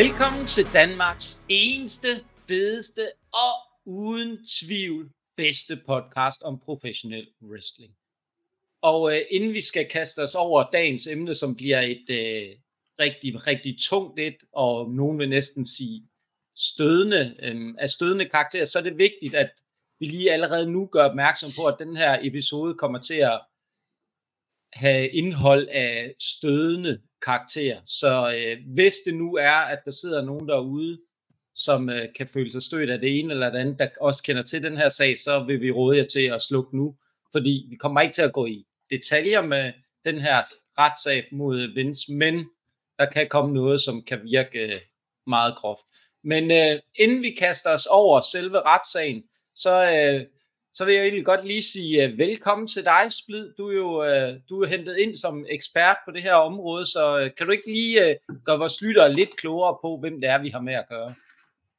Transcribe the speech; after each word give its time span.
Velkommen 0.00 0.46
til 0.46 0.64
Danmarks 0.72 1.44
eneste, 1.48 2.08
bedste 2.46 3.02
og 3.32 3.54
uden 3.86 4.38
tvivl 4.60 5.10
bedste 5.36 5.76
podcast 5.86 6.42
om 6.42 6.60
professionel 6.64 7.26
wrestling. 7.42 7.92
Og 8.82 9.12
øh, 9.12 9.20
inden 9.30 9.52
vi 9.52 9.60
skal 9.60 9.88
kaste 9.88 10.22
os 10.22 10.34
over 10.34 10.70
dagens 10.72 11.06
emne, 11.06 11.34
som 11.34 11.56
bliver 11.56 11.80
et 11.80 12.06
øh, 12.10 12.48
rigtig, 13.00 13.46
rigtig 13.46 13.76
tungt 13.80 14.20
et, 14.20 14.36
og 14.52 14.90
nogen 14.90 15.18
vil 15.18 15.28
næsten 15.28 15.66
sige 15.66 16.04
stødende, 16.56 17.36
øh, 17.42 17.74
af 17.78 17.90
stødende 17.90 18.28
karakter, 18.28 18.64
så 18.64 18.78
er 18.78 18.82
det 18.82 18.98
vigtigt, 18.98 19.34
at 19.34 19.50
vi 20.00 20.06
lige 20.06 20.32
allerede 20.32 20.72
nu 20.72 20.86
gør 20.86 21.04
opmærksom 21.04 21.50
på, 21.56 21.66
at 21.66 21.76
den 21.78 21.96
her 21.96 22.18
episode 22.22 22.74
kommer 22.74 23.00
til 23.00 23.18
at 23.32 23.40
have 24.72 25.08
indhold 25.08 25.68
af 25.68 26.14
stødende 26.20 27.02
karakter. 27.24 27.80
Så 27.86 28.34
øh, 28.36 28.74
hvis 28.74 28.94
det 29.06 29.14
nu 29.14 29.34
er, 29.34 29.52
at 29.52 29.78
der 29.84 29.90
sidder 29.90 30.24
nogen 30.24 30.48
derude, 30.48 30.98
som 31.54 31.90
øh, 31.90 32.08
kan 32.16 32.28
føle 32.28 32.52
sig 32.52 32.62
stødt 32.62 32.90
af 32.90 32.98
det 32.98 33.18
ene 33.18 33.32
eller 33.32 33.50
det 33.50 33.58
andet, 33.58 33.78
der 33.78 33.88
også 34.00 34.22
kender 34.22 34.42
til 34.42 34.62
den 34.62 34.76
her 34.76 34.88
sag, 34.88 35.18
så 35.18 35.44
vil 35.46 35.60
vi 35.60 35.70
råde 35.70 35.98
jer 35.98 36.06
til 36.06 36.26
at 36.26 36.42
slukke 36.42 36.76
nu, 36.76 36.94
fordi 37.32 37.66
vi 37.70 37.76
kommer 37.76 38.00
ikke 38.00 38.14
til 38.14 38.22
at 38.22 38.32
gå 38.32 38.46
i 38.46 38.66
detaljer 38.90 39.42
med 39.42 39.72
den 40.04 40.18
her 40.18 40.38
retssag 40.78 41.28
mod 41.32 41.74
Vince, 41.74 42.12
men 42.12 42.44
der 42.98 43.06
kan 43.10 43.28
komme 43.28 43.54
noget, 43.54 43.80
som 43.80 44.02
kan 44.02 44.20
virke 44.24 44.74
øh, 44.74 44.80
meget 45.26 45.54
groft. 45.56 45.84
Men 46.24 46.50
øh, 46.50 46.80
inden 46.94 47.22
vi 47.22 47.30
kaster 47.30 47.70
os 47.70 47.86
over 47.86 48.20
selve 48.20 48.60
retssagen, 48.60 49.22
så, 49.54 49.70
øh, 49.84 50.26
så 50.74 50.84
vil 50.84 50.94
jeg 50.94 51.02
egentlig 51.02 51.24
godt 51.24 51.44
lige 51.46 51.62
sige 51.62 52.08
uh, 52.08 52.18
velkommen 52.18 52.68
til 52.68 52.84
dig, 52.84 53.12
Splid. 53.12 53.52
Du 53.58 53.68
er 53.68 53.74
jo 53.74 53.88
uh, 53.88 54.40
du 54.48 54.62
er 54.62 54.66
hentet 54.66 54.96
ind 54.96 55.14
som 55.14 55.46
ekspert 55.48 55.96
på 56.06 56.10
det 56.10 56.22
her 56.22 56.34
område, 56.34 56.86
så 56.86 57.22
uh, 57.22 57.34
kan 57.36 57.46
du 57.46 57.52
ikke 57.52 57.66
lige 57.66 58.18
uh, 58.28 58.36
gøre 58.44 58.58
vores 58.58 58.82
lyttere 58.82 59.12
lidt 59.12 59.36
klogere 59.36 59.78
på, 59.82 59.98
hvem 60.00 60.20
det 60.20 60.30
er, 60.30 60.38
vi 60.38 60.48
har 60.48 60.60
med 60.60 60.74
at 60.74 60.88
gøre? 60.88 61.14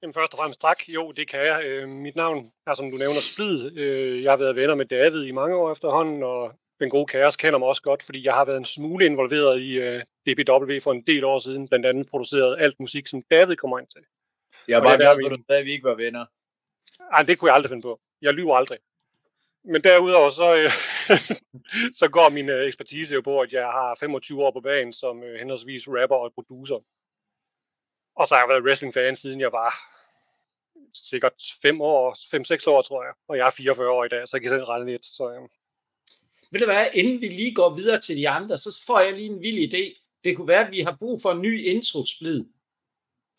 Jamen 0.01 0.13
først 0.13 0.33
og 0.33 0.39
fremmest 0.39 0.61
tak. 0.61 0.79
Jo, 0.87 1.11
det 1.11 1.27
kan 1.27 1.39
jeg. 1.39 1.63
Øh, 1.65 1.89
mit 1.89 2.15
navn 2.15 2.51
er, 2.67 2.73
som 2.73 2.91
du 2.91 2.97
nævner, 2.97 3.19
Splid. 3.19 3.77
Øh, 3.77 4.23
jeg 4.23 4.31
har 4.31 4.37
været 4.37 4.55
venner 4.55 4.75
med 4.75 4.85
David 4.85 5.25
i 5.25 5.31
mange 5.31 5.55
år 5.55 5.71
efterhånden, 5.71 6.23
og 6.23 6.53
den 6.79 6.89
gode 6.89 7.05
Kaos 7.05 7.35
kender 7.35 7.59
mig 7.59 7.67
også 7.67 7.81
godt, 7.81 8.03
fordi 8.03 8.25
jeg 8.25 8.33
har 8.33 8.45
været 8.45 8.57
en 8.57 8.65
smule 8.65 9.05
involveret 9.05 9.61
i 9.61 9.71
øh, 9.73 10.03
DBW 10.25 10.79
for 10.83 10.91
en 10.91 11.03
del 11.07 11.23
år 11.23 11.39
siden, 11.39 11.67
blandt 11.67 11.85
andet 11.85 12.09
produceret 12.09 12.57
alt 12.59 12.79
musik, 12.79 13.07
som 13.07 13.21
David 13.31 13.55
kommer 13.55 13.79
ind 13.79 13.87
til. 13.87 14.01
Jeg 14.67 14.77
er 14.77 14.81
bare 14.81 14.97
glad 14.97 15.15
for, 15.21 15.25
at 15.25 15.37
du 15.37 15.43
sagde, 15.47 15.59
at 15.59 15.65
vi 15.65 15.71
ikke 15.71 15.83
var 15.83 15.95
venner. 15.95 16.25
Nej, 17.11 17.23
det 17.23 17.37
kunne 17.37 17.49
jeg 17.49 17.55
aldrig 17.55 17.69
finde 17.69 17.81
på. 17.81 17.99
Jeg 18.21 18.33
lyver 18.33 18.55
aldrig. 18.55 18.77
Men 19.67 19.83
derudover 19.83 20.29
så, 20.29 20.55
øh, 20.55 20.71
så 21.99 22.07
går 22.11 22.29
min 22.29 22.49
øh, 22.49 22.67
ekspertise 22.67 23.15
jo 23.15 23.21
på, 23.21 23.39
at 23.39 23.51
jeg 23.51 23.65
har 23.65 23.97
25 23.99 24.43
år 24.43 24.51
på 24.51 24.61
banen 24.61 24.93
som 24.93 25.23
øh, 25.23 25.39
henholdsvis 25.39 25.87
rapper 25.87 26.15
og 26.15 26.33
producer. 26.33 26.79
Og 28.15 28.27
så 28.27 28.33
har 28.35 28.41
jeg 28.41 28.49
været 28.49 28.63
wrestling-fan, 28.63 29.15
siden 29.15 29.39
jeg 29.39 29.51
var 29.51 29.73
sikkert 30.93 31.33
5 31.61 31.81
år, 31.81 32.13
5-6 32.13 32.69
år, 32.69 32.81
tror 32.81 33.03
jeg. 33.03 33.13
Og 33.27 33.37
jeg 33.37 33.47
er 33.47 33.51
44 33.51 33.89
år 33.89 34.05
i 34.05 34.07
dag, 34.07 34.27
så 34.27 34.37
jeg 34.37 34.41
kan 34.41 34.51
selv 34.51 34.63
regne 34.63 34.91
lidt. 34.91 35.05
Så, 35.05 35.31
øh. 35.31 35.41
Ved 36.51 36.59
du 36.59 36.65
hvad, 36.65 36.87
inden 36.93 37.21
vi 37.21 37.27
lige 37.27 37.55
går 37.55 37.75
videre 37.75 37.99
til 37.99 38.17
de 38.17 38.29
andre, 38.29 38.57
så 38.57 38.83
får 38.87 38.99
jeg 38.99 39.13
lige 39.13 39.29
en 39.29 39.41
vild 39.41 39.73
idé. 39.73 40.01
Det 40.23 40.35
kunne 40.35 40.47
være, 40.47 40.65
at 40.65 40.71
vi 40.71 40.79
har 40.79 40.97
brug 40.99 41.21
for 41.21 41.31
en 41.31 41.41
ny 41.41 41.65
intro-splid. 41.65 42.45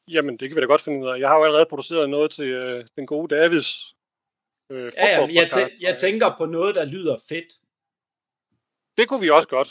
Jamen, 0.08 0.36
det 0.36 0.48
kan 0.48 0.56
vi 0.56 0.60
da 0.60 0.66
godt 0.66 0.80
finde 0.80 1.04
ud 1.04 1.08
af. 1.08 1.18
Jeg 1.18 1.28
har 1.28 1.38
jo 1.38 1.44
allerede 1.44 1.66
produceret 1.66 2.10
noget 2.10 2.30
til 2.30 2.44
øh, 2.44 2.84
den 2.96 3.06
gode 3.06 3.34
Davids 3.34 3.95
øh, 4.70 4.92
ja, 4.96 5.20
ja, 5.20 5.26
jeg, 5.32 5.46
tæ- 5.52 5.78
jeg 5.80 5.98
tænker 5.98 6.34
på 6.38 6.46
noget, 6.46 6.74
der 6.74 6.84
lyder 6.84 7.16
fedt. 7.28 7.54
Det 8.96 9.08
kunne 9.08 9.20
vi 9.20 9.30
også 9.30 9.48
godt. 9.48 9.68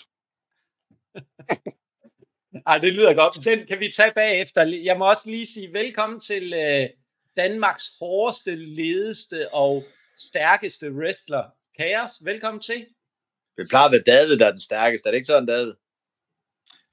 Ej, 2.67 2.77
det 2.77 2.93
lyder 2.93 3.13
godt. 3.13 3.45
Den 3.45 3.67
kan 3.67 3.79
vi 3.79 3.91
tage 3.91 4.11
bagefter. 4.15 4.63
Jeg 4.83 4.97
må 4.97 5.09
også 5.09 5.29
lige 5.29 5.45
sige 5.45 5.73
velkommen 5.73 6.19
til 6.19 6.53
øh, 6.53 6.89
Danmarks 7.37 7.83
hårdeste, 7.99 8.55
ledeste 8.55 9.53
og 9.53 9.83
stærkeste 10.17 10.91
wrestler, 10.91 11.43
Kaos. 11.77 12.11
Velkommen 12.25 12.61
til. 12.61 12.85
Det 13.57 13.69
plejer 13.69 13.85
at 13.85 13.91
være 13.91 14.03
David, 14.07 14.37
der 14.37 14.45
er 14.45 14.51
den 14.51 14.59
stærkeste. 14.59 15.07
Er 15.07 15.11
det 15.11 15.17
ikke 15.17 15.25
sådan, 15.25 15.45
David? 15.45 15.73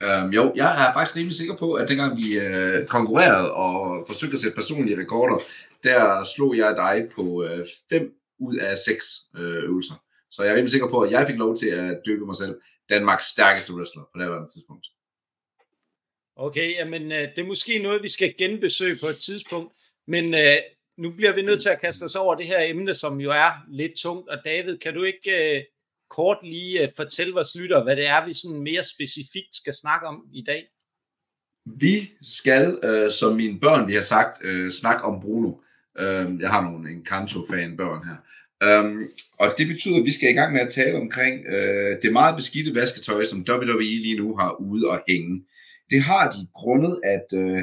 Um, 0.06 0.30
jo, 0.30 0.52
jeg 0.56 0.88
er 0.88 0.92
faktisk 0.92 1.16
rimelig 1.16 1.36
sikker 1.36 1.56
på, 1.56 1.72
at 1.72 1.88
dengang 1.88 2.16
vi 2.16 2.38
uh, 2.38 2.86
konkurrerede 2.86 3.52
og 3.52 4.04
forsøgte 4.06 4.34
at 4.34 4.40
sætte 4.40 4.54
personlige 4.54 5.00
rekorder, 5.00 5.38
der 5.82 6.24
slog 6.36 6.56
jeg 6.56 6.76
dig 6.76 7.08
på 7.14 7.46
5 7.88 8.02
uh, 8.02 8.48
ud 8.48 8.56
af 8.56 8.78
6 8.78 9.04
uh, 9.34 9.40
øvelser. 9.40 9.94
Så 10.30 10.42
jeg 10.42 10.50
er 10.50 10.54
rimelig 10.54 10.70
sikker 10.70 10.88
på, 10.88 11.00
at 11.00 11.10
jeg 11.10 11.26
fik 11.26 11.36
lov 11.36 11.56
til 11.56 11.68
at 11.68 12.00
døbe 12.06 12.26
mig 12.26 12.36
selv 12.36 12.60
Danmarks 12.88 13.24
stærkeste 13.24 13.74
wrestler 13.74 14.02
på 14.02 14.18
det 14.18 14.26
her 14.28 14.46
tidspunkt. 14.46 14.86
Okay, 16.36 16.74
jamen 16.74 17.02
uh, 17.02 17.18
det 17.18 17.38
er 17.38 17.46
måske 17.46 17.78
noget, 17.78 18.02
vi 18.02 18.08
skal 18.08 18.34
genbesøge 18.38 18.98
på 19.00 19.06
et 19.06 19.18
tidspunkt, 19.18 19.72
men 20.06 20.34
uh, 20.34 20.56
nu 20.98 21.10
bliver 21.10 21.32
vi 21.32 21.42
nødt 21.42 21.62
til 21.62 21.68
at 21.68 21.80
kaste 21.80 22.04
os 22.04 22.16
over 22.16 22.34
det 22.34 22.46
her 22.46 22.60
emne, 22.60 22.94
som 22.94 23.20
jo 23.20 23.30
er 23.30 23.52
lidt 23.68 23.92
tungt. 23.96 24.28
Og 24.28 24.38
David, 24.44 24.78
kan 24.78 24.94
du 24.94 25.02
ikke 25.02 25.56
uh, 25.56 25.62
kort 26.10 26.38
lige 26.42 26.82
uh, 26.82 26.88
fortælle 26.96 27.34
vores 27.34 27.54
lytter, 27.54 27.82
hvad 27.82 27.96
det 27.96 28.06
er, 28.06 28.26
vi 28.26 28.34
sådan 28.34 28.60
mere 28.60 28.82
specifikt 28.82 29.56
skal 29.56 29.74
snakke 29.74 30.06
om 30.06 30.24
i 30.32 30.42
dag? 30.42 30.66
Vi 31.64 32.10
skal, 32.22 32.78
øh, 32.82 33.10
som 33.10 33.36
mine 33.36 33.60
børn 33.60 33.88
vi 33.88 33.94
har 33.94 34.02
sagt, 34.02 34.44
øh, 34.44 34.70
snakke 34.70 35.04
om 35.04 35.20
Bruno. 35.20 35.52
Øh, 35.98 36.40
jeg 36.40 36.50
har 36.50 36.62
nogle 36.62 36.90
en 36.90 37.04
Kanto-fan 37.04 37.76
børn 37.76 38.02
her. 38.08 38.18
Øhm, 38.66 39.02
og 39.38 39.54
det 39.58 39.66
betyder, 39.66 39.98
at 39.98 40.04
vi 40.04 40.12
skal 40.12 40.30
i 40.30 40.32
gang 40.32 40.52
med 40.52 40.60
at 40.60 40.72
tale 40.72 40.96
omkring 40.96 41.46
øh, 41.46 42.02
det 42.02 42.12
meget 42.12 42.36
beskidte 42.36 42.74
vasketøj, 42.74 43.24
som 43.24 43.44
WWE 43.48 44.02
lige 44.06 44.18
nu 44.18 44.36
har 44.36 44.60
ude 44.60 44.88
og 44.88 45.00
hænge. 45.08 45.44
Det 45.90 46.00
har 46.02 46.30
de 46.30 46.46
grundet, 46.54 47.00
at 47.04 47.26
øh, 47.38 47.62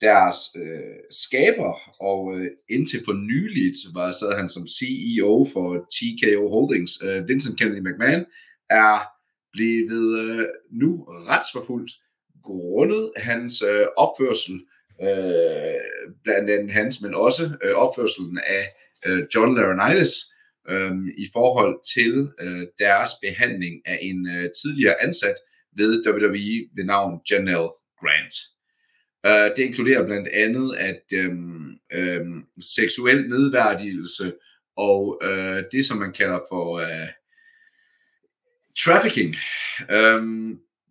deres 0.00 0.36
øh, 0.56 0.98
skaber, 1.10 1.72
og 2.00 2.38
øh, 2.38 2.46
indtil 2.70 3.00
for 3.04 3.12
nyligt 3.12 3.78
var 3.94 4.10
sad 4.10 4.36
han 4.36 4.48
som 4.48 4.66
CEO 4.66 5.46
for 5.52 5.68
TKO 5.94 6.48
Holdings, 6.54 6.92
øh, 7.02 7.28
Vincent 7.28 7.58
Kennedy 7.58 7.82
McMahon, 7.86 8.24
er 8.70 8.98
blevet 9.52 10.10
øh, 10.20 10.46
nu 10.72 10.90
retsforfulgt 11.30 11.92
grundet 12.42 13.12
hans 13.16 13.62
øh, 13.62 13.86
opførsel, 13.96 14.60
øh, 15.02 16.12
blandt 16.24 16.50
andet 16.50 16.72
hans, 16.72 17.00
men 17.02 17.14
også 17.14 17.44
øh, 17.64 17.74
opførselen 17.74 18.38
af 18.46 18.64
øh, 19.06 19.26
John 19.34 19.56
Laurinaitis 19.56 20.12
øh, 20.68 20.92
i 21.18 21.26
forhold 21.32 21.74
til 21.94 22.30
øh, 22.40 22.66
deres 22.78 23.10
behandling 23.22 23.74
af 23.86 23.98
en 24.02 24.28
øh, 24.28 24.50
tidligere 24.62 25.02
ansat 25.02 25.34
ved 25.76 26.06
WWE 26.06 26.68
ved 26.76 26.84
navn 26.84 27.20
Janelle 27.30 27.68
Grant. 28.00 28.34
Øh, 29.26 29.56
det 29.56 29.62
inkluderer 29.64 30.06
blandt 30.06 30.28
andet, 30.28 30.76
at 30.76 31.02
øh, 31.14 31.32
øh, 31.92 32.26
seksuel 32.60 33.28
nedværdigelse 33.28 34.32
og 34.76 35.20
øh, 35.22 35.62
det, 35.72 35.86
som 35.86 35.98
man 35.98 36.12
kalder 36.12 36.40
for 36.50 36.78
øh, 36.78 37.08
trafficking, 38.84 39.34
øh, 39.90 40.22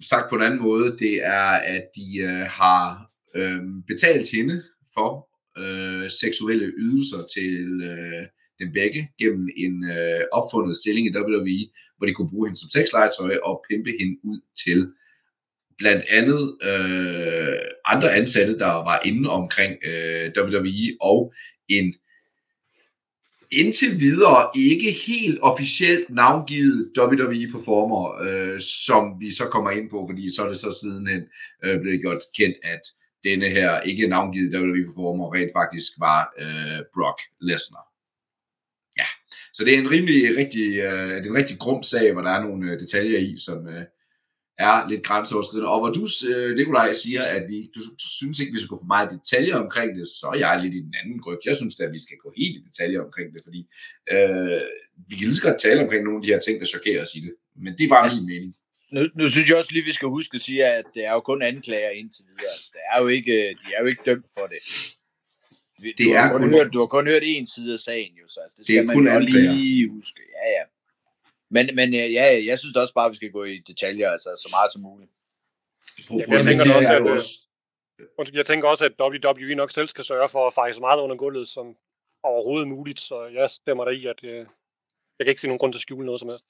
sagt 0.09 0.29
på 0.29 0.35
en 0.35 0.41
anden 0.41 0.61
måde, 0.61 0.97
det 0.97 1.25
er, 1.25 1.49
at 1.49 1.83
de 1.95 2.21
øh, 2.21 2.47
har 2.47 3.11
øh, 3.37 3.61
betalt 3.87 4.27
hende 4.31 4.63
for 4.93 5.11
øh, 5.61 6.09
seksuelle 6.21 6.67
ydelser 6.77 7.21
til 7.35 7.81
øh, 7.89 8.23
den 8.59 8.73
begge 8.73 9.09
gennem 9.19 9.49
en 9.57 9.75
øh, 9.97 10.21
opfundet 10.31 10.75
stilling 10.75 11.07
i 11.07 11.15
WWE, 11.17 11.59
hvor 11.97 12.07
de 12.07 12.13
kunne 12.13 12.29
bruge 12.29 12.47
hende 12.47 12.59
som 12.59 12.69
sexlegetøj 12.69 13.37
og 13.43 13.65
pimpe 13.69 13.91
hende 13.99 14.15
ud 14.23 14.39
til 14.63 14.91
blandt 15.77 16.03
andet 16.09 16.57
øh, 16.69 17.59
andre 17.85 18.13
ansatte, 18.13 18.59
der 18.59 18.73
var 18.89 19.01
inde 19.05 19.29
omkring 19.29 19.73
øh, 19.85 20.31
WWE, 20.37 20.97
og 21.01 21.33
en 21.67 21.93
indtil 23.51 23.99
videre 23.99 24.49
ikke 24.55 24.91
helt 24.91 25.39
officielt 25.41 26.09
navngivet 26.09 26.91
WWE 26.99 27.51
performer, 27.51 28.03
øh, 28.25 28.59
som 28.59 29.03
vi 29.19 29.31
så 29.31 29.45
kommer 29.45 29.71
ind 29.71 29.89
på, 29.89 30.07
fordi 30.09 30.35
så 30.35 30.43
er 30.43 30.49
det 30.49 30.57
så 30.57 30.79
sidenhen 30.81 31.23
øh, 31.65 31.81
blevet 31.81 32.01
gjort 32.01 32.21
kendt, 32.37 32.57
at 32.63 32.81
denne 33.23 33.45
her 33.45 33.81
ikke 33.81 34.07
navngivet 34.07 34.55
WWE 34.55 34.85
performer 34.85 35.33
rent 35.33 35.51
faktisk 35.55 35.91
var 35.99 36.21
øh, 36.43 36.79
Brock 36.93 37.19
Lesnar. 37.41 37.85
Ja, 38.99 39.07
så 39.53 39.63
det 39.63 39.73
er 39.73 39.77
en 39.77 39.91
rimelig 39.91 40.37
rigtig, 40.37 40.67
øh, 40.77 41.09
det 41.17 41.25
er 41.25 41.29
en 41.29 41.41
rigtig 41.41 41.59
grum 41.59 41.83
sag, 41.83 42.13
hvor 42.13 42.21
der 42.21 42.31
er 42.31 42.43
nogle 42.43 42.71
øh, 42.71 42.79
detaljer 42.79 43.19
i, 43.19 43.37
som, 43.37 43.67
øh, 43.67 43.85
er 44.57 44.89
lidt 44.89 45.03
grænseoverskridende. 45.03 45.69
Og 45.73 45.79
hvor 45.79 45.91
du, 45.97 46.03
øh, 46.31 46.55
Nikolaj, 46.55 46.93
siger, 46.93 47.23
at 47.23 47.43
vi, 47.49 47.57
du, 47.75 47.79
du 48.03 48.07
synes 48.19 48.39
ikke, 48.39 48.53
vi 48.53 48.59
skal 48.59 48.73
gå 48.73 48.79
for 48.81 48.93
meget 48.95 49.11
detaljer 49.17 49.55
omkring 49.65 49.89
det, 49.97 50.07
så 50.07 50.27
er 50.33 50.37
jeg 50.45 50.59
lidt 50.63 50.75
i 50.75 50.85
den 50.87 50.95
anden 51.01 51.19
grøft. 51.19 51.45
Jeg 51.45 51.55
synes 51.55 51.79
at 51.79 51.91
vi 51.97 52.01
skal 52.05 52.17
gå 52.23 52.33
helt 52.37 52.55
i 52.57 52.63
detaljer 52.67 53.01
omkring 53.07 53.33
det, 53.33 53.41
fordi 53.47 53.61
øh, 54.13 54.61
vi 55.09 55.13
kan 55.15 55.27
lige 55.27 55.39
så 55.39 55.47
godt 55.49 55.61
tale 55.61 55.83
omkring 55.83 56.03
nogle 56.03 56.19
af 56.19 56.23
de 56.23 56.33
her 56.33 56.39
ting, 56.39 56.59
der 56.59 56.65
chokerer 56.73 57.01
os 57.05 57.15
i 57.15 57.19
det. 57.25 57.33
Men 57.63 57.71
det 57.77 57.83
er 57.83 57.93
bare 57.95 58.09
min 58.15 58.29
mening. 58.33 58.53
Nu, 58.91 59.01
nu 59.15 59.29
synes 59.29 59.49
jeg 59.49 59.57
også 59.57 59.71
lige, 59.71 59.85
vi 59.85 59.93
skal 59.93 60.07
huske 60.07 60.35
at 60.35 60.41
sige, 60.41 60.65
at 60.65 60.85
det 60.93 61.05
er 61.05 61.11
jo 61.11 61.19
kun 61.19 61.41
anklager 61.41 61.89
indtil 61.89 62.25
videre. 62.25 62.51
Altså, 62.51 62.69
det 62.73 62.81
er 62.93 63.01
jo 63.01 63.07
ikke, 63.07 63.49
de 63.49 63.73
er 63.75 63.81
jo 63.81 63.85
ikke 63.85 64.03
dømt 64.05 64.25
for 64.37 64.47
det. 64.47 64.59
Du, 65.77 65.83
det 65.97 66.15
er 66.15 66.31
kun, 66.31 66.41
kun 66.41 66.53
hørt, 66.53 66.73
du 66.73 66.79
har 66.79 66.85
kun 66.85 67.07
hørt 67.07 67.21
en 67.25 67.47
side 67.47 67.73
af 67.73 67.79
sagen, 67.79 68.13
jo, 68.21 68.27
så 68.27 68.39
altså, 68.39 68.55
det 68.57 68.65
skal 68.65 68.75
det 68.75 68.81
er 68.81 68.85
man 68.85 68.95
kun 68.95 69.07
jo 69.07 69.19
lige 69.19 69.89
huske. 69.89 70.21
Ja, 70.33 70.49
ja. 70.49 70.63
Men, 71.49 71.75
men 71.75 71.93
ja, 71.93 72.45
jeg 72.45 72.59
synes 72.59 72.75
også 72.75 72.93
bare, 72.93 73.05
at 73.05 73.11
vi 73.11 73.15
skal 73.15 73.31
gå 73.31 73.43
i 73.43 73.57
detaljer, 73.57 74.09
altså 74.11 74.29
så 74.43 74.49
meget 74.51 74.73
som 74.73 74.81
muligt. 74.81 75.11
Jeg, 76.09 76.29
jeg 76.29 76.45
tænker 76.45 76.73
også, 76.73 76.93
at, 78.19 78.33
Jeg 78.33 78.45
tænker 78.45 78.67
også, 78.67 78.85
at 78.85 78.91
WWE 79.01 79.55
nok 79.55 79.71
selv 79.71 79.87
skal 79.87 80.03
sørge 80.03 80.29
for 80.29 80.47
at 80.47 80.53
fejre 80.53 80.73
så 80.73 80.79
meget 80.79 81.01
under 81.01 81.15
gulvet 81.15 81.47
som 81.47 81.75
overhovedet 82.23 82.67
muligt, 82.67 82.99
så 82.99 83.25
jeg 83.25 83.49
stemmer 83.49 83.85
der 83.85 83.91
i, 83.91 84.05
at 84.05 84.23
øh, 84.23 84.37
jeg 85.19 85.25
kan 85.25 85.27
ikke 85.27 85.41
se 85.41 85.47
nogen 85.47 85.59
grund 85.59 85.73
til 85.73 85.77
at 85.77 85.81
skjule 85.81 86.05
noget 86.05 86.19
som 86.19 86.29
helst. 86.29 86.45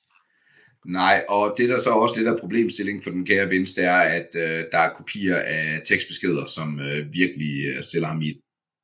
Nej, 0.86 1.26
og 1.30 1.56
det 1.58 1.70
der 1.70 1.80
så 1.80 1.90
også 1.90 2.16
lidt 2.18 2.28
af 2.28 2.40
problemstilling 2.40 3.04
for 3.04 3.10
den 3.10 3.26
kære 3.26 3.50
Vince, 3.50 3.76
det 3.76 3.84
er, 3.84 4.02
at 4.20 4.28
øh, 4.36 4.66
der 4.72 4.78
er 4.78 4.94
kopier 4.94 5.38
af 5.38 5.82
tekstbeskeder, 5.86 6.46
som 6.46 6.80
øh, 6.80 7.14
virkelig 7.14 7.66
øh, 7.66 7.84
stiller 7.84 8.08
ham 8.08 8.22
i 8.22 8.30
et 8.30 8.40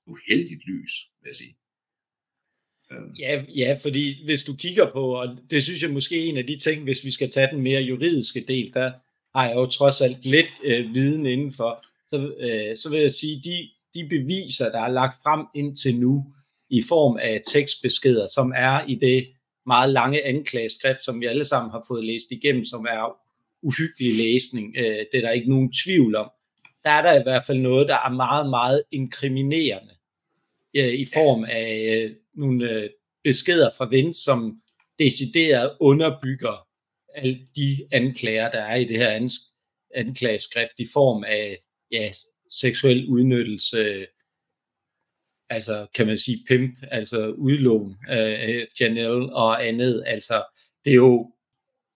uheldigt 0.07 0.65
lys, 0.65 0.91
vil 1.21 1.29
jeg 1.29 1.35
sige. 1.35 1.55
Øh. 2.91 3.19
Ja, 3.19 3.43
ja, 3.55 3.77
fordi 3.81 4.25
hvis 4.25 4.43
du 4.43 4.55
kigger 4.55 4.91
på, 4.91 5.15
og 5.15 5.37
det 5.49 5.63
synes 5.63 5.83
jeg 5.83 5.91
måske 5.91 6.25
er 6.25 6.29
en 6.29 6.37
af 6.37 6.47
de 6.47 6.57
ting, 6.57 6.83
hvis 6.83 7.05
vi 7.05 7.11
skal 7.11 7.29
tage 7.29 7.49
den 7.51 7.61
mere 7.61 7.81
juridiske 7.81 8.45
del, 8.47 8.73
der 8.73 8.91
har 9.37 9.47
jeg 9.47 9.55
jo 9.55 9.65
trods 9.65 10.01
alt 10.01 10.25
lidt 10.25 10.51
øh, 10.63 10.93
viden 10.93 11.25
indenfor, 11.25 11.85
så, 12.07 12.33
øh, 12.39 12.75
så 12.75 12.89
vil 12.89 12.99
jeg 12.99 13.11
sige, 13.11 13.41
de, 13.43 13.69
de 13.93 14.09
beviser, 14.09 14.71
der 14.71 14.81
er 14.81 14.91
lagt 14.91 15.13
frem 15.23 15.45
indtil 15.55 15.99
nu, 15.99 16.25
i 16.69 16.81
form 16.81 17.17
af 17.21 17.41
tekstbeskeder, 17.45 18.27
som 18.27 18.53
er 18.55 18.85
i 18.87 18.95
det 18.95 19.27
meget 19.65 19.89
lange 19.89 20.25
anklageskrift, 20.25 21.03
som 21.03 21.21
vi 21.21 21.25
alle 21.25 21.45
sammen 21.45 21.71
har 21.71 21.85
fået 21.87 22.05
læst 22.05 22.31
igennem, 22.31 22.65
som 22.65 22.85
er 22.85 23.17
uhyggelig 23.61 24.17
læsning. 24.17 24.75
Øh, 24.77 25.05
det 25.11 25.13
er 25.13 25.21
der 25.21 25.31
ikke 25.31 25.49
nogen 25.49 25.71
tvivl 25.83 26.15
om. 26.15 26.31
Der 26.83 26.89
er 26.89 27.01
der 27.01 27.19
i 27.19 27.23
hvert 27.23 27.43
fald 27.45 27.59
noget, 27.59 27.87
der 27.87 27.95
er 27.95 28.09
meget, 28.09 28.49
meget 28.49 28.83
inkriminerende 28.91 29.93
øh, 30.75 30.93
i 30.93 31.05
form 31.13 31.43
af 31.43 31.95
øh, 31.95 32.15
nogle 32.35 32.69
øh, 32.71 32.89
beskeder 33.23 33.69
fra 33.77 33.85
Vind, 33.85 34.13
som 34.13 34.61
decideret 34.99 35.77
underbygger 35.79 36.67
alle 37.15 37.39
de 37.55 37.87
anklager, 37.91 38.51
der 38.51 38.61
er 38.61 38.75
i 38.75 38.85
det 38.85 38.97
her 38.97 39.29
anklageskrift 39.95 40.79
i 40.79 40.85
form 40.93 41.23
af 41.23 41.57
ja, 41.91 42.11
seksuel 42.49 43.07
udnyttelse, 43.07 44.05
altså 45.53 45.87
kan 45.95 46.07
man 46.07 46.17
sige 46.17 46.43
pimp, 46.47 46.77
altså 46.91 47.27
udlån 47.27 47.95
af 48.07 48.67
Janelle 48.79 49.33
og 49.33 49.67
andet, 49.67 50.03
altså 50.05 50.43
det 50.85 50.91
er 50.91 50.95
jo, 50.95 51.31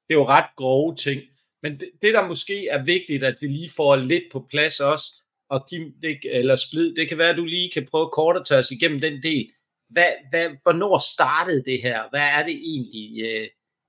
det 0.08 0.14
er 0.14 0.20
jo 0.20 0.28
ret 0.28 0.50
grove 0.56 0.96
ting, 0.96 1.22
men 1.64 1.80
det, 1.80 1.90
det 2.02 2.14
der 2.14 2.28
måske 2.28 2.68
er 2.68 2.84
vigtigt, 2.84 3.24
at 3.24 3.36
vi 3.42 3.48
lige 3.48 3.70
får 3.76 3.96
lidt 3.96 4.24
på 4.32 4.48
plads 4.50 4.80
også, 4.80 5.14
og 5.50 5.68
Kim, 5.70 5.94
det, 6.02 6.20
eller 6.24 6.56
Splid, 6.56 6.96
det 6.96 7.08
kan 7.10 7.18
være, 7.18 7.30
at 7.30 7.38
du 7.38 7.46
lige 7.46 7.72
kan 7.74 7.88
prøve 7.92 8.10
kort 8.10 8.36
at 8.36 8.46
tage 8.46 8.60
os 8.60 8.72
igennem 8.72 9.02
den 9.02 9.24
del. 9.24 9.52
Hvad, 9.90 10.12
hvad, 10.30 10.50
hvornår 10.64 11.14
startede 11.16 11.64
det 11.64 11.82
her? 11.82 12.10
Hvad 12.10 12.22
er 12.22 12.46
det 12.46 12.56
egentlig, 12.56 13.22
øh, 13.22 13.48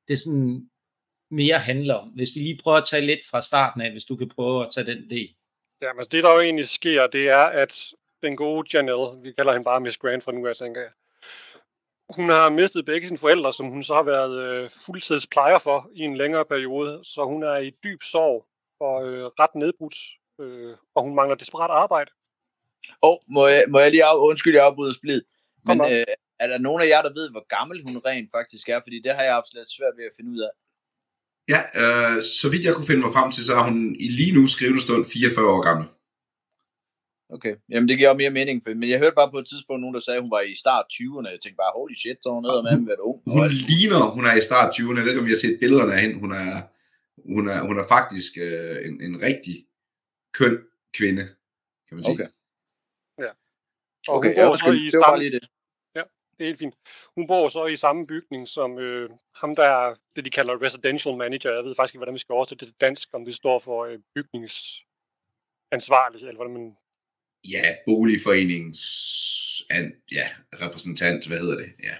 det 0.08 0.18
sådan 0.18 0.68
mere 1.30 1.58
handler 1.58 1.94
om? 1.94 2.08
Hvis 2.08 2.28
vi 2.34 2.40
lige 2.40 2.58
prøver 2.62 2.78
at 2.78 2.88
tage 2.90 3.06
lidt 3.06 3.20
fra 3.30 3.42
starten 3.42 3.80
af, 3.80 3.90
hvis 3.90 4.04
du 4.04 4.16
kan 4.16 4.28
prøve 4.28 4.66
at 4.66 4.72
tage 4.74 4.86
den 4.86 5.10
del. 5.10 5.28
Ja, 5.82 5.92
men 5.92 6.00
altså, 6.00 6.08
det 6.12 6.24
der 6.24 6.32
jo 6.32 6.40
egentlig 6.40 6.68
sker, 6.68 7.06
det 7.06 7.28
er, 7.28 7.44
at 7.44 7.92
den 8.22 8.36
gode 8.36 8.68
Janelle, 8.72 9.22
vi 9.22 9.32
kalder 9.32 9.52
hende 9.52 9.64
bare 9.64 9.80
Miss 9.80 9.96
Grant 9.96 10.24
fra 10.24 10.32
nu 10.32 10.46
af, 10.46 10.56
tænker 10.56 10.80
jeg, 10.80 10.90
hun 12.16 12.28
har 12.28 12.50
mistet 12.50 12.84
begge 12.84 13.06
sine 13.06 13.18
forældre, 13.18 13.52
som 13.52 13.66
hun 13.66 13.82
så 13.82 13.94
har 13.94 14.02
været 14.02 14.34
øh, 14.42 14.70
fuldtidsplejer 14.86 15.58
for 15.58 15.90
i 15.94 16.00
en 16.00 16.16
længere 16.16 16.44
periode, 16.44 17.00
så 17.02 17.24
hun 17.24 17.42
er 17.42 17.56
i 17.56 17.70
dyb 17.84 18.02
sorg 18.02 18.46
og 18.80 19.08
øh, 19.08 19.24
ret 19.24 19.54
nedbrudt, 19.54 19.96
øh, 20.40 20.76
og 20.94 21.02
hun 21.02 21.14
mangler 21.14 21.36
desperat 21.36 21.70
arbejde. 21.70 22.10
Og 23.00 23.22
må 23.28 23.46
jeg, 23.46 23.64
må 23.68 23.78
jeg 23.78 23.90
lige 23.90 24.04
af, 24.04 24.16
undskylde, 24.16 24.58
jeg 24.58 24.66
afbryder 24.66 24.94
splid, 24.94 25.22
men 25.64 25.80
øh, 25.80 26.04
er 26.40 26.46
der 26.46 26.58
nogen 26.58 26.82
af 26.82 26.88
jer, 26.88 27.02
der 27.02 27.12
ved, 27.12 27.30
hvor 27.30 27.46
gammel 27.56 27.82
hun 27.86 28.02
rent 28.06 28.28
faktisk 28.36 28.68
er? 28.68 28.80
Fordi 28.82 29.00
det 29.04 29.14
har 29.14 29.22
jeg 29.22 29.34
haft 29.34 29.54
lidt 29.54 29.70
svært 29.70 29.96
ved 29.96 30.04
at 30.04 30.16
finde 30.16 30.30
ud 30.30 30.40
af. 30.48 30.52
Ja, 31.52 31.60
øh, 31.80 32.22
så 32.22 32.48
vidt 32.50 32.64
jeg 32.64 32.74
kunne 32.74 32.86
finde 32.86 33.00
mig 33.00 33.12
frem 33.12 33.30
til, 33.30 33.44
så 33.44 33.52
er 33.54 33.64
hun 33.68 33.96
i 34.04 34.08
lige 34.08 34.34
nu 34.34 34.46
skrivende 34.46 34.80
stund 34.80 35.04
44 35.04 35.52
år 35.54 35.60
gammel. 35.68 35.86
Okay, 37.30 37.56
jamen 37.70 37.88
det 37.88 37.98
giver 37.98 38.14
mere 38.14 38.30
mening, 38.30 38.62
for, 38.62 38.74
men 38.74 38.90
jeg 38.90 38.98
hørte 38.98 39.14
bare 39.14 39.30
på 39.30 39.38
et 39.38 39.48
tidspunkt 39.48 39.80
nogen, 39.80 39.94
der 39.94 40.00
sagde, 40.00 40.16
at 40.16 40.22
hun 40.22 40.30
var 40.30 40.40
i 40.40 40.54
start 40.54 40.86
20'erne. 40.92 41.30
Jeg 41.30 41.40
tænkte 41.40 41.56
bare, 41.56 41.72
holy 41.74 41.94
shit, 41.94 42.18
så 42.22 42.30
hun 42.30 42.42
nede 42.42 42.62
med 42.62 42.70
at 42.70 42.86
være 42.86 43.04
ung. 43.10 43.20
Hun 43.26 43.48
ligner, 43.70 44.02
hun 44.16 44.24
er 44.26 44.34
i 44.34 44.40
start 44.40 44.74
20'erne. 44.74 44.96
Jeg 44.96 45.04
ved 45.04 45.12
ikke, 45.12 45.20
om 45.20 45.26
jeg 45.26 45.36
har 45.36 45.44
set 45.46 45.58
billederne 45.60 45.94
af 45.94 46.00
hende. 46.00 46.16
Hun 46.24 46.32
er, 46.32 46.52
hun 47.32 47.48
er, 47.48 47.60
hun 47.68 47.78
er 47.78 47.86
faktisk 47.88 48.32
øh, 48.46 48.76
en, 48.86 48.94
en 49.06 49.22
rigtig 49.22 49.56
køn 50.38 50.56
kvinde, 50.98 51.24
kan 51.88 51.94
man 51.96 52.04
sige. 52.04 52.14
Okay. 52.14 52.28
Ja. 53.24 53.30
Og 54.08 54.14
okay, 54.16 54.28
hun 54.28 54.36
bor 54.44 54.56
så 54.56 54.72
i 54.72 54.90
samme... 54.90 55.18
Lige 55.18 55.32
det. 55.36 55.44
Ja, 55.94 56.02
det 56.36 56.42
er 56.44 56.48
helt 56.50 56.58
fint. 56.58 56.74
Hun 57.16 57.26
bor 57.26 57.48
så 57.48 57.66
i 57.66 57.76
samme 57.76 58.06
bygning 58.06 58.48
som 58.48 58.78
øh, 58.78 59.10
ham, 59.40 59.56
der 59.56 59.64
er 59.64 59.94
det, 60.16 60.24
de 60.24 60.30
kalder 60.30 60.62
residential 60.62 61.16
manager. 61.16 61.52
Jeg 61.52 61.64
ved 61.64 61.74
faktisk 61.74 61.94
ikke, 61.94 61.98
hvordan 61.98 62.14
vi 62.14 62.24
skal 62.24 62.32
oversætte 62.32 62.66
det 62.66 62.72
til 62.72 62.80
dansk, 62.80 63.08
om 63.12 63.24
det 63.24 63.34
står 63.34 63.58
for 63.58 63.84
øh, 63.84 63.98
bygningsansvarlig, 64.14 66.20
eller 66.20 66.36
hvordan 66.36 66.52
man 66.52 66.76
ja, 67.44 67.76
boligforenings 67.86 68.82
an, 69.70 69.92
ja, 70.12 70.28
repræsentant, 70.52 71.26
hvad 71.26 71.38
hedder 71.38 71.56
det? 71.56 71.70
Ja. 71.82 71.96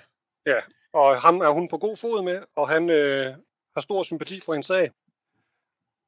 ja, 0.52 0.58
og 0.93 1.20
ham 1.20 1.40
er 1.40 1.49
hun 1.49 1.69
på 1.69 1.79
god 1.79 1.96
fod 1.96 2.25
med, 2.25 2.43
og 2.56 2.69
han 2.69 2.90
øh, 2.90 3.35
har 3.75 3.81
stor 3.81 4.02
sympati 4.02 4.40
for 4.40 4.52
hendes 4.52 4.67
sag. 4.67 4.90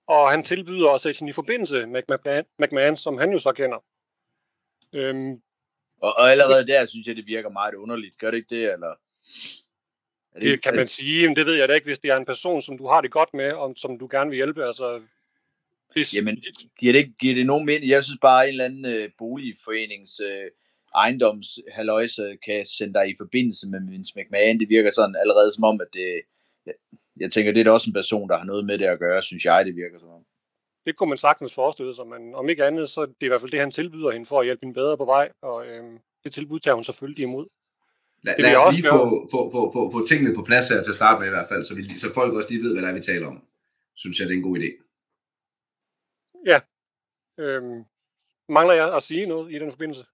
Og 0.06 0.30
han 0.30 0.42
tilbyder 0.42 0.90
at 0.90 1.00
sætte 1.00 1.18
hende 1.18 1.30
i 1.30 1.32
forbindelse 1.32 1.86
med 1.86 2.02
McMahon, 2.08 2.44
McMahon 2.58 2.96
som 2.96 3.18
han 3.18 3.32
jo 3.32 3.38
så 3.38 3.52
kender. 3.52 3.78
Øhm, 4.92 5.42
og, 6.00 6.14
og 6.18 6.30
allerede 6.30 6.66
der 6.66 6.86
synes 6.86 7.06
jeg, 7.06 7.16
det 7.16 7.26
virker 7.26 7.48
meget 7.48 7.74
underligt. 7.74 8.18
Gør 8.18 8.30
det 8.30 8.38
ikke 8.38 8.54
det, 8.54 8.72
eller? 8.72 8.94
det, 10.34 10.42
det 10.42 10.62
kan 10.62 10.76
man 10.76 10.86
sige, 10.86 11.26
men 11.28 11.36
det 11.36 11.46
ved 11.46 11.54
jeg 11.54 11.68
da 11.68 11.74
ikke, 11.74 11.84
hvis 11.84 11.98
det 11.98 12.10
er 12.10 12.16
en 12.16 12.24
person, 12.24 12.62
som 12.62 12.78
du 12.78 12.86
har 12.86 13.00
det 13.00 13.10
godt 13.10 13.34
med, 13.34 13.52
og 13.52 13.74
som 13.76 13.98
du 13.98 14.08
gerne 14.10 14.30
vil 14.30 14.36
hjælpe. 14.36 14.66
Altså, 14.66 15.02
det, 15.94 16.14
Jamen, 16.14 16.42
giver 16.80 16.92
det, 16.92 17.18
giver 17.20 17.34
det 17.34 17.46
nogen 17.46 17.66
mening? 17.66 17.90
Jeg 17.90 18.04
synes 18.04 18.18
bare, 18.22 18.42
at 18.42 18.48
en 18.48 18.52
eller 18.52 18.64
anden 18.64 18.84
øh, 18.84 19.08
boligforenings 19.18 20.20
øh, 20.20 20.50
ejendomshaløjse 20.94 22.36
kan 22.46 22.66
sende 22.66 22.94
dig 22.94 23.08
i 23.08 23.14
forbindelse 23.18 23.68
med 23.68 23.80
Vince 23.90 24.12
McMahon. 24.16 24.60
Det 24.60 24.68
virker 24.68 24.90
sådan 24.90 25.16
allerede 25.16 25.54
som 25.54 25.64
om, 25.64 25.80
at 25.80 25.86
det, 25.92 26.22
jeg, 26.66 26.74
jeg 27.20 27.32
tænker, 27.32 27.52
det 27.52 27.60
er 27.60 27.64
da 27.64 27.70
også 27.70 27.90
en 27.90 27.98
person, 28.00 28.28
der 28.28 28.38
har 28.38 28.44
noget 28.44 28.66
med 28.66 28.78
det 28.78 28.84
at 28.84 28.98
gøre, 28.98 29.22
synes 29.22 29.44
jeg, 29.44 29.64
det 29.66 29.76
virker 29.76 29.98
som 29.98 30.08
om. 30.08 30.22
Det 30.86 30.96
kunne 30.96 31.08
man 31.08 31.18
sagtens 31.18 31.54
forestille 31.54 31.94
sig, 31.94 32.06
men 32.06 32.34
om 32.34 32.48
ikke 32.48 32.64
andet, 32.64 32.88
så 32.88 33.00
det 33.00 33.20
er 33.20 33.24
i 33.24 33.28
hvert 33.28 33.40
fald 33.40 33.50
det, 33.50 33.60
han 33.60 33.70
tilbyder 33.70 34.10
hende 34.10 34.26
for 34.26 34.40
at 34.40 34.46
hjælpe 34.46 34.60
hende 34.62 34.74
bedre 34.74 34.96
på 34.96 35.04
vej, 35.04 35.28
og 35.42 35.66
øh, 35.66 35.84
det 36.24 36.32
tilbud 36.32 36.58
tager 36.58 36.74
hun 36.74 36.84
selvfølgelig 36.84 37.22
imod. 37.22 37.46
Lad, 38.22 38.34
lad 38.38 38.56
os 38.56 38.74
lige 38.74 38.88
få, 38.88 39.28
få, 39.30 39.40
få, 39.54 39.72
få, 39.72 39.90
få 39.92 40.06
tingene 40.06 40.34
på 40.34 40.42
plads 40.42 40.68
her 40.68 40.82
til 40.82 40.90
at 40.90 40.94
starte 40.94 41.20
med 41.20 41.26
i 41.26 41.30
hvert 41.36 41.48
fald, 41.48 41.64
så, 41.64 41.74
vi, 41.74 41.82
så 41.84 42.14
folk 42.14 42.34
også 42.34 42.48
lige 42.50 42.62
ved, 42.64 42.72
hvad 42.72 42.82
der 42.82 42.88
er, 42.88 42.92
vi 42.92 43.00
taler 43.00 43.26
om. 43.26 43.42
Synes 43.96 44.20
jeg, 44.20 44.28
det 44.28 44.34
er 44.34 44.38
en 44.38 44.48
god 44.50 44.58
idé. 44.58 44.89
Ja. 46.46 46.60
Øhm, 47.38 47.84
mangler 48.48 48.74
jeg 48.74 48.96
at 48.96 49.02
sige 49.02 49.26
noget 49.26 49.52
i 49.52 49.58
den 49.58 49.70
forbindelse? 49.70 50.04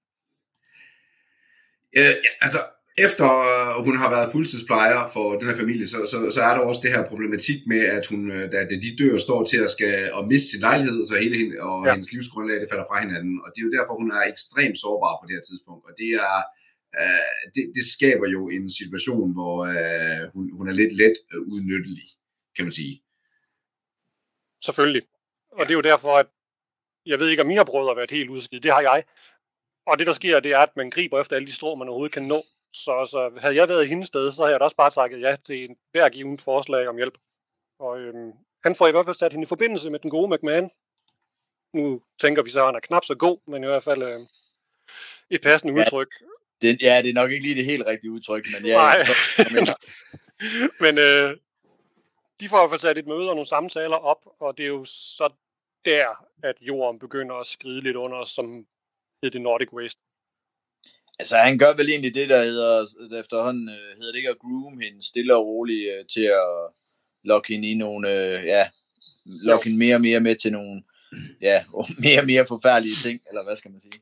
Øh, 1.96 2.14
ja, 2.24 2.30
altså, 2.40 2.58
efter 2.98 3.28
hun 3.86 3.96
har 4.02 4.10
været 4.10 4.32
fuldtidsplejer 4.32 5.00
for 5.14 5.26
den 5.38 5.48
her 5.48 5.56
familie, 5.56 5.86
så, 5.88 5.98
så, 6.12 6.18
så 6.34 6.40
er 6.48 6.54
der 6.54 6.62
også 6.68 6.80
det 6.84 6.94
her 6.94 7.08
problematik 7.10 7.60
med, 7.66 7.82
at 7.96 8.06
hun, 8.06 8.30
øh, 8.36 8.44
da, 8.52 8.58
de 8.86 8.96
dør, 9.00 9.16
står 9.26 9.40
til 9.44 9.58
at 9.66 9.70
skal 9.76 9.96
at 10.18 10.22
miste 10.30 10.50
sin 10.50 10.60
lejlighed, 10.60 10.98
så 11.04 11.14
hele 11.24 11.36
hende, 11.40 11.54
og 11.68 11.78
ja. 11.86 11.92
hendes 11.92 12.12
livsgrundlag 12.12 12.60
det 12.60 12.70
falder 12.70 12.86
fra 12.90 13.00
hinanden. 13.04 13.34
Og 13.44 13.48
det 13.52 13.58
er 13.60 13.66
jo 13.68 13.76
derfor, 13.78 13.94
hun 14.02 14.10
er 14.16 14.22
ekstremt 14.32 14.78
sårbar 14.82 15.14
på 15.18 15.24
det 15.26 15.34
her 15.36 15.44
tidspunkt. 15.48 15.82
Og 15.88 15.92
det 16.00 16.10
er, 16.28 16.38
øh, 17.00 17.42
det, 17.54 17.64
det 17.76 17.84
skaber 17.96 18.28
jo 18.36 18.40
en 18.56 18.66
situation, 18.80 19.28
hvor 19.36 19.56
øh, 19.72 20.22
hun, 20.34 20.44
hun 20.58 20.66
er 20.70 20.74
lidt 20.80 20.92
let 21.02 21.16
øh, 21.32 21.40
udnyttelig, 21.52 22.06
kan 22.56 22.64
man 22.66 22.74
sige. 22.80 22.94
Selvfølgelig. 24.66 25.04
Og 25.58 25.66
det 25.66 25.70
er 25.70 25.74
jo 25.74 25.80
derfor, 25.80 26.16
at 26.16 26.26
jeg 27.06 27.20
ved 27.20 27.28
ikke, 27.28 27.42
om 27.42 27.46
mine 27.46 27.64
brødre 27.64 27.88
har 27.88 27.94
været 27.94 28.10
helt 28.10 28.30
udskidt. 28.30 28.62
Det 28.62 28.72
har 28.72 28.80
jeg. 28.80 29.04
Og 29.86 29.98
det, 29.98 30.06
der 30.06 30.12
sker, 30.12 30.40
det 30.40 30.52
er, 30.52 30.58
at 30.58 30.76
man 30.76 30.90
griber 30.90 31.20
efter 31.20 31.36
alle 31.36 31.46
de 31.46 31.52
strå, 31.52 31.74
man 31.74 31.88
overhovedet 31.88 32.14
kan 32.14 32.22
nå. 32.22 32.42
Så, 32.72 33.08
så 33.10 33.40
havde 33.40 33.56
jeg 33.56 33.68
været 33.68 33.84
i 33.84 33.88
hendes 33.88 34.08
sted, 34.08 34.32
så 34.32 34.42
havde 34.42 34.52
jeg 34.52 34.60
da 34.60 34.64
også 34.64 34.76
bare 34.76 34.90
sagt 34.90 35.20
ja 35.20 35.36
til 35.44 35.64
en 35.64 35.76
hver 35.90 36.08
given 36.08 36.38
forslag 36.38 36.88
om 36.88 36.96
hjælp. 36.96 37.18
Og 37.78 37.98
øhm, 37.98 38.32
han 38.64 38.74
får 38.74 38.88
i 38.88 38.90
hvert 38.90 39.04
fald 39.04 39.16
sat 39.16 39.32
hende 39.32 39.42
i 39.42 39.46
forbindelse 39.46 39.90
med 39.90 39.98
den 39.98 40.10
gode 40.10 40.34
McMahon. 40.34 40.70
Nu 41.74 42.02
tænker 42.20 42.42
vi 42.42 42.50
så, 42.50 42.60
at 42.60 42.66
han 42.66 42.74
er 42.74 42.80
knap 42.80 43.04
så 43.04 43.14
god, 43.14 43.38
men 43.46 43.64
i 43.64 43.66
hvert 43.66 43.82
fald 43.82 44.02
øh, 44.02 44.20
et 45.30 45.42
passende 45.42 45.74
ja, 45.74 45.80
udtryk. 45.80 46.08
Det, 46.62 46.82
ja, 46.82 47.02
det 47.02 47.10
er 47.10 47.14
nok 47.14 47.30
ikke 47.30 47.46
lige 47.46 47.54
det 47.54 47.64
helt 47.64 47.86
rigtige 47.86 48.10
udtryk, 48.10 48.46
men 48.54 48.66
ja. 48.66 48.76
Nej. 48.76 48.98
men 50.84 50.98
øh, 50.98 51.36
de 52.40 52.48
får 52.48 52.56
i 52.56 52.60
hvert 52.60 52.70
fald 52.70 52.80
sat 52.80 52.98
et 52.98 53.06
møde 53.06 53.28
og 53.28 53.34
nogle 53.34 53.46
samtaler 53.46 53.96
op, 53.96 54.20
og 54.40 54.56
det 54.56 54.62
er 54.62 54.68
jo 54.68 54.84
så 54.84 55.32
der, 55.86 56.26
at 56.42 56.56
jorden 56.60 56.98
begynder 56.98 57.34
at 57.34 57.46
skride 57.46 57.80
lidt 57.80 57.96
under, 57.96 58.24
som 58.24 58.66
hedder 59.22 59.38
det 59.38 59.40
Nordic 59.40 59.72
Waste. 59.72 60.00
Altså, 61.18 61.36
han 61.36 61.58
gør 61.58 61.72
vel 61.76 61.88
egentlig 61.88 62.14
det, 62.14 62.28
der 62.28 62.44
hedder, 62.44 62.86
efterhånden 63.20 63.68
øh, 63.68 63.96
hedder 63.96 64.12
det 64.12 64.16
ikke 64.16 64.30
at 64.30 64.38
groom 64.38 64.80
hende 64.80 65.06
stille 65.06 65.36
og 65.36 65.46
roligt 65.46 65.92
øh, 65.92 66.06
til 66.06 66.24
at 66.24 66.72
lokke 67.24 67.52
hende 67.52 67.70
i 67.70 67.74
nogle, 67.74 68.12
øh, 68.12 68.44
ja, 68.44 68.68
lokke 69.24 69.64
hende 69.64 69.78
mere 69.78 69.94
og 69.94 70.00
mere 70.00 70.20
med 70.20 70.36
til 70.36 70.52
nogle, 70.52 70.82
ja, 71.40 71.64
mere 72.04 72.20
og 72.20 72.26
mere 72.26 72.46
forfærdelige 72.46 72.96
ting, 73.02 73.20
eller 73.28 73.44
hvad 73.44 73.56
skal 73.56 73.70
man 73.70 73.80
sige? 73.80 74.00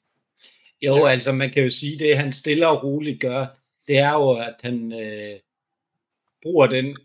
Jo, 0.82 0.96
ja. 0.96 1.08
altså 1.08 1.32
man 1.32 1.50
kan 1.50 1.62
jo 1.62 1.70
sige, 1.70 1.98
det 1.98 2.18
han 2.18 2.32
stille 2.32 2.68
og 2.68 2.84
roligt 2.84 3.20
gør, 3.20 3.46
det 3.86 3.98
er 3.98 4.12
jo, 4.12 4.30
at 4.30 4.56
han 4.62 4.92
øh, 4.92 5.38
bruger 6.42 6.66
den 6.66 6.96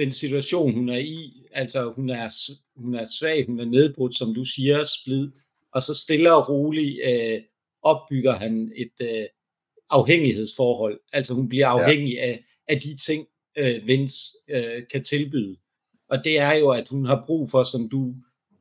den 0.00 0.12
situation, 0.12 0.74
hun 0.74 0.88
er 0.88 0.98
i, 0.98 1.46
altså 1.52 1.92
hun 1.96 2.10
er, 2.10 2.28
hun 2.76 2.94
er 2.94 3.06
svag, 3.18 3.46
hun 3.46 3.60
er 3.60 3.64
nedbrudt, 3.64 4.16
som 4.16 4.34
du 4.34 4.44
siger, 4.44 4.84
splid, 4.84 5.30
og 5.74 5.82
så 5.82 5.94
stille 5.94 6.34
og 6.34 6.48
roligt 6.48 7.00
øh, 7.04 7.40
opbygger 7.82 8.32
han 8.36 8.72
et 8.76 8.92
øh, 9.02 9.26
afhængighedsforhold. 9.90 11.00
Altså 11.12 11.34
hun 11.34 11.48
bliver 11.48 11.66
afhængig 11.66 12.14
ja. 12.14 12.26
af, 12.26 12.44
af 12.68 12.80
de 12.80 12.96
ting, 12.96 13.26
øh, 13.58 13.86
Vince 13.86 14.20
øh, 14.50 14.82
kan 14.92 15.04
tilbyde. 15.04 15.56
Og 16.10 16.24
det 16.24 16.38
er 16.38 16.52
jo, 16.52 16.70
at 16.70 16.88
hun 16.88 17.06
har 17.06 17.24
brug 17.26 17.50
for, 17.50 17.62
som 17.62 17.88
du 17.88 18.14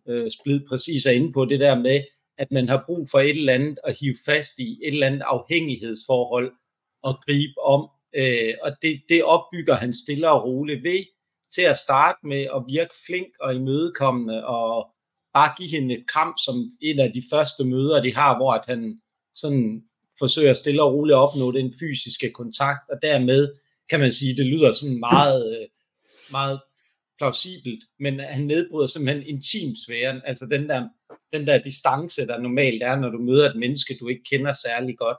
øh, 0.07 0.31
splid 0.31 0.59
præcis 0.69 1.05
er 1.05 1.11
inde 1.11 1.33
på, 1.33 1.45
det 1.45 1.59
der 1.59 1.79
med, 1.79 2.03
at 2.37 2.51
man 2.51 2.69
har 2.69 2.83
brug 2.85 3.07
for 3.11 3.19
et 3.19 3.37
eller 3.37 3.53
andet 3.53 3.79
at 3.83 3.97
hive 3.99 4.15
fast 4.25 4.59
i, 4.59 4.79
et 4.83 4.93
eller 4.93 5.07
andet 5.07 5.21
afhængighedsforhold 5.25 6.51
og 7.03 7.15
gribe 7.25 7.61
om. 7.61 7.89
Øh, 8.15 8.53
og 8.61 8.71
det, 8.81 9.01
det 9.09 9.23
opbygger 9.23 9.75
han 9.75 9.93
stille 9.93 10.29
og 10.29 10.43
roligt 10.43 10.83
ved 10.83 11.03
til 11.55 11.61
at 11.61 11.77
starte 11.77 12.19
med 12.23 12.41
at 12.55 12.63
virke 12.67 12.93
flink 13.05 13.31
og 13.39 13.55
imødekommende 13.55 14.45
og 14.45 14.91
bare 15.33 15.53
give 15.57 15.69
hende 15.69 15.97
et 15.97 16.07
kram 16.07 16.33
som 16.45 16.71
en 16.81 16.99
af 16.99 17.13
de 17.13 17.23
første 17.31 17.63
møder, 17.65 18.03
de 18.03 18.15
har, 18.15 18.37
hvor 18.37 18.53
at 18.53 18.65
han 18.65 19.01
sådan 19.33 19.83
forsøger 20.19 20.53
stille 20.53 20.83
og 20.83 20.93
roligt 20.93 21.15
at 21.15 21.19
opnå 21.19 21.51
den 21.51 21.73
fysiske 21.79 22.31
kontakt, 22.31 22.89
og 22.89 22.97
dermed 23.01 23.53
kan 23.89 23.99
man 23.99 24.11
sige, 24.11 24.35
det 24.35 24.45
lyder 24.45 24.71
sådan 24.71 24.99
meget, 24.99 25.59
øh, 25.61 25.67
meget 26.31 26.59
plausibelt, 27.17 27.83
men 27.99 28.19
han 28.19 28.45
nedbryder 28.45 28.87
simpelthen 28.87 29.27
intimsfæren, 29.27 30.21
altså 30.25 30.45
den 30.45 30.69
der, 30.69 30.89
den 31.33 31.47
der 31.47 31.57
distance, 31.57 32.27
der 32.27 32.39
normalt 32.39 32.83
er, 32.83 32.95
når 32.95 33.09
du 33.09 33.17
møder 33.17 33.49
et 33.49 33.59
menneske, 33.59 33.97
du 33.99 34.07
ikke 34.07 34.23
kender 34.31 34.53
særlig 34.53 34.97
godt. 34.97 35.17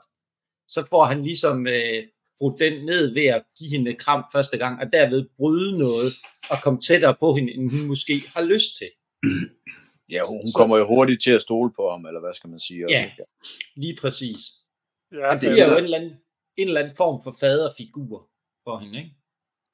Så 0.67 0.87
får 0.89 1.05
han 1.05 1.23
ligesom 1.23 1.67
øh, 1.67 2.03
brudt 2.41 2.59
den 2.59 2.85
ned 2.85 3.13
ved 3.13 3.25
at 3.25 3.43
give 3.57 3.69
hende 3.69 3.91
et 3.91 3.99
kram 4.05 4.23
første 4.35 4.57
gang, 4.57 4.73
og 4.81 4.93
derved 4.93 5.29
bryde 5.37 5.77
noget 5.77 6.09
og 6.51 6.57
komme 6.63 6.79
tættere 6.81 7.15
på 7.19 7.33
hende, 7.33 7.53
end 7.53 7.71
hun 7.71 7.87
måske 7.87 8.15
har 8.35 8.43
lyst 8.53 8.71
til. 8.79 8.89
Ja, 10.09 10.21
hun 10.29 10.47
så, 10.47 10.57
kommer 10.57 10.77
jo 10.77 10.85
hurtigt 10.87 11.23
til 11.23 11.31
at 11.31 11.41
stole 11.41 11.71
på 11.75 11.89
ham, 11.91 12.05
eller 12.05 12.19
hvad 12.19 12.33
skal 12.33 12.49
man 12.49 12.59
sige? 12.59 12.85
Ja, 12.89 13.11
lige 13.75 13.97
præcis. 14.01 14.41
Ja, 15.11 15.37
det 15.41 15.59
er 15.59 15.65
jo 15.71 15.77
en 15.77 15.83
eller, 15.83 15.97
anden, 15.97 16.13
en 16.57 16.67
eller 16.67 16.81
anden 16.81 16.95
form 16.95 17.23
for 17.23 17.33
faderfigur 17.39 18.29
for 18.65 18.79
hende, 18.79 18.97
ikke? 18.97 19.11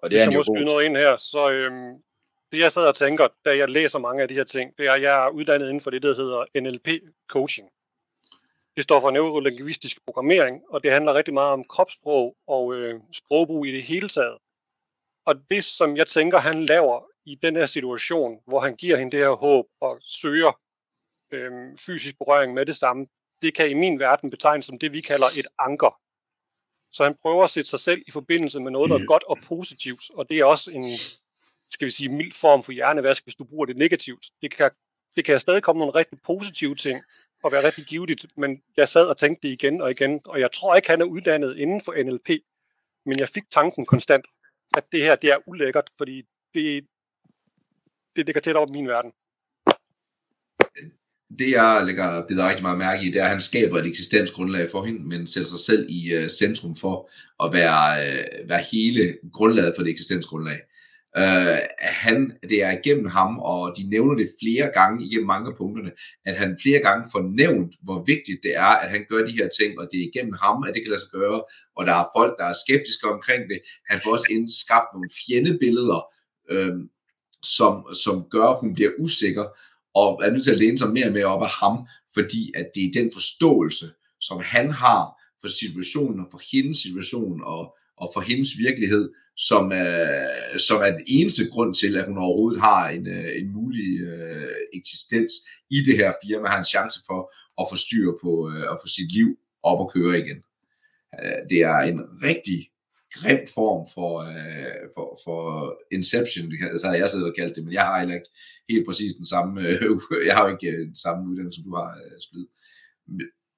Og 0.01 0.09
det 0.09 0.19
er 0.19 0.25
Hvis 0.25 0.31
jeg 0.31 0.39
må 0.39 0.43
skyde 0.43 0.65
noget 0.65 0.86
ind 0.86 0.97
her, 0.97 1.17
så 1.17 1.51
øhm, 1.51 1.93
det 2.51 2.59
jeg 2.59 2.71
sidder 2.71 2.88
og 2.88 2.95
tænker, 2.95 3.27
da 3.45 3.57
jeg 3.57 3.69
læser 3.69 4.00
mange 4.00 4.21
af 4.21 4.27
de 4.27 4.33
her 4.33 4.43
ting, 4.43 4.77
det 4.77 4.88
er, 4.88 4.93
at 4.93 5.01
jeg 5.01 5.25
er 5.25 5.29
uddannet 5.29 5.65
inden 5.65 5.81
for 5.81 5.91
det, 5.91 6.03
der 6.03 6.15
hedder 6.15 6.45
NLP-coaching. 6.62 7.67
Det 8.77 8.84
står 8.84 9.00
for 9.00 9.12
neurolingvistisk 9.12 10.05
programmering, 10.05 10.62
og 10.69 10.84
det 10.84 10.91
handler 10.91 11.13
rigtig 11.13 11.34
meget 11.34 11.53
om 11.53 11.63
kropssprog 11.63 12.36
og 12.48 12.74
øh, 12.74 13.01
sprogbrug 13.13 13.65
i 13.65 13.72
det 13.72 13.84
hele 13.84 14.10
taget. 14.10 14.38
Og 15.25 15.36
det, 15.50 15.63
som 15.63 15.98
jeg 15.98 16.07
tænker, 16.07 16.38
han 16.38 16.65
laver 16.65 17.05
i 17.25 17.36
den 17.36 17.55
her 17.55 17.65
situation, 17.65 18.39
hvor 18.48 18.60
han 18.60 18.75
giver 18.75 18.98
hende 18.98 19.12
det 19.12 19.19
her 19.19 19.36
håb 19.36 19.65
og 19.81 19.98
søger 20.01 20.60
øh, 21.31 21.51
fysisk 21.86 22.17
berøring 22.17 22.53
med 22.53 22.65
det 22.65 22.75
samme, 22.75 23.07
det 23.41 23.55
kan 23.55 23.69
i 23.69 23.74
min 23.74 24.00
verden 24.00 24.29
betegnes 24.29 24.65
som 24.65 24.79
det, 24.79 24.93
vi 24.93 25.01
kalder 25.01 25.27
et 25.27 25.48
anker. 25.60 26.00
Så 26.91 27.03
han 27.03 27.15
prøver 27.22 27.43
at 27.43 27.50
sætte 27.50 27.69
sig 27.69 27.79
selv 27.79 28.01
i 28.07 28.12
forbindelse 28.12 28.60
med 28.60 28.72
noget, 28.72 28.89
der 28.89 29.00
er 29.00 29.05
godt 29.05 29.24
og 29.24 29.38
positivt, 29.48 30.03
og 30.13 30.29
det 30.29 30.39
er 30.39 30.46
også 30.46 30.72
en, 30.72 30.86
skal 31.69 31.86
vi 31.86 31.91
sige, 31.91 32.10
mild 32.10 32.34
form 32.34 32.63
for 32.63 32.72
hjernevask, 32.72 33.24
hvis 33.24 33.36
du 33.36 33.43
bruger 33.43 33.65
det 33.65 33.77
negativt. 33.77 34.25
Det 34.41 34.53
kan, 34.53 34.72
det 35.15 35.25
kan 35.25 35.39
stadig 35.39 35.63
komme 35.63 35.79
nogle 35.79 35.96
rigtig 35.96 36.19
positive 36.22 36.75
ting, 36.75 37.03
og 37.44 37.51
være 37.51 37.65
rigtig 37.65 37.86
givetigt, 37.86 38.38
men 38.38 38.62
jeg 38.77 38.89
sad 38.89 39.08
og 39.08 39.17
tænkte 39.17 39.48
det 39.48 39.53
igen 39.53 39.82
og 39.82 39.91
igen, 39.91 40.20
og 40.25 40.39
jeg 40.39 40.51
tror 40.51 40.75
ikke, 40.75 40.89
han 40.89 41.01
er 41.01 41.06
uddannet 41.06 41.58
inden 41.58 41.82
for 41.86 42.03
NLP, 42.03 42.29
men 43.06 43.20
jeg 43.20 43.29
fik 43.29 43.44
tanken 43.51 43.86
konstant, 43.86 44.25
at 44.77 44.84
det 44.91 45.00
her, 45.03 45.15
det 45.15 45.32
er 45.32 45.38
ulækkert, 45.48 45.89
fordi 45.98 46.24
det, 46.53 46.86
det 48.15 48.25
ligger 48.25 48.41
tæt 48.41 48.56
over 48.56 48.67
min 48.67 48.88
verden. 48.88 49.12
Det, 51.39 51.51
jeg 51.51 51.82
lægger 51.86 52.27
bider 52.27 52.48
rigtig 52.48 52.63
meget 52.63 52.77
mærke 52.77 53.03
i, 53.03 53.12
det 53.12 53.20
er, 53.20 53.24
at 53.24 53.29
han 53.29 53.41
skaber 53.41 53.79
et 53.79 53.86
eksistensgrundlag 53.86 54.70
for 54.72 54.84
hende, 54.84 55.08
men 55.08 55.27
sætter 55.27 55.50
sig 55.50 55.60
selv 55.60 55.86
i 55.89 56.17
uh, 56.17 56.27
centrum 56.27 56.75
for 56.75 57.10
at 57.44 57.53
være, 57.53 58.01
uh, 58.01 58.50
være 58.50 58.63
hele 58.72 59.17
grundlaget 59.34 59.74
for 59.75 59.84
det 59.84 59.91
eksistensgrundlag. 59.91 60.60
Uh, 61.24 61.57
han, 61.79 62.31
det 62.50 62.63
er 62.63 62.71
igennem 62.79 63.05
ham, 63.05 63.39
og 63.39 63.74
de 63.77 63.89
nævner 63.89 64.15
det 64.15 64.29
flere 64.41 64.71
gange 64.74 65.05
igennem 65.05 65.27
mange 65.27 65.50
af 65.50 65.57
punkterne, 65.57 65.91
at 66.25 66.36
han 66.36 66.57
flere 66.62 66.79
gange 66.79 67.09
får 67.12 67.21
nævnt, 67.21 67.75
hvor 67.83 68.03
vigtigt 68.03 68.39
det 68.43 68.55
er, 68.55 68.74
at 68.83 68.89
han 68.89 69.05
gør 69.09 69.25
de 69.25 69.31
her 69.31 69.50
ting, 69.59 69.79
og 69.79 69.88
det 69.91 70.00
er 70.00 70.07
igennem 70.07 70.33
ham, 70.33 70.63
at 70.63 70.74
det 70.74 70.83
kan 70.83 70.89
lade 70.89 71.01
sig 71.01 71.12
gøre, 71.12 71.43
og 71.75 71.86
der 71.86 71.93
er 71.93 72.05
folk, 72.17 72.33
der 72.39 72.45
er 72.45 72.62
skeptiske 72.65 73.07
omkring 73.07 73.43
det. 73.50 73.59
Han 73.89 74.00
får 74.03 74.12
også 74.12 74.27
indskabt 74.29 74.89
nogle 74.93 75.09
fjendebilleder, 75.19 76.01
uh, 76.53 76.77
som, 77.57 77.74
som 78.03 78.15
gør, 78.29 78.47
at 78.47 78.59
hun 78.59 78.74
bliver 78.74 78.91
usikker, 79.00 79.45
og 79.95 80.21
er 80.24 80.31
nødt 80.31 80.43
til 80.43 80.51
at 80.51 80.59
læne 80.59 80.77
sig 80.77 80.89
mere 80.89 81.05
og 81.05 81.13
mere 81.13 81.25
op 81.25 81.43
af 81.43 81.50
ham, 81.50 81.88
fordi 82.13 82.51
at 82.55 82.67
det 82.75 82.83
er 82.86 82.91
den 83.01 83.09
forståelse, 83.13 83.86
som 84.19 84.39
han 84.43 84.71
har 84.71 85.03
for 85.41 85.47
situationen, 85.47 86.19
og 86.19 86.27
for 86.31 86.41
hendes 86.51 86.77
situation, 86.77 87.41
og, 87.43 87.76
og 87.98 88.12
for 88.13 88.22
hendes 88.22 88.58
virkelighed, 88.58 89.10
som 89.38 89.72
øh, 89.72 90.60
som 90.68 90.77
er 90.82 90.92
den 90.92 91.04
eneste 91.08 91.44
grund 91.51 91.74
til, 91.74 91.98
at 91.98 92.06
hun 92.06 92.18
overhovedet 92.18 92.62
har 92.62 92.89
en, 92.89 93.08
øh, 93.08 93.39
en 93.39 93.54
mulig 93.54 94.00
øh, 94.01 94.54
eksistens 94.74 95.34
i 95.70 95.77
det 95.86 95.96
her 95.98 96.13
firma, 96.25 96.48
har 96.48 96.60
en 96.60 96.74
chance 96.75 97.00
for 97.08 97.22
at 97.62 97.68
få 97.72 97.75
styr 97.75 98.12
på 98.24 98.51
øh, 98.51 98.63
at 98.72 98.77
få 98.82 98.88
sit 98.88 99.12
liv 99.18 99.30
op 99.63 99.80
og 99.80 99.92
køre 99.94 100.20
igen. 100.20 100.39
Øh, 101.20 101.39
det 101.50 101.60
er 101.74 101.80
en 101.80 102.00
rigtig 102.27 102.60
grim 103.13 103.44
form 103.58 103.88
for, 103.96 104.12
øh, 104.32 104.86
for, 104.96 105.20
for 105.25 105.42
Inception, 105.92 106.51
det 106.51 106.58
altså, 106.72 106.88
havde 106.88 107.01
jeg 107.01 107.10
siddet 107.10 107.30
og 107.30 107.36
kaldt 107.39 107.56
det, 107.56 107.63
men 107.63 107.74
jeg 107.74 107.86
har 107.86 108.00
heller 108.00 108.16
ikke 108.16 108.30
helt 108.70 108.86
præcis 108.88 109.13
den 109.22 109.25
samme, 109.25 109.62
øh, 109.62 110.00
jeg 110.27 110.36
har 110.36 110.44
jo 110.48 110.54
ikke 110.56 110.68
øh, 110.77 110.86
den 110.88 110.96
samme 110.96 111.30
uddannelse, 111.30 111.58
som 111.58 111.70
du 111.70 111.75
har, 111.75 111.92
øh, 112.04 112.18
Splid. 112.25 112.48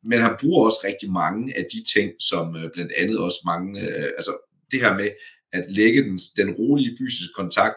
Men 0.03 0.21
han 0.21 0.35
bruger 0.39 0.65
også 0.65 0.79
rigtig 0.83 1.11
mange 1.11 1.57
af 1.57 1.65
de 1.73 1.83
ting, 1.93 2.11
som 2.19 2.55
øh, 2.55 2.71
blandt 2.73 2.91
andet 2.97 3.19
også 3.19 3.39
mange, 3.45 3.81
øh, 3.81 4.09
altså 4.17 4.31
det 4.71 4.81
her 4.81 4.93
med, 4.93 5.09
at 5.53 5.65
lægge 5.71 6.03
den, 6.03 6.19
den 6.37 6.49
rolige 6.51 6.95
fysiske 6.99 7.33
kontakt, 7.35 7.75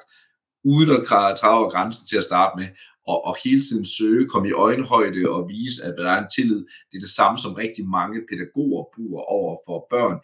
uden 0.65 0.91
at 0.91 1.03
trage 1.39 1.71
grænsen 1.71 2.07
til 2.07 2.17
at 2.17 2.25
starte 2.25 2.53
med, 2.61 2.69
og, 3.07 3.25
og 3.25 3.37
hele 3.45 3.63
tiden 3.63 3.85
søge, 3.85 4.29
komme 4.29 4.49
i 4.49 4.53
øjenhøjde 4.53 5.23
og 5.29 5.49
vise, 5.49 5.85
at 5.85 5.95
der 5.99 6.11
er 6.11 6.19
en 6.23 6.33
tillid. 6.37 6.63
Det 6.89 6.97
er 6.97 7.05
det 7.07 7.17
samme, 7.21 7.39
som 7.39 7.55
rigtig 7.55 7.85
mange 7.99 8.19
pædagoger 8.31 8.85
bruger 8.95 9.23
over 9.39 9.57
for 9.67 9.87
børn, 9.91 10.17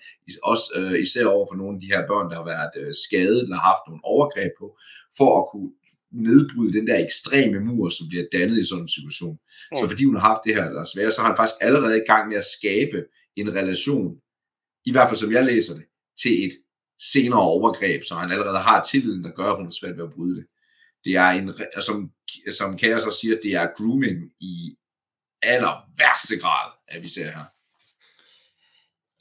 også, 0.42 0.66
øh, 0.76 1.02
især 1.04 1.26
over 1.26 1.46
for 1.50 1.56
nogle 1.60 1.74
af 1.76 1.80
de 1.80 1.92
her 1.92 2.02
børn, 2.10 2.30
der 2.30 2.36
har 2.40 2.48
været 2.54 2.74
øh, 2.80 2.92
skadet 3.04 3.42
eller 3.42 3.66
haft 3.70 3.84
nogle 3.86 4.02
overgreb 4.12 4.52
på, 4.60 4.66
for 5.18 5.30
at 5.40 5.44
kunne 5.50 5.70
nedbryde 6.12 6.72
den 6.72 6.86
der 6.86 7.04
ekstreme 7.04 7.60
mur, 7.60 7.88
som 7.88 8.08
bliver 8.08 8.24
dannet 8.32 8.58
i 8.58 8.68
sådan 8.68 8.84
en 8.84 8.88
situation. 8.88 9.38
Mm. 9.70 9.76
Så 9.76 9.88
fordi 9.88 10.04
hun 10.04 10.16
har 10.16 10.28
haft 10.28 10.40
det 10.44 10.54
her, 10.54 10.68
der 10.68 10.80
er 10.80 10.84
svært, 10.94 11.14
så 11.14 11.20
har 11.20 11.28
han 11.28 11.36
faktisk 11.36 11.56
allerede 11.60 11.96
i 11.96 12.06
gang 12.06 12.28
med 12.28 12.36
at 12.36 12.44
skabe 12.58 13.04
en 13.36 13.54
relation, 13.54 14.16
i 14.84 14.92
hvert 14.92 15.08
fald 15.08 15.18
som 15.18 15.32
jeg 15.32 15.44
læser 15.44 15.74
det, 15.74 15.84
til 16.22 16.46
et 16.46 16.52
senere 17.12 17.40
overgreb, 17.40 18.04
så 18.04 18.14
han 18.14 18.32
allerede 18.32 18.58
har 18.58 18.86
tilliden, 18.90 19.24
der 19.24 19.30
gør, 19.30 19.50
at 19.50 19.56
hun 19.56 19.66
er 19.66 19.70
svært 19.80 19.96
ved 19.96 20.04
at 20.04 20.12
bryde 20.12 20.36
det. 20.36 20.46
Det 21.04 21.16
er 21.16 21.28
en, 21.28 21.54
som, 21.80 22.12
som 22.58 22.78
Kære 22.78 23.00
så 23.00 23.18
siger, 23.20 23.36
det 23.42 23.54
er 23.54 23.74
grooming 23.76 24.32
i 24.40 24.76
aller 25.42 25.90
værste 25.98 26.36
grad, 26.38 26.72
at 26.88 27.02
vi 27.02 27.08
ser 27.08 27.24
her. 27.24 27.44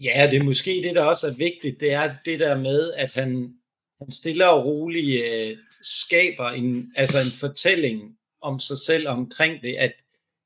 Ja, 0.04 0.28
det 0.32 0.40
er 0.40 0.44
måske 0.44 0.82
det, 0.84 0.96
der 0.96 1.04
også 1.04 1.28
er 1.28 1.34
vigtigt, 1.34 1.80
det 1.80 1.94
er 1.94 2.16
det 2.26 2.40
der 2.40 2.58
med, 2.58 2.94
at 2.94 3.14
han, 3.14 3.57
han 4.00 4.12
stille 4.12 4.50
og 4.50 4.66
roligt 4.66 5.26
øh, 5.26 5.58
skaber 5.82 6.50
en, 6.50 6.92
altså 6.96 7.18
en 7.20 7.32
fortælling 7.40 8.18
om 8.42 8.60
sig 8.60 8.78
selv 8.78 9.08
omkring 9.08 9.62
det, 9.62 9.76
at 9.76 9.94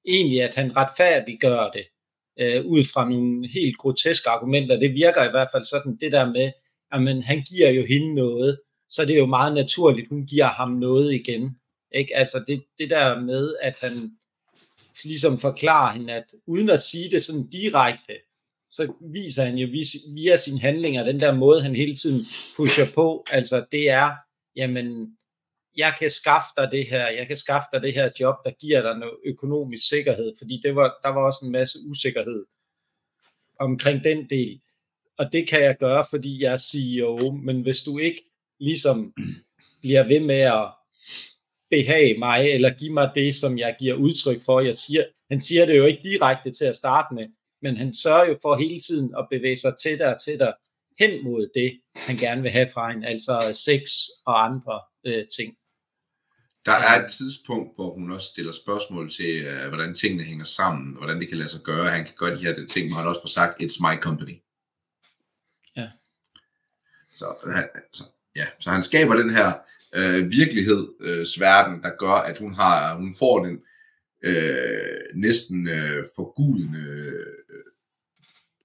egentlig, 0.07 0.43
at 0.43 0.55
han 0.55 0.75
retfærdiggør 0.75 1.69
det 1.69 1.85
øh, 2.39 2.65
ud 2.65 2.83
fra 2.93 3.09
nogle 3.09 3.47
helt 3.47 3.77
groteske 3.77 4.29
argumenter. 4.29 4.79
Det 4.79 4.93
virker 4.93 5.23
i 5.23 5.31
hvert 5.31 5.47
fald 5.53 5.65
sådan, 5.65 5.97
det 6.01 6.11
der 6.11 6.31
med, 6.31 6.51
jamen 6.93 7.23
han 7.23 7.43
giver 7.49 7.69
jo 7.69 7.85
hende 7.85 8.15
noget, 8.15 8.59
så 8.89 9.05
det 9.05 9.13
er 9.13 9.19
jo 9.19 9.25
meget 9.25 9.53
naturligt, 9.53 10.09
hun 10.09 10.25
giver 10.25 10.47
ham 10.47 10.71
noget 10.71 11.13
igen. 11.13 11.55
Ikke? 11.91 12.17
Altså 12.17 12.43
det, 12.47 12.63
det 12.77 12.89
der 12.89 13.19
med, 13.19 13.55
at 13.61 13.77
han 13.81 14.11
ligesom 15.03 15.39
forklarer 15.39 15.93
hende, 15.93 16.13
at 16.13 16.25
uden 16.47 16.69
at 16.69 16.79
sige 16.79 17.11
det 17.11 17.23
sådan 17.23 17.47
direkte, 17.47 18.13
så 18.71 18.93
viser 19.01 19.43
han 19.43 19.57
jo 19.57 19.67
via 20.15 20.37
sine 20.37 20.59
handlinger, 20.59 21.03
den 21.03 21.19
der 21.19 21.35
måde, 21.35 21.61
han 21.61 21.75
hele 21.75 21.95
tiden 21.95 22.21
pusher 22.55 22.85
på, 22.95 23.25
altså 23.31 23.65
det 23.71 23.89
er, 23.89 24.11
jamen, 24.55 25.17
jeg 25.77 25.95
kan 25.99 26.11
skaffe 26.11 26.47
dig 26.57 26.69
det 26.71 26.87
her, 26.87 27.07
jeg 27.07 27.27
kan 27.27 27.37
skaffe 27.37 27.67
dig 27.73 27.81
det 27.81 27.93
her 27.93 28.09
job, 28.19 28.35
der 28.45 28.51
giver 28.51 28.81
dig 28.81 28.97
noget 28.97 29.17
økonomisk 29.25 29.89
sikkerhed, 29.89 30.33
fordi 30.37 30.61
det 30.63 30.75
var, 30.75 30.99
der 31.03 31.09
var 31.09 31.25
også 31.25 31.45
en 31.45 31.51
masse 31.51 31.79
usikkerhed 31.85 32.45
omkring 33.59 34.03
den 34.03 34.29
del. 34.29 34.61
Og 35.17 35.33
det 35.33 35.49
kan 35.49 35.61
jeg 35.61 35.77
gøre, 35.77 36.05
fordi 36.09 36.43
jeg 36.43 36.53
er 36.53 36.57
CEO, 36.57 37.31
men 37.31 37.61
hvis 37.61 37.81
du 37.81 37.97
ikke 37.97 38.23
ligesom 38.59 39.13
bliver 39.81 40.07
ved 40.07 40.19
med 40.19 40.39
at 40.39 40.71
behage 41.69 42.17
mig, 42.19 42.49
eller 42.49 42.73
give 42.73 42.93
mig 42.93 43.11
det, 43.15 43.35
som 43.35 43.57
jeg 43.57 43.75
giver 43.79 43.95
udtryk 43.95 44.41
for, 44.45 44.59
jeg 44.59 44.75
siger, 44.75 45.03
han 45.31 45.39
siger 45.39 45.65
det 45.65 45.77
jo 45.77 45.85
ikke 45.85 46.03
direkte 46.03 46.51
til 46.51 46.65
at 46.65 46.75
starte 46.75 47.15
med, 47.15 47.27
men 47.61 47.77
han 47.77 47.95
sørger 47.95 48.25
jo 48.25 48.37
for 48.41 48.55
hele 48.55 48.81
tiden 48.81 49.15
at 49.17 49.27
bevæge 49.31 49.57
sig 49.57 49.73
tættere 49.83 50.13
og 50.15 50.21
tættere 50.25 50.53
hen 50.99 51.23
mod 51.23 51.49
det, 51.55 51.79
han 51.95 52.15
gerne 52.15 52.41
vil 52.41 52.51
have 52.51 52.67
fra 52.73 52.91
hende, 52.91 53.07
altså 53.07 53.61
sex 53.65 53.81
og 54.25 54.45
andre 54.45 54.81
øh, 55.05 55.27
ting. 55.37 55.57
Der 56.65 56.71
er 56.71 57.03
et 57.03 57.11
tidspunkt, 57.11 57.75
hvor 57.75 57.93
hun 57.93 58.11
også 58.11 58.27
stiller 58.27 58.51
spørgsmål 58.51 59.09
til, 59.09 59.47
uh, 59.47 59.67
hvordan 59.67 59.95
tingene 59.95 60.23
hænger 60.23 60.45
sammen, 60.45 60.97
hvordan 60.97 61.19
det 61.19 61.27
kan 61.27 61.37
lade 61.37 61.49
sig 61.49 61.61
gøre. 61.61 61.89
Han 61.89 62.05
kan 62.05 62.13
gøre 62.17 62.37
de 62.37 62.43
her 62.43 62.65
ting, 62.69 62.89
hvor 62.89 62.97
han 62.97 63.07
også 63.07 63.21
får 63.21 63.27
sagt, 63.27 63.61
it's 63.61 63.77
my 63.87 64.01
company. 64.01 64.35
Ja. 65.75 65.89
Så, 67.13 67.25
så, 67.93 68.03
ja, 68.35 68.45
så 68.59 68.69
han 68.69 68.83
skaber 68.83 69.15
den 69.15 69.29
her 69.29 69.53
øh, 69.93 70.31
virkelighedsverden, 70.31 71.75
øh, 71.75 71.83
der 71.83 71.95
gør, 71.97 72.13
at 72.13 72.37
hun 72.37 72.53
har 72.53 72.95
hun 72.95 73.15
får 73.19 73.43
den 73.45 73.59
øh, 74.21 74.99
næsten 75.15 75.67
øh, 75.67 76.03
forgudende 76.15 76.79
øh, 76.79 77.63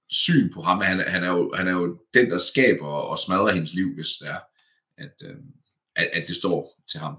syn 0.09 0.53
på 0.53 0.61
ham. 0.61 0.81
Han, 0.81 0.99
han, 0.99 1.23
er 1.23 1.31
jo, 1.31 1.53
han 1.53 1.67
er 1.67 1.71
jo 1.71 1.99
den, 2.13 2.31
der 2.31 2.37
skaber 2.37 2.87
og 2.87 3.19
smadrer 3.19 3.53
hendes 3.53 3.73
liv, 3.73 3.93
hvis 3.95 4.07
det 4.07 4.27
er, 4.29 4.39
at, 4.97 5.13
øh, 5.23 5.35
at, 5.95 6.09
at 6.13 6.27
det 6.27 6.35
står 6.35 6.81
til 6.91 6.99
ham. 6.99 7.15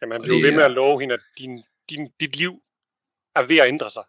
Jamen, 0.00 0.12
han 0.12 0.22
bliver 0.22 0.42
ved 0.42 0.52
med 0.52 0.64
at 0.64 0.70
love 0.70 1.00
hende, 1.00 1.14
at 1.14 1.20
din, 1.38 1.62
din, 1.90 2.12
dit 2.20 2.36
liv 2.36 2.62
er 3.34 3.42
ved 3.42 3.58
at 3.58 3.68
ændre 3.68 3.90
sig. 3.90 4.02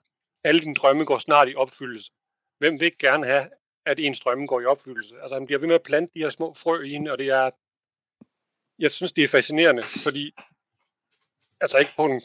Alle 0.44 0.62
dine 0.62 0.76
drømme 0.76 1.06
går 1.06 1.20
snart 1.20 1.50
i 1.50 1.56
opfyldelse. 1.56 2.12
Hvem 2.58 2.80
vil 2.80 2.86
ikke 2.86 2.98
gerne 2.98 3.26
have, 3.26 3.50
at 3.86 4.00
ens 4.00 4.20
drømme 4.20 4.48
går 4.48 4.62
i 4.62 4.66
opfyldelse? 4.66 5.16
Altså, 5.22 5.36
han 5.36 5.46
bliver 5.46 5.60
ved 5.60 5.68
med 5.68 5.76
at 5.76 5.84
plante 5.84 6.12
de 6.14 6.20
her 6.20 6.30
små 6.30 6.54
frø 6.54 6.82
i 6.82 6.90
hende, 6.90 7.12
og 7.12 7.18
det 7.18 7.28
er... 7.30 7.50
Jeg 8.80 8.92
synes, 8.92 9.12
det 9.12 9.24
er 9.24 9.28
fascinerende, 9.28 9.84
fordi... 9.84 10.34
Altså 11.62 11.78
ikke 11.78 11.92
på 11.96 12.06
en 12.06 12.22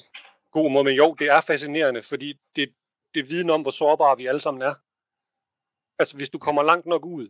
god 0.51 0.71
måde, 0.71 0.85
men 0.85 0.97
jo, 0.97 1.15
det 1.19 1.29
er 1.31 1.41
fascinerende, 1.41 2.03
fordi 2.03 2.35
det, 2.57 2.75
det 3.15 3.31
vidner 3.31 3.55
om, 3.55 3.63
hvor 3.63 3.71
sårbare 3.71 4.17
vi 4.17 4.27
alle 4.27 4.41
sammen 4.41 4.63
er. 4.63 4.75
Altså, 5.99 6.17
hvis 6.17 6.31
du 6.31 6.39
kommer 6.39 6.63
langt 6.63 6.87
nok 6.87 7.07
ud, 7.07 7.29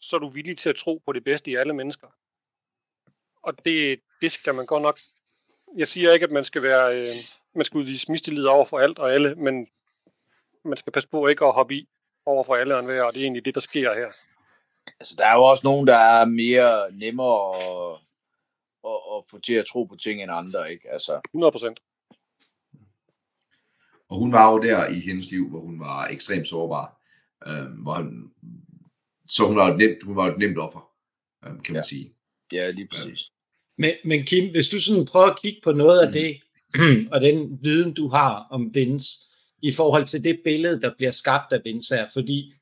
så 0.00 0.16
er 0.16 0.20
du 0.20 0.28
villig 0.28 0.58
til 0.58 0.68
at 0.68 0.76
tro 0.76 1.02
på 1.06 1.12
det 1.12 1.24
bedste 1.24 1.50
i 1.50 1.54
alle 1.54 1.74
mennesker. 1.74 2.08
Og 3.42 3.64
det, 3.64 4.00
det 4.20 4.32
skal 4.32 4.54
man 4.54 4.66
godt 4.66 4.82
nok... 4.82 4.98
Jeg 5.76 5.88
siger 5.88 6.12
ikke, 6.12 6.24
at 6.24 6.32
man 6.32 6.44
skal 6.44 6.62
være... 6.62 7.00
Øh, 7.00 7.14
man 7.54 7.64
skal 7.64 7.78
udvise 7.78 8.12
mistillid 8.12 8.44
over 8.44 8.64
for 8.64 8.78
alt 8.78 8.98
og 8.98 9.12
alle, 9.12 9.34
men 9.34 9.68
man 10.64 10.76
skal 10.76 10.92
passe 10.92 11.08
på 11.08 11.26
ikke 11.26 11.44
at 11.44 11.54
hoppe 11.54 11.74
i 11.74 11.88
over 12.26 12.44
for 12.44 12.54
alle 12.56 12.74
og 12.74 12.80
enhver, 12.80 13.02
og 13.02 13.14
det 13.14 13.20
er 13.20 13.24
egentlig 13.24 13.44
det, 13.44 13.54
der 13.54 13.60
sker 13.60 13.94
her. 13.94 14.06
Altså, 15.00 15.14
der 15.18 15.26
er 15.26 15.34
jo 15.34 15.44
også 15.44 15.66
nogen, 15.66 15.86
der 15.86 15.96
er 15.96 16.24
mere 16.24 16.92
nemmere 16.92 17.56
at, 17.56 17.98
at, 18.84 19.16
at 19.16 19.24
få 19.30 19.38
til 19.38 19.54
at 19.54 19.66
tro 19.66 19.84
på 19.84 19.96
ting 19.96 20.22
end 20.22 20.32
andre, 20.32 20.72
ikke? 20.72 20.88
Altså. 20.90 21.20
100 21.34 21.52
procent. 21.52 21.80
Og 24.10 24.18
hun 24.18 24.32
var 24.32 24.52
jo 24.52 24.58
der 24.58 24.86
i 24.86 25.00
hendes 25.00 25.30
liv, 25.30 25.48
hvor 25.48 25.60
hun 25.60 25.80
var 25.80 26.06
ekstremt 26.06 26.48
sårbar. 26.48 26.98
Øh, 27.46 27.82
hvor 27.82 27.92
han, 27.92 28.30
så 29.28 29.46
hun 29.46 29.56
var 29.56 29.72
et 29.72 29.78
nemt, 29.78 30.02
hun 30.02 30.16
var 30.16 30.26
et 30.26 30.38
nemt 30.38 30.58
offer, 30.58 30.90
øh, 31.44 31.50
kan 31.50 31.72
man 31.72 31.76
ja. 31.76 31.82
sige. 31.82 32.14
Ja, 32.52 32.70
lige 32.70 32.88
præcis. 32.88 33.30
Men, 33.78 33.92
men 34.04 34.24
Kim, 34.24 34.50
hvis 34.50 34.68
du 34.68 34.80
sådan 34.80 35.04
prøver 35.04 35.26
at 35.26 35.40
kigge 35.42 35.60
på 35.64 35.72
noget 35.72 36.00
af 36.00 36.12
det, 36.12 36.40
og 37.12 37.20
den 37.20 37.58
viden, 37.62 37.94
du 37.94 38.08
har 38.08 38.46
om 38.50 38.74
Vince, 38.74 39.18
i 39.62 39.72
forhold 39.72 40.04
til 40.04 40.24
det 40.24 40.40
billede, 40.44 40.80
der 40.80 40.94
bliver 40.96 41.10
skabt 41.10 41.52
af 41.52 41.60
Vince 41.64 41.96
her, 41.96 42.06
fordi 42.12 42.52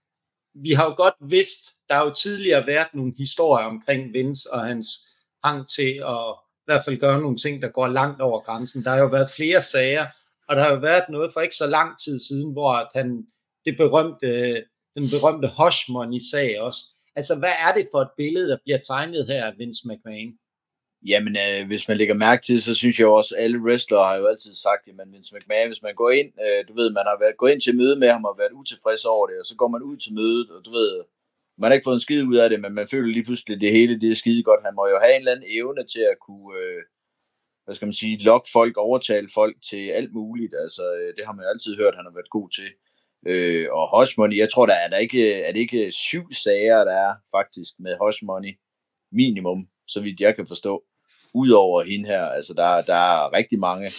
vi 0.54 0.70
har 0.70 0.84
jo 0.84 0.94
godt 0.96 1.14
vidst, 1.30 1.88
der 1.88 1.94
har 1.94 2.04
jo 2.04 2.14
tidligere 2.14 2.66
været 2.66 2.88
nogle 2.94 3.14
historier 3.18 3.66
omkring 3.66 4.12
Vince 4.12 4.52
og 4.52 4.60
hans 4.60 4.88
hang 5.44 5.68
til 5.68 6.02
at 6.06 6.34
i 6.58 6.64
hvert 6.66 6.84
fald 6.84 6.98
gøre 6.98 7.20
nogle 7.20 7.36
ting, 7.36 7.62
der 7.62 7.68
går 7.68 7.86
langt 7.86 8.20
over 8.20 8.40
grænsen. 8.40 8.84
Der 8.84 8.90
har 8.90 8.98
jo 8.98 9.06
været 9.06 9.30
flere 9.36 9.62
sager, 9.62 10.06
og 10.48 10.56
der 10.56 10.62
har 10.62 10.72
jo 10.72 10.78
været 10.78 11.04
noget 11.08 11.32
for 11.32 11.40
ikke 11.40 11.54
så 11.54 11.66
lang 11.66 11.90
tid 12.04 12.18
siden, 12.20 12.52
hvor 12.52 12.72
at 12.72 12.88
han, 12.94 13.26
det 13.64 13.76
berømte, 13.76 14.28
den 14.96 15.06
berømte 15.14 15.48
hush 15.58 15.90
money 15.90 16.18
sag 16.30 16.60
også. 16.60 16.80
Altså, 17.16 17.38
hvad 17.38 17.54
er 17.66 17.72
det 17.74 17.88
for 17.92 18.00
et 18.00 18.10
billede, 18.16 18.48
der 18.48 18.58
bliver 18.64 18.78
tegnet 18.78 19.26
her 19.26 19.44
af 19.44 19.58
Vince 19.58 19.82
McMahon? 19.88 20.32
Jamen, 21.10 21.36
øh, 21.44 21.66
hvis 21.66 21.88
man 21.88 21.96
lægger 21.96 22.14
mærke 22.14 22.42
til 22.46 22.62
så 22.62 22.74
synes 22.74 22.98
jeg 22.98 23.06
også, 23.06 23.34
at 23.34 23.44
alle 23.44 23.58
wrestlere 23.58 24.04
har 24.04 24.16
jo 24.16 24.26
altid 24.26 24.54
sagt, 24.54 24.88
at 24.88 25.12
Vince 25.12 25.34
McMahon, 25.34 25.66
hvis 25.66 25.82
man 25.82 25.94
går 25.94 26.10
ind, 26.10 26.30
øh, 26.44 26.68
du 26.68 26.72
ved, 26.74 26.88
man 26.90 27.06
har 27.10 27.18
været, 27.22 27.36
gået 27.36 27.52
ind 27.52 27.60
til 27.60 27.76
møde 27.76 27.96
med 27.96 28.08
ham 28.10 28.24
og 28.24 28.38
været 28.38 28.58
utilfreds 28.60 29.04
over 29.04 29.26
det, 29.26 29.36
og 29.40 29.46
så 29.46 29.54
går 29.56 29.68
man 29.68 29.82
ud 29.82 29.96
til 29.96 30.14
mødet, 30.14 30.50
og 30.50 30.64
du 30.64 30.70
ved, 30.70 31.04
man 31.58 31.68
har 31.68 31.74
ikke 31.74 31.88
fået 31.88 32.00
en 32.00 32.06
skid 32.06 32.22
ud 32.22 32.36
af 32.36 32.50
det, 32.50 32.60
men 32.60 32.72
man 32.74 32.88
føler 32.88 33.12
lige 33.12 33.24
pludselig, 33.24 33.54
at 33.54 33.60
det 33.60 33.72
hele 33.72 34.00
det 34.00 34.10
er 34.10 34.14
skide 34.14 34.42
godt. 34.42 34.64
Han 34.64 34.74
må 34.74 34.84
jo 34.88 34.98
have 35.02 35.14
en 35.14 35.20
eller 35.20 35.32
anden 35.32 35.50
evne 35.58 35.82
til 35.92 36.04
at 36.12 36.18
kunne, 36.26 36.50
øh, 36.62 36.80
hvad 37.66 37.74
skal 37.74 37.86
man 37.86 38.00
sige, 38.02 38.24
lokke 38.24 38.48
folk, 38.52 38.76
overtale 38.76 39.28
folk 39.34 39.56
til 39.70 39.88
alt 39.88 40.12
muligt. 40.12 40.54
Altså, 40.62 40.82
øh, 40.94 41.16
det 41.16 41.26
har 41.26 41.32
man 41.32 41.44
jo 41.44 41.50
altid 41.50 41.76
hørt, 41.76 41.96
han 41.96 42.04
har 42.04 42.14
været 42.18 42.30
god 42.30 42.48
til. 42.50 42.70
Øh, 43.26 43.66
og 43.72 43.84
Hush 43.92 44.14
Money, 44.18 44.36
jeg 44.36 44.52
tror, 44.52 44.66
der 44.66 44.74
er, 44.74 44.88
der 44.88 44.96
ikke, 44.96 45.42
er 45.42 45.52
det 45.52 45.60
ikke 45.60 45.92
syv 45.92 46.32
sager, 46.32 46.84
der 46.84 46.96
er 47.08 47.14
faktisk 47.36 47.72
med 47.78 47.96
Hush 48.02 48.24
Money 48.24 48.52
minimum, 49.12 49.68
så 49.86 50.00
vidt 50.00 50.20
jeg 50.20 50.36
kan 50.36 50.46
forstå 50.46 50.84
Udover 51.34 51.82
hende 51.82 52.06
her. 52.06 52.24
Altså, 52.24 52.54
der, 52.54 52.82
der 52.82 52.94
er 52.94 53.32
rigtig 53.32 53.58
mange. 53.58 53.90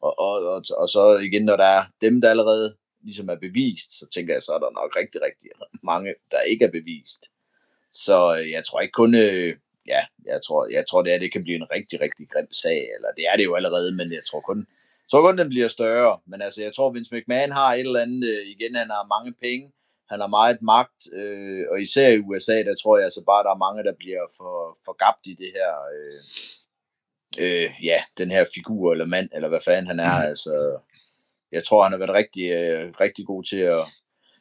Og, 0.00 0.18
og, 0.18 0.32
og, 0.54 0.62
og 0.78 0.88
så 0.88 1.18
igen, 1.22 1.44
når 1.44 1.56
der 1.56 1.64
er 1.64 1.84
dem, 2.00 2.20
der 2.20 2.30
allerede 2.30 2.76
ligesom 3.04 3.28
er 3.28 3.36
bevist, 3.36 3.98
så 3.98 4.06
tænker 4.14 4.34
jeg, 4.34 4.42
så 4.42 4.52
er 4.52 4.58
der 4.58 4.70
nok 4.70 4.96
rigtig, 4.96 5.20
rigtig 5.22 5.50
mange, 5.82 6.14
der 6.30 6.40
ikke 6.40 6.64
er 6.64 6.70
bevist. 6.70 7.22
Så 7.92 8.36
øh, 8.38 8.50
jeg 8.50 8.64
tror 8.64 8.80
ikke 8.80 8.92
kun, 8.92 9.14
øh, 9.14 9.56
ja, 9.88 10.02
jeg 10.26 10.40
tror, 10.46 10.68
jeg 10.72 10.84
tror 10.90 11.02
det 11.02 11.12
er, 11.14 11.18
det 11.18 11.32
kan 11.32 11.42
blive 11.42 11.56
en 11.56 11.70
rigtig, 11.70 12.00
rigtig 12.00 12.28
grim 12.32 12.52
sag, 12.52 12.78
eller 12.96 13.10
det 13.16 13.24
er 13.32 13.36
det 13.36 13.44
jo 13.44 13.54
allerede, 13.54 13.94
men 13.94 14.12
jeg 14.12 14.24
tror 14.30 14.40
kun, 14.40 14.58
jeg 14.58 15.10
tror 15.10 15.22
kun, 15.22 15.38
den 15.38 15.48
bliver 15.48 15.68
større. 15.68 16.18
Men 16.26 16.42
altså, 16.42 16.62
jeg 16.62 16.74
tror, 16.74 16.92
Vince 16.92 17.16
McMahon 17.16 17.52
har 17.52 17.74
et 17.74 17.80
eller 17.80 18.00
andet, 18.00 18.28
øh, 18.28 18.46
igen, 18.46 18.74
han 18.74 18.90
har 18.90 19.12
mange 19.14 19.32
penge, 19.42 19.72
han 20.10 20.20
har 20.20 20.26
meget 20.26 20.62
magt, 20.62 21.00
øh, 21.12 21.64
og 21.70 21.80
især 21.80 22.08
i 22.08 22.18
USA, 22.18 22.62
der 22.62 22.74
tror 22.74 22.96
jeg 22.96 23.04
altså 23.04 23.22
bare, 23.26 23.44
der 23.44 23.50
er 23.50 23.64
mange, 23.66 23.84
der 23.84 23.94
bliver 23.98 24.24
for, 24.38 24.78
for 24.84 24.92
gabt 25.04 25.26
i 25.26 25.34
det 25.42 25.50
her, 25.56 25.72
øh, 25.96 26.20
øh, 27.38 27.70
ja, 27.82 28.02
den 28.18 28.30
her 28.30 28.44
figur 28.54 28.92
eller 28.92 29.06
mand, 29.06 29.28
eller 29.34 29.48
hvad 29.48 29.60
fanden 29.64 29.86
han 29.86 30.00
er. 30.00 30.18
Mm. 30.18 30.26
Altså, 30.26 30.78
jeg 31.52 31.64
tror, 31.64 31.82
han 31.82 31.92
har 31.92 31.98
været 31.98 32.14
rigtig, 32.20 32.50
øh, 32.50 32.92
rigtig 33.00 33.26
god 33.26 33.44
til 33.44 33.58
at 33.58 33.80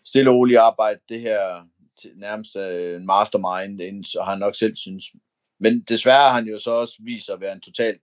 stille 0.06 0.30
og 0.30 0.36
roligt 0.36 0.60
arbejde 0.60 1.00
det 1.10 1.22
her 1.22 1.68
til, 2.02 2.12
nærmest 2.16 2.56
øh, 2.56 2.96
en 2.96 3.06
mastermind, 3.06 4.04
så 4.04 4.24
han 4.24 4.40
nok 4.40 4.56
selv 4.56 4.76
synes. 4.76 5.04
Men 5.60 5.82
desværre 5.82 6.22
har 6.22 6.34
han 6.34 6.48
jo 6.48 6.60
så 6.60 6.72
også 6.72 6.96
vist 7.00 7.30
at 7.30 7.42
være 7.42 7.54
en 7.54 7.62
total 7.62 8.00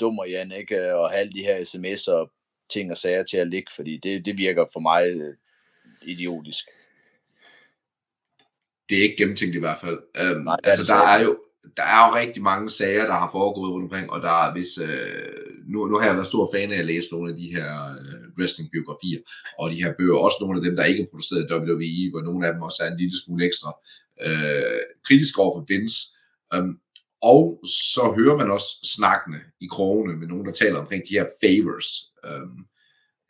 dummer, 0.00 0.24
Jan, 0.24 0.52
ikke? 0.52 0.94
Og 0.94 1.10
have 1.10 1.20
alle 1.20 1.32
de 1.32 1.42
her 1.42 1.60
sms'er 1.60 2.12
og 2.12 2.32
ting 2.70 2.90
og 2.90 2.98
sager 2.98 3.24
til 3.24 3.36
at 3.36 3.48
ligge, 3.48 3.72
fordi 3.76 4.00
det, 4.02 4.24
det 4.24 4.38
virker 4.38 4.66
for 4.72 4.80
mig 4.80 5.06
øh, 5.06 5.34
idiotisk. 6.02 6.64
Det 8.88 8.98
er 8.98 9.02
ikke 9.02 9.16
gennemtænkt 9.16 9.54
i 9.54 9.58
hvert 9.58 9.78
fald. 9.80 9.98
Øhm, 10.20 10.44
Nej, 10.44 10.56
altså, 10.64 10.84
der 10.92 11.02
er 11.06 11.22
jo, 11.22 11.38
der 11.76 11.82
er 11.82 12.08
jo 12.08 12.14
rigtig 12.14 12.42
mange 12.42 12.70
sager, 12.70 13.06
der 13.06 13.12
har 13.12 13.30
foregået 13.32 13.72
rundt 13.72 13.84
omkring, 13.84 14.10
og 14.10 14.22
der 14.22 14.46
er 14.46 14.52
hvis, 14.52 14.78
øh, 14.78 15.46
nu, 15.72 15.86
nu 15.86 15.98
har 15.98 16.06
jeg 16.06 16.14
været 16.14 16.26
stor 16.26 16.50
fan 16.54 16.72
af 16.72 16.78
at 16.78 16.86
læse 16.86 17.08
nogle 17.12 17.30
af 17.30 17.36
de 17.36 17.46
her 17.54 17.68
øh, 18.00 18.24
wrestling-biografier, 18.38 19.20
og 19.58 19.70
de 19.70 19.82
her 19.82 19.94
bøger, 19.98 20.16
også 20.16 20.38
nogle 20.40 20.58
af 20.58 20.64
dem, 20.64 20.76
der 20.76 20.84
ikke 20.84 21.02
er 21.02 21.06
produceret 21.10 21.42
i 21.44 21.52
WWE, 21.52 22.10
hvor 22.10 22.22
nogle 22.28 22.46
af 22.46 22.52
dem 22.52 22.62
også 22.62 22.82
er 22.84 22.90
en 22.90 22.96
lille 22.96 23.16
smule 23.24 23.46
ekstra 23.46 23.70
øh, 24.26 24.80
kritisk 25.06 25.38
over 25.38 25.52
for 25.58 25.64
Vince. 25.68 26.15
Um, 26.54 26.80
og 27.22 27.60
så 27.64 28.12
hører 28.16 28.36
man 28.36 28.50
også 28.50 28.68
snakkende 28.96 29.40
i 29.60 29.66
krogene 29.66 30.16
med 30.16 30.26
nogen, 30.26 30.46
der 30.46 30.52
taler 30.52 30.78
omkring 30.78 31.02
de 31.08 31.18
her 31.18 31.26
favors. 31.40 31.88
Um, 32.28 32.68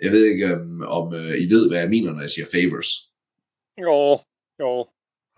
jeg 0.01 0.13
ved 0.13 0.25
ikke, 0.25 0.55
um, 0.57 0.83
om 0.83 1.09
uh, 1.09 1.35
I 1.45 1.47
ved, 1.55 1.69
hvad 1.69 1.81
jeg 1.81 1.91
mener, 1.91 2.13
når 2.13 2.21
jeg 2.21 2.31
siger 2.31 2.47
favors. 2.53 2.91
Jo, 3.81 4.19
jo, 4.61 4.87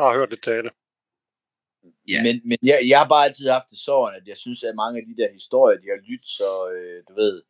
har 0.01 0.19
hørt 0.19 0.31
det 0.31 0.43
tale. 0.43 0.71
Yeah. 2.11 2.23
Men, 2.23 2.41
men 2.45 2.59
jeg, 2.63 2.79
jeg 2.89 2.99
har 2.99 3.09
bare 3.09 3.25
altid 3.25 3.49
haft 3.49 3.71
det 3.71 3.79
sådan, 3.79 4.21
at 4.21 4.29
jeg 4.29 4.37
synes, 4.37 4.63
at 4.63 4.75
mange 4.75 5.01
af 5.01 5.07
de 5.07 5.23
der 5.23 5.33
historier, 5.33 5.79
de 5.79 5.93
har 5.93 6.01
lyttet 6.11 6.27
så, 6.41 6.51
øh, 6.75 7.03
du 7.09 7.15
ved, 7.15 7.43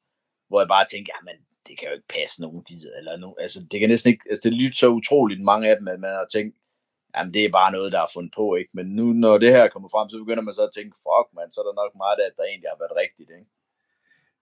hvor 0.49 0.61
jeg 0.61 0.69
bare 0.69 0.87
tænker, 0.93 1.13
jamen, 1.17 1.39
det 1.67 1.79
kan 1.79 1.89
jo 1.89 1.95
ikke 1.95 2.15
passe 2.19 2.43
nogen 2.43 2.65
gider, 2.65 2.97
eller 2.99 3.17
no, 3.17 3.35
altså, 3.39 3.59
det 3.71 3.81
kan 3.81 3.89
næsten 3.89 4.11
ikke, 4.13 4.25
altså, 4.31 4.49
det 4.49 4.59
lytter 4.59 4.77
så 4.77 4.89
utroligt 4.89 5.43
mange 5.43 5.69
af 5.71 5.77
dem, 5.77 5.89
at 5.89 6.01
man 6.01 6.11
har 6.11 6.27
tænkt, 6.33 6.57
jamen, 7.15 7.35
det 7.35 7.43
er 7.45 7.57
bare 7.61 7.73
noget, 7.77 7.93
der 7.95 8.01
er 8.03 8.15
fundet 8.15 8.33
på, 8.39 8.47
ikke? 8.61 8.71
Men 8.79 8.87
nu, 8.99 9.07
når 9.25 9.35
det 9.39 9.51
her 9.57 9.69
kommer 9.69 9.89
frem, 9.95 10.07
så 10.11 10.17
begynder 10.19 10.45
man 10.47 10.55
så 10.55 10.63
at 10.69 10.75
tænke, 10.77 10.95
fuck, 11.07 11.27
man, 11.39 11.53
så 11.53 11.59
er 11.61 11.67
der 11.69 11.81
nok 11.83 11.93
meget 12.03 12.19
af, 12.23 12.27
at 12.31 12.37
der 12.39 12.45
egentlig 12.51 12.71
har 12.73 12.81
været 12.83 13.01
rigtigt, 13.05 13.31
ikke? 13.39 13.51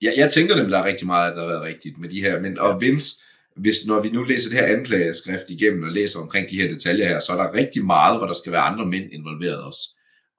Ja, 0.05 0.11
jeg 0.23 0.29
tænker 0.33 0.55
nemlig, 0.55 0.73
der 0.73 0.83
er 0.83 0.91
rigtig 0.93 1.07
meget, 1.07 1.35
der 1.35 1.41
har 1.43 1.53
været 1.55 1.69
rigtigt 1.71 1.99
med 1.99 2.09
de 2.09 2.21
her, 2.25 2.35
men 2.45 2.59
og 2.59 2.81
Vince, 2.81 3.11
hvis, 3.57 3.87
når 3.87 4.01
vi 4.01 4.11
nu 4.11 4.23
læser 4.23 4.51
det 4.51 4.59
her 4.61 4.77
anklageskrift 4.77 5.51
igennem 5.51 5.83
og 5.83 5.93
læser 5.93 6.21
omkring 6.21 6.51
de 6.51 6.61
her 6.61 6.69
detaljer 6.75 7.09
her, 7.09 7.21
så 7.21 7.33
er 7.33 7.37
der 7.43 7.55
rigtig 7.61 7.85
meget, 7.85 8.19
hvor 8.19 8.27
der 8.27 8.35
skal 8.35 8.53
være 8.53 8.69
andre 8.71 8.87
mænd 8.87 9.13
involveret 9.13 9.65
også. 9.65 9.85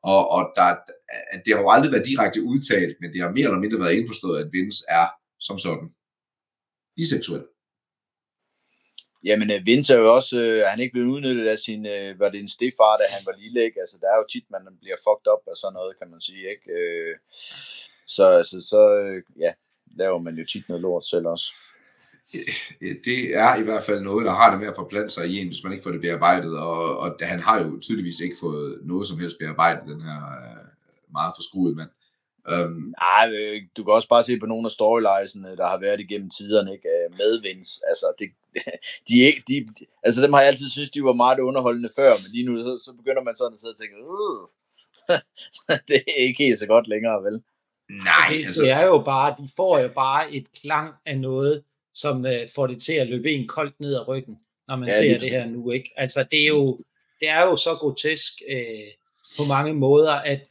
Og, 0.03 0.29
og 0.29 0.41
der, 0.55 0.75
det 1.45 1.53
har 1.53 1.61
jo 1.61 1.69
aldrig 1.69 1.91
været 1.91 2.05
direkte 2.05 2.43
udtalt, 2.43 2.95
men 3.01 3.13
det 3.13 3.21
har 3.21 3.31
mere 3.31 3.47
eller 3.49 3.59
mindre 3.59 3.79
været 3.79 3.93
indforstået, 3.93 4.43
at 4.43 4.49
Vince 4.51 4.83
er 4.89 5.07
som 5.39 5.57
sådan 5.59 5.89
biseksuel. 6.95 7.43
Jamen, 9.23 9.51
øh, 9.51 9.65
Vince 9.65 9.93
er 9.93 9.97
jo 9.97 10.15
også, 10.15 10.39
øh, 10.39 10.67
han 10.67 10.80
er 10.80 10.84
ikke 10.84 10.93
blevet 10.93 11.13
udnyttet 11.15 11.47
af 11.47 11.60
sin, 11.60 11.86
øh, 11.86 12.19
var 12.19 12.30
det 12.30 12.39
en 12.39 12.56
stefar, 12.58 12.97
da 12.97 13.03
han 13.15 13.23
var 13.25 13.36
lille, 13.43 13.65
ikke? 13.65 13.80
Altså, 13.80 13.97
der 14.01 14.08
er 14.08 14.17
jo 14.17 14.25
tit, 14.34 14.51
man 14.51 14.62
bliver 14.82 14.97
fucked 15.06 15.27
up 15.34 15.43
af 15.51 15.58
sådan 15.58 15.73
noget, 15.73 15.99
kan 15.99 16.10
man 16.12 16.21
sige, 16.21 16.43
ikke? 16.53 16.67
Øh, 16.77 17.15
så, 18.08 18.25
altså, 18.39 18.58
så, 18.71 18.82
øh, 19.01 19.23
ja, 19.39 19.51
laver 20.01 20.19
man 20.19 20.36
jo 20.36 20.45
tit 20.45 20.69
noget 20.69 20.82
lort 20.82 21.06
selv 21.06 21.27
også. 21.27 21.47
Det 23.06 23.19
er 23.36 23.56
i 23.56 23.63
hvert 23.63 23.84
fald 23.84 24.01
noget, 24.01 24.25
der 24.25 24.32
har 24.32 24.49
det 24.51 24.60
med 24.60 24.67
at 24.67 24.75
forplante 24.75 25.10
sig 25.13 25.27
i 25.27 25.39
en, 25.39 25.47
hvis 25.47 25.63
man 25.63 25.73
ikke 25.73 25.84
får 25.84 25.91
det 25.91 26.01
bearbejdet, 26.01 26.60
og, 26.60 26.97
og 26.97 27.17
han 27.21 27.39
har 27.39 27.63
jo 27.63 27.80
tydeligvis 27.80 28.19
ikke 28.19 28.36
fået 28.39 28.80
noget 28.84 29.08
som 29.08 29.19
helst 29.19 29.38
bearbejdet, 29.39 29.84
den 29.88 30.01
her 30.01 30.21
øh, 30.43 30.65
meget 31.12 31.34
forskruede 31.38 31.75
mand. 31.75 31.89
Um, 32.53 32.93
Nej, 33.06 33.25
øh, 33.39 33.62
du 33.77 33.84
kan 33.84 33.93
også 33.93 34.08
bare 34.08 34.23
se 34.23 34.39
på 34.39 34.45
nogle 34.45 34.67
af 34.67 34.71
storylinesene, 34.71 35.58
der 35.58 35.67
har 35.67 35.80
været 35.80 35.99
igennem 35.99 36.30
tiderne, 36.30 36.71
ikke? 36.73 36.89
med 37.17 37.41
Vince. 37.41 37.82
Altså, 37.88 38.06
det, 38.19 38.30
de, 39.08 39.34
de, 39.48 39.56
de, 39.80 39.86
altså, 40.04 40.22
dem 40.22 40.34
har 40.34 40.39
jeg 40.39 40.48
altid 40.48 40.70
synes, 40.70 40.91
de 40.91 41.04
var 41.04 41.13
meget 41.13 41.39
underholdende 41.39 41.89
før, 41.96 42.12
men 42.22 42.32
lige 42.32 42.46
nu, 42.46 42.58
så, 42.58 42.84
så 42.86 42.93
begynder 42.98 43.24
man 43.24 43.36
sådan 43.36 43.54
at 43.54 43.60
sidde 43.60 43.72
og 43.72 43.78
tænke, 43.78 43.96
uh, 43.98 44.48
det 45.88 46.04
er 46.08 46.22
ikke 46.28 46.43
helt 46.43 46.60
så 46.60 46.67
godt 46.67 46.88
længere, 46.88 47.24
vel? 47.24 47.43
Nej, 48.04 48.28
det, 48.30 48.46
altså... 48.46 48.62
det 48.62 48.72
er 48.72 48.86
jo 48.86 49.02
bare, 49.06 49.36
de 49.39 49.50
får 49.56 49.80
jo 49.80 49.88
bare 49.88 50.34
et 50.34 50.48
klang 50.62 50.93
af 51.06 51.20
noget, 51.20 51.63
som 51.93 52.26
uh, 52.26 52.50
får 52.56 52.67
det 52.67 52.82
til 52.82 52.93
at 52.93 53.08
løbe 53.08 53.32
en 53.32 53.48
koldt 53.48 53.80
ned 53.80 53.96
ad 53.96 54.08
ryggen, 54.08 54.38
når 54.67 54.76
man 54.76 54.89
ja, 54.89 54.98
ser 54.98 55.20
det 55.20 55.30
her 55.30 55.46
nu, 55.46 55.72
ikke? 55.72 55.89
Altså, 55.98 56.26
det 56.32 56.43
er 56.43 56.48
jo, 56.48 56.80
det 57.20 57.30
er 57.30 57.41
jo 57.41 57.56
så 57.56 57.76
grotesk 57.76 58.34
uh, 58.52 58.88
på 59.38 59.43
mange 59.43 59.74
måder, 59.74 60.13
at 60.13 60.48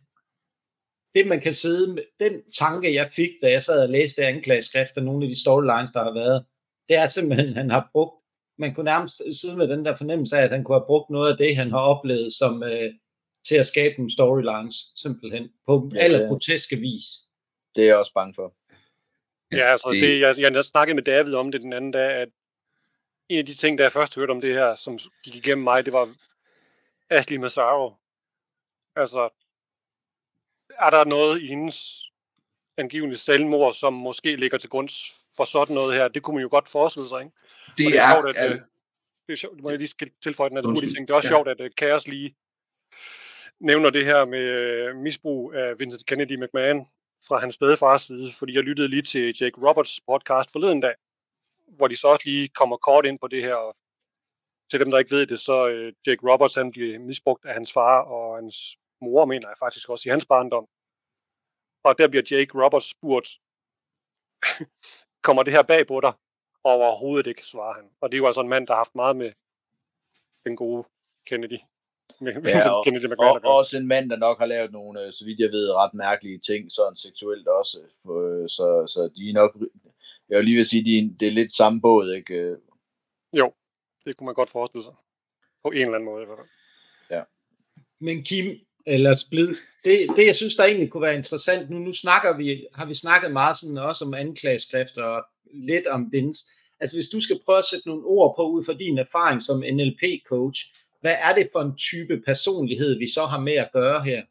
det 1.14 1.26
man 1.26 1.40
kan 1.40 1.52
sidde 1.52 1.92
med, 1.92 2.02
den 2.20 2.32
tanke 2.58 2.94
jeg 2.94 3.08
fik, 3.16 3.30
da 3.42 3.50
jeg 3.50 3.62
sad 3.62 3.82
og 3.82 3.88
læste 3.88 4.26
anklageskrift 4.26 4.96
af 4.96 5.02
nogle 5.02 5.24
af 5.24 5.28
de 5.28 5.40
storylines, 5.40 5.90
der 5.90 6.02
har 6.02 6.14
været, 6.14 6.44
det 6.88 6.96
er 6.96 7.06
simpelthen, 7.06 7.54
han 7.54 7.70
har 7.70 7.88
brugt, 7.92 8.22
man 8.58 8.74
kunne 8.74 8.84
nærmest 8.84 9.22
sidde 9.40 9.56
med 9.56 9.68
den 9.68 9.84
der 9.84 9.96
fornemmelse 9.96 10.36
af, 10.36 10.42
at 10.42 10.50
han 10.50 10.64
kunne 10.64 10.78
have 10.78 10.86
brugt 10.86 11.10
noget 11.10 11.30
af 11.30 11.36
det, 11.36 11.56
han 11.56 11.70
har 11.70 11.80
oplevet 11.80 12.32
som 12.32 12.62
øh, 12.62 12.94
til 13.48 13.54
at 13.54 13.66
skabe 13.66 13.94
nogle 13.98 14.12
storylines, 14.12 14.74
simpelthen, 14.96 15.48
på 15.66 15.90
ja, 15.94 15.98
alle 15.98 16.18
groteske 16.18 16.76
vis. 16.76 17.04
Det 17.76 17.82
er 17.82 17.86
jeg 17.86 17.96
også 17.96 18.12
bange 18.14 18.34
for. 18.34 18.54
Ja, 19.52 19.64
altså, 19.72 19.90
det... 19.92 20.02
Det, 20.02 20.20
jeg, 20.20 20.54
jeg 20.54 20.64
snakkede 20.64 20.94
med 20.94 21.02
David 21.02 21.34
om 21.34 21.52
det 21.52 21.60
den 21.60 21.72
anden 21.72 21.90
dag, 21.90 22.12
at 22.12 22.28
en 23.28 23.38
af 23.38 23.46
de 23.46 23.54
ting, 23.54 23.78
der 23.78 23.84
jeg 23.84 23.92
først 23.92 24.14
hørte 24.14 24.30
om 24.30 24.40
det 24.40 24.54
her, 24.54 24.74
som 24.74 24.98
gik 25.24 25.34
igennem 25.34 25.64
mig, 25.64 25.84
det 25.84 25.92
var 25.92 26.14
Ashley 27.10 27.36
Massaro. 27.36 27.92
Altså, 28.96 29.28
er 30.70 30.90
der 30.90 31.04
noget 31.04 31.42
i 31.42 31.46
hendes 31.46 32.04
angivelige 32.76 33.18
selvmord, 33.18 33.74
som 33.74 33.92
måske 33.92 34.36
ligger 34.36 34.58
til 34.58 34.70
grund 34.70 34.88
for 35.36 35.44
sådan 35.44 35.74
noget 35.74 35.94
her? 35.94 36.08
Det 36.08 36.22
kunne 36.22 36.34
man 36.34 36.42
jo 36.42 36.48
godt 36.50 36.68
forestille 36.68 37.08
sig, 37.08 37.20
ikke? 37.20 37.32
Det, 37.78 37.78
det 37.78 37.98
er, 37.98 38.02
er 38.02 38.14
sjovt, 38.14 38.36
at, 38.36 38.52
øh, 38.52 38.60
det 39.26 39.32
er 39.32 39.36
sjovt, 39.36 39.62
må 39.62 39.70
jeg 39.70 39.78
lige 39.78 40.10
tilføje 40.22 40.50
den 40.50 40.56
her 40.56 40.90
ting. 40.90 41.08
Det 41.08 41.12
er 41.12 41.16
også 41.16 41.28
ja. 41.28 41.32
sjovt, 41.32 41.48
at 41.48 41.60
uh, 41.60 41.66
Chaos 41.78 42.06
lige 42.06 42.36
nævner 43.60 43.90
det 43.90 44.04
her 44.04 44.24
med 44.24 44.46
uh, 44.90 44.96
misbrug 44.96 45.54
af 45.54 45.78
Vincent 45.78 46.06
Kennedy 46.06 46.36
McMahon 46.42 46.86
fra 47.28 47.38
hans 47.38 47.54
stedfars 47.54 48.02
side, 48.02 48.32
fordi 48.38 48.54
jeg 48.54 48.62
lyttede 48.62 48.88
lige 48.88 49.02
til 49.02 49.36
Jake 49.40 49.60
Roberts 49.68 50.00
podcast 50.08 50.52
forleden 50.52 50.80
dag, 50.80 50.94
hvor 51.68 51.88
de 51.88 51.96
så 51.96 52.08
også 52.08 52.22
lige 52.24 52.48
kommer 52.48 52.76
kort 52.76 53.06
ind 53.06 53.18
på 53.18 53.28
det 53.28 53.42
her. 53.42 53.54
Og 53.54 53.76
til 54.70 54.80
dem, 54.80 54.90
der 54.90 54.98
ikke 54.98 55.10
ved 55.10 55.26
det, 55.26 55.40
så 55.40 55.66
uh, 55.66 55.92
Jake 56.06 56.30
Roberts 56.30 56.54
han 56.54 56.70
bliver 56.70 56.98
misbrugt 56.98 57.44
af 57.44 57.54
hans 57.54 57.72
far 57.72 58.02
og 58.02 58.36
hans 58.36 58.76
mor, 59.00 59.24
mener 59.24 59.48
jeg 59.48 59.56
faktisk 59.58 59.88
også, 59.88 60.08
i 60.08 60.10
hans 60.10 60.26
barndom. 60.26 60.66
Og 61.84 61.98
der 61.98 62.08
bliver 62.08 62.22
Jake 62.30 62.64
Roberts 62.64 62.90
spurgt, 62.90 63.28
kommer 65.26 65.42
det 65.42 65.52
her 65.52 65.62
bag 65.62 65.86
på 65.86 66.00
dig? 66.00 66.12
Og 66.64 66.72
overhovedet 66.72 67.26
ikke, 67.26 67.44
svarer 67.46 67.74
han. 67.74 67.86
Og 68.00 68.10
det 68.10 68.16
er 68.16 68.22
jo 68.22 68.26
altså 68.26 68.40
en 68.40 68.48
mand, 68.48 68.66
der 68.66 68.72
har 68.72 68.84
haft 68.84 68.94
meget 68.94 69.16
med 69.16 69.30
den 70.44 70.56
gode 70.56 70.84
Kennedy. 71.26 71.58
Med, 72.20 72.32
ja, 72.44 72.70
og, 72.74 72.84
Kennedy 72.84 73.04
og, 73.18 73.40
og 73.44 73.54
også 73.60 73.76
en 73.76 73.86
mand, 73.86 74.10
der 74.10 74.16
nok 74.16 74.38
har 74.38 74.46
lavet 74.46 74.72
nogle, 74.72 75.02
øh, 75.02 75.12
så 75.12 75.24
vidt 75.24 75.40
jeg 75.40 75.50
ved, 75.50 75.72
ret 75.72 75.94
mærkelige 75.94 76.38
ting, 76.38 76.72
sådan 76.72 76.96
seksuelt 76.96 77.48
også. 77.48 77.78
For, 78.02 78.42
øh, 78.42 78.48
så, 78.48 78.66
så 78.94 79.00
de 79.16 79.30
er 79.30 79.34
nok, 79.34 79.56
jeg 80.28 80.36
vil 80.38 80.44
lige 80.44 80.56
vil 80.56 80.66
sige, 80.66 80.84
de, 80.84 81.16
det 81.20 81.28
er 81.28 81.32
lidt 81.32 81.52
samme 81.52 81.80
båd, 81.80 82.12
ikke? 82.12 82.56
Jo, 83.32 83.52
det 84.04 84.16
kunne 84.16 84.24
man 84.24 84.34
godt 84.34 84.50
forestille 84.50 84.84
sig. 84.84 84.94
På 85.62 85.70
en 85.70 85.80
eller 85.80 85.94
anden 85.94 86.10
måde 86.10 86.22
i 86.22 86.26
hvert 86.26 86.38
fald. 86.38 86.48
Ja. 87.10 87.22
Men 88.00 88.24
Kim, 88.24 88.65
eller 88.86 89.14
splid. 89.14 89.48
Det, 89.84 90.06
det, 90.16 90.26
jeg 90.26 90.36
synes, 90.36 90.56
der 90.56 90.64
egentlig 90.64 90.90
kunne 90.90 91.02
være 91.02 91.14
interessant, 91.14 91.70
nu, 91.70 91.78
nu 91.78 91.92
snakker 91.92 92.36
vi, 92.36 92.66
har 92.74 92.84
vi 92.84 92.94
snakket 92.94 93.32
meget 93.32 93.56
sådan 93.56 93.78
også 93.78 94.04
om 94.04 94.14
anklageskrifter 94.14 95.02
og 95.02 95.24
lidt 95.54 95.86
om 95.86 96.12
Vince. 96.12 96.46
Altså 96.80 96.96
hvis 96.96 97.08
du 97.08 97.20
skal 97.20 97.40
prøve 97.44 97.58
at 97.58 97.64
sætte 97.64 97.88
nogle 97.88 98.04
ord 98.04 98.36
på 98.38 98.42
ud 98.42 98.64
fra 98.64 98.74
din 98.74 98.98
erfaring 98.98 99.42
som 99.42 99.62
NLP-coach, 99.62 100.58
hvad 101.00 101.14
er 101.20 101.34
det 101.34 101.48
for 101.52 101.62
en 101.62 101.76
type 101.76 102.22
personlighed, 102.26 102.98
vi 102.98 103.08
så 103.08 103.26
har 103.26 103.40
med 103.40 103.52
at 103.52 103.70
gøre 103.72 104.04
her? 104.04 104.22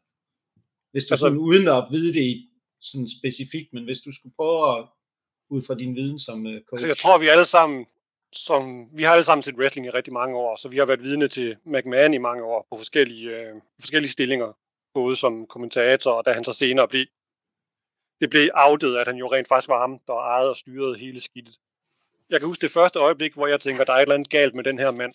Hvis 0.92 1.04
du 1.04 1.14
altså, 1.14 1.26
sådan, 1.26 1.38
uden 1.38 1.68
at 1.68 1.84
vide 1.90 2.14
det 2.14 2.48
sådan 2.80 3.08
specifikt, 3.08 3.72
men 3.72 3.84
hvis 3.84 4.00
du 4.00 4.12
skulle 4.12 4.34
prøve 4.36 4.78
at, 4.78 4.84
ud 5.50 5.62
fra 5.62 5.74
din 5.74 5.96
viden 5.96 6.18
som 6.18 6.46
uh, 6.46 6.52
coach. 6.52 6.72
Altså, 6.72 6.86
jeg 6.86 6.96
tror, 6.96 7.18
vi 7.18 7.28
alle 7.28 7.44
sammen 7.44 7.86
som 8.36 8.88
vi 8.92 9.02
har 9.02 9.12
alle 9.12 9.24
sammen 9.24 9.42
set 9.42 9.54
wrestling 9.54 9.86
i 9.86 9.90
rigtig 9.90 10.12
mange 10.12 10.36
år, 10.36 10.56
så 10.56 10.68
vi 10.68 10.78
har 10.78 10.86
været 10.86 11.02
vidne 11.02 11.28
til 11.28 11.56
McMahon 11.64 12.14
i 12.14 12.18
mange 12.18 12.44
år 12.44 12.66
på 12.70 12.76
forskellige, 12.76 13.30
øh, 13.30 13.54
forskellige 13.80 14.10
stillinger, 14.10 14.52
både 14.94 15.16
som 15.16 15.46
kommentator, 15.46 16.10
og 16.10 16.26
da 16.26 16.32
han 16.32 16.44
så 16.44 16.52
senere 16.52 16.88
blev, 16.88 17.06
det 18.20 18.30
blev 18.30 18.50
afdet, 18.54 18.96
at 18.96 19.06
han 19.06 19.16
jo 19.16 19.32
rent 19.32 19.48
faktisk 19.48 19.68
var 19.68 19.80
ham, 19.80 19.98
der 20.06 20.14
ejede 20.14 20.50
og 20.50 20.56
styrede 20.56 20.98
hele 20.98 21.20
skidtet. 21.20 21.56
Jeg 22.30 22.40
kan 22.40 22.48
huske 22.48 22.62
det 22.62 22.70
første 22.70 22.98
øjeblik, 22.98 23.34
hvor 23.34 23.46
jeg 23.46 23.60
tænker, 23.60 23.84
der 23.84 23.92
er 23.92 23.96
et 23.96 24.02
eller 24.02 24.14
andet 24.14 24.30
galt 24.30 24.54
med 24.54 24.64
den 24.64 24.78
her 24.78 24.90
mand. 24.90 25.14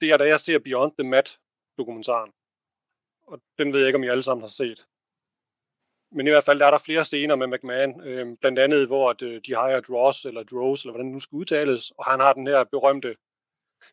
Det 0.00 0.10
er, 0.10 0.16
da 0.16 0.24
jeg 0.24 0.40
ser 0.40 0.58
Beyond 0.58 0.92
the 0.98 1.08
Mat 1.08 1.38
dokumentaren. 1.78 2.32
Og 3.26 3.40
den 3.58 3.72
ved 3.72 3.80
jeg 3.80 3.88
ikke, 3.88 3.96
om 3.96 4.02
I 4.02 4.08
alle 4.08 4.22
sammen 4.22 4.42
har 4.42 4.48
set. 4.48 4.86
Men 6.12 6.26
i 6.26 6.30
hvert 6.30 6.44
fald 6.44 6.58
der 6.58 6.66
er 6.66 6.70
der 6.70 6.78
flere 6.78 7.04
scener 7.04 7.36
med 7.36 7.46
McMahon, 7.46 8.00
øh, 8.00 8.36
blandt 8.40 8.58
andet 8.58 8.86
hvor 8.86 9.10
at, 9.10 9.22
øh, 9.22 9.40
de 9.46 9.54
har 9.54 9.80
Dross, 9.80 10.24
eller 10.24 10.42
Dross, 10.42 10.82
eller 10.82 10.92
hvordan 10.92 11.06
det 11.06 11.14
nu 11.14 11.20
skal 11.20 11.36
udtales, 11.36 11.90
og 11.98 12.04
han 12.04 12.20
har 12.20 12.32
den 12.32 12.46
her 12.46 12.64
berømte 12.64 13.16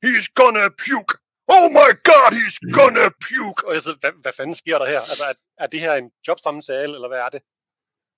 He's 0.03 0.27
gonna 0.39 0.69
puke! 0.83 1.13
Oh 1.47 1.67
my 1.79 1.89
god, 2.09 2.31
he's 2.39 2.57
gonna 2.77 3.07
puke! 3.25 3.67
Og 3.67 3.73
jeg 3.73 3.83
siger, 3.83 3.97
hvad, 3.99 4.11
hvad 4.21 4.33
fanden 4.33 4.55
sker 4.55 4.77
der 4.77 4.85
her? 4.85 4.99
Altså, 4.99 5.23
er, 5.23 5.33
er 5.63 5.67
det 5.67 5.79
her 5.79 5.93
en 5.93 6.11
jobsamtale, 6.27 6.93
eller 6.93 7.07
hvad 7.07 7.19
er 7.19 7.29
det? 7.29 7.41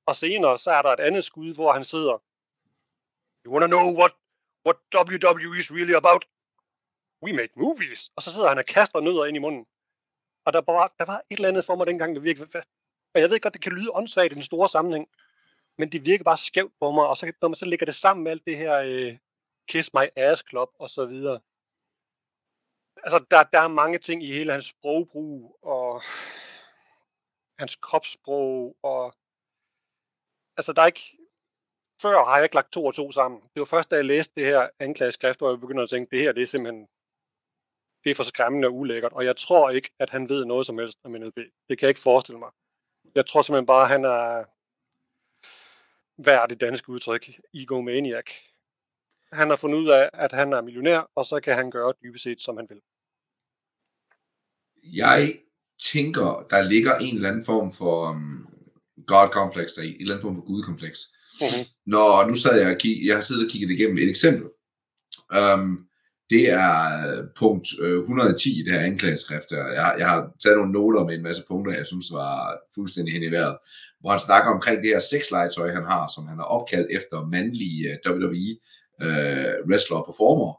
Og 0.09 0.15
senere, 0.15 0.57
så 0.57 0.71
er 0.71 0.81
der 0.81 0.91
et 0.93 0.99
andet 0.99 1.23
skud, 1.23 1.55
hvor 1.55 1.71
han 1.71 1.83
sidder 1.83 2.15
You 3.45 3.53
wanna 3.53 3.67
know 3.67 3.85
what, 3.99 4.13
what 4.65 4.77
WWE 4.95 5.59
is 5.59 5.71
really 5.77 5.95
about? 6.03 6.23
We 7.25 7.33
make 7.33 7.53
movies. 7.55 8.01
Og 8.15 8.21
så 8.23 8.29
sidder 8.33 8.49
han 8.49 8.57
og 8.57 8.65
kaster 8.65 8.99
nødder 8.99 9.25
ind 9.25 9.37
i 9.37 9.39
munden. 9.39 9.65
Og 10.45 10.53
der 10.53 10.61
var, 10.67 10.93
der 10.99 11.05
var 11.05 11.19
et 11.29 11.37
eller 11.37 11.49
andet 11.49 11.65
for 11.65 11.75
mig 11.75 11.87
dengang, 11.87 12.15
der 12.15 12.21
virkede, 12.21 12.47
og 13.17 13.21
jeg 13.21 13.29
ved 13.29 13.39
godt, 13.39 13.53
det 13.53 13.61
kan 13.61 13.71
lyde 13.71 13.91
åndssvagt 13.93 14.31
i 14.31 14.35
den 14.35 14.43
store 14.43 14.69
sammenhæng, 14.69 15.07
men 15.77 15.91
det 15.91 16.05
virker 16.05 16.23
bare 16.23 16.37
skævt 16.37 16.73
på 16.79 16.91
mig, 16.91 17.07
og 17.07 17.17
så, 17.17 17.33
når 17.41 17.49
man 17.49 17.55
så 17.55 17.65
lægger 17.65 17.85
det 17.85 17.95
sammen 17.95 18.23
med 18.23 18.31
alt 18.31 18.45
det 18.45 18.57
her 18.57 18.75
øh, 18.85 19.17
Kiss 19.69 19.93
My 19.93 20.05
Ass 20.15 20.43
Club 20.49 20.69
og 20.79 20.89
så 20.89 21.05
videre. 21.05 21.39
Altså, 23.03 23.25
der, 23.31 23.43
der 23.43 23.59
er 23.59 23.67
mange 23.67 23.97
ting 23.97 24.23
i 24.23 24.31
hele 24.31 24.51
hans 24.51 24.65
sprogbrug, 24.65 25.59
og 25.61 26.01
hans 27.59 27.75
kropssprog, 27.75 28.77
og 28.83 29.13
altså, 30.57 30.73
der 30.73 30.81
er 30.81 30.85
ikke, 30.85 31.17
før 32.01 32.25
har 32.25 32.35
jeg 32.35 32.45
ikke 32.45 32.55
lagt 32.55 32.71
to 32.71 32.85
og 32.85 32.95
to 32.95 33.11
sammen. 33.11 33.41
Det 33.41 33.59
var 33.59 33.65
først, 33.65 33.91
da 33.91 33.95
jeg 33.95 34.05
læste 34.05 34.33
det 34.35 34.45
her 34.45 34.69
anklageskrift, 34.79 35.39
hvor 35.39 35.49
jeg 35.49 35.59
begyndte 35.59 35.83
at 35.83 35.89
tænke, 35.89 36.11
det 36.11 36.23
her, 36.23 36.31
det 36.31 36.43
er 36.43 36.47
simpelthen, 36.47 36.87
det 38.03 38.11
er 38.11 38.15
for 38.15 38.23
skræmmende 38.23 38.67
og 38.67 38.75
ulækkert, 38.75 39.13
og 39.13 39.25
jeg 39.25 39.35
tror 39.35 39.69
ikke, 39.69 39.89
at 39.99 40.09
han 40.09 40.29
ved 40.29 40.45
noget 40.45 40.65
som 40.65 40.77
helst 40.77 40.99
om 41.03 41.11
NLP. 41.11 41.37
Det 41.69 41.77
kan 41.77 41.85
jeg 41.85 41.89
ikke 41.89 42.01
forestille 42.01 42.39
mig. 42.39 42.51
Jeg 43.15 43.27
tror 43.27 43.41
simpelthen 43.41 43.65
bare, 43.65 43.83
at 43.83 43.89
han 43.89 44.05
er, 44.05 44.43
hvad 46.21 46.35
er 46.35 46.45
det 46.45 46.61
danske 46.61 46.89
udtryk? 46.89 47.29
Egomaniac. 47.53 48.25
Han 49.33 49.49
har 49.49 49.55
fundet 49.55 49.77
ud 49.77 49.89
af, 49.89 50.09
at 50.13 50.31
han 50.31 50.53
er 50.53 50.61
millionær, 50.61 51.11
og 51.15 51.25
så 51.25 51.39
kan 51.43 51.55
han 51.55 51.71
gøre 51.71 51.93
dybest 52.03 52.23
set, 52.23 52.41
som 52.41 52.57
han 52.57 52.67
vil. 52.69 52.81
Jeg 54.83 55.39
tænker, 55.79 56.47
der 56.49 56.61
ligger 56.61 56.97
en 56.97 57.15
eller 57.15 57.29
anden 57.29 57.45
form 57.45 57.73
for 57.73 58.09
um, 58.09 58.47
God-kompleks 59.07 59.73
der 59.73 59.81
i, 59.81 59.89
en 59.89 60.01
eller 60.01 60.15
anden 60.15 60.21
form 60.21 60.35
for 60.35 60.45
Gud-kompleks. 60.45 60.99
Uh-huh. 61.41 61.81
Når 61.85 62.27
nu 62.27 62.35
sad 62.35 62.59
jeg 62.61 62.71
og 62.71 62.77
kig, 62.77 63.05
jeg 63.05 63.15
har 63.15 63.21
siddet 63.21 63.45
og 63.45 63.51
kigget 63.51 63.71
igennem 63.71 63.97
et 63.97 64.09
eksempel. 64.09 64.49
Um, 65.37 65.87
det 66.29 66.49
er 66.49 66.73
øh, 67.07 67.23
punkt 67.37 67.67
øh, 67.81 67.99
110 67.99 68.59
i 68.59 68.63
det 68.63 68.73
her 68.73 68.79
anklageskrift. 68.79 69.51
Jeg, 69.51 69.95
jeg 69.99 70.09
har 70.09 70.31
taget 70.43 70.57
nogle 70.57 70.71
noter 70.71 71.05
med 71.05 71.13
en 71.13 71.23
masse 71.23 71.43
punkter, 71.47 71.73
jeg 71.73 71.85
synes 71.85 72.05
var 72.11 72.59
fuldstændig 72.75 73.13
hen 73.13 73.23
i 73.23 73.31
vejret, 73.31 73.57
hvor 73.99 74.09
han 74.09 74.19
snakker 74.19 74.51
omkring 74.51 74.77
det 74.83 74.89
her 74.89 74.99
sexlegetøj, 74.99 75.69
han 75.69 75.85
har, 75.85 76.11
som 76.15 76.27
han 76.27 76.37
har 76.37 76.45
opkaldt 76.45 76.87
efter 76.91 77.27
mandlige 77.31 77.81
øh, 77.89 78.11
WWE 78.11 78.47
øh, 79.01 79.55
wrestler 79.69 79.97
og 79.97 80.05
performer, 80.05 80.53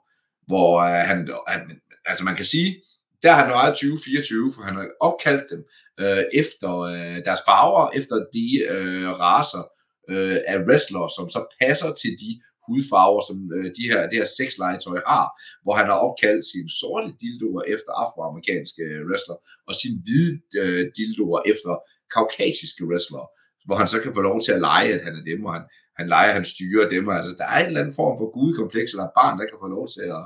hvor 0.46 0.80
øh, 0.80 1.00
han, 1.10 1.30
han, 1.48 1.80
altså 2.06 2.24
man 2.24 2.36
kan 2.36 2.44
sige, 2.44 2.82
der 3.22 3.32
har 3.32 3.44
han 3.44 3.54
ejet 3.54 3.74
2024, 3.74 4.52
for 4.54 4.62
han 4.62 4.74
har 4.74 4.86
opkaldt 5.00 5.44
dem 5.50 5.64
øh, 6.00 6.24
efter 6.34 6.78
øh, 6.80 7.18
deres 7.24 7.40
farver, 7.48 7.90
efter 7.94 8.16
de 8.34 8.46
øh, 8.70 9.10
raser 9.20 9.64
øh, 10.10 10.38
af 10.46 10.58
wrestlere, 10.66 11.10
som 11.16 11.30
så 11.30 11.40
passer 11.60 11.92
til 12.02 12.10
de 12.10 12.30
hudfarver, 12.68 13.22
som 13.28 13.36
øh, 13.56 13.68
de 13.78 13.84
her, 13.90 14.00
det 14.10 14.16
her 14.20 14.28
sexlegetøj 14.38 14.98
har, 15.12 15.26
hvor 15.62 15.74
han 15.80 15.86
har 15.90 15.98
opkaldt 16.06 16.44
sine 16.52 16.70
sorte 16.80 17.08
dildoer 17.22 17.62
efter 17.74 17.90
afroamerikanske 18.02 18.82
øh, 18.90 19.00
wrestler, 19.08 19.36
og 19.68 19.74
sine 19.82 19.98
hvide 20.04 20.34
øh, 20.60 20.82
dildoer 20.98 21.40
efter 21.52 21.72
kaukasiske 22.16 22.82
wrestler, 22.90 23.24
hvor 23.66 23.76
han 23.80 23.88
så 23.92 23.98
kan 24.04 24.12
få 24.18 24.22
lov 24.30 24.38
til 24.46 24.52
at 24.56 24.64
lege, 24.70 24.90
at 24.96 25.02
han 25.06 25.14
er 25.20 25.24
dem, 25.30 25.40
og 25.46 25.52
han, 25.56 25.64
han 25.98 26.06
leger, 26.14 26.32
han 26.38 26.46
styrer 26.54 26.86
dem, 26.94 27.04
og 27.10 27.14
altså, 27.20 27.34
der 27.40 27.46
er 27.52 27.58
en 27.60 27.70
eller 27.70 27.82
anden 27.82 27.98
form 28.00 28.14
for 28.20 28.28
gudekompleks, 28.36 28.90
eller 28.90 29.06
et 29.06 29.18
barn, 29.20 29.38
der 29.40 29.46
kan 29.50 29.58
få 29.64 29.68
lov 29.76 29.86
til 29.96 30.06
at, 30.18 30.24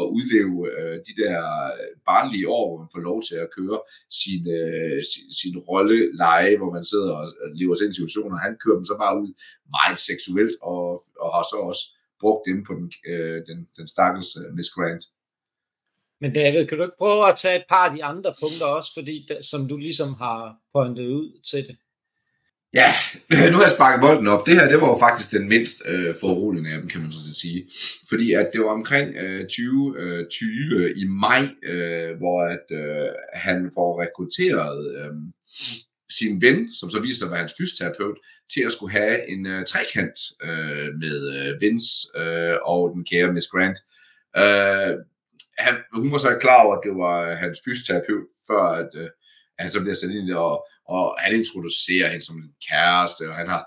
at 0.00 0.04
udleve 0.16 0.54
øh, 0.72 0.96
de 1.08 1.14
der 1.22 1.38
øh, 1.78 1.92
barnlige 2.10 2.48
år, 2.58 2.64
hvor 2.68 2.78
man 2.82 2.92
får 2.94 3.02
lov 3.10 3.18
til 3.28 3.36
at 3.44 3.52
køre 3.58 3.78
sin, 4.20 4.42
øh, 4.58 4.98
sin, 5.10 5.26
sin 5.40 5.56
rolle 5.68 5.98
leje, 6.22 6.56
hvor 6.60 6.70
man 6.76 6.84
sidder 6.92 7.12
og 7.20 7.26
lever 7.60 7.74
sig 7.74 7.84
ind 7.84 7.94
i 7.94 7.98
situationer. 7.98 8.44
Han 8.46 8.54
kører 8.62 8.78
dem 8.80 8.86
så 8.90 8.96
bare 9.04 9.14
ud 9.22 9.30
meget 9.78 9.98
seksuelt, 10.10 10.56
og, 10.72 10.84
og 11.22 11.28
har 11.36 11.44
så 11.52 11.58
også 11.70 11.84
brugt 12.22 12.42
dem 12.48 12.58
på 12.68 12.72
den, 12.78 12.88
øh, 13.10 13.38
den, 13.48 13.58
den 13.76 13.86
stakkels 13.94 14.30
øh, 14.40 14.48
Miss 14.56 14.70
Grant. 14.74 15.04
Men 16.22 16.32
David, 16.32 16.66
kan 16.66 16.78
du 16.78 16.84
ikke 16.84 17.02
prøve 17.04 17.28
at 17.30 17.36
tage 17.42 17.56
et 17.56 17.68
par 17.68 17.84
af 17.88 17.96
de 17.96 18.04
andre 18.04 18.34
punkter 18.42 18.66
også, 18.66 18.90
fordi 18.98 19.28
som 19.50 19.68
du 19.68 19.76
ligesom 19.76 20.10
har 20.24 20.56
pointet 20.74 21.06
ud 21.18 21.28
til 21.50 21.62
det? 21.68 21.76
Ja, 22.74 22.90
nu 23.50 23.56
har 23.56 23.62
jeg 23.62 23.70
sparket 23.70 24.00
bolden 24.00 24.26
op. 24.26 24.46
Det 24.46 24.54
her, 24.54 24.68
det 24.68 24.80
var 24.80 24.88
jo 24.88 24.98
faktisk 24.98 25.32
den 25.32 25.48
mindst 25.48 25.82
øh, 25.86 26.14
foruroligende 26.20 26.70
af 26.70 26.80
dem, 26.80 26.88
kan 26.88 27.00
man 27.00 27.12
så 27.12 27.34
sige. 27.40 27.70
Fordi 28.08 28.32
at 28.32 28.50
det 28.52 28.60
var 28.60 28.70
omkring 28.70 29.16
øh, 29.16 29.46
20, 29.46 29.94
øh, 29.98 30.26
20 30.30 30.94
i 30.96 31.04
maj, 31.04 31.48
øh, 31.62 32.16
hvor 32.16 32.42
at 32.42 32.66
øh, 32.70 33.08
han 33.34 33.70
får 33.74 34.02
rekrutteret 34.02 34.96
øh, 34.98 35.12
sin 36.10 36.42
ven, 36.42 36.74
som 36.74 36.90
så 36.90 37.00
viser 37.00 37.18
sig 37.18 37.26
at 37.26 37.30
være 37.30 37.40
hans 37.40 37.54
fysioterapeut, 37.58 38.16
til 38.52 38.62
at 38.66 38.72
skulle 38.72 38.92
have 38.92 39.28
en 39.28 39.46
øh, 39.46 39.66
trekant 39.66 40.18
øh, 40.42 40.88
med 41.02 41.18
øh, 41.38 41.60
Vince 41.60 41.94
øh, 42.18 42.56
og 42.62 42.92
den 42.94 43.04
kære 43.04 43.32
Miss 43.32 43.48
Grant. 43.52 43.78
Øh, 44.36 44.94
han, 45.58 45.74
hun 45.92 46.12
var 46.12 46.18
så 46.18 46.38
klar 46.40 46.62
over, 46.64 46.76
at 46.76 46.84
det 46.86 46.94
var 47.04 47.34
hans 47.34 47.58
fysioterapeut, 47.64 48.26
før 48.46 48.62
at, 48.82 48.90
øh, 48.94 49.08
at 49.58 49.64
han 49.64 49.72
så 49.72 49.80
bliver 49.80 49.94
sat 49.94 50.10
ind 50.10 50.28
i 50.28 50.30
det, 50.30 50.36
og, 50.36 50.66
og 50.88 51.16
han 51.18 51.34
introducerer 51.34 52.08
hende 52.08 52.24
som 52.24 52.36
en 52.36 52.54
kæreste, 52.70 53.28
og 53.28 53.34
han 53.34 53.48
har 53.48 53.62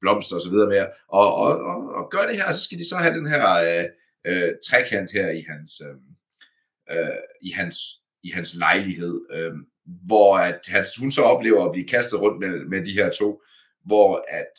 blomster 0.00 0.36
og 0.36 0.42
så 0.42 0.50
videre 0.50 0.68
med, 0.68 0.86
og, 1.08 1.34
og, 1.34 1.52
og, 1.70 1.78
og 1.98 2.10
gør 2.10 2.26
det 2.26 2.36
her, 2.36 2.44
og 2.44 2.54
så 2.54 2.62
skal 2.62 2.78
de 2.78 2.88
så 2.88 2.96
have 2.96 3.14
den 3.14 3.28
her 3.28 3.44
øh, 3.66 3.84
øh, 4.26 4.52
trekant 4.68 5.10
her 5.12 5.28
i 5.30 5.42
hans, 5.48 5.70
øh, 5.86 5.96
øh, 6.98 7.20
i 7.42 7.50
hans, 7.50 7.76
i 8.22 8.30
hans 8.30 8.54
lejlighed, 8.54 9.20
øh, 9.32 9.52
hvor 10.06 10.38
at 10.38 10.60
han, 10.68 10.84
hun 10.98 11.12
så 11.12 11.22
oplever 11.22 11.64
at 11.64 11.72
blive 11.72 11.88
kastet 11.88 12.20
rundt 12.20 12.38
med, 12.40 12.64
med 12.64 12.86
de 12.86 12.92
her 12.92 13.10
to, 13.10 13.42
hvor 13.84 14.24
at 14.28 14.56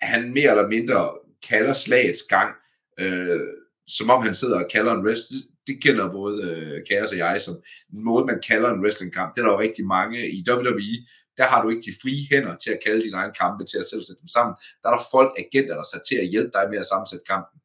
han 0.00 0.32
mere 0.32 0.50
eller 0.50 0.68
mindre 0.68 1.10
kalder 1.48 1.72
slagets 1.72 2.22
gang, 2.28 2.54
øh, 3.00 3.40
som 3.86 4.10
om 4.10 4.22
han 4.22 4.34
sidder 4.34 4.64
og 4.64 4.70
kalder 4.70 4.92
en 4.92 5.08
rest 5.08 5.32
det 5.68 5.82
kender 5.82 6.12
både 6.20 6.36
øh, 6.50 6.76
Kaos 6.88 7.12
og 7.12 7.18
jeg 7.18 7.40
som 7.40 7.54
en 7.94 8.04
måde, 8.04 8.24
man 8.30 8.40
kalder 8.48 8.68
en 8.70 8.80
wrestlingkamp. 8.82 9.34
Det 9.34 9.40
er 9.40 9.46
der 9.46 9.52
jo 9.52 9.60
rigtig 9.66 9.84
mange 9.96 10.18
i 10.36 10.38
WWE. 10.50 10.96
Der 11.38 11.46
har 11.52 11.58
du 11.62 11.68
ikke 11.70 11.86
de 11.88 11.98
frie 12.02 12.22
hænder 12.30 12.54
til 12.64 12.70
at 12.70 12.80
kalde 12.86 13.04
dine 13.04 13.16
egne 13.16 13.34
kampe, 13.42 13.64
til 13.64 13.78
at 13.82 13.88
selv 13.90 14.02
sætte 14.02 14.22
dem 14.24 14.30
sammen. 14.36 14.54
Der 14.80 14.86
er 14.88 14.94
der 14.96 15.02
folk, 15.16 15.30
agenter, 15.44 15.74
der 15.74 15.84
er 15.86 15.92
sat 15.92 16.04
til 16.08 16.16
at 16.22 16.30
hjælpe 16.32 16.52
dig 16.56 16.64
med 16.70 16.78
at 16.82 16.88
sammensætte 16.90 17.26
kampen. 17.32 17.56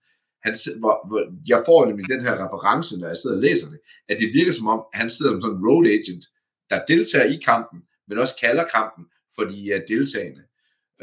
Han, 0.46 0.54
hvor, 0.82 0.96
hvor, 1.08 1.22
jeg 1.54 1.60
får 1.68 1.80
nemlig 1.90 2.06
den 2.16 2.24
her 2.28 2.36
reference, 2.44 3.00
når 3.00 3.08
jeg 3.08 3.18
sidder 3.18 3.36
og 3.38 3.44
læser 3.48 3.68
det, 3.74 3.80
at 4.10 4.18
det 4.22 4.30
virker 4.38 4.54
som 4.60 4.68
om, 4.74 4.80
han 5.00 5.10
sidder 5.16 5.32
som 5.32 5.42
sådan 5.42 5.58
en 5.58 5.66
road 5.68 5.86
agent, 5.98 6.26
der 6.72 6.86
deltager 6.92 7.28
i 7.36 7.38
kampen, 7.50 7.80
men 8.08 8.18
også 8.24 8.36
kalder 8.44 8.66
kampen 8.78 9.04
for 9.36 9.44
de 9.52 9.60
uh, 9.76 9.82
deltagende. 9.94 10.44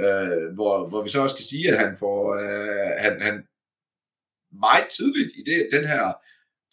Uh, 0.02 0.44
hvor, 0.56 0.74
hvor 0.90 1.00
vi 1.02 1.08
så 1.10 1.18
også 1.22 1.36
kan 1.36 1.50
sige, 1.52 1.66
at 1.72 1.78
han 1.84 1.92
får 2.02 2.18
uh, 2.42 2.90
han, 3.04 3.14
han 3.26 3.36
meget 4.66 4.88
tidligt 4.96 5.32
i 5.40 5.42
det, 5.50 5.68
den 5.72 5.84
her 5.92 6.04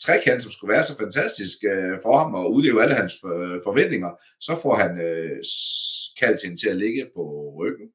trekant, 0.01 0.43
som 0.43 0.51
skulle 0.51 0.73
være 0.73 0.83
så 0.83 0.97
fantastisk 0.97 1.57
øh, 1.63 1.97
for 2.03 2.17
ham 2.17 2.33
og 2.33 2.53
udleve 2.53 2.81
alle 2.83 2.95
hans 2.95 3.13
øh, 3.13 3.59
forventninger, 3.63 4.11
så 4.39 4.59
får 4.61 4.75
han 4.75 5.01
øh, 5.01 5.37
kaldt 6.19 6.43
hende 6.43 6.57
til 6.61 6.69
at 6.69 6.77
ligge 6.77 7.09
på 7.15 7.23
ryggen. 7.59 7.87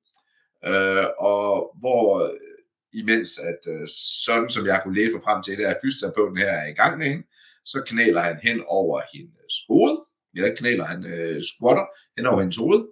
Øh, 0.64 1.06
og 1.18 1.76
hvor 1.80 2.24
øh, 2.24 2.52
imens 2.92 3.30
at 3.38 3.72
øh, 3.72 3.88
sådan 4.26 4.50
som 4.50 4.66
jeg 4.66 4.80
kunne 4.82 4.98
læse 5.00 5.24
frem 5.24 5.42
til 5.42 5.58
det, 5.58 5.64
at 5.64 5.78
fysioterapeuten 5.82 6.38
her 6.38 6.50
er 6.50 6.68
i 6.68 6.78
gang 6.80 6.98
med 6.98 7.06
hende, 7.06 7.24
så 7.64 7.82
knæler 7.86 8.20
han 8.20 8.38
hen 8.42 8.62
over 8.66 9.00
hendes 9.14 9.54
hoved, 9.68 9.96
eller 10.34 10.54
knæler 10.54 10.84
han 10.84 11.06
øh, 11.06 11.42
squatter 11.42 11.86
hen 12.16 12.26
over 12.26 12.40
hendes 12.40 12.56
hoved, 12.56 12.82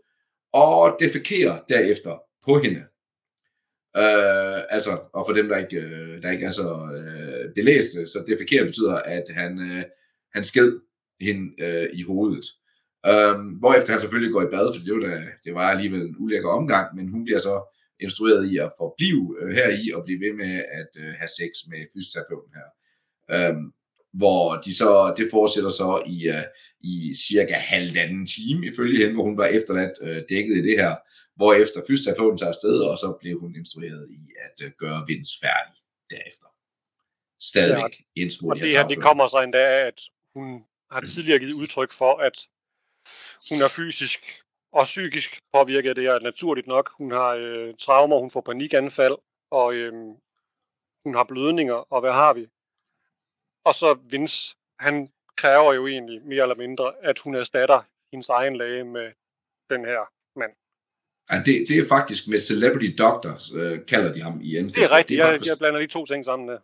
og 0.53 0.96
defekerer 1.01 1.61
derefter 1.68 2.14
på 2.46 2.59
hende. 2.59 2.83
Øh, 3.96 4.61
altså, 4.75 4.90
og 5.12 5.23
for 5.27 5.33
dem, 5.33 5.49
der 5.49 5.57
ikke, 5.57 5.77
øh, 5.77 6.23
der 6.23 6.31
ikke 6.31 6.46
er 6.46 6.51
så 6.51 6.68
øh, 6.96 7.30
Øh, 7.40 7.55
belæste, 7.55 8.07
så 8.07 8.24
det 8.26 8.38
forkert 8.38 8.66
betyder, 8.66 8.94
at 8.94 9.24
han, 9.31 9.59
øh, 9.59 9.85
han 10.35 10.44
sked 10.44 10.81
hende 11.20 11.64
øh, 11.64 11.88
i 11.92 12.03
hovedet. 12.03 12.46
Øhm, 13.07 13.48
hvorefter 13.61 13.92
han 13.92 14.00
selvfølgelig 14.00 14.33
går 14.33 14.42
i 14.42 14.53
bad, 14.55 14.66
for 14.74 14.83
det 14.85 14.94
var, 14.94 15.03
da, 15.09 15.26
det 15.44 15.55
var 15.55 15.66
alligevel 15.70 16.00
en 16.00 16.16
ulækker 16.18 16.50
omgang, 16.50 16.96
men 16.96 17.09
hun 17.09 17.24
bliver 17.24 17.38
så 17.38 17.57
instrueret 18.00 18.53
i 18.53 18.57
at 18.57 18.72
forblive 18.81 19.37
øh, 19.40 19.50
her 19.59 19.68
i 19.83 19.85
og 19.96 20.05
blive 20.05 20.20
ved 20.24 20.33
med 20.42 20.55
at 20.81 20.92
øh, 21.03 21.12
have 21.20 21.33
sex 21.38 21.50
med 21.70 21.81
fysioterapeuten 21.94 22.53
her. 22.59 22.68
Øhm, 23.35 23.66
hvor 24.20 24.44
de 24.64 24.72
så, 24.74 25.14
det 25.16 25.29
fortsætter 25.31 25.70
så 25.70 26.03
i, 26.07 26.18
øh, 26.29 26.46
i 26.81 26.94
cirka 27.29 27.55
halvanden 27.55 28.26
time 28.26 28.66
ifølge 28.66 28.98
hende, 29.00 29.14
hvor 29.14 29.24
hun 29.24 29.37
var 29.42 29.46
efterladt 29.46 29.96
øh, 30.03 30.22
dækket 30.29 30.57
i 30.57 30.66
det 30.68 30.76
her, 30.83 30.92
hvorefter 31.37 31.81
fysioterapeuten 31.88 32.38
tager 32.38 32.55
afsted, 32.55 32.76
og 32.90 32.96
så 32.98 33.09
blev 33.20 33.40
hun 33.40 33.53
instrueret 33.61 34.05
i 34.18 34.22
at 34.46 34.57
øh, 34.64 34.70
gøre 34.83 35.05
Vince 35.09 35.35
færdig 35.44 35.76
derefter. 36.11 36.48
Stadigvæk 37.42 37.94
ja, 38.16 38.22
indsmurt. 38.22 38.57
Og 38.57 38.61
det 38.61 38.72
her, 38.72 38.88
det 38.88 39.03
kommer 39.03 39.26
så 39.26 39.40
endda 39.40 39.59
af, 39.59 39.87
at 39.87 40.00
hun 40.35 40.64
har 40.90 41.00
tidligere 41.00 41.38
givet 41.38 41.53
udtryk 41.53 41.92
for, 41.92 42.14
at 42.14 42.48
hun 43.50 43.62
er 43.62 43.68
fysisk 43.68 44.20
og 44.72 44.85
psykisk 44.85 45.40
påvirket. 45.53 45.96
Det 45.96 46.07
er 46.07 46.18
naturligt 46.18 46.66
nok. 46.66 46.90
Hun 46.98 47.11
har 47.12 47.31
øh, 47.35 47.74
traumer, 47.79 48.18
hun 48.18 48.31
får 48.31 48.40
panikanfald, 48.40 49.16
og 49.50 49.74
øh, 49.74 49.92
hun 51.05 51.14
har 51.14 51.24
blødninger, 51.24 51.74
og 51.74 52.00
hvad 52.00 52.12
har 52.12 52.35
vi? 52.35 52.48
Og 53.64 53.74
så 53.74 53.98
Vince, 54.11 54.57
han 54.81 55.12
kræver 55.37 55.72
jo 55.72 55.87
egentlig 55.87 56.22
mere 56.24 56.42
eller 56.42 56.55
mindre, 56.55 56.92
at 57.03 57.18
hun 57.18 57.35
erstatter 57.35 57.81
hendes 58.12 58.29
egen 58.29 58.57
læge 58.57 58.85
med 58.85 59.12
den 59.70 59.85
her 59.85 60.00
mand. 60.38 60.53
Ja, 61.31 61.37
det, 61.37 61.68
det 61.68 61.79
er 61.79 61.88
faktisk 61.88 62.29
med 62.29 62.38
Celebrity 62.38 62.94
Doctor, 62.98 63.35
øh, 63.59 63.87
kalder 63.87 64.12
de 64.12 64.22
ham 64.22 64.40
i 64.40 64.57
engelsk. 64.57 64.76
Det 64.76 64.85
er 64.85 64.96
rigtigt, 64.96 65.18
det 65.18 65.26
er 65.26 65.31
jeg, 65.31 65.46
jeg 65.46 65.59
blander 65.59 65.81
de 65.81 65.87
to 65.87 66.07
ting 66.07 66.24
sammen 66.24 66.48
der. 66.48 66.59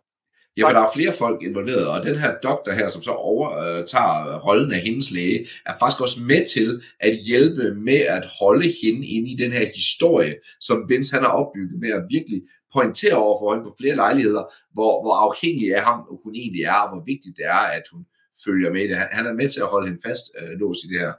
Ja, 0.57 0.67
for 0.67 0.73
der 0.73 0.81
er 0.81 0.91
flere 0.93 1.13
folk 1.13 1.43
involveret, 1.43 1.87
og 1.87 2.03
den 2.03 2.15
her 2.19 2.35
doktor 2.43 2.71
her, 2.71 2.87
som 2.87 3.01
så 3.01 3.11
overtager 3.11 4.27
øh, 4.27 4.45
rollen 4.47 4.71
af 4.71 4.79
hendes 4.79 5.11
læge, 5.11 5.47
er 5.65 5.73
faktisk 5.79 6.01
også 6.01 6.19
med 6.21 6.47
til 6.47 6.81
at 6.99 7.15
hjælpe 7.15 7.75
med 7.75 8.01
at 8.17 8.25
holde 8.39 8.73
hende 8.81 9.07
inde 9.07 9.31
i 9.31 9.35
den 9.35 9.51
her 9.51 9.65
historie, 9.75 10.35
som 10.59 10.89
Vince 10.89 11.15
han 11.15 11.23
har 11.23 11.31
opbygget 11.31 11.79
med 11.79 11.89
at 11.89 12.03
virkelig 12.09 12.41
pointere 12.73 13.13
over 13.13 13.39
for 13.39 13.53
hende 13.53 13.65
på 13.65 13.75
flere 13.79 13.95
lejligheder, 13.95 14.43
hvor, 14.73 14.93
hvor 15.03 15.15
afhængig 15.25 15.75
af 15.75 15.83
ham 15.83 15.99
hun 16.23 16.35
egentlig 16.35 16.63
er, 16.63 16.79
og 16.83 16.89
hvor 16.89 17.03
vigtigt 17.05 17.37
det 17.37 17.45
er, 17.45 17.63
at 17.77 17.83
hun 17.93 18.05
følger 18.45 18.73
med 18.73 18.89
det. 18.89 18.97
Han, 18.97 19.07
han 19.11 19.25
er 19.25 19.33
med 19.33 19.49
til 19.49 19.61
at 19.61 19.71
holde 19.73 19.87
hende 19.87 20.01
fast 20.07 20.25
øh, 20.39 20.59
lås 20.59 20.77
i 20.83 20.87
det 20.87 20.99
her. 20.99 21.13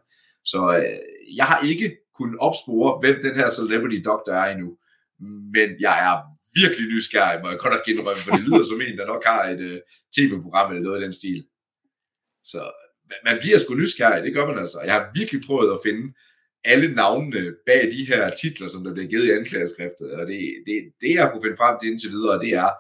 Så 0.44 0.61
øh, 0.79 1.37
jeg 1.37 1.44
har 1.44 1.59
ikke 1.70 1.96
kunnet 2.18 2.38
opspore, 2.40 2.98
hvem 3.01 3.16
den 3.22 3.35
her 3.35 3.48
celebrity 3.48 4.01
doctor 4.05 4.33
er 4.33 4.46
endnu, 4.53 4.70
men 5.55 5.68
jeg 5.81 5.94
er 6.07 6.14
virkelig 6.54 6.87
nysgerrig, 6.88 7.42
må 7.42 7.48
jeg 7.48 7.58
godt 7.58 7.72
nok 7.72 7.88
indrømme, 7.88 8.22
for 8.22 8.32
det 8.37 8.44
lyder 8.48 8.64
som 8.64 8.80
en, 8.80 8.98
der 8.98 9.06
nok 9.06 9.24
har 9.24 9.42
et 9.44 9.61
uh, 9.70 9.78
tv-program 10.16 10.70
eller 10.70 10.82
noget 10.82 11.00
i 11.00 11.04
den 11.04 11.12
stil. 11.12 11.46
Så 12.44 12.72
man 13.24 13.38
bliver 13.40 13.58
sgu 13.58 13.74
nysgerrig, 13.74 14.24
det 14.24 14.34
gør 14.34 14.46
man 14.46 14.58
altså. 14.58 14.80
Jeg 14.84 14.94
har 14.94 15.11
virkelig 15.14 15.40
prøvet 15.46 15.72
at 15.72 15.80
finde 15.87 16.14
alle 16.64 16.94
navnene 16.94 17.54
bag 17.66 17.82
de 17.96 18.04
her 18.11 18.30
titler, 18.42 18.68
som 18.68 18.84
der 18.84 18.92
bliver 18.92 19.08
givet 19.08 19.26
i 19.26 19.30
anklageskriftet, 19.30 20.12
og 20.12 20.26
det, 20.26 20.40
det, 20.66 20.76
det 21.00 21.14
jeg 21.14 21.30
kunne 21.30 21.44
finde 21.44 21.56
frem 21.56 21.78
til 21.78 21.90
indtil 21.90 22.11
videre, 22.11 22.40
det 22.44 22.52
er 22.64 22.70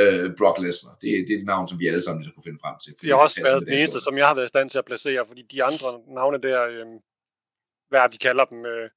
uh, 0.00 0.26
Brock 0.38 0.58
Lesnar. 0.64 0.94
Det, 1.02 1.08
det 1.26 1.32
er 1.34 1.38
det 1.38 1.46
navn, 1.46 1.68
som 1.68 1.78
vi 1.80 1.86
alle 1.86 2.02
sammen 2.02 2.24
kunne 2.34 2.46
finde 2.48 2.62
frem 2.64 2.76
til. 2.82 2.92
Det 3.00 3.08
har 3.08 3.16
også 3.16 3.42
været 3.42 3.66
det 3.66 3.78
eneste, 3.78 4.00
som 4.00 4.16
jeg 4.18 4.26
har 4.26 4.34
været 4.34 4.48
i 4.50 4.54
stand 4.54 4.70
til 4.70 4.78
at 4.78 4.88
placere, 4.90 5.26
fordi 5.26 5.42
de 5.52 5.64
andre 5.64 5.88
navne 6.18 6.38
der, 6.48 6.58
øh, 6.66 6.86
hvad 7.90 8.08
de 8.12 8.18
kalder 8.18 8.44
dem, 8.44 8.66
øh, 8.66 8.90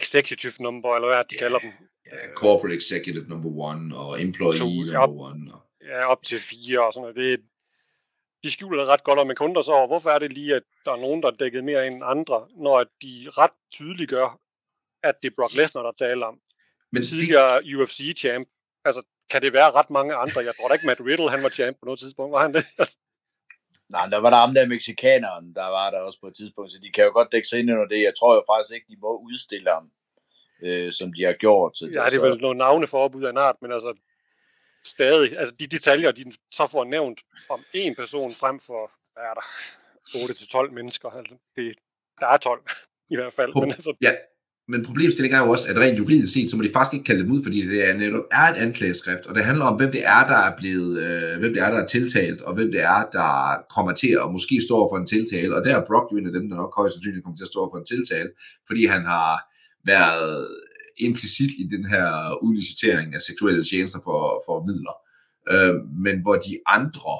executive 0.00 0.52
number, 0.60 0.94
eller 0.96 1.08
hvad 1.08 1.24
de 1.30 1.36
kalder 1.36 1.58
dem. 1.58 1.72
Ja, 2.12 2.34
corporate 2.34 2.74
executive 2.74 3.28
number 3.28 3.50
one, 3.68 3.96
og 3.96 4.22
employee 4.22 4.58
to, 4.58 4.64
number 4.64 4.98
op, 4.98 5.10
one. 5.10 5.54
Og... 5.54 5.60
Ja, 5.84 6.04
op 6.04 6.22
til 6.22 6.38
fire 6.40 6.86
og 6.86 6.92
sådan 6.92 7.02
noget. 7.02 7.16
Det, 7.16 7.44
de 8.44 8.50
skjuler 8.50 8.80
det 8.80 8.88
ret 8.88 9.04
godt, 9.04 9.18
og 9.18 9.26
man 9.26 9.36
kunder 9.36 9.62
så 9.62 9.72
over, 9.72 9.86
hvorfor 9.86 10.10
er 10.10 10.18
det 10.18 10.32
lige, 10.32 10.54
at 10.54 10.62
der 10.84 10.92
er 10.92 10.96
nogen, 10.96 11.22
der 11.22 11.28
er 11.28 11.36
dækket 11.36 11.64
mere 11.64 11.86
end 11.86 12.02
andre, 12.04 12.48
når 12.56 12.84
de 13.02 13.30
ret 13.30 13.56
tydeligt 13.72 14.10
gør, 14.10 14.40
at 15.02 15.14
det 15.22 15.30
er 15.30 15.34
Brock 15.36 15.54
Lesnar, 15.54 15.82
der 15.82 15.92
taler 15.92 16.26
om. 16.26 16.40
Men 16.92 17.02
tidligere 17.02 17.62
de... 17.62 17.76
UFC-champ. 17.76 18.48
Altså, 18.84 19.02
kan 19.30 19.42
det 19.42 19.52
være 19.52 19.70
ret 19.70 19.90
mange 19.90 20.14
andre? 20.14 20.40
Jeg 20.40 20.54
tror 20.56 20.68
da 20.68 20.74
ikke, 20.74 20.86
Matt 20.86 21.00
Riddle, 21.00 21.30
han 21.30 21.42
var 21.42 21.48
champ 21.48 21.76
på 21.80 21.84
noget 21.84 22.00
tidspunkt. 22.00 22.32
Var 22.32 22.42
han 22.42 22.54
det? 22.54 22.64
Nej, 23.94 24.06
der 24.06 24.18
var 24.18 24.30
der 24.30 24.36
ham 24.36 24.54
der 24.54 24.66
mexikaneren, 24.66 25.54
der 25.54 25.66
var 25.78 25.90
der 25.90 25.98
også 25.98 26.20
på 26.20 26.26
et 26.26 26.36
tidspunkt, 26.36 26.72
så 26.72 26.78
de 26.82 26.90
kan 26.92 27.04
jo 27.04 27.10
godt 27.10 27.32
dække 27.32 27.48
sig 27.48 27.58
ind 27.58 27.70
under 27.70 27.86
det. 27.86 28.02
Jeg 28.02 28.14
tror 28.18 28.34
jo 28.34 28.42
faktisk 28.52 28.74
ikke, 28.74 28.86
de 28.92 28.96
må 29.00 29.18
udstille 29.28 29.70
ham, 29.70 29.90
øh, 30.62 30.92
som 30.92 31.12
de 31.12 31.24
har 31.24 31.32
gjort. 31.32 31.78
Så 31.78 31.86
det, 31.86 31.94
ja, 31.94 32.04
det 32.04 32.16
er 32.16 32.28
vel 32.28 32.40
nogle 32.40 32.58
navne 32.58 32.86
for 32.86 32.98
opbud 32.98 33.24
af 33.24 33.30
en 33.30 33.38
art, 33.38 33.56
men 33.62 33.72
altså 33.72 33.94
stadig, 34.86 35.38
altså 35.38 35.54
de 35.60 35.66
detaljer, 35.66 36.12
de 36.12 36.24
så 36.52 36.66
får 36.72 36.84
nævnt 36.84 37.20
om 37.50 37.60
en 37.74 37.94
person 37.94 38.32
frem 38.32 38.60
for, 38.60 38.90
hvad 39.14 39.24
er 39.24 39.34
der, 39.34 39.46
8-12 40.68 40.74
mennesker, 40.74 41.08
altså 41.08 41.34
det, 41.56 41.74
der 42.20 42.26
er 42.26 42.36
12 42.36 42.60
i 43.12 43.16
hvert 43.16 43.32
fald. 43.32 43.52
Pro- 43.52 43.60
men 43.60 43.70
altså... 43.70 43.94
ja. 44.00 44.12
men 44.68 44.84
problemstillingen 44.84 45.40
er 45.40 45.44
jo 45.44 45.50
også, 45.50 45.68
at 45.70 45.78
rent 45.78 45.98
juridisk 45.98 46.32
set, 46.32 46.50
så 46.50 46.56
må 46.56 46.62
de 46.62 46.70
faktisk 46.72 46.94
ikke 46.94 47.04
kalde 47.04 47.22
dem 47.22 47.32
ud, 47.32 47.42
fordi 47.42 47.68
det 47.68 47.88
er 47.88 47.94
netop 47.94 48.24
er 48.30 48.46
et 48.52 48.56
anklageskrift, 48.56 49.26
og 49.26 49.34
det 49.34 49.44
handler 49.44 49.64
om, 49.64 49.76
hvem 49.76 49.92
det 49.92 50.06
er, 50.06 50.26
der 50.26 50.36
er 50.36 50.56
blevet, 50.56 51.02
øh, 51.04 51.38
hvem 51.40 51.52
det 51.54 51.62
er, 51.62 51.70
der 51.70 51.82
er 51.82 51.86
tiltalt, 51.86 52.42
og 52.42 52.54
hvem 52.54 52.72
det 52.72 52.80
er, 52.80 53.00
der 53.12 53.64
kommer 53.74 53.92
til 53.92 54.18
at 54.24 54.32
måske 54.32 54.60
stå 54.68 54.88
for 54.90 54.96
en 54.96 55.06
tiltale, 55.06 55.56
og 55.56 55.64
der 55.64 55.76
er 55.76 55.86
Brock 55.86 56.12
jo 56.12 56.16
en 56.16 56.26
af 56.26 56.32
dem, 56.32 56.48
der 56.48 56.56
nok 56.56 56.76
højst 56.76 56.94
sandsynligt 56.94 57.24
kommer 57.24 57.36
til 57.36 57.44
at 57.44 57.54
stå 57.54 57.70
for 57.72 57.78
en 57.78 57.84
tiltale, 57.84 58.30
fordi 58.66 58.86
han 58.86 59.04
har 59.04 59.53
været 59.84 60.48
implicit 60.96 61.50
i 61.58 61.68
den 61.70 61.86
her 61.86 62.38
udlicitering 62.42 63.14
af 63.14 63.20
seksuelle 63.20 63.64
tjenester 63.64 63.98
for, 64.04 64.42
for 64.46 64.64
midler. 64.66 64.96
Øh, 65.52 65.74
men 66.04 66.22
hvor 66.22 66.34
de 66.34 66.58
andre 66.66 67.14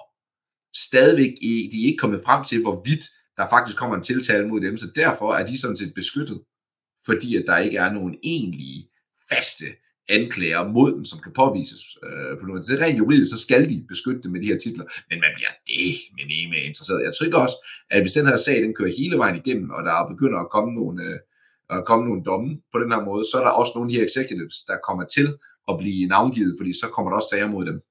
stadigvæk 0.75 1.35
ikke, 1.43 1.71
de 1.73 1.83
er 1.83 1.87
ikke 1.87 1.99
kommet 1.99 2.23
frem 2.25 2.45
til, 2.45 2.63
hvorvidt 2.63 3.05
der 3.37 3.49
faktisk 3.51 3.77
kommer 3.77 3.97
en 3.97 4.03
tiltale 4.03 4.49
mod 4.49 4.61
dem, 4.61 4.77
så 4.77 4.87
derfor 4.97 5.35
er 5.35 5.47
de 5.47 5.61
sådan 5.61 5.77
set 5.77 5.95
beskyttet 5.95 6.41
fordi 7.05 7.37
at 7.37 7.45
der 7.47 7.59
ikke 7.59 7.79
er 7.79 7.93
nogen 7.93 8.15
egentlige 8.23 8.89
faste 9.29 9.65
anklager 10.09 10.69
mod 10.69 10.93
dem, 10.93 11.05
som 11.05 11.19
kan 11.25 11.33
påvises 11.33 11.85
øh, 12.07 12.39
på 12.41 12.47
noget. 12.47 12.65
Så 12.65 12.77
rent 12.81 12.99
juridisk, 12.99 13.31
så 13.31 13.39
skal 13.47 13.71
de 13.71 13.85
beskytte 13.89 14.23
dem 14.23 14.31
med 14.33 14.41
de 14.43 14.47
her 14.47 14.59
titler, 14.59 14.85
men 15.11 15.21
man 15.21 15.33
bliver 15.37 15.55
det 15.67 15.89
med 16.17 16.25
nemme 16.33 16.57
interesseret. 16.69 17.05
Jeg 17.05 17.13
tror 17.15 17.43
også, 17.47 17.57
at 17.91 18.03
hvis 18.03 18.13
den 18.13 18.27
her 18.27 18.37
sag, 18.37 18.63
den 18.63 18.75
kører 18.75 18.97
hele 19.01 19.17
vejen 19.19 19.37
igennem, 19.43 19.71
og 19.71 19.85
der 19.85 20.09
begynder 20.13 20.39
at 20.39 20.51
komme 20.51 20.75
nogle, 20.75 21.05
øh, 21.05 21.19
og 21.71 21.87
komme 21.87 22.05
nogle 22.09 22.25
domme 22.25 22.61
på 22.73 22.79
den 22.79 22.93
her 22.93 23.05
måde, 23.05 23.25
så 23.31 23.37
er 23.41 23.45
der 23.45 23.51
også 23.51 23.73
nogle 23.75 23.89
af 23.89 23.91
de 23.91 23.99
her 23.99 24.05
executives, 24.05 24.57
der 24.69 24.77
kommer 24.89 25.05
til 25.05 25.29
at 25.69 25.75
blive 25.79 26.09
navngivet, 26.09 26.55
fordi 26.61 26.73
så 26.73 26.87
kommer 26.95 27.11
der 27.11 27.17
også 27.17 27.29
sager 27.29 27.49
mod 27.49 27.67
dem. 27.67 27.83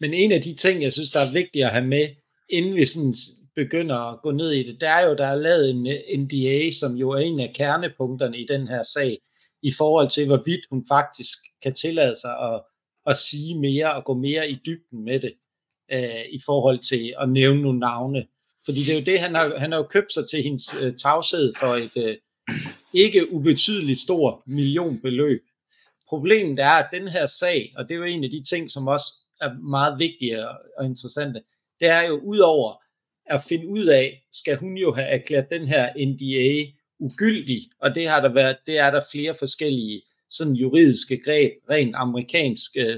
Men 0.00 0.14
en 0.14 0.32
af 0.32 0.42
de 0.42 0.54
ting, 0.54 0.82
jeg 0.82 0.92
synes, 0.92 1.10
der 1.10 1.20
er 1.20 1.32
vigtigt 1.32 1.64
at 1.64 1.70
have 1.70 1.86
med, 1.86 2.08
inden 2.48 2.74
vi 2.74 2.86
sådan 2.86 3.14
begynder 3.56 3.96
at 4.12 4.22
gå 4.22 4.30
ned 4.30 4.50
i 4.50 4.62
det, 4.62 4.80
der 4.80 4.90
er 4.90 5.08
jo, 5.08 5.16
der 5.16 5.26
er 5.26 5.34
lavet 5.34 5.70
en 5.70 5.82
NDA, 6.20 6.70
som 6.80 6.94
jo 6.94 7.10
er 7.10 7.18
en 7.18 7.40
af 7.40 7.52
kernepunkterne 7.54 8.38
i 8.38 8.46
den 8.46 8.68
her 8.68 8.82
sag, 8.82 9.18
i 9.62 9.72
forhold 9.78 10.10
til, 10.10 10.26
hvorvidt 10.26 10.60
hun 10.70 10.84
faktisk 10.88 11.38
kan 11.62 11.74
tillade 11.74 12.14
sig 12.20 12.34
at, 12.52 12.62
at 13.06 13.16
sige 13.16 13.58
mere 13.58 13.94
og 13.94 14.04
gå 14.04 14.14
mere 14.14 14.50
i 14.50 14.54
dybden 14.66 15.04
med 15.04 15.20
det, 15.20 15.32
øh, 15.92 16.24
i 16.30 16.40
forhold 16.46 16.78
til 16.78 17.14
at 17.18 17.28
nævne 17.28 17.62
nogle 17.62 17.78
navne. 17.78 18.26
Fordi 18.64 18.80
det 18.80 18.90
er 18.94 18.98
jo 18.98 19.04
det, 19.04 19.20
han 19.20 19.34
har, 19.34 19.58
han 19.58 19.72
har 19.72 19.78
jo 19.78 19.86
købt 19.90 20.12
sig 20.12 20.28
til 20.28 20.42
hendes 20.42 20.74
øh, 20.82 20.92
tavshed 20.94 21.52
for 21.60 21.74
et 21.74 21.96
øh, 21.96 22.16
ikke 22.96 23.32
ubetydeligt 23.32 24.00
stor 24.00 24.42
millionbeløb. 24.46 25.42
Problemet 26.08 26.58
er, 26.58 26.70
at 26.70 26.88
den 26.92 27.08
her 27.08 27.26
sag, 27.26 27.72
og 27.76 27.88
det 27.88 27.94
er 27.94 27.98
jo 27.98 28.04
en 28.04 28.24
af 28.24 28.30
de 28.30 28.42
ting, 28.42 28.70
som 28.70 28.88
også 28.88 29.12
er 29.40 29.54
meget 29.54 29.98
vigtige 29.98 30.48
og 30.78 30.84
interessante, 30.84 31.42
det 31.80 31.88
er 31.88 32.02
jo 32.02 32.20
udover 32.24 32.74
at 33.26 33.42
finde 33.48 33.68
ud 33.68 33.84
af, 33.84 34.26
skal 34.32 34.56
hun 34.56 34.76
jo 34.76 34.94
have 34.94 35.06
erklæret 35.06 35.50
den 35.50 35.66
her 35.66 35.92
NDA 36.06 36.72
ugyldig, 36.98 37.70
og 37.80 37.94
det 37.94 38.08
har 38.08 38.20
der 38.20 38.32
været, 38.32 38.56
det 38.66 38.78
er 38.78 38.90
der 38.90 39.00
flere 39.12 39.34
forskellige 39.34 40.02
sådan 40.30 40.54
juridiske 40.54 41.20
greb, 41.24 41.52
rent 41.70 41.94
amerikansk 41.96 42.70
øh, 42.76 42.96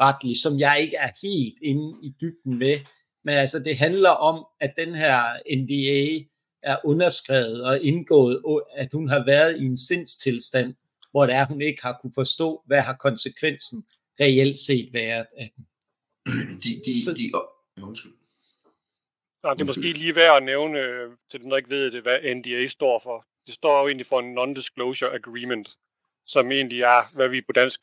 retligt, 0.00 0.38
som 0.38 0.58
jeg 0.58 0.78
ikke 0.80 0.96
er 0.96 1.10
helt 1.22 1.58
inde 1.62 1.98
i 2.02 2.14
dybden 2.20 2.58
med. 2.58 2.76
Men 3.24 3.34
altså, 3.34 3.58
det 3.58 3.76
handler 3.76 4.10
om, 4.10 4.46
at 4.60 4.72
den 4.78 4.94
her 4.94 5.18
NDA 5.56 6.24
er 6.64 6.76
underskrevet 6.84 7.64
og 7.64 7.82
indgået, 7.82 8.42
at 8.74 8.88
hun 8.92 9.08
har 9.08 9.24
været 9.24 9.60
i 9.60 9.64
en 9.64 9.76
sindstilstand, 9.76 10.74
hvor 11.10 11.26
det 11.26 11.34
er, 11.34 11.46
hun 11.46 11.60
ikke 11.60 11.82
har 11.82 11.98
kunne 12.00 12.12
forstå, 12.14 12.62
hvad 12.66 12.80
har 12.80 12.96
konsekvensen 12.96 13.84
reelt 14.20 14.58
set 14.58 14.92
været 14.92 15.26
af 15.36 15.52
den. 15.56 15.66
De, 16.64 16.82
de, 16.84 17.04
Så, 17.04 17.14
de, 17.14 17.30
oh, 17.34 17.88
undskyld. 17.88 18.12
Nå, 19.42 19.54
det 19.54 19.60
er 19.60 19.64
måske 19.64 19.92
lige 19.92 20.14
værd 20.14 20.36
at 20.36 20.42
nævne, 20.42 20.78
øh, 20.78 21.10
til 21.30 21.40
dem, 21.40 21.50
der 21.50 21.56
ikke 21.56 21.70
ved 21.70 21.90
det, 21.90 22.02
hvad 22.02 22.34
NDA 22.34 22.68
står 22.68 22.98
for. 22.98 23.26
Det 23.46 23.54
står 23.54 23.80
jo 23.80 23.86
egentlig 23.86 24.06
for 24.06 24.20
en 24.20 24.38
Non-Disclosure 24.38 25.14
Agreement, 25.14 25.78
som 26.26 26.52
egentlig 26.52 26.80
er, 26.80 27.14
hvad 27.14 27.28
vi 27.28 27.40
på 27.40 27.52
dansk 27.52 27.80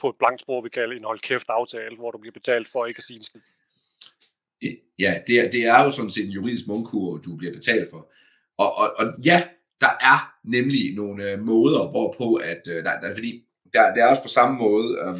på 0.00 0.08
et 0.08 0.16
blankt 0.18 0.40
sprog 0.40 0.64
vi 0.64 0.68
kalder 0.68 0.96
en 0.96 1.04
hold 1.04 1.20
kæft 1.20 1.48
aftale, 1.48 1.96
hvor 1.96 2.10
du 2.10 2.18
bliver 2.18 2.32
betalt 2.32 2.68
for 2.68 2.86
ikke 2.86 2.98
at 2.98 3.04
sige 3.04 3.16
en 3.16 3.22
skid. 3.22 3.40
Ja, 4.98 5.14
det 5.26 5.40
er, 5.40 5.50
det 5.50 5.64
er 5.64 5.84
jo 5.84 5.90
sådan 5.90 6.10
set 6.10 6.24
en 6.24 6.30
juridisk 6.30 6.66
mundkur, 6.68 7.16
du 7.16 7.36
bliver 7.36 7.52
betalt 7.52 7.90
for. 7.90 8.12
Og, 8.58 8.78
og, 8.78 8.92
og 8.98 9.06
ja, 9.24 9.42
der 9.80 9.92
er 10.00 10.32
nemlig 10.44 10.94
nogle 10.94 11.30
øh, 11.30 11.40
måder, 11.40 11.90
hvorpå 11.90 12.34
at, 12.34 12.62
øh, 12.68 12.84
der, 12.84 13.00
der, 13.00 13.14
fordi 13.14 13.42
der, 13.72 13.94
der 13.94 14.04
er 14.04 14.10
også 14.10 14.22
på 14.22 14.28
samme 14.28 14.58
måde 14.58 14.88
øh, 15.04 15.14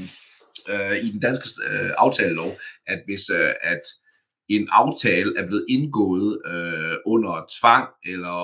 øh, 0.72 0.96
i 1.04 1.08
den 1.12 1.20
danske 1.20 1.48
øh, 1.70 1.90
aftalelov, 1.98 2.50
at 2.86 3.02
hvis 3.06 3.30
øh, 3.30 3.52
at 3.62 3.82
en 4.48 4.68
aftale 4.70 5.32
er 5.38 5.46
blevet 5.46 5.66
indgået 5.68 6.30
øh, 6.52 6.96
under 7.06 7.34
tvang 7.58 7.88
eller 8.12 8.38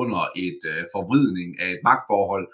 under 0.00 0.22
et 0.46 0.60
øh, 0.72 0.82
forvridning 0.94 1.50
af 1.60 1.68
et 1.70 1.82
magtforhold, 1.88 2.46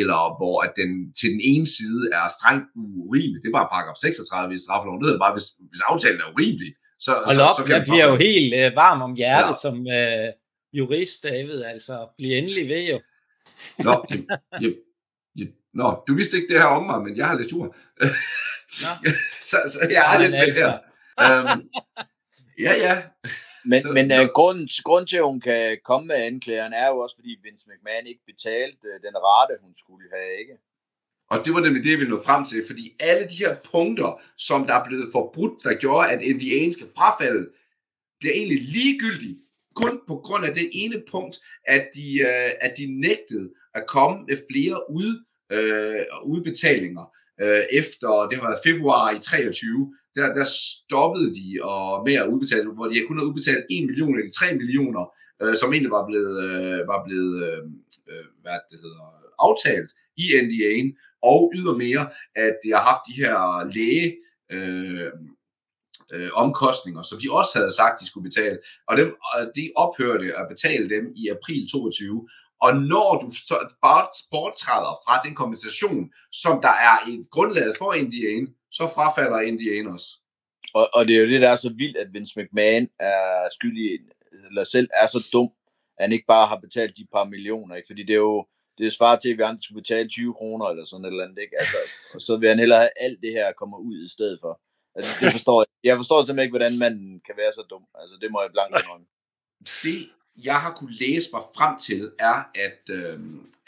eller 0.00 0.20
hvor 0.38 0.56
at 0.66 0.72
den 0.80 0.90
til 1.18 1.30
den 1.34 1.42
ene 1.52 1.68
side 1.76 2.02
er 2.18 2.26
strengt 2.36 2.66
urimelig. 3.04 3.38
Det 3.42 3.48
er 3.48 3.58
bare 3.60 3.72
paragraf 3.74 3.96
36 3.96 4.54
i 4.54 4.64
straffeloven. 4.64 5.00
Det 5.02 5.08
er 5.08 5.24
bare, 5.26 5.36
hvis, 5.36 5.48
hvis 5.70 5.82
aftalen 5.90 6.20
er 6.20 6.32
urimelig, 6.34 6.72
så, 6.98 7.12
Hold 7.26 7.36
så, 7.36 7.42
op, 7.42 7.56
så 7.56 7.64
kan 7.64 7.74
jeg 7.74 7.82
bliver 7.82 8.06
jo 8.06 8.16
helt 8.16 8.54
øh, 8.54 8.76
varm 8.76 9.02
om 9.02 9.14
hjertet 9.14 9.52
ja. 9.52 9.56
som 9.64 9.86
øh, 9.86 10.32
jurist, 10.72 11.22
David. 11.22 11.62
Altså, 11.62 12.08
bliv 12.16 12.38
endelig 12.38 12.68
ved 12.68 12.88
jo. 12.90 13.00
Nå, 13.86 14.06
jem, 14.10 14.28
jem, 14.62 14.74
jem. 15.38 15.52
Nå, 15.74 16.02
du 16.08 16.14
vidste 16.14 16.36
ikke 16.36 16.54
det 16.54 16.60
her 16.60 16.68
om 16.68 16.84
mig, 16.84 17.02
men 17.02 17.16
jeg 17.16 17.26
har 17.26 17.36
læst 17.36 17.52
jord. 17.52 17.76
så, 19.50 19.56
så 19.72 19.78
jeg 19.90 20.02
har 20.02 20.18
lidt 20.18 20.30
med 20.30 20.38
altså. 20.38 20.78
her. 21.18 21.54
Um, 21.54 21.70
Ja, 22.58 22.74
ja. 22.86 22.94
Men, 23.64 23.82
så, 23.82 23.88
men 23.92 24.06
uh, 24.12 24.26
grunden, 24.38 24.68
grunden 24.84 25.06
til, 25.06 25.16
at 25.16 25.24
hun 25.32 25.40
kan 25.40 25.78
komme 25.84 26.06
med 26.06 26.16
anklageren, 26.16 26.72
er 26.72 26.88
jo 26.88 26.98
også, 26.98 27.16
fordi 27.16 27.32
Vince 27.42 27.66
McMahon 27.70 28.06
ikke 28.06 28.24
betalte 28.26 28.86
uh, 28.94 28.96
den 29.06 29.16
rate, 29.26 29.54
hun 29.64 29.74
skulle 29.74 30.06
have, 30.16 30.30
ikke? 30.42 30.54
Og 31.30 31.44
det 31.44 31.54
var 31.54 31.60
nemlig 31.60 31.84
det, 31.84 31.98
vi 31.98 32.04
nåede 32.04 32.24
frem 32.24 32.44
til, 32.44 32.64
fordi 32.66 32.96
alle 33.00 33.28
de 33.28 33.36
her 33.36 33.56
punkter, 33.72 34.20
som 34.36 34.66
der 34.66 34.74
er 34.74 34.84
blevet 34.88 35.08
forbrudt, 35.12 35.64
der 35.64 35.74
gjorde, 35.74 36.08
at 36.08 36.22
indianske 36.22 36.84
frafald 36.96 37.50
bliver 38.20 38.34
egentlig 38.34 38.62
ligegyldige, 38.62 39.38
kun 39.74 40.00
på 40.08 40.16
grund 40.16 40.44
af 40.44 40.54
det 40.54 40.68
ene 40.72 41.02
punkt, 41.10 41.36
at 41.66 41.88
de, 41.94 42.20
øh, 42.20 42.50
at 42.60 42.74
de 42.78 43.00
nægtede 43.00 43.50
at 43.74 43.86
komme 43.86 44.24
med 44.28 44.36
flere 44.50 44.90
ud, 44.90 45.24
øh, 45.52 46.04
udbetalinger 46.24 47.06
øh, 47.40 47.62
efter, 47.72 48.28
det 48.30 48.38
var 48.38 48.58
februar 48.64 49.10
i 49.10 49.18
23, 49.18 49.94
der, 50.14 50.26
der 50.38 50.44
stoppede 50.44 51.34
de 51.34 51.48
og 51.62 52.04
med 52.06 52.14
at 52.14 52.28
udbetale, 52.32 52.70
hvor 52.70 52.86
de 52.86 53.06
kun 53.08 53.18
havde 53.18 53.28
udbetalt 53.28 53.64
1 53.70 53.86
million 53.86 54.18
eller 54.18 54.32
3 54.38 54.54
millioner, 54.54 55.04
øh, 55.42 55.56
som 55.56 55.72
egentlig 55.72 55.90
var 55.98 56.06
blevet, 56.06 56.34
øh, 56.46 56.80
var 56.92 57.00
blevet 57.06 57.34
øh, 57.46 57.62
øh 58.12 58.24
hvad 58.42 58.58
det 58.70 58.78
hedder, 58.84 59.04
aftalt 59.46 59.90
i 60.16 60.24
NDA'en, 60.44 60.88
og 61.22 61.52
ydermere, 61.54 62.10
at 62.36 62.54
de 62.64 62.68
har 62.74 62.82
haft 62.90 63.02
de 63.08 63.14
her 63.22 63.34
læge 63.76 64.08
øh, 64.52 65.10
øh, 66.14 66.30
omkostninger, 66.34 67.02
som 67.02 67.18
de 67.22 67.28
også 67.32 67.52
havde 67.58 67.74
sagt, 67.80 68.00
de 68.00 68.06
skulle 68.06 68.28
betale, 68.30 68.58
og 68.88 68.96
dem, 68.96 69.08
de 69.56 69.70
ophørte 69.76 70.36
at 70.40 70.46
betale 70.48 70.88
dem 70.94 71.04
i 71.16 71.28
april 71.28 71.68
22, 71.68 72.28
og 72.60 72.70
når 72.92 73.10
du 73.22 73.28
bare 73.82 74.06
borttræder 74.30 74.94
fra 75.04 75.20
den 75.24 75.34
kompensation, 75.34 76.10
som 76.32 76.60
der 76.62 76.74
er 76.88 76.96
et 77.08 77.30
grundlag 77.30 77.74
for 77.78 77.90
NDA'en, 78.04 78.57
så 78.72 78.88
frafalder 78.94 79.40
Indianers. 79.40 80.04
Og, 80.74 80.88
og 80.94 81.08
det 81.08 81.16
er 81.16 81.20
jo 81.20 81.28
det, 81.28 81.40
der 81.40 81.48
er 81.48 81.56
så 81.56 81.72
vildt, 81.76 81.96
at 81.96 82.12
Vince 82.12 82.40
McMahon 82.40 82.88
er 83.00 83.48
skyldig, 83.54 83.98
eller 84.48 84.64
selv 84.64 84.88
er 84.94 85.06
så 85.06 85.28
dum, 85.32 85.50
at 85.98 86.04
han 86.04 86.12
ikke 86.12 86.26
bare 86.26 86.46
har 86.46 86.58
betalt 86.58 86.96
de 86.96 87.06
par 87.12 87.24
millioner, 87.24 87.74
ikke? 87.76 87.86
Fordi 87.86 88.02
det 88.02 88.14
er 88.14 88.24
jo, 88.32 88.46
det 88.78 88.86
er 88.86 88.90
svar 88.90 89.16
til, 89.16 89.30
at 89.30 89.38
vi 89.38 89.42
andre 89.42 89.62
skulle 89.62 89.82
betale 89.82 90.08
20 90.08 90.34
kroner 90.34 90.66
eller 90.66 90.84
sådan 90.84 91.04
et 91.04 91.10
eller 91.10 91.24
andet, 91.24 91.38
ikke? 91.38 91.56
Altså, 91.60 91.76
og 92.14 92.20
så 92.20 92.36
vil 92.36 92.48
han 92.48 92.58
hellere 92.58 92.78
have 92.78 92.96
alt 93.00 93.18
det 93.22 93.32
her 93.32 93.52
kommer 93.52 93.78
ud 93.78 94.04
i 94.04 94.08
stedet 94.08 94.38
for. 94.40 94.60
Altså, 94.96 95.12
det 95.20 95.32
forstår 95.32 95.60
jeg. 95.60 95.88
jeg 95.88 95.96
forstår 95.96 96.22
simpelthen 96.22 96.44
ikke, 96.44 96.56
hvordan 96.58 96.78
man 96.78 97.20
kan 97.26 97.34
være 97.36 97.52
så 97.52 97.62
dum. 97.70 97.84
Altså, 97.94 98.14
det 98.20 98.30
må 98.32 98.42
jeg 98.42 98.50
blankt 98.52 98.76
indrømme. 98.78 99.06
Det, 99.82 99.98
jeg 100.44 100.60
har 100.60 100.72
kunne 100.74 100.94
læse 100.94 101.28
mig 101.32 101.42
frem 101.56 101.78
til, 101.78 102.12
er, 102.18 102.38
at, 102.66 102.80
øh, 102.90 103.18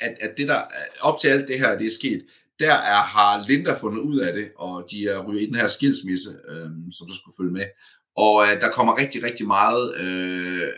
at, 0.00 0.12
at 0.20 0.32
det 0.38 0.48
der, 0.48 0.62
op 1.00 1.18
til 1.18 1.28
alt 1.28 1.48
det 1.48 1.58
her, 1.58 1.78
det 1.78 1.86
er 1.86 1.98
sket, 2.00 2.22
der 2.60 2.72
er, 2.72 3.02
har 3.14 3.44
Linda 3.48 3.72
fundet 3.72 4.00
ud 4.00 4.18
af 4.18 4.32
det, 4.32 4.52
og 4.56 4.86
de 4.90 5.08
er 5.08 5.18
ryger 5.26 5.42
i 5.42 5.46
den 5.46 5.54
her 5.54 5.66
skilsmisse, 5.66 6.30
øh, 6.48 6.70
som 6.96 7.06
du 7.08 7.14
skulle 7.18 7.38
følge 7.40 7.56
med. 7.58 7.66
Og 8.16 8.34
øh, 8.46 8.60
der 8.60 8.70
kommer 8.76 8.98
rigtig, 9.02 9.22
rigtig 9.22 9.46
meget 9.46 9.84
øh, 10.02 10.68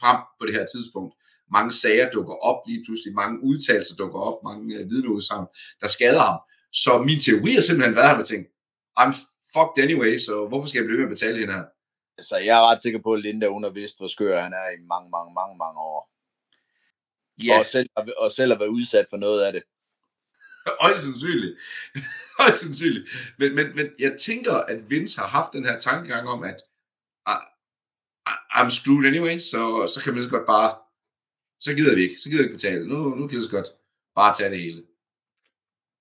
frem 0.00 0.18
på 0.38 0.46
det 0.46 0.54
her 0.54 0.66
tidspunkt. 0.74 1.12
Mange 1.56 1.72
sager 1.72 2.10
dukker 2.10 2.36
op 2.50 2.60
lige 2.68 2.84
pludselig, 2.86 3.14
mange 3.14 3.36
udtalelser 3.48 3.94
dukker 4.02 4.20
op, 4.28 4.38
mange 4.48 4.66
øh, 4.78 4.90
vidneudsagn, 4.90 5.46
der 5.80 5.88
skader 5.96 6.24
ham. 6.30 6.38
Så 6.82 6.92
min 7.08 7.20
teori 7.26 7.52
har 7.54 7.64
simpelthen 7.68 7.96
været, 8.00 8.14
at 8.14 8.20
jeg 8.22 8.28
tænkt, 8.32 8.48
I'm 9.00 9.12
fucked 9.54 9.78
anyway, 9.84 10.12
så 10.26 10.34
hvorfor 10.48 10.68
skal 10.68 10.78
jeg 10.78 10.86
blive 10.86 10.98
med 11.00 11.08
at 11.10 11.14
betale 11.16 11.38
hende 11.38 11.54
her? 11.58 11.66
Så 12.28 12.36
jeg 12.48 12.54
er 12.58 12.64
ret 12.70 12.82
sikker 12.82 13.00
på, 13.02 13.10
at 13.12 13.22
Linda 13.22 13.46
hun 13.48 13.62
har 13.62 13.74
vidst, 13.80 13.98
hvor 13.98 14.08
skør 14.08 14.42
han 14.46 14.52
er 14.52 14.66
i 14.76 14.80
mange, 14.92 15.08
mange, 15.16 15.32
mange, 15.40 15.54
mange 15.64 15.78
år. 15.92 16.00
Ja. 17.46 17.58
Og, 17.58 17.64
selv, 17.66 17.88
og 18.18 18.30
selv 18.32 18.52
har 18.52 18.58
været 18.58 18.76
udsat 18.78 19.06
for 19.10 19.16
noget 19.16 19.40
af 19.46 19.52
det. 19.52 19.62
Højst 20.84 21.04
sandsynligt. 21.04 21.56
Højst 22.40 22.60
sandsynligt. 22.60 23.08
Men, 23.38 23.54
men, 23.54 23.76
men 23.76 23.86
jeg 23.98 24.16
tænker, 24.20 24.52
at 24.52 24.90
Vince 24.90 25.20
har 25.20 25.26
haft 25.26 25.52
den 25.52 25.64
her 25.64 25.78
tankegang 25.78 26.28
om, 26.28 26.42
at 26.42 26.62
ah, 27.26 27.40
ah, 28.26 28.66
I'm 28.66 28.70
screwed 28.70 29.06
anyway, 29.06 29.38
så, 29.38 29.92
så 29.94 30.00
kan 30.04 30.14
man 30.14 30.22
så 30.22 30.30
godt 30.30 30.46
bare, 30.46 30.70
så 31.60 31.74
gider 31.74 31.94
vi 31.94 32.02
ikke, 32.02 32.18
så 32.20 32.28
gider 32.28 32.42
vi 32.42 32.44
ikke 32.44 32.54
betale. 32.54 32.88
Nu, 32.88 33.14
nu 33.14 33.28
kan 33.28 33.38
vi 33.38 33.42
så 33.42 33.50
godt. 33.50 33.66
bare 34.14 34.34
tage 34.34 34.50
det 34.50 34.60
hele. 34.60 34.82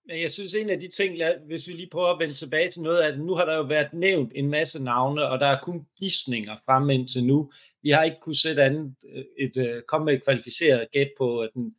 Men 0.06 0.22
jeg 0.22 0.32
synes, 0.32 0.54
en 0.54 0.70
af 0.70 0.80
de 0.80 0.88
ting, 0.88 1.22
hvis 1.46 1.68
vi 1.68 1.74
lige 1.74 1.90
prøver 1.92 2.14
at 2.14 2.20
vende 2.20 2.34
tilbage 2.34 2.72
til 2.72 2.82
noget 2.82 3.02
af 3.02 3.12
det, 3.12 3.26
nu 3.26 3.34
har 3.36 3.46
der 3.46 3.56
jo 3.56 3.64
været 3.64 3.94
nævnt 3.94 4.32
en 4.36 4.50
masse 4.50 4.84
navne, 4.84 5.28
og 5.28 5.40
der 5.40 5.48
er 5.48 5.62
kun 5.64 5.86
gissninger 6.00 6.56
frem 6.66 6.90
indtil 6.90 7.24
nu. 7.24 7.52
Vi 7.82 7.90
har 7.90 8.04
ikke 8.04 8.18
kunnet 8.22 8.38
sætte 8.38 8.64
andet, 8.64 8.96
øh, 9.16 9.24
et, 9.40 9.58
et, 9.58 9.88
komme 9.88 10.06
med 10.06 10.14
et 10.14 10.24
kvalificeret 10.24 10.88
gæt 10.92 11.10
på 11.18 11.48
den 11.54 11.76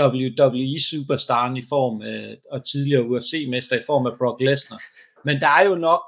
WWE-superstaren 0.00 1.56
i 1.56 1.62
form 1.68 2.02
af, 2.02 2.36
og 2.50 2.64
tidligere 2.64 3.08
UFC-mester 3.08 3.76
i 3.76 3.82
form 3.86 4.06
af 4.06 4.18
Brock 4.18 4.40
Lesnar. 4.40 4.82
Men 5.24 5.40
der 5.40 5.48
er 5.48 5.64
jo 5.64 5.74
nok 5.74 6.00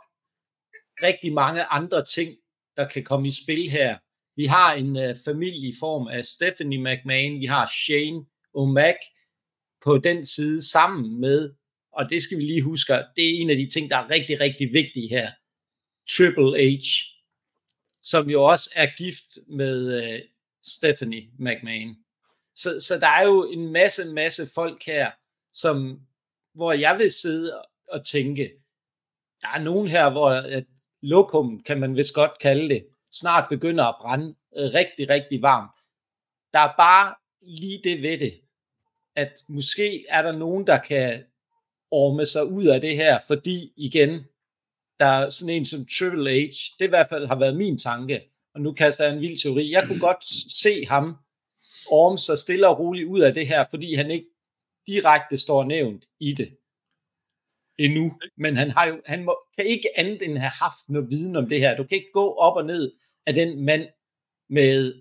rigtig 1.02 1.32
mange 1.32 1.64
andre 1.64 2.04
ting, 2.04 2.36
der 2.76 2.88
kan 2.88 3.04
komme 3.04 3.28
i 3.28 3.30
spil 3.30 3.70
her. 3.70 3.98
Vi 4.36 4.44
har 4.44 4.74
en 4.74 4.96
uh, 4.96 5.16
familie 5.24 5.68
i 5.68 5.74
form 5.80 6.08
af 6.08 6.24
Stephanie 6.24 6.78
McMahon, 6.78 7.40
vi 7.40 7.46
har 7.46 7.70
Shane 7.84 8.24
O'Mac 8.58 8.98
på 9.84 9.98
den 9.98 10.26
side 10.26 10.70
sammen 10.70 11.20
med, 11.20 11.52
og 11.92 12.10
det 12.10 12.22
skal 12.22 12.38
vi 12.38 12.42
lige 12.42 12.62
huske, 12.62 12.92
det 12.92 13.24
er 13.24 13.40
en 13.40 13.50
af 13.50 13.56
de 13.56 13.68
ting, 13.68 13.90
der 13.90 13.96
er 13.96 14.10
rigtig, 14.10 14.40
rigtig 14.40 14.72
vigtige 14.72 15.08
her, 15.08 15.30
Triple 16.10 16.78
H, 16.78 16.84
som 18.02 18.30
jo 18.30 18.44
også 18.44 18.70
er 18.76 18.88
gift 18.98 19.38
med 19.48 20.02
uh, 20.02 20.20
Stephanie 20.62 21.28
McMahon. 21.38 21.96
Så, 22.56 22.80
så 22.80 22.98
der 23.00 23.06
er 23.06 23.22
jo 23.22 23.50
en 23.50 23.72
masse, 23.72 24.12
masse 24.12 24.46
folk 24.54 24.84
her, 24.84 25.10
som, 25.52 26.00
hvor 26.54 26.72
jeg 26.72 26.98
vil 26.98 27.12
sidde 27.12 27.62
og 27.88 28.04
tænke, 28.04 28.50
der 29.42 29.48
er 29.48 29.62
nogen 29.62 29.88
her, 29.88 30.10
hvor 30.10 30.30
at 30.30 30.64
lokum, 31.02 31.62
kan 31.62 31.80
man 31.80 31.96
vist 31.96 32.14
godt 32.14 32.38
kalde 32.40 32.68
det, 32.68 32.86
snart 33.12 33.48
begynder 33.48 33.84
at 33.84 33.96
brænde 34.00 34.34
øh, 34.56 34.74
rigtig, 34.74 35.08
rigtig 35.08 35.42
varmt. 35.42 35.70
Der 36.52 36.58
er 36.58 36.74
bare 36.76 37.14
lige 37.42 37.80
det 37.84 38.02
ved 38.02 38.18
det, 38.18 38.40
at 39.16 39.32
måske 39.48 40.04
er 40.08 40.22
der 40.22 40.32
nogen, 40.32 40.66
der 40.66 40.78
kan 40.78 41.24
orme 41.90 42.26
sig 42.26 42.44
ud 42.46 42.66
af 42.66 42.80
det 42.80 42.96
her, 42.96 43.18
fordi 43.26 43.72
igen, 43.76 44.24
der 45.00 45.06
er 45.06 45.30
sådan 45.30 45.54
en 45.54 45.66
som 45.66 45.86
Triple 45.98 46.30
H, 46.30 46.52
det 46.78 46.84
i 46.84 46.88
hvert 46.88 47.08
fald 47.08 47.26
har 47.26 47.38
været 47.38 47.56
min 47.56 47.78
tanke, 47.78 48.22
og 48.54 48.60
nu 48.60 48.72
kaster 48.72 49.04
jeg 49.04 49.14
en 49.14 49.20
vild 49.20 49.42
teori. 49.42 49.70
Jeg 49.72 49.86
kunne 49.86 50.00
godt 50.00 50.24
se 50.62 50.86
ham 50.86 51.16
orme 51.90 52.18
sig 52.18 52.38
stille 52.38 52.68
og 52.68 52.78
roligt 52.78 53.08
ud 53.08 53.20
af 53.20 53.34
det 53.34 53.46
her, 53.46 53.64
fordi 53.70 53.94
han 53.94 54.10
ikke 54.10 54.26
direkte 54.86 55.38
står 55.38 55.64
nævnt 55.64 56.04
i 56.20 56.32
det 56.32 56.56
endnu, 57.78 58.12
men 58.38 58.56
han, 58.56 58.70
har 58.70 58.86
jo, 58.86 59.00
han 59.06 59.24
må, 59.24 59.38
kan 59.56 59.66
ikke 59.66 59.98
andet 59.98 60.22
end 60.22 60.38
have 60.38 60.50
haft 60.50 60.88
noget 60.88 61.10
viden 61.10 61.36
om 61.36 61.48
det 61.48 61.60
her. 61.60 61.76
Du 61.76 61.84
kan 61.84 61.96
ikke 61.98 62.12
gå 62.12 62.34
op 62.34 62.56
og 62.56 62.66
ned 62.66 62.92
af 63.26 63.34
den 63.34 63.64
mand 63.64 63.88
med, 64.50 64.94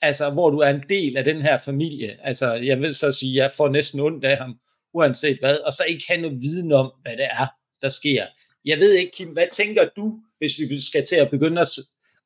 altså 0.00 0.30
hvor 0.30 0.50
du 0.50 0.58
er 0.58 0.70
en 0.70 0.84
del 0.88 1.16
af 1.16 1.24
den 1.24 1.42
her 1.42 1.58
familie. 1.58 2.18
Altså 2.20 2.52
jeg 2.52 2.80
vil 2.80 2.94
så 2.94 3.12
sige, 3.12 3.36
jeg 3.36 3.52
får 3.56 3.68
næsten 3.68 4.00
ondt 4.00 4.24
af 4.24 4.36
ham, 4.36 4.58
uanset 4.94 5.38
hvad, 5.38 5.56
og 5.58 5.72
så 5.72 5.84
ikke 5.88 6.04
have 6.08 6.20
noget 6.20 6.42
viden 6.42 6.72
om, 6.72 6.92
hvad 7.02 7.16
det 7.16 7.24
er, 7.24 7.46
der 7.82 7.88
sker. 7.88 8.26
Jeg 8.64 8.78
ved 8.78 8.92
ikke, 8.92 9.12
Kim, 9.14 9.28
hvad 9.28 9.46
tænker 9.52 9.88
du, 9.96 10.20
hvis 10.38 10.58
vi 10.58 10.80
skal 10.80 11.06
til 11.06 11.16
at 11.16 11.30
begynde 11.30 11.60
at 11.60 11.68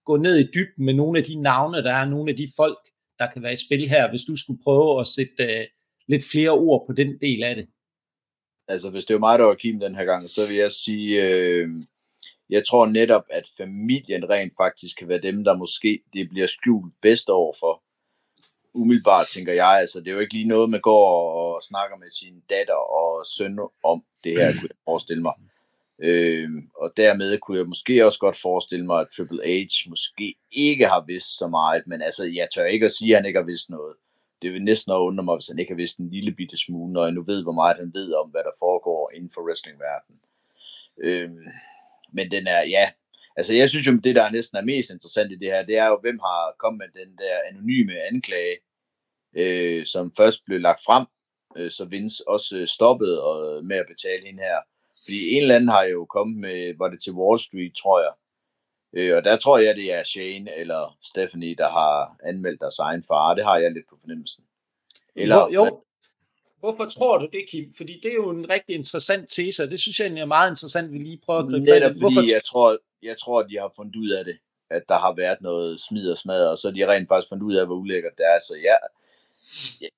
gå 0.05 0.17
ned 0.17 0.39
i 0.39 0.51
dybden 0.55 0.85
med 0.85 0.95
nogle 0.95 1.19
af 1.19 1.25
de 1.25 1.35
navne, 1.35 1.83
der 1.83 1.93
er, 1.93 2.05
nogle 2.05 2.31
af 2.31 2.37
de 2.37 2.49
folk, 2.57 2.79
der 3.23 3.31
kan 3.31 3.43
være 3.43 3.53
i 3.53 3.65
spil 3.67 3.89
her, 3.89 4.11
hvis 4.11 4.25
du 4.29 4.37
skulle 4.37 4.63
prøve 4.65 5.01
at 5.01 5.07
sætte 5.07 5.45
uh, 5.49 5.65
lidt 6.09 6.25
flere 6.33 6.51
ord 6.51 6.87
på 6.87 6.93
den 6.93 7.21
del 7.21 7.43
af 7.43 7.55
det? 7.57 7.67
Altså, 8.69 8.91
hvis 8.91 9.05
det 9.05 9.15
var 9.15 9.21
mig, 9.21 9.39
der 9.39 9.45
var 9.45 9.55
Kim 9.55 9.81
den 9.81 9.95
her 9.95 10.05
gang, 10.05 10.29
så 10.29 10.47
vil 10.47 10.57
jeg 10.57 10.73
sige, 10.73 11.23
øh, 11.23 11.69
jeg 12.51 12.67
tror 12.67 12.87
netop, 12.87 13.25
at 13.31 13.47
familien 13.57 14.31
rent 14.31 14.53
faktisk 14.57 14.99
kan 14.99 15.09
være 15.09 15.21
dem, 15.21 15.45
der 15.45 15.57
måske 15.57 16.03
det 16.13 16.29
bliver 16.29 16.47
skjult 16.47 16.95
bedst 17.03 17.29
over 17.29 17.53
for. 17.61 17.83
Umiddelbart 18.75 19.27
tænker 19.35 19.53
jeg, 19.53 19.79
altså 19.81 20.01
det 20.01 20.09
er 20.09 20.13
jo 20.13 20.19
ikke 20.19 20.35
lige 20.35 20.49
noget, 20.49 20.71
man 20.71 20.81
går 20.81 21.33
og 21.33 21.63
snakker 21.63 21.97
med 21.97 22.11
sin 22.11 22.41
datter 22.51 22.81
og 23.01 23.27
søn 23.37 23.59
om 23.85 24.05
det 24.25 24.33
her, 24.33 24.53
kunne 24.53 24.69
jeg 24.73 24.83
forestille 24.85 25.23
mig. 25.23 25.35
Øh, 26.03 26.49
og 26.77 26.93
dermed 26.97 27.39
kunne 27.39 27.59
jeg 27.59 27.67
måske 27.67 28.07
også 28.07 28.19
godt 28.19 28.37
forestille 28.43 28.87
mig, 28.87 29.01
at 29.01 29.09
Triple 29.17 29.43
H 29.47 29.89
måske 29.89 30.35
ikke 30.53 30.87
har 30.87 31.05
vidst 31.07 31.39
så 31.39 31.49
meget, 31.49 31.83
men 31.87 32.03
altså 32.03 32.25
jeg 32.25 32.49
tør 32.55 32.65
ikke 32.65 32.87
at 32.87 32.93
sige, 32.93 33.11
at 33.11 33.19
han 33.19 33.27
ikke 33.27 33.39
har 33.39 33.47
vidst 33.47 33.71
noget 33.71 33.95
det 34.43 34.53
vil 34.53 34.63
næsten 34.63 34.93
undre 34.93 35.25
mig, 35.25 35.37
hvis 35.37 35.49
han 35.49 35.59
ikke 35.59 35.73
har 35.73 35.77
vidst 35.77 35.99
en 35.99 36.11
lille 36.11 36.33
bitte 36.33 36.57
smule, 36.57 36.93
når 36.93 37.05
jeg 37.05 37.13
nu 37.13 37.23
ved, 37.23 37.43
hvor 37.43 37.53
meget 37.53 37.77
han 37.77 37.91
ved 37.95 38.15
om, 38.15 38.31
hvad 38.31 38.45
der 38.45 38.59
foregår 38.59 39.11
inden 39.15 39.31
for 39.35 39.43
wrestlingverdenen. 39.47 40.21
Øh, 40.99 41.31
men 42.13 42.31
den 42.31 42.47
er, 42.47 42.63
ja, 42.63 42.91
altså 43.37 43.53
jeg 43.55 43.69
synes 43.69 43.87
jo, 43.87 43.93
det 43.93 44.15
der 44.15 44.31
næsten 44.31 44.59
er 44.59 44.63
mest 44.63 44.91
interessant 44.91 45.33
i 45.33 45.37
det 45.37 45.49
her, 45.49 45.65
det 45.65 45.77
er 45.77 45.87
jo, 45.87 45.99
hvem 46.01 46.19
har 46.19 46.55
kommet 46.59 46.79
med 46.79 47.05
den 47.05 47.17
der 47.19 47.37
anonyme 47.51 48.01
anklage, 48.13 48.57
øh, 49.37 49.87
som 49.87 50.13
først 50.17 50.45
blev 50.47 50.61
lagt 50.61 50.81
frem, 50.87 51.07
øh, 51.57 51.71
så 51.71 51.85
Vince 51.85 52.29
også 52.29 52.59
øh, 52.59 52.67
stoppede 52.67 53.23
og, 53.25 53.65
med 53.65 53.77
at 53.77 53.87
betale 53.89 54.27
hende 54.27 54.43
her. 54.43 54.59
Fordi 55.05 55.31
en 55.35 55.43
eller 55.43 55.55
anden 55.55 55.69
har 55.69 55.85
jo 55.85 56.05
kommet 56.05 56.37
med, 56.41 56.75
var 56.79 56.89
det 56.89 57.03
til 57.03 57.13
Wall 57.13 57.39
Street, 57.41 57.73
tror 57.83 58.01
jeg, 58.01 58.13
Øh, 58.95 59.17
og 59.17 59.25
der 59.25 59.37
tror 59.37 59.59
jeg, 59.59 59.77
det 59.77 59.93
er 59.93 60.05
Shane 60.05 60.57
eller 60.57 60.99
Stephanie, 61.03 61.55
der 61.55 61.69
har 61.69 62.17
anmeldt 62.25 62.61
deres 62.61 62.79
egen 62.79 63.03
far. 63.09 63.35
Det 63.35 63.45
har 63.45 63.57
jeg 63.59 63.73
lidt 63.73 63.89
på 63.91 63.97
fornemmelsen. 64.01 64.45
Eller, 65.17 65.37
jo, 65.37 65.65
jo. 65.65 65.83
Hvorfor 66.59 66.85
tror 66.85 67.19
du 67.19 67.29
det, 67.33 67.45
Kim? 67.51 67.73
Fordi 67.77 68.01
det 68.03 68.11
er 68.11 68.15
jo 68.15 68.31
en 68.31 68.51
rigtig 68.51 68.75
interessant 68.77 69.31
tese, 69.31 69.63
og 69.63 69.71
det 69.71 69.81
synes 69.81 70.01
jeg 70.01 70.19
er 70.19 70.25
meget 70.25 70.51
interessant, 70.51 70.87
at 70.87 70.93
vi 70.93 70.99
lige 70.99 71.21
prøver 71.27 71.41
at 71.41 71.49
gribe 71.51 71.65
Netop 71.65 71.91
fordi 71.91 72.01
Hvorfor... 72.01 72.33
jeg 72.35 72.45
tror, 72.45 72.79
jeg 73.03 73.17
tror, 73.19 73.41
at 73.41 73.47
de 73.51 73.59
har 73.59 73.73
fundet 73.77 73.97
ud 73.97 74.11
af 74.11 74.25
det, 74.25 74.39
at 74.71 74.83
der 74.89 74.99
har 74.99 75.15
været 75.15 75.41
noget 75.41 75.81
smid 75.81 76.11
og 76.11 76.19
smad, 76.19 76.47
og 76.47 76.59
så 76.59 76.71
de 76.71 76.89
rent 76.89 77.09
faktisk 77.09 77.29
fundet 77.29 77.45
ud 77.45 77.55
af, 77.55 77.67
hvor 77.67 77.75
ulækkert 77.75 78.13
det 78.19 78.27
er. 78.27 78.39
Så 78.49 78.55
ja, 78.69 78.77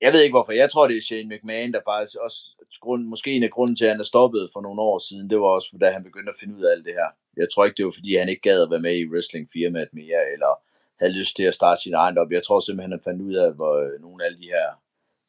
jeg 0.00 0.12
ved 0.12 0.20
ikke 0.22 0.36
hvorfor. 0.36 0.52
Jeg 0.52 0.70
tror, 0.70 0.88
det 0.88 0.96
er 0.96 1.02
Shane 1.02 1.28
McMahon, 1.28 1.72
der 1.72 1.80
faktisk 1.92 2.16
også, 2.26 2.38
grund, 2.80 3.04
måske 3.04 3.32
en 3.32 3.42
af 3.42 3.50
grunden 3.50 3.76
til, 3.76 3.84
at 3.84 3.90
han 3.90 4.00
er 4.00 4.04
stoppet 4.04 4.50
for 4.52 4.60
nogle 4.60 4.80
år 4.80 4.98
siden, 5.08 5.30
det 5.30 5.40
var 5.40 5.46
også, 5.46 5.76
da 5.80 5.90
han 5.90 6.04
begyndte 6.04 6.30
at 6.30 6.40
finde 6.40 6.56
ud 6.56 6.64
af 6.64 6.72
alt 6.72 6.84
det 6.84 6.94
her. 6.94 7.08
Jeg 7.36 7.48
tror 7.52 7.64
ikke, 7.64 7.76
det 7.76 7.84
var, 7.84 7.94
fordi 7.94 8.16
han 8.16 8.28
ikke 8.28 8.48
gad 8.48 8.62
at 8.62 8.70
være 8.70 8.86
med 8.86 8.96
i 8.96 9.08
wrestlingfirmaet 9.12 9.88
mere, 9.92 10.32
eller 10.32 10.52
havde 11.00 11.18
lyst 11.18 11.36
til 11.36 11.42
at 11.42 11.54
starte 11.54 11.82
sin 11.82 11.94
egen 11.94 12.18
op. 12.18 12.32
Jeg 12.32 12.42
tror 12.42 12.60
simpelthen, 12.60 12.92
han 12.92 13.06
fandt 13.08 13.22
ud 13.22 13.34
af, 13.34 13.54
hvor 13.54 13.74
øh, 13.84 14.00
nogle 14.00 14.22
af 14.22 14.26
alle 14.26 14.38
de 14.38 14.52
her 14.56 14.68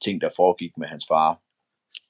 ting, 0.03 0.22
der 0.22 0.30
foregik 0.36 0.78
med 0.78 0.88
hans 0.88 1.05
far. 1.07 1.41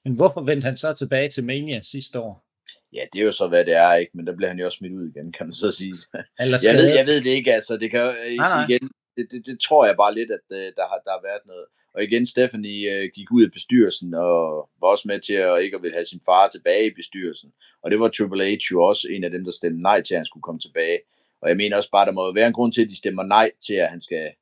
Men 0.04 0.14
hvorfor 0.16 0.40
vendte 0.40 0.64
han 0.64 0.76
så 0.76 0.94
tilbage 0.94 1.28
til 1.28 1.44
Mania 1.44 1.80
sidste 1.80 2.20
år? 2.20 2.46
Ja, 2.92 3.02
det 3.12 3.18
er 3.20 3.24
jo 3.24 3.32
så, 3.32 3.46
hvad 3.48 3.64
det 3.64 3.74
er, 3.74 3.94
ikke? 3.94 4.12
Men 4.14 4.26
der 4.26 4.36
bliver 4.36 4.48
han 4.48 4.58
jo 4.58 4.66
også 4.66 4.78
smidt 4.78 4.98
ud 5.00 5.06
igen, 5.12 5.32
kan 5.32 5.46
man 5.46 5.54
så 5.54 5.70
sige. 5.70 5.96
Eller 6.42 6.58
jeg, 6.66 6.74
ved, 6.80 6.88
jeg 6.98 7.06
ved 7.06 7.18
det 7.24 7.30
ikke, 7.38 7.54
altså. 7.54 7.76
Det 7.76 7.90
kan, 7.90 8.00
nej, 8.00 8.48
nej. 8.54 8.64
igen, 8.68 8.88
det, 9.16 9.24
det, 9.32 9.46
det, 9.46 9.56
tror 9.66 9.86
jeg 9.86 9.96
bare 9.96 10.14
lidt, 10.14 10.30
at 10.38 10.46
øh, 10.58 10.68
der 10.78 10.84
har, 10.90 10.98
der 11.06 11.12
har 11.16 11.22
været 11.28 11.42
noget. 11.46 11.66
Og 11.96 12.02
igen, 12.02 12.26
Stephanie 12.26 12.92
øh, 12.92 13.10
gik 13.14 13.32
ud 13.32 13.44
af 13.44 13.52
bestyrelsen 13.52 14.14
og 14.14 14.68
var 14.80 14.88
også 14.88 15.08
med 15.08 15.20
til 15.20 15.32
at 15.32 15.62
ikke 15.62 15.76
at 15.76 15.82
vil 15.82 15.92
have 15.92 16.04
sin 16.04 16.20
far 16.24 16.48
tilbage 16.48 16.86
i 16.86 16.94
bestyrelsen. 16.94 17.52
Og 17.82 17.90
det 17.90 18.00
var 18.00 18.08
Triple 18.08 18.56
H 18.56 18.58
jo 18.72 18.82
også 18.82 19.08
en 19.10 19.24
af 19.24 19.30
dem, 19.30 19.44
der 19.44 19.50
stemte 19.50 19.82
nej 19.82 20.02
til, 20.02 20.14
at 20.14 20.18
han 20.18 20.26
skulle 20.26 20.42
komme 20.42 20.60
tilbage. 20.60 21.00
Og 21.40 21.48
jeg 21.48 21.56
mener 21.56 21.76
også 21.76 21.90
bare, 21.90 22.06
der 22.06 22.12
må 22.12 22.32
være 22.32 22.46
en 22.46 22.52
grund 22.52 22.72
til, 22.72 22.82
at 22.82 22.90
de 22.90 22.96
stemmer 22.96 23.22
nej 23.22 23.50
til, 23.66 23.74
at 23.74 23.90
han 23.90 24.00
skal 24.00 24.32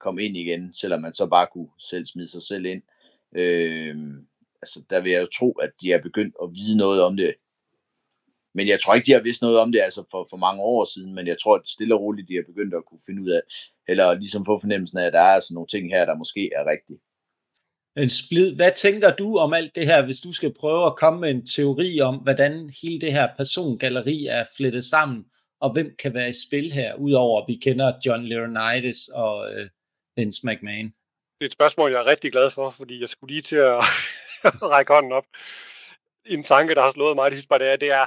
komme 0.00 0.24
ind 0.24 0.36
igen, 0.36 0.74
selvom 0.74 1.00
man 1.00 1.14
så 1.14 1.26
bare 1.26 1.46
kunne 1.52 1.68
selv 1.78 2.06
smide 2.06 2.28
sig 2.28 2.42
selv 2.42 2.64
ind. 2.64 2.82
Øh, 3.36 3.96
altså, 4.62 4.84
der 4.90 5.00
vil 5.00 5.12
jeg 5.12 5.20
jo 5.20 5.28
tro, 5.38 5.52
at 5.52 5.70
de 5.80 5.92
er 5.92 6.02
begyndt 6.02 6.34
at 6.42 6.48
vide 6.54 6.76
noget 6.76 7.02
om 7.02 7.16
det. 7.16 7.34
Men 8.54 8.68
jeg 8.68 8.80
tror 8.80 8.94
ikke, 8.94 9.06
de 9.06 9.12
har 9.12 9.20
vidst 9.20 9.42
noget 9.42 9.58
om 9.58 9.72
det 9.72 9.80
altså 9.80 10.04
for, 10.10 10.26
for 10.30 10.36
mange 10.36 10.62
år 10.62 10.84
siden, 10.84 11.14
men 11.14 11.26
jeg 11.26 11.36
tror, 11.42 11.54
at 11.56 11.68
stille 11.68 11.94
og 11.94 12.00
roligt, 12.00 12.28
de 12.28 12.34
har 12.34 12.42
begyndt 12.46 12.74
at 12.74 12.84
kunne 12.88 13.00
finde 13.06 13.22
ud 13.22 13.30
af, 13.30 13.40
eller 13.88 14.14
ligesom 14.14 14.44
få 14.44 14.58
fornemmelsen 14.58 14.98
af, 14.98 15.06
at 15.06 15.12
der 15.12 15.20
er 15.20 15.34
altså 15.38 15.54
nogle 15.54 15.66
ting 15.66 15.90
her, 15.90 16.04
der 16.04 16.14
måske 16.14 16.50
er 16.56 16.64
rigtige. 16.72 16.98
En 17.96 18.10
splid. 18.10 18.56
Hvad 18.56 18.72
tænker 18.76 19.10
du 19.16 19.38
om 19.38 19.52
alt 19.52 19.74
det 19.74 19.86
her, 19.86 20.04
hvis 20.04 20.20
du 20.20 20.32
skal 20.32 20.54
prøve 20.54 20.86
at 20.86 20.96
komme 20.96 21.20
med 21.20 21.30
en 21.30 21.46
teori 21.46 22.00
om, 22.00 22.16
hvordan 22.16 22.70
hele 22.82 23.00
det 23.00 23.12
her 23.12 23.28
persongalleri 23.36 24.26
er 24.26 24.44
flettet 24.56 24.84
sammen, 24.84 25.24
og 25.60 25.72
hvem 25.72 25.94
kan 25.98 26.14
være 26.14 26.28
i 26.28 26.40
spil 26.46 26.72
her, 26.72 26.94
udover 26.94 27.40
at 27.40 27.48
vi 27.48 27.54
kender 27.54 27.92
John 28.06 28.24
Laurinaitis 28.24 29.08
og 29.08 29.52
øh, 29.52 29.68
Vince 30.16 30.46
McMahon? 30.46 30.92
Det 31.38 31.46
er 31.46 31.46
et 31.46 31.52
spørgsmål, 31.52 31.90
jeg 31.90 32.00
er 32.00 32.06
rigtig 32.06 32.32
glad 32.32 32.50
for, 32.50 32.70
fordi 32.70 33.00
jeg 33.00 33.08
skulle 33.08 33.32
lige 33.34 33.42
til 33.42 33.56
at 33.56 33.78
række 34.74 34.92
hånden 34.92 35.12
op. 35.12 35.24
En 36.26 36.42
tanke, 36.42 36.74
der 36.74 36.82
har 36.82 36.92
slået 36.92 37.16
mig 37.16 37.30
det 37.30 37.38
sidste 37.38 37.48
par 37.48 37.58
dage, 37.58 37.76
det 37.76 37.92
er 37.92 38.06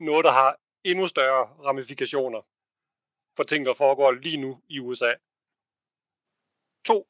noget, 0.00 0.24
der 0.24 0.30
har 0.30 0.60
endnu 0.84 1.08
større 1.08 1.44
ramifikationer 1.66 2.42
for 3.36 3.44
ting, 3.44 3.66
der 3.66 3.74
foregår 3.74 4.12
lige 4.12 4.36
nu 4.36 4.62
i 4.68 4.78
USA. 4.78 5.14
To 6.84 7.08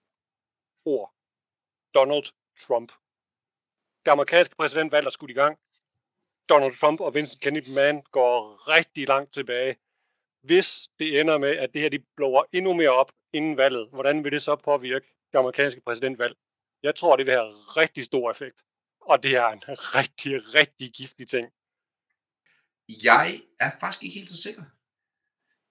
ord. 0.84 1.14
Donald 1.95 2.24
Trump. 2.59 2.93
Det 4.05 4.11
amerikanske 4.11 4.57
præsidentvalg 4.57 5.07
er 5.07 5.11
skudt 5.11 5.30
i 5.30 5.34
gang. 5.34 5.59
Donald 6.49 6.74
Trump 6.80 7.01
og 7.01 7.14
Vincent 7.14 7.43
Kennedy 7.43 7.68
Man 7.74 8.03
går 8.03 8.68
rigtig 8.76 9.09
langt 9.09 9.32
tilbage. 9.32 9.76
Hvis 10.43 10.88
det 10.99 11.20
ender 11.20 11.38
med, 11.38 11.57
at 11.57 11.74
det 11.74 11.82
her 11.82 11.88
de 11.88 12.05
blower 12.16 12.43
endnu 12.53 12.72
mere 12.74 12.91
op 12.91 13.12
inden 13.32 13.57
valget, 13.57 13.88
hvordan 13.91 14.24
vil 14.24 14.32
det 14.32 14.43
så 14.43 14.57
påvirke 14.57 15.07
det 15.32 15.38
amerikanske 15.38 15.80
præsidentvalg? 15.80 16.36
Jeg 16.82 16.95
tror, 16.95 17.16
det 17.16 17.26
vil 17.26 17.34
have 17.34 17.51
rigtig 17.76 18.05
stor 18.05 18.30
effekt. 18.30 18.62
Og 19.01 19.22
det 19.22 19.36
er 19.36 19.49
en 19.49 19.62
rigtig, 19.68 20.32
rigtig 20.55 20.93
giftig 20.93 21.28
ting. 21.28 21.53
Jeg 23.05 23.41
er 23.61 23.70
faktisk 23.80 24.03
ikke 24.05 24.14
helt 24.14 24.28
så 24.28 24.43
sikker. 24.43 24.62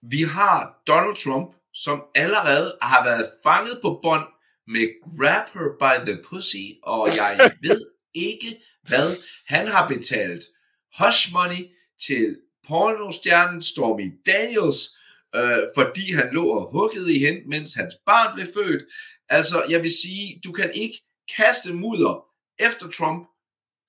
Vi 0.02 0.22
har 0.24 0.82
Donald 0.88 1.18
Trump, 1.18 1.56
som 1.74 2.04
allerede 2.16 2.78
har 2.82 3.04
været 3.04 3.32
fanget 3.44 3.80
på 3.82 4.00
bånd 4.04 4.26
med 4.68 4.86
Grab 5.04 5.46
Her 5.54 5.70
by 5.82 6.06
the 6.06 6.24
Pussy, 6.24 6.66
og 6.84 7.16
jeg 7.16 7.52
ved 7.68 7.86
ikke, 8.14 8.58
hvad 8.88 9.16
han 9.48 9.68
har 9.68 9.88
betalt 9.88 10.44
hush 11.00 11.34
money 11.34 11.64
til 12.08 12.38
pornostjernen 12.68 13.62
Stormy 13.62 14.22
Daniels, 14.26 14.80
øh, 15.36 15.64
fordi 15.78 16.12
han 16.12 16.30
lå 16.32 16.48
og 16.48 16.72
huggede 16.72 17.16
i 17.16 17.20
hende, 17.20 17.42
mens 17.48 17.74
hans 17.74 17.96
barn 18.06 18.36
blev 18.36 18.48
født. 18.54 18.84
Altså, 19.30 19.66
jeg 19.70 19.82
vil 19.82 19.92
sige, 19.92 20.42
du 20.44 20.52
kan 20.52 20.72
ikke 20.74 21.02
kaste 21.38 21.74
mudder 21.74 22.26
efter 22.60 22.90
Trump, 22.90 23.28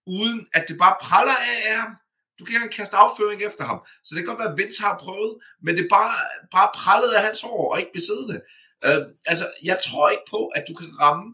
uden 0.07 0.47
at 0.55 0.65
det 0.69 0.79
bare 0.79 0.97
praller 1.01 1.37
af 1.67 1.77
ham. 1.77 1.97
Du 2.41 2.45
kan 2.45 2.55
ikke 2.65 2.77
kaste 2.77 2.97
afføring 2.97 3.43
efter 3.43 3.65
ham. 3.65 3.81
Så 4.05 4.15
det 4.15 4.19
kan 4.19 4.27
godt 4.27 4.39
være, 4.39 4.53
at 4.53 4.59
Vince 4.59 4.83
har 4.83 4.99
prøvet, 4.99 5.33
men 5.63 5.77
det 5.77 5.85
er 5.85 5.89
bare, 5.99 6.15
bare 6.57 6.71
prallet 6.75 7.13
af 7.17 7.23
hans 7.27 7.41
hår, 7.41 7.73
og 7.73 7.81
ikke 7.81 7.93
besiddende. 7.93 8.39
Uh, 8.87 8.91
øhm, 8.91 9.07
altså, 9.27 9.47
jeg 9.63 9.79
tror 9.87 10.11
ikke 10.11 10.27
på, 10.31 10.41
at 10.47 10.65
du 10.69 10.75
kan 10.75 10.91
ramme 11.01 11.27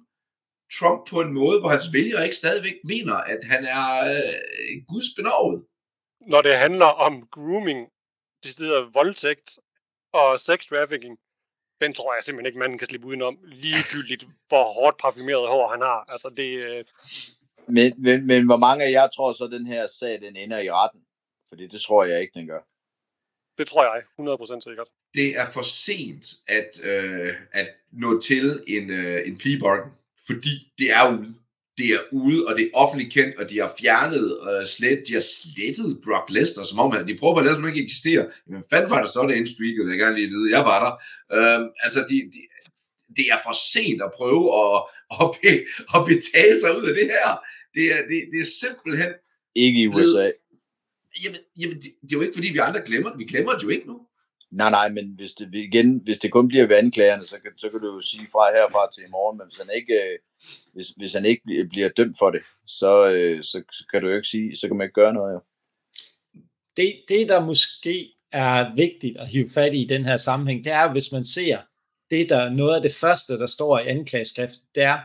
Trump 0.79 1.01
på 1.11 1.21
en 1.21 1.33
måde, 1.33 1.61
hvor 1.61 1.69
hans 1.69 1.93
vælgere 1.93 2.25
ikke 2.25 2.37
stadigvæk 2.37 2.77
mener, 2.85 3.15
at 3.15 3.41
han 3.53 3.65
er 3.65 3.87
uh, 4.13 4.77
Guds 4.89 5.11
benovet. 5.17 5.65
Når 6.33 6.41
det 6.43 6.57
handler 6.57 6.91
om 7.07 7.27
grooming, 7.33 7.81
det 8.43 8.51
steder 8.53 8.91
voldtægt 8.93 9.49
og 10.13 10.41
sex 10.41 10.67
trafficking, 10.67 11.19
den 11.81 11.95
tror 11.95 12.15
jeg 12.15 12.25
simpelthen 12.25 12.47
ikke, 12.47 12.59
manden 12.59 12.79
kan 12.79 12.89
slippe 12.89 13.07
udenom. 13.07 13.39
Ligegyldigt, 13.45 14.25
hvor 14.49 14.65
hårdt 14.73 14.97
parfumeret 14.99 15.49
hår 15.49 15.69
han 15.69 15.81
har. 15.81 16.05
Altså, 16.09 16.29
det. 16.37 16.51
Øh, 16.51 16.85
men, 17.69 17.93
men, 17.99 18.27
men 18.27 18.47
hvor 18.47 18.57
mange 18.57 18.85
af 18.85 18.91
jer 18.91 19.09
tror 19.09 19.33
så, 19.33 19.45
at 19.45 19.51
den 19.51 19.67
her 19.67 19.87
sag, 19.87 20.21
den 20.21 20.37
ender 20.37 20.59
i 20.59 20.71
retten? 20.71 21.01
Fordi 21.49 21.67
det 21.67 21.81
tror 21.81 22.05
jeg 22.05 22.21
ikke, 22.21 22.39
den 22.39 22.47
gør. 22.47 22.61
Det 23.59 23.67
tror 23.67 23.85
jeg, 23.85 24.03
100% 24.59 24.61
sikkert. 24.61 24.89
Det 25.15 25.39
er 25.39 25.51
for 25.51 25.63
sent 25.63 26.27
at, 26.49 26.71
øh, 26.85 27.35
at 27.53 27.69
nå 27.93 28.21
til 28.21 28.63
en, 28.67 28.91
øh, 28.91 29.29
en 29.29 29.39
plea 29.39 29.59
bargain, 29.61 29.93
fordi 30.27 30.55
det 30.79 30.93
er 30.93 31.19
ude 31.19 31.35
det 31.79 31.89
er 31.97 32.03
ude, 32.13 32.47
og 32.47 32.57
det 32.57 32.65
er 32.65 32.77
offentligt 32.83 33.13
kendt, 33.13 33.37
og 33.41 33.51
de 33.51 33.57
har 33.59 33.75
fjernet 33.81 34.27
uh, 34.49 34.65
slet, 34.67 35.01
de 35.09 35.13
har 35.13 35.25
slettet 35.37 36.01
Brock 36.05 36.27
Lesnar, 36.31 36.65
som 36.65 36.79
om 36.79 36.91
han, 36.93 37.09
de 37.09 37.19
prøver 37.21 37.39
at 37.39 37.45
lade, 37.45 37.55
som 37.55 37.69
ikke 37.69 37.85
eksisterer. 37.87 38.25
Men 38.47 38.65
fanden 38.71 38.91
var 38.91 39.01
der 39.01 39.11
så, 39.15 39.21
det 39.29 39.49
streaket, 39.55 39.91
jeg 39.91 39.99
gerne 39.99 40.19
lige 40.19 40.33
vide, 40.35 40.57
jeg 40.57 40.65
var 40.71 40.79
der. 40.85 40.93
Uh, 41.37 41.63
altså, 41.85 42.01
de, 42.11 42.17
de, 42.35 42.41
det 43.17 43.27
er 43.35 43.39
for 43.47 43.55
sent 43.73 44.01
at 44.07 44.11
prøve 44.19 44.45
at, 44.65 44.77
at, 45.23 45.29
be, 45.43 45.53
at 45.97 46.01
betale 46.13 46.57
sig 46.63 46.71
ud 46.79 46.85
af 46.91 46.95
det 47.01 47.07
her. 47.17 47.29
Det 47.75 47.85
er, 47.95 48.01
det, 48.11 48.19
det 48.33 48.41
er 48.45 48.51
simpelthen... 48.63 49.13
Ikke 49.55 49.81
i 49.81 49.89
USA. 49.89 50.31
Jamen, 51.23 51.41
jamen 51.61 51.77
det, 51.83 51.91
det 52.03 52.13
er 52.13 52.19
jo 52.19 52.21
ikke, 52.21 52.35
fordi 52.35 52.49
vi 52.53 52.59
andre 52.59 52.83
glemmer 52.89 53.11
det. 53.11 53.19
Vi 53.19 53.25
glemmer 53.25 53.53
det 53.53 53.63
jo 53.63 53.69
ikke 53.69 53.87
nu. 53.87 54.07
Nej, 54.51 54.71
nej, 54.71 54.89
men 54.89 55.15
hvis 55.17 55.33
det, 55.33 55.55
igen, 55.55 56.01
hvis 56.05 56.19
det 56.19 56.33
kun 56.33 56.49
bliver 56.49 56.67
vandklagerne, 56.67 57.25
så 57.25 57.39
kan, 57.39 57.51
så 57.57 57.71
kan 57.71 57.81
du 57.81 57.95
jo 57.95 58.01
sige 58.01 58.27
fra 58.33 58.53
herfra 58.57 58.91
til 58.95 59.05
i 59.05 59.11
morgen, 59.11 59.39
men 59.39 59.47
hvis 59.47 59.59
han 59.59 59.71
ikke, 59.77 59.95
øh, 59.95 60.19
hvis, 60.75 60.89
hvis 60.89 61.13
han 61.13 61.25
ikke 61.25 61.43
bliver, 61.45 61.69
bliver 61.69 61.89
dømt 61.89 62.17
for 62.19 62.31
det, 62.31 62.43
så, 62.67 63.09
øh, 63.09 63.45
så, 63.45 63.63
så 63.73 63.85
kan 63.91 64.03
du 64.03 64.09
jo 64.09 64.17
ikke 64.17 64.29
sige, 64.29 64.57
så 64.57 64.67
kan 64.67 64.77
man 64.77 64.85
ikke 64.85 65.01
gøre 65.01 65.15
noget 65.15 65.35
jo. 65.35 65.41
Det, 66.77 67.05
det, 67.09 67.29
der 67.29 67.45
måske 67.45 68.13
er 68.33 68.75
vigtigt 68.75 69.17
at 69.17 69.29
hive 69.29 69.49
fat 69.55 69.75
i 69.75 69.83
i 69.83 69.87
den 69.87 70.05
her 70.05 70.17
sammenhæng, 70.17 70.65
det 70.65 70.73
er, 70.73 70.93
hvis 70.93 71.13
man 71.13 71.25
ser, 71.25 71.59
det 72.11 72.29
der 72.29 72.51
noget 72.51 72.77
af 72.77 72.83
det 72.83 72.95
første, 72.95 73.39
der 73.39 73.47
står 73.47 73.79
i 73.79 73.87
anklageskrift, 73.87 74.53
det 74.75 74.83
er, 74.83 74.99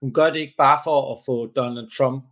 hun 0.00 0.12
gør 0.12 0.30
det 0.30 0.40
ikke 0.40 0.54
bare 0.58 0.80
for 0.84 1.12
at 1.12 1.18
få 1.26 1.46
Donald 1.46 1.90
Trump, 1.96 2.24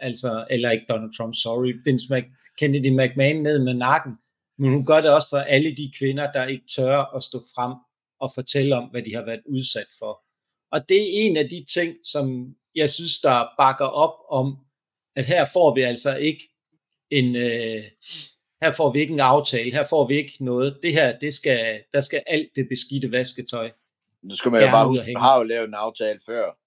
altså, 0.00 0.46
eller 0.50 0.70
ikke 0.70 0.86
Donald 0.88 1.16
Trump, 1.16 1.34
sorry, 1.34 1.74
Vince 1.84 2.14
Mc, 2.14 2.24
Kennedy 2.58 2.90
McMahon 2.90 3.42
ned 3.42 3.64
med 3.64 3.74
nakken, 3.74 4.12
men 4.58 4.72
hun 4.72 4.86
gør 4.86 5.00
det 5.00 5.14
også 5.14 5.28
for 5.28 5.38
alle 5.38 5.76
de 5.76 5.92
kvinder, 5.98 6.32
der 6.32 6.44
ikke 6.44 6.64
tør 6.76 7.16
at 7.16 7.22
stå 7.22 7.42
frem 7.54 7.72
og 8.20 8.30
fortælle 8.34 8.76
om, 8.76 8.84
hvad 8.84 9.02
de 9.02 9.14
har 9.14 9.24
været 9.24 9.42
udsat 9.48 9.86
for. 9.98 10.22
Og 10.72 10.88
det 10.88 10.96
er 10.96 11.26
en 11.26 11.36
af 11.36 11.48
de 11.48 11.64
ting, 11.64 11.96
som 12.04 12.54
jeg 12.74 12.90
synes, 12.90 13.20
der 13.20 13.48
bakker 13.58 13.84
op 13.84 14.14
om, 14.28 14.58
at 15.16 15.26
her 15.26 15.46
får 15.52 15.74
vi 15.74 15.80
altså 15.80 16.16
ikke 16.16 16.48
en, 17.10 17.36
øh, 17.36 17.82
her 18.62 18.72
får 18.72 18.92
vi 18.92 19.00
ikke 19.00 19.12
en 19.12 19.20
aftale, 19.20 19.72
her 19.72 19.84
får 19.84 20.08
vi 20.08 20.14
ikke 20.14 20.36
noget. 20.40 20.78
Det 20.82 20.92
her, 20.92 21.18
det 21.18 21.34
skal, 21.34 21.82
der 21.92 22.00
skal 22.00 22.22
alt 22.26 22.48
det 22.54 22.68
beskidte 22.68 23.12
vasketøj. 23.12 23.70
Nu 24.22 24.34
skal 24.34 24.52
man 24.52 24.60
jo 24.60 24.70
bare 24.70 24.88
huske, 24.88 25.12
man 25.12 25.22
har 25.22 25.38
jo 25.38 25.42
lavet 25.42 25.68
en 25.68 25.74
aftale 25.74 26.20
før. 26.26 26.58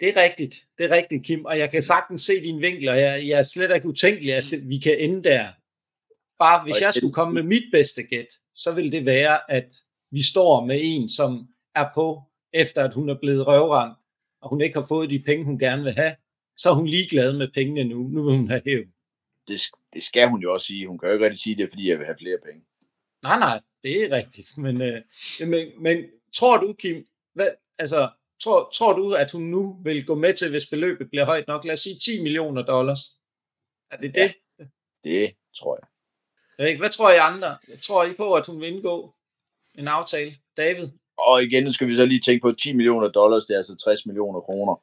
Det 0.00 0.08
er 0.08 0.22
rigtigt, 0.22 0.54
det 0.78 0.90
er 0.90 0.96
rigtigt, 0.96 1.24
Kim, 1.24 1.44
og 1.44 1.58
jeg 1.58 1.70
kan 1.70 1.82
sagtens 1.82 2.22
se 2.22 2.32
din 2.42 2.60
vinkel, 2.60 2.88
og 2.88 3.00
jeg, 3.00 3.26
jeg 3.26 3.38
er 3.38 3.42
slet 3.42 3.74
ikke 3.74 3.88
utænkelig, 3.88 4.34
at 4.34 4.44
vi 4.62 4.78
kan 4.78 4.96
ende 4.98 5.24
der. 5.24 5.48
Bare 6.38 6.64
hvis 6.64 6.80
jeg 6.80 6.94
skulle 6.94 7.12
komme 7.12 7.34
med 7.34 7.42
mit 7.42 7.62
bedste 7.72 8.02
gæt, 8.02 8.26
så 8.54 8.72
vil 8.72 8.92
det 8.92 9.06
være, 9.06 9.50
at 9.50 9.74
vi 10.10 10.22
står 10.22 10.64
med 10.64 10.80
en, 10.82 11.08
som 11.08 11.48
er 11.74 11.86
på, 11.94 12.22
efter 12.52 12.84
at 12.84 12.94
hun 12.94 13.08
er 13.08 13.18
blevet 13.20 13.46
røvrendt, 13.46 13.94
og 14.40 14.48
hun 14.48 14.60
ikke 14.60 14.78
har 14.78 14.86
fået 14.88 15.10
de 15.10 15.18
penge, 15.18 15.44
hun 15.44 15.58
gerne 15.58 15.82
vil 15.82 15.92
have, 15.92 16.14
så 16.56 16.70
er 16.70 16.74
hun 16.74 16.86
ligeglad 16.86 17.32
med 17.32 17.48
pengene 17.54 17.84
nu. 17.84 18.08
Nu 18.08 18.24
vil 18.24 18.36
hun 18.36 18.48
have 18.48 18.62
hæv. 18.66 18.84
Det, 19.48 19.60
det 19.92 20.02
skal 20.02 20.28
hun 20.28 20.40
jo 20.40 20.52
også 20.52 20.66
sige. 20.66 20.88
Hun 20.88 20.98
kan 20.98 21.08
jo 21.08 21.12
ikke 21.12 21.24
rigtig 21.24 21.42
sige 21.42 21.56
det, 21.56 21.70
fordi 21.70 21.88
jeg 21.88 21.98
vil 21.98 22.06
have 22.06 22.18
flere 22.18 22.38
penge. 22.46 22.64
Nej, 23.22 23.38
nej, 23.38 23.60
det 23.82 24.02
er 24.02 24.16
rigtigt. 24.16 24.48
Men, 24.64 24.82
øh, 24.82 25.02
men, 25.48 25.82
men 25.82 26.04
tror 26.34 26.56
du, 26.56 26.72
Kim, 26.72 27.06
hvad, 27.34 27.48
altså, 27.78 28.10
tror, 28.42 28.70
tror 28.74 28.92
du, 28.92 29.12
at 29.12 29.32
hun 29.32 29.42
nu 29.42 29.76
vil 29.84 30.06
gå 30.06 30.14
med 30.14 30.34
til, 30.34 30.50
hvis 30.50 30.66
beløbet 30.66 31.10
bliver 31.10 31.24
højt 31.24 31.48
nok? 31.48 31.64
Lad 31.64 31.72
os 31.72 31.80
sige 31.80 31.98
10 31.98 32.22
millioner 32.22 32.62
dollars. 32.62 33.00
Er 33.90 33.96
det 33.96 34.14
det? 34.14 34.34
Ja, 34.58 34.64
det 35.04 35.34
tror 35.56 35.78
jeg. 35.80 36.78
Hvad 36.78 36.90
tror 36.90 37.10
I 37.10 37.16
andre? 37.16 37.56
Tror 37.82 38.04
I 38.04 38.14
på, 38.14 38.34
at 38.34 38.46
hun 38.46 38.60
vil 38.60 38.68
indgå 38.68 39.14
en 39.78 39.88
aftale? 39.88 40.34
David? 40.56 40.88
Og 41.18 41.42
igen 41.42 41.72
skal 41.72 41.88
vi 41.88 41.94
så 41.94 42.06
lige 42.06 42.20
tænke 42.20 42.42
på, 42.42 42.48
at 42.48 42.58
10 42.62 42.72
millioner 42.72 43.08
dollars, 43.08 43.44
det 43.44 43.54
er 43.54 43.58
altså 43.58 43.76
60 43.76 44.06
millioner 44.06 44.40
kroner. 44.40 44.82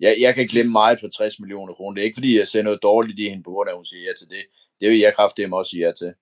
Jeg, 0.00 0.16
jeg 0.20 0.34
kan 0.34 0.46
glemme 0.46 0.72
meget 0.72 1.00
for 1.00 1.08
60 1.08 1.40
millioner 1.40 1.74
kroner. 1.74 1.94
Det 1.94 2.00
er 2.00 2.04
ikke 2.04 2.16
fordi, 2.16 2.38
jeg 2.38 2.48
ser 2.48 2.62
noget 2.62 2.82
dårligt 2.82 3.18
i 3.18 3.28
hende, 3.28 3.42
på 3.42 3.50
grund 3.50 3.68
af, 3.68 3.72
at 3.72 3.78
hun 3.78 3.86
siger 3.86 4.04
ja 4.04 4.12
til 4.18 4.28
det. 4.28 4.44
Det 4.80 4.90
vil 4.90 4.98
jeg 4.98 5.14
kraftedeme 5.16 5.56
også 5.56 5.70
sige 5.70 5.86
ja 5.86 5.92
til. 5.92 6.14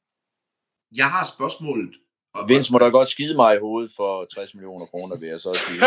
Jeg 0.97 1.11
har 1.11 1.25
spørgsmålet. 1.35 1.95
Vince 2.49 2.73
må 2.73 2.79
da 2.79 2.89
godt 2.89 3.09
skide 3.09 3.35
mig 3.35 3.57
i 3.57 3.59
hovedet 3.59 3.91
for 3.97 4.25
60 4.25 4.55
millioner 4.55 4.87
kroner, 4.87 5.17
vil 5.17 5.29
jeg 5.29 5.41
så 5.41 5.53
sige. 5.67 5.81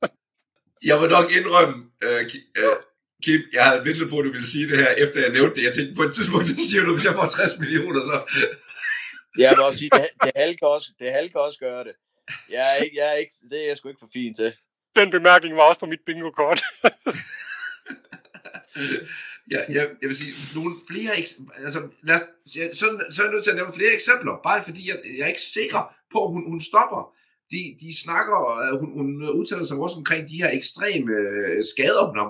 jeg 0.90 1.00
vil 1.00 1.10
nok 1.10 1.26
indrømme, 1.38 1.76
uh, 2.06 2.22
uh, 2.64 2.76
Kim, 3.24 3.40
jeg 3.52 3.64
havde 3.66 3.84
ventet 3.84 4.10
på, 4.10 4.18
at 4.18 4.24
du 4.24 4.32
ville 4.36 4.50
sige 4.54 4.68
det 4.70 4.78
her, 4.78 4.90
efter 5.04 5.20
jeg 5.20 5.32
nævnte 5.36 5.54
det. 5.56 5.64
Jeg 5.66 5.74
tænkte, 5.74 5.94
på 5.94 6.02
et 6.08 6.14
tidspunkt, 6.14 6.46
så 6.48 6.54
siger 6.70 6.82
du, 6.84 6.92
hvis 6.92 7.04
jeg 7.08 7.14
får 7.14 7.26
60 7.26 7.58
millioner, 7.62 8.00
så... 8.08 8.16
jeg 9.42 9.50
vil 9.56 9.64
også 9.68 9.78
sige, 9.78 9.90
det, 9.98 10.08
det, 10.24 10.32
halv 10.36 10.56
kan 10.56 10.68
også, 10.68 10.88
det 10.98 11.12
halv 11.12 11.28
kan 11.30 11.40
også 11.40 11.58
gøre 11.58 11.84
det. 11.84 11.94
Jeg 12.54 12.64
er 12.72 12.76
ikke, 12.84 12.96
jeg 13.00 13.08
er 13.12 13.18
ikke, 13.22 13.34
det 13.50 13.58
er 13.62 13.66
jeg 13.68 13.76
sgu 13.76 13.88
ikke 13.88 14.04
for 14.06 14.14
fin 14.18 14.34
til. 14.34 14.52
Den 14.96 15.10
bemærkning 15.10 15.56
var 15.56 15.62
også 15.62 15.80
på 15.80 15.86
mit 15.86 16.00
bingo-kort. 16.06 16.60
ja, 19.52 19.60
jeg, 19.68 19.84
jeg 20.00 20.08
vil 20.10 20.16
sige, 20.16 20.34
nogle 20.54 20.72
flere, 20.90 21.10
altså, 21.64 21.80
lad 22.02 22.14
os, 22.14 22.24
så, 22.78 22.86
så 23.10 23.22
er 23.22 23.26
jeg 23.26 23.32
nødt 23.34 23.44
til 23.44 23.50
at 23.50 23.56
nævne 23.56 23.78
flere 23.78 23.92
eksempler, 23.98 24.34
bare 24.48 24.64
fordi 24.64 24.82
jeg, 24.90 24.98
jeg 25.18 25.24
er 25.24 25.32
ikke 25.34 25.48
sikker 25.58 25.80
på, 26.12 26.18
at 26.24 26.30
hun, 26.32 26.42
hun 26.52 26.60
stopper. 26.60 27.02
De, 27.52 27.60
de 27.82 28.00
snakker, 28.04 28.38
øh, 28.62 28.72
hun, 28.80 28.90
hun 28.98 29.08
udtaler 29.38 29.64
sig 29.64 29.78
også 29.78 29.96
omkring 29.96 30.22
de 30.30 30.40
her 30.42 30.50
ekstreme 30.58 31.12
øh, 31.12 31.64
skader, 31.72 32.04
hun 32.10 32.18
har, 32.18 32.28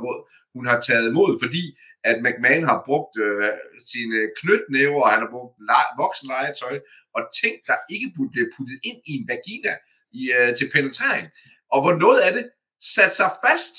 hun 0.56 0.66
har 0.66 0.80
taget 0.80 1.08
imod, 1.10 1.32
fordi 1.42 1.64
at 2.10 2.16
McMahon 2.24 2.64
har 2.72 2.78
brugt 2.88 3.14
øh, 3.26 3.50
sine 3.90 4.18
knytnæver, 4.40 5.02
og 5.02 5.10
han 5.14 5.22
har 5.24 5.30
brugt 5.34 5.54
le- 5.70 5.92
voksenlegetøj, 6.02 6.74
og 7.16 7.22
ting, 7.40 7.54
der 7.68 7.76
ikke 7.94 8.08
burde 8.16 8.32
blive 8.34 8.50
puttet 8.56 8.78
ind 8.88 8.98
i 9.10 9.12
en 9.18 9.26
vagina 9.32 9.72
i, 10.20 10.22
øh, 10.38 10.50
til 10.58 10.68
penetrering. 10.74 11.26
Og 11.72 11.78
hvor 11.82 11.94
noget 12.04 12.20
af 12.26 12.32
det 12.36 12.44
satte 12.80 13.16
sig 13.16 13.30
fast, 13.46 13.74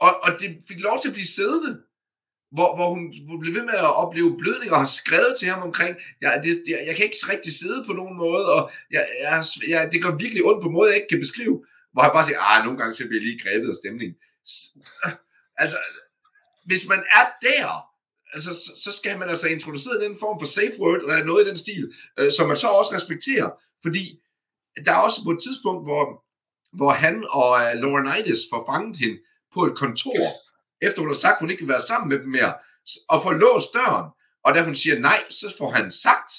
og, 0.00 0.20
og 0.22 0.30
det 0.40 0.58
fik 0.68 0.80
lov 0.80 1.00
til 1.00 1.08
at 1.08 1.14
blive 1.14 1.26
siddende, 1.26 1.82
hvor, 2.52 2.76
hvor 2.76 2.88
hun, 2.94 3.40
blev 3.40 3.54
ved 3.54 3.62
med 3.62 3.74
at 3.74 3.96
opleve 4.02 4.38
blødning 4.38 4.72
og 4.72 4.78
har 4.78 4.92
skrevet 5.00 5.34
til 5.38 5.48
ham 5.48 5.62
omkring, 5.62 5.96
ja, 6.22 6.30
det, 6.44 6.62
det, 6.66 6.72
jeg 6.86 6.96
kan 6.96 7.04
ikke 7.04 7.26
rigtig 7.28 7.52
sidde 7.52 7.84
på 7.86 7.92
nogen 7.92 8.16
måde, 8.16 8.52
og 8.54 8.70
jeg, 8.90 9.06
jeg, 9.22 9.44
jeg, 9.68 9.92
det 9.92 10.02
går 10.02 10.10
virkelig 10.10 10.44
ondt 10.44 10.62
på 10.62 10.68
en 10.68 10.74
måde, 10.74 10.88
jeg 10.90 10.96
ikke 10.96 11.08
kan 11.08 11.24
beskrive, 11.26 11.64
hvor 11.92 12.02
jeg 12.02 12.12
bare 12.14 12.26
siger, 12.26 12.40
ah, 12.40 12.64
nogle 12.64 12.78
gange 12.78 12.94
så 12.94 13.02
bliver 13.08 13.20
jeg 13.20 13.26
lige 13.28 13.42
grebet 13.44 13.68
af 13.68 13.76
stemningen. 13.82 14.16
Altså, 15.56 15.78
hvis 16.66 16.88
man 16.88 16.98
er 16.98 17.26
der, 17.42 17.68
altså, 18.34 18.54
så, 18.54 18.72
så 18.84 18.92
skal 18.92 19.18
man 19.18 19.28
altså 19.28 19.48
introducere 19.48 20.04
den 20.04 20.18
form 20.18 20.40
for 20.40 20.46
safe 20.46 20.80
word, 20.80 21.00
eller 21.00 21.24
noget 21.24 21.46
i 21.46 21.48
den 21.48 21.58
stil, 21.58 21.92
øh, 22.18 22.32
som 22.32 22.48
man 22.48 22.56
så 22.56 22.68
også 22.68 22.94
respekterer, 22.94 23.50
fordi 23.82 24.20
der 24.84 24.92
er 24.92 24.96
også 24.96 25.20
på 25.24 25.30
et 25.30 25.42
tidspunkt, 25.42 25.86
hvor, 25.86 26.21
hvor 26.72 26.90
han 26.90 27.26
og 27.30 27.50
uh, 27.50 27.80
Laurinaitis 27.80 28.40
får 28.50 28.72
fanget 28.72 28.96
hende 28.96 29.18
på 29.54 29.60
et 29.64 29.76
kontor, 29.76 30.22
efter 30.86 31.00
hun 31.00 31.10
har 31.10 31.22
sagt, 31.24 31.36
at 31.36 31.40
hun 31.40 31.50
ikke 31.50 31.62
vil 31.62 31.68
være 31.68 31.88
sammen 31.90 32.08
med 32.08 32.18
dem 32.18 32.28
mere, 32.28 32.54
og 33.08 33.22
får 33.22 33.32
låst 33.32 33.68
døren. 33.74 34.10
Og 34.44 34.54
da 34.54 34.64
hun 34.64 34.74
siger 34.74 34.98
nej, 34.98 35.20
så 35.30 35.54
får 35.58 35.70
han 35.70 35.92
sagt, 35.92 36.30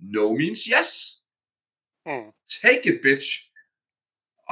no 0.00 0.32
means 0.40 0.60
yes. 0.74 0.90
Mm. 2.06 2.30
Take 2.62 2.84
it, 2.90 2.98
bitch. 3.02 3.28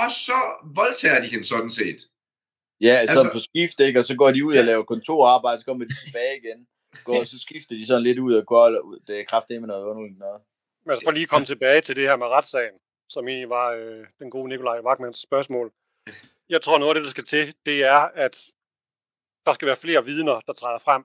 Og 0.02 0.10
så 0.10 0.38
voldtager 0.74 1.20
de 1.20 1.28
hende 1.28 1.46
sådan 1.46 1.70
set. 1.70 2.00
Ja, 2.80 2.94
altså, 2.94 3.12
altså 3.12 3.32
på 3.32 3.38
skift, 3.38 3.80
ikke? 3.80 3.98
og 4.00 4.04
så 4.04 4.14
går 4.16 4.30
de 4.30 4.44
ud 4.44 4.56
og 4.56 4.64
laver 4.64 4.84
kontorarbejde, 4.84 5.60
så 5.60 5.66
kommer 5.66 5.84
de 5.84 5.94
tilbage 6.04 6.34
igen. 6.42 6.66
Går, 7.04 7.24
så 7.24 7.38
skifter 7.38 7.74
de 7.74 7.86
sådan 7.86 8.02
lidt 8.02 8.18
ud 8.18 8.34
og 8.34 8.46
går, 8.46 8.64
det 9.06 9.20
er 9.20 9.24
kraftigt 9.24 9.60
med 9.60 9.68
noget 9.68 9.84
underligt 9.90 10.18
noget. 10.18 10.40
Men 10.86 10.96
for 11.04 11.10
lige 11.10 11.26
komme 11.26 11.46
tilbage 11.46 11.80
til 11.80 11.96
det 11.96 12.04
her 12.08 12.16
med 12.16 12.26
retssagen 12.26 12.76
som 13.08 13.28
egentlig 13.28 13.48
var 13.48 13.70
øh, 13.70 14.06
den 14.18 14.30
gode 14.30 14.48
Nikolaj 14.48 14.80
Wagmans 14.80 15.18
spørgsmål. 15.18 15.72
Jeg 16.48 16.62
tror, 16.62 16.78
noget 16.78 16.90
af 16.90 16.94
det, 16.94 17.04
der 17.04 17.10
skal 17.10 17.24
til, 17.24 17.54
det 17.66 17.84
er, 17.84 17.98
at 17.98 18.48
der 19.46 19.52
skal 19.52 19.66
være 19.66 19.76
flere 19.76 20.04
vidner, 20.04 20.40
der 20.40 20.52
træder 20.52 20.78
frem. 20.78 21.04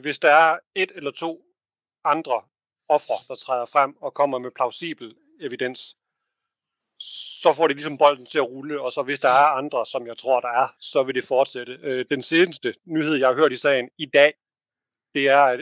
Hvis 0.00 0.18
der 0.18 0.30
er 0.30 0.58
et 0.74 0.92
eller 0.94 1.10
to 1.10 1.44
andre 2.04 2.42
ofre, 2.88 3.18
der 3.28 3.34
træder 3.34 3.66
frem 3.66 3.96
og 4.00 4.14
kommer 4.14 4.38
med 4.38 4.50
plausibel 4.50 5.16
evidens, 5.40 5.96
så 7.42 7.52
får 7.56 7.66
det 7.66 7.76
ligesom 7.76 7.98
bolden 7.98 8.26
til 8.26 8.38
at 8.38 8.48
rulle, 8.48 8.80
og 8.80 8.92
så 8.92 9.02
hvis 9.02 9.20
der 9.20 9.28
er 9.28 9.56
andre, 9.58 9.86
som 9.86 10.06
jeg 10.06 10.16
tror, 10.16 10.40
der 10.40 10.48
er, 10.48 10.68
så 10.80 11.02
vil 11.02 11.14
det 11.14 11.24
fortsætte. 11.24 11.78
Øh, 11.82 12.06
den 12.10 12.22
seneste 12.22 12.74
nyhed, 12.84 13.14
jeg 13.14 13.28
har 13.28 13.34
hørt 13.34 13.52
i 13.52 13.56
sagen 13.56 13.90
i 13.98 14.06
dag, 14.06 14.34
det 15.14 15.28
er, 15.28 15.42
at 15.42 15.60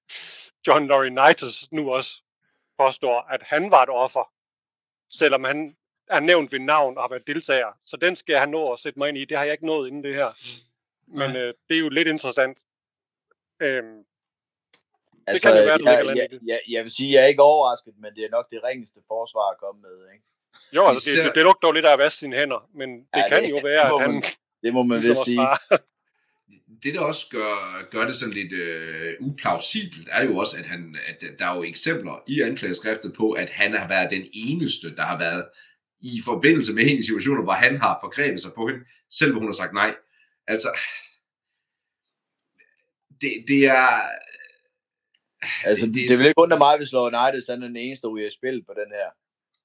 John 0.66 0.86
Laurinaitis 0.86 1.72
nu 1.72 1.92
også 1.92 2.22
påstår, 2.82 3.16
at 3.34 3.42
han 3.42 3.70
var 3.70 3.82
et 3.82 3.88
offer, 4.04 4.24
selvom 5.20 5.44
han 5.44 5.76
er 6.16 6.20
nævnt 6.20 6.52
ved 6.52 6.58
navn 6.58 6.96
og 6.96 7.02
har 7.02 7.08
været 7.08 7.26
deltager. 7.26 7.72
Så 7.84 7.96
den 7.96 8.16
skal 8.16 8.32
jeg 8.32 8.40
have 8.40 8.50
nået 8.50 8.72
at 8.72 8.78
sætte 8.78 8.98
mig 8.98 9.08
ind 9.08 9.18
i. 9.18 9.24
Det 9.24 9.36
har 9.36 9.44
jeg 9.44 9.52
ikke 9.52 9.66
nået 9.66 9.88
inden 9.88 10.04
det 10.04 10.14
her. 10.14 10.30
Men 11.06 11.36
øh, 11.36 11.54
det 11.68 11.74
er 11.76 11.80
jo 11.80 11.88
lidt 11.88 12.08
interessant. 12.08 12.58
Øhm, 13.62 13.98
altså, 15.26 15.32
det 15.32 15.42
kan 15.42 15.56
det 15.56 15.66
være, 15.66 15.78
du 15.78 15.84
jeg, 15.84 16.16
jeg, 16.16 16.28
jeg, 16.46 16.60
jeg 16.68 16.82
vil 16.82 16.90
sige, 16.90 17.12
jeg 17.14 17.22
er 17.22 17.26
ikke 17.26 17.42
overrasket, 17.42 17.94
men 17.98 18.14
det 18.14 18.24
er 18.24 18.30
nok 18.30 18.50
det 18.50 18.64
ringeste 18.64 19.00
forsvar 19.08 19.50
at 19.50 19.58
komme 19.58 19.80
med. 19.80 19.96
Ikke? 20.12 20.24
Jo, 20.76 20.88
altså, 20.88 21.10
det, 21.10 21.24
det, 21.24 21.32
det 21.34 21.42
lugter 21.42 21.68
jo 21.68 21.72
lidt 21.72 21.86
af 21.86 21.92
at 21.92 21.98
vaske 21.98 22.18
sine 22.18 22.36
hænder, 22.36 22.68
men 22.74 22.90
det 22.98 23.06
ja, 23.14 23.28
kan 23.28 23.42
det, 23.44 23.50
jo 23.50 23.60
være, 23.62 23.84
at 23.94 24.00
han... 24.02 24.22
Det 24.62 24.74
må 24.74 24.82
man 24.82 25.00
ligesom 25.00 25.24
sige. 25.24 25.40
Det, 26.82 26.94
der 26.94 27.00
også 27.00 27.26
gør, 27.30 27.88
gør 27.90 28.06
det 28.06 28.14
sådan 28.14 28.34
lidt 28.34 28.52
øh, 28.52 29.14
uplausibelt, 29.20 30.08
er 30.10 30.24
jo 30.24 30.36
også, 30.36 30.56
at, 30.58 30.64
han, 30.64 30.96
at 31.06 31.24
der 31.38 31.46
er 31.46 31.56
jo 31.56 31.62
eksempler 31.62 32.24
i 32.26 32.40
anklageskriftet 32.40 33.14
på, 33.16 33.32
at 33.32 33.50
han 33.50 33.74
har 33.74 33.88
været 33.88 34.10
den 34.10 34.26
eneste, 34.32 34.96
der 34.96 35.02
har 35.02 35.18
været 35.18 35.44
i 36.00 36.20
forbindelse 36.24 36.72
med 36.72 36.84
hende 36.84 36.98
i 36.98 37.02
situationer, 37.02 37.42
hvor 37.42 37.52
han 37.52 37.76
har 37.76 37.98
forgrebet 38.02 38.42
sig 38.42 38.50
på 38.56 38.66
hende, 38.68 38.84
selv 39.10 39.34
hun 39.34 39.46
har 39.46 39.52
sagt 39.52 39.72
nej. 39.72 39.94
Altså, 40.46 40.68
det, 43.20 43.44
det 43.48 43.66
er... 43.66 43.88
Altså, 45.64 45.86
det, 45.86 45.94
det, 45.94 46.08
det 46.08 46.18
vil 46.18 46.26
ikke 46.26 46.38
undre 46.38 46.58
mig, 46.58 46.76
hvis 46.76 46.92
Lord 46.92 47.14
United 47.14 47.48
er 47.48 47.56
den 47.56 47.76
eneste, 47.76 48.06
der 48.06 48.16
i 48.16 48.30
spil 48.30 48.64
på 48.64 48.74
den 48.80 48.90
her. 48.98 49.08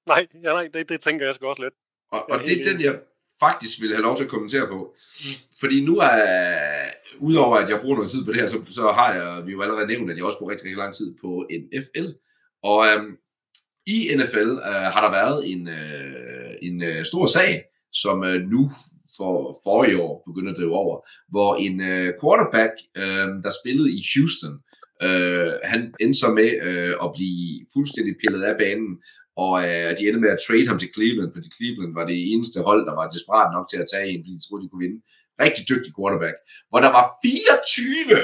Nej, 0.07 0.27
ja, 0.43 0.53
nej 0.53 0.69
det, 0.73 0.89
det 0.89 1.01
tænker 1.01 1.25
jeg 1.25 1.35
sgu 1.35 1.47
også 1.47 1.61
lidt. 1.61 1.73
Og, 2.11 2.29
og 2.29 2.39
det 2.39 2.61
er 2.61 2.71
den, 2.71 2.81
jeg 2.81 2.99
faktisk 3.47 3.81
vil 3.81 3.95
have 3.95 4.01
lov 4.07 4.17
til 4.17 4.23
at 4.23 4.29
kommentere 4.29 4.67
på. 4.67 4.95
Mm. 5.19 5.35
Fordi 5.59 5.85
nu 5.85 5.97
er, 5.97 6.17
udover 7.19 7.57
at 7.57 7.69
jeg 7.69 7.79
bruger 7.81 7.95
noget 7.95 8.11
tid 8.11 8.25
på 8.25 8.31
det 8.31 8.41
her, 8.41 8.47
så, 8.47 8.57
så 8.69 8.91
har 8.91 9.13
jeg 9.13 9.45
vi 9.45 9.51
jo 9.51 9.61
allerede 9.61 9.87
nævnt, 9.87 10.11
at 10.11 10.17
jeg 10.17 10.25
også 10.25 10.37
bruger 10.37 10.51
rigtig, 10.51 10.65
rigtig 10.65 10.83
lang 10.83 10.95
tid 10.95 11.15
på 11.21 11.47
NFL. 11.79 12.07
Og 12.63 12.79
øhm, 12.87 13.11
i 13.87 13.97
NFL 14.17 14.51
øh, 14.69 14.87
har 14.93 15.01
der 15.05 15.11
været 15.11 15.51
en, 15.51 15.67
øh, 15.67 16.51
en 16.61 16.83
øh, 16.83 17.05
stor 17.05 17.27
sag, 17.27 17.63
som 17.93 18.23
øh, 18.23 18.41
nu 18.53 18.69
for 19.17 19.35
forrige 19.63 20.01
år 20.01 20.23
begynder 20.27 20.51
at 20.51 20.57
drive 20.57 20.75
over, 20.75 21.07
hvor 21.29 21.55
en 21.55 21.81
øh, 21.81 22.13
quarterback, 22.21 22.73
øh, 22.97 23.27
der 23.43 23.51
spillede 23.61 23.89
i 23.97 23.99
Houston, 24.13 24.55
øh, 25.07 25.51
han 25.63 25.93
endte 26.01 26.19
så 26.19 26.29
med 26.39 26.49
øh, 26.67 26.93
at 27.03 27.09
blive 27.15 27.65
fuldstændig 27.73 28.13
pillet 28.21 28.43
af 28.43 28.57
banen, 28.57 28.91
og 29.43 29.53
øh, 29.63 29.89
de 29.97 30.03
endte 30.07 30.19
med 30.19 30.29
at 30.35 30.43
trade 30.47 30.67
ham 30.67 30.79
til 30.79 30.93
Cleveland, 30.95 31.33
fordi 31.33 31.47
Cleveland 31.57 31.93
var 31.93 32.05
det 32.05 32.33
eneste 32.33 32.59
hold, 32.67 32.81
der 32.89 32.95
var 32.95 33.09
desperat 33.09 33.49
nok 33.55 33.69
til 33.69 33.77
at 33.77 33.89
tage 33.93 34.07
en, 34.09 34.21
fordi 34.23 34.35
de 34.37 34.45
troede, 34.47 34.63
de 34.63 34.69
kunne 34.69 34.85
vinde. 34.85 35.01
Rigtig 35.39 35.63
dygtig 35.69 35.91
quarterback, 35.97 36.37
hvor 36.69 36.79
der 36.85 36.91
var 36.97 37.05
24 37.23 38.17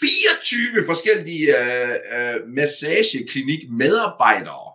24 0.00 0.86
forskellige 0.86 1.46
øh, 1.62 1.96
øh, 2.14 2.48
massageklinik 2.58 3.62
medarbejdere 3.70 4.68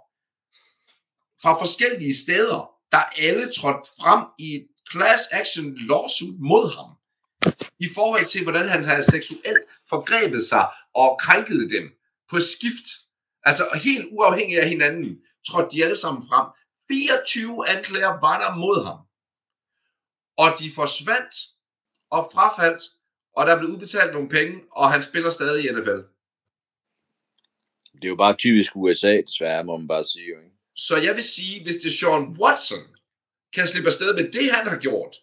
fra 1.41 1.59
forskellige 1.63 2.15
steder, 2.15 2.61
der 2.91 3.03
alle 3.25 3.45
trådte 3.57 3.89
frem 4.01 4.23
i 4.39 4.55
et 4.55 4.67
class 4.91 5.23
action 5.31 5.77
lawsuit 5.77 6.39
mod 6.39 6.75
ham 6.77 6.89
i 7.79 7.87
forhold 7.95 8.25
til, 8.25 8.43
hvordan 8.43 8.67
han 8.69 8.85
havde 8.85 9.03
seksuelt 9.03 9.65
forgrebet 9.89 10.43
sig 10.43 10.65
og 10.95 11.19
krænket 11.19 11.69
dem 11.71 11.83
på 12.29 12.39
skift. 12.39 12.87
Altså 13.43 13.63
helt 13.83 14.07
uafhængigt 14.11 14.59
af 14.59 14.69
hinanden, 14.69 15.21
trådte 15.47 15.75
de 15.75 15.83
alle 15.83 15.95
sammen 15.95 16.23
frem. 16.29 16.47
24 16.87 17.69
anklager 17.69 18.19
var 18.25 18.37
der 18.43 18.55
mod 18.55 18.85
ham. 18.85 18.99
Og 20.37 20.59
de 20.59 20.71
forsvandt 20.75 21.35
og 22.11 22.29
frafaldt, 22.33 22.83
og 23.35 23.47
der 23.47 23.57
blev 23.59 23.69
udbetalt 23.69 24.13
nogle 24.13 24.29
penge, 24.29 24.63
og 24.71 24.91
han 24.91 25.03
spiller 25.03 25.29
stadig 25.29 25.65
i 25.65 25.71
NFL. 25.71 26.01
Det 27.93 28.03
er 28.07 28.15
jo 28.15 28.15
bare 28.15 28.35
typisk 28.35 28.75
USA, 28.75 29.21
desværre, 29.27 29.63
må 29.63 29.77
man 29.77 29.87
bare 29.87 30.03
sige. 30.03 30.27
Ikke? 30.27 30.57
Så 30.75 30.97
jeg 30.97 31.15
vil 31.15 31.23
sige, 31.23 31.63
hvis 31.63 31.75
det 31.75 31.85
er 31.85 31.97
Sean 31.99 32.23
Watson, 32.41 32.83
kan 33.53 33.67
slippe 33.67 33.89
afsted 33.89 34.15
med 34.15 34.31
det, 34.31 34.51
han 34.51 34.67
har 34.67 34.79
gjort, 34.79 35.15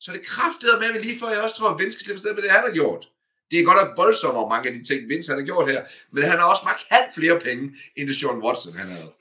så 0.00 0.12
er 0.12 0.16
det 0.16 0.26
kraftedet 0.26 0.80
med, 0.80 0.88
at 0.88 1.02
lige 1.06 1.18
før 1.20 1.30
jeg 1.30 1.42
også 1.42 1.56
tror, 1.56 1.70
at 1.70 1.78
Vince 1.80 1.98
kan 1.98 2.04
slippe 2.04 2.18
afsted 2.18 2.34
med 2.34 2.42
det, 2.42 2.50
han 2.50 2.64
har 2.68 2.74
gjort. 2.80 3.02
Det 3.50 3.60
er 3.60 3.64
godt 3.64 3.78
nok 3.82 3.96
voldsommere, 3.96 4.48
mange 4.48 4.68
af 4.68 4.74
de 4.74 4.84
ting, 4.84 5.08
Vince 5.08 5.32
han 5.32 5.40
har 5.40 5.46
gjort 5.46 5.70
her, 5.70 5.84
men 6.12 6.22
han 6.22 6.38
har 6.38 6.50
også 6.50 6.62
markant 6.64 7.14
flere 7.14 7.40
penge, 7.40 7.64
end 7.96 8.08
det 8.08 8.16
Sean 8.16 8.42
Watson 8.44 8.72
han 8.72 8.88
havde. 8.88 9.12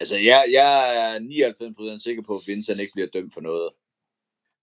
Altså, 0.00 0.16
jeg, 0.16 0.44
jeg 0.52 0.70
er 1.00 1.18
99% 1.98 2.02
sikker 2.02 2.22
på, 2.22 2.36
at 2.36 2.42
Vince 2.46 2.72
han 2.72 2.80
ikke 2.80 2.92
bliver 2.92 3.08
dømt 3.08 3.34
for 3.34 3.40
noget. 3.40 3.70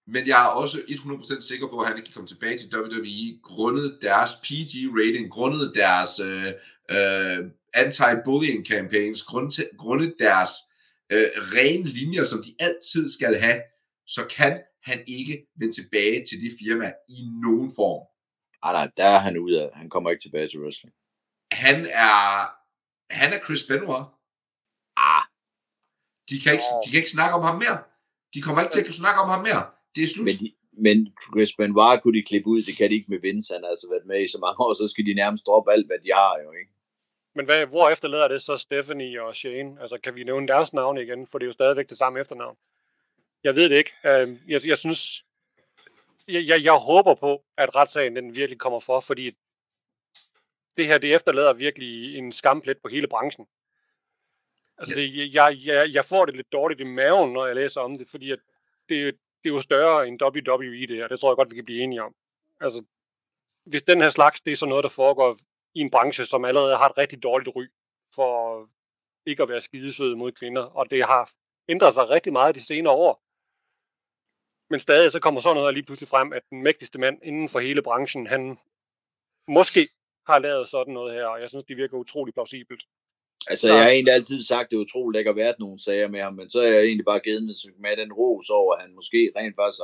Men 0.07 0.27
jeg 0.27 0.45
er 0.45 0.49
også 0.49 0.77
100% 0.77 1.41
sikker 1.41 1.67
på, 1.67 1.79
at 1.79 1.87
han 1.87 1.97
ikke 1.97 2.05
kan 2.05 2.13
komme 2.13 2.27
tilbage 2.27 2.57
til 2.57 2.75
WWE, 2.75 3.39
grundet 3.43 3.97
deres 4.01 4.31
PG-rating, 4.31 5.29
grundet 5.29 5.71
deres 5.75 6.19
øh, 6.19 6.53
øh, 6.91 7.39
anti-bullying 7.73 8.63
campaigns, 8.65 9.23
grundet, 9.23 9.69
grundet 9.77 10.15
deres 10.19 10.51
øh, 11.09 11.27
rene 11.55 11.89
linjer, 11.89 12.23
som 12.23 12.39
de 12.43 12.55
altid 12.59 13.09
skal 13.09 13.35
have, 13.35 13.61
så 14.07 14.21
kan 14.37 14.61
han 14.83 15.03
ikke 15.07 15.47
vende 15.59 15.75
tilbage 15.75 16.25
til 16.29 16.41
det 16.41 16.51
firma 16.61 16.93
i 17.09 17.19
nogen 17.43 17.71
form. 17.75 18.07
Nej, 18.63 18.73
nej, 18.73 18.91
der 18.97 19.05
er 19.05 19.19
han 19.19 19.37
ude 19.37 19.63
af. 19.63 19.69
Han 19.73 19.89
kommer 19.89 20.09
ikke 20.09 20.21
tilbage 20.21 20.49
til 20.49 20.59
wrestling. 20.59 20.95
Han 21.51 21.85
er, 21.85 22.17
han 23.09 23.33
er 23.33 23.39
Chris 23.45 23.63
Benoit. 23.69 24.05
Ah. 24.97 25.23
De 26.29 26.39
kan, 26.43 26.51
ikke, 26.53 26.69
de 26.85 26.89
kan 26.91 26.97
ikke 26.97 27.11
snakke 27.17 27.35
om 27.35 27.43
ham 27.43 27.57
mere. 27.63 27.77
De 28.33 28.41
kommer 28.41 28.61
ikke 28.61 28.73
til 28.73 28.79
at 28.79 28.85
kunne 28.85 29.03
snakke 29.03 29.19
om 29.21 29.29
ham 29.29 29.41
mere. 29.47 29.63
Det 29.95 30.03
er 30.03 30.07
slut. 30.07 30.25
Men, 30.25 30.35
de, 30.41 30.53
men 30.85 30.97
Chris 31.31 31.55
Benoit 31.57 32.01
kunne 32.01 32.17
de 32.19 32.23
klippe 32.29 32.49
ud, 32.49 32.61
det 32.61 32.77
kan 32.77 32.89
de 32.89 32.95
ikke 32.95 33.11
med 33.13 33.19
Vince. 33.19 33.53
Han 33.53 33.63
har 33.63 33.69
altså 33.69 33.87
været 33.89 34.05
med 34.05 34.19
i 34.23 34.27
så 34.27 34.37
mange 34.45 34.59
år, 34.65 34.73
så 34.73 34.87
skal 34.87 35.05
de 35.05 35.13
nærmest 35.13 35.45
droppe 35.45 35.71
alt, 35.73 35.87
hvad 35.87 35.99
de 36.05 36.11
har 36.13 36.33
jo, 36.43 36.51
ikke? 36.51 36.71
Men 37.35 37.45
hvad, 37.45 37.65
hvor 37.65 37.89
efterlader 37.89 38.27
det 38.27 38.41
så 38.41 38.57
Stephanie 38.57 39.23
og 39.23 39.35
Shane? 39.35 39.81
Altså, 39.81 39.97
kan 40.03 40.15
vi 40.15 40.23
nævne 40.23 40.47
deres 40.47 40.73
navn 40.73 40.97
igen? 40.97 41.27
For 41.27 41.37
det 41.37 41.45
er 41.45 41.47
jo 41.47 41.53
stadigvæk 41.53 41.89
det 41.89 41.97
samme 41.97 42.19
efternavn. 42.19 42.57
Jeg 43.43 43.55
ved 43.55 43.69
det 43.69 43.77
ikke. 43.77 43.93
Øhm, 44.05 44.39
jeg, 44.47 44.61
jeg 44.67 44.77
synes, 44.77 45.25
jeg, 46.33 46.47
jeg, 46.47 46.63
jeg 46.63 46.73
håber 46.73 47.15
på, 47.15 47.43
at 47.57 47.75
retssagen 47.75 48.15
den 48.15 48.35
virkelig 48.35 48.59
kommer 48.59 48.79
for, 48.79 48.99
fordi 48.99 49.31
det 50.77 50.87
her, 50.87 50.97
det 50.97 51.15
efterlader 51.15 51.53
virkelig 51.53 52.17
en 52.17 52.31
skamplet 52.31 52.77
på 52.77 52.89
hele 52.89 53.07
branchen. 53.07 53.47
Altså, 54.77 54.95
det, 54.95 55.33
jeg, 55.33 55.57
jeg, 55.65 55.93
jeg 55.93 56.05
får 56.05 56.25
det 56.25 56.35
lidt 56.35 56.51
dårligt 56.51 56.81
i 56.81 56.83
maven, 56.83 57.33
når 57.33 57.45
jeg 57.45 57.55
læser 57.55 57.81
om 57.81 57.97
det, 57.97 58.07
fordi 58.07 58.31
at 58.31 58.39
det, 58.89 59.17
det 59.43 59.49
er 59.49 59.53
jo 59.53 59.61
større 59.61 60.07
end 60.07 60.23
WWE 60.23 60.87
det 60.87 60.95
her. 60.95 61.07
Det 61.07 61.19
tror 61.19 61.31
jeg 61.31 61.35
godt, 61.35 61.51
vi 61.51 61.55
kan 61.55 61.65
blive 61.65 61.83
enige 61.83 62.03
om. 62.03 62.15
Altså, 62.61 62.83
hvis 63.65 63.83
den 63.83 64.01
her 64.01 64.09
slags, 64.09 64.41
det 64.41 64.51
er 64.51 64.55
sådan 64.55 64.69
noget, 64.69 64.83
der 64.83 64.89
foregår 64.89 65.37
i 65.75 65.79
en 65.79 65.91
branche, 65.91 66.25
som 66.25 66.45
allerede 66.45 66.77
har 66.77 66.89
et 66.89 66.97
rigtig 66.97 67.23
dårligt 67.23 67.55
ry 67.55 67.65
for 68.15 68.67
ikke 69.25 69.43
at 69.43 69.49
være 69.49 69.61
skidesøde 69.61 70.15
mod 70.15 70.31
kvinder, 70.31 70.63
og 70.63 70.89
det 70.89 71.03
har 71.03 71.31
ændret 71.69 71.93
sig 71.93 72.09
rigtig 72.09 72.33
meget 72.33 72.55
de 72.55 72.65
senere 72.65 72.93
år. 72.93 73.23
Men 74.69 74.79
stadig 74.79 75.11
så 75.11 75.19
kommer 75.19 75.41
sådan 75.41 75.55
noget 75.55 75.73
lige 75.73 75.83
pludselig 75.83 76.07
frem, 76.09 76.33
at 76.33 76.41
den 76.49 76.63
mægtigste 76.63 76.99
mand 76.99 77.17
inden 77.23 77.49
for 77.49 77.59
hele 77.59 77.81
branchen, 77.81 78.27
han 78.27 78.57
måske 79.47 79.89
har 80.27 80.39
lavet 80.39 80.67
sådan 80.67 80.93
noget 80.93 81.13
her, 81.13 81.25
og 81.25 81.41
jeg 81.41 81.49
synes, 81.49 81.65
det 81.65 81.77
virker 81.77 81.97
utrolig 81.97 82.33
plausibelt. 82.33 82.83
Altså, 83.47 83.67
så... 83.67 83.73
jeg 83.73 83.83
har 83.83 83.89
egentlig 83.89 84.13
altid 84.13 84.43
sagt, 84.43 84.65
at 84.65 84.69
det 84.69 84.75
er 84.75 84.81
utroligt, 84.81 85.27
har 85.27 85.33
været 85.33 85.59
nogen 85.59 85.79
sager 85.79 86.07
med 86.07 86.21
ham, 86.21 86.33
men 86.33 86.49
så 86.49 86.59
er 86.61 86.71
jeg 86.73 86.83
egentlig 86.83 87.05
bare 87.05 87.19
givet 87.19 87.43
med 87.79 87.97
den 87.97 88.13
ros 88.13 88.49
over, 88.49 88.73
at 88.75 88.81
han 88.81 88.95
måske 88.95 89.31
rent 89.35 89.55
faktisk 89.59 89.81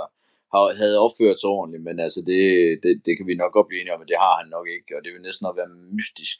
har, 0.53 0.75
havde 0.81 0.99
opført 0.99 1.39
sig 1.39 1.49
ordentligt, 1.49 1.83
men 1.83 1.99
altså, 1.99 2.21
det, 2.21 2.43
det, 2.83 3.01
det 3.05 3.17
kan 3.17 3.27
vi 3.27 3.35
nok 3.35 3.53
godt 3.53 3.67
blive 3.67 3.81
enige 3.81 3.95
om, 3.95 4.01
at 4.01 4.07
det 4.07 4.17
har 4.25 4.35
han 4.41 4.49
nok 4.49 4.67
ikke, 4.75 4.97
og 4.97 5.01
det 5.03 5.13
vil 5.13 5.21
næsten 5.21 5.45
nok 5.45 5.57
være 5.57 5.75
mystisk, 5.97 6.37